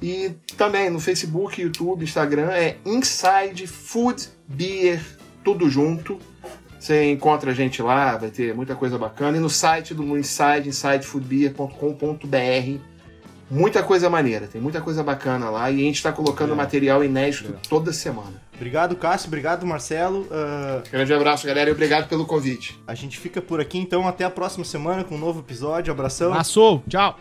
E 0.05 0.35
também 0.55 0.91
no 0.91 0.99
Facebook, 0.99 1.59
YouTube, 1.59 2.03
Instagram 2.03 2.51
é 2.51 2.77
Inside 2.85 3.65
Food 3.65 4.27
Beer, 4.47 5.03
tudo 5.43 5.67
junto. 5.67 6.19
Você 6.79 7.11
encontra 7.11 7.49
a 7.49 7.53
gente 7.55 7.81
lá, 7.81 8.15
vai 8.15 8.29
ter 8.29 8.53
muita 8.53 8.75
coisa 8.75 8.99
bacana. 8.99 9.37
E 9.37 9.39
no 9.39 9.49
site 9.49 9.95
do 9.95 10.15
Inside, 10.15 10.69
insidefoodbeer.com.br 10.69 12.79
muita 13.49 13.81
coisa 13.81 14.07
maneira, 14.07 14.45
tem 14.47 14.61
muita 14.61 14.79
coisa 14.81 15.03
bacana 15.03 15.49
lá 15.49 15.71
e 15.71 15.75
a 15.75 15.83
gente 15.83 15.95
está 15.95 16.11
colocando 16.11 16.53
é. 16.53 16.55
material 16.55 17.03
inédito 17.03 17.51
é. 17.51 17.55
toda 17.67 17.91
semana. 17.91 18.39
Obrigado, 18.55 18.95
Cássio. 18.95 19.27
Obrigado, 19.27 19.65
Marcelo. 19.65 20.21
Uh... 20.21 20.87
Grande 20.91 21.13
abraço, 21.13 21.47
galera, 21.47 21.71
e 21.71 21.73
obrigado 21.73 22.07
pelo 22.07 22.27
convite. 22.27 22.79
A 22.85 22.93
gente 22.93 23.17
fica 23.17 23.41
por 23.41 23.59
aqui, 23.59 23.79
então. 23.79 24.07
Até 24.07 24.23
a 24.23 24.29
próxima 24.29 24.63
semana 24.63 25.03
com 25.03 25.15
um 25.15 25.19
novo 25.19 25.39
episódio. 25.39 25.91
Abração. 25.91 26.31
Passou. 26.31 26.83
Tchau. 26.87 27.17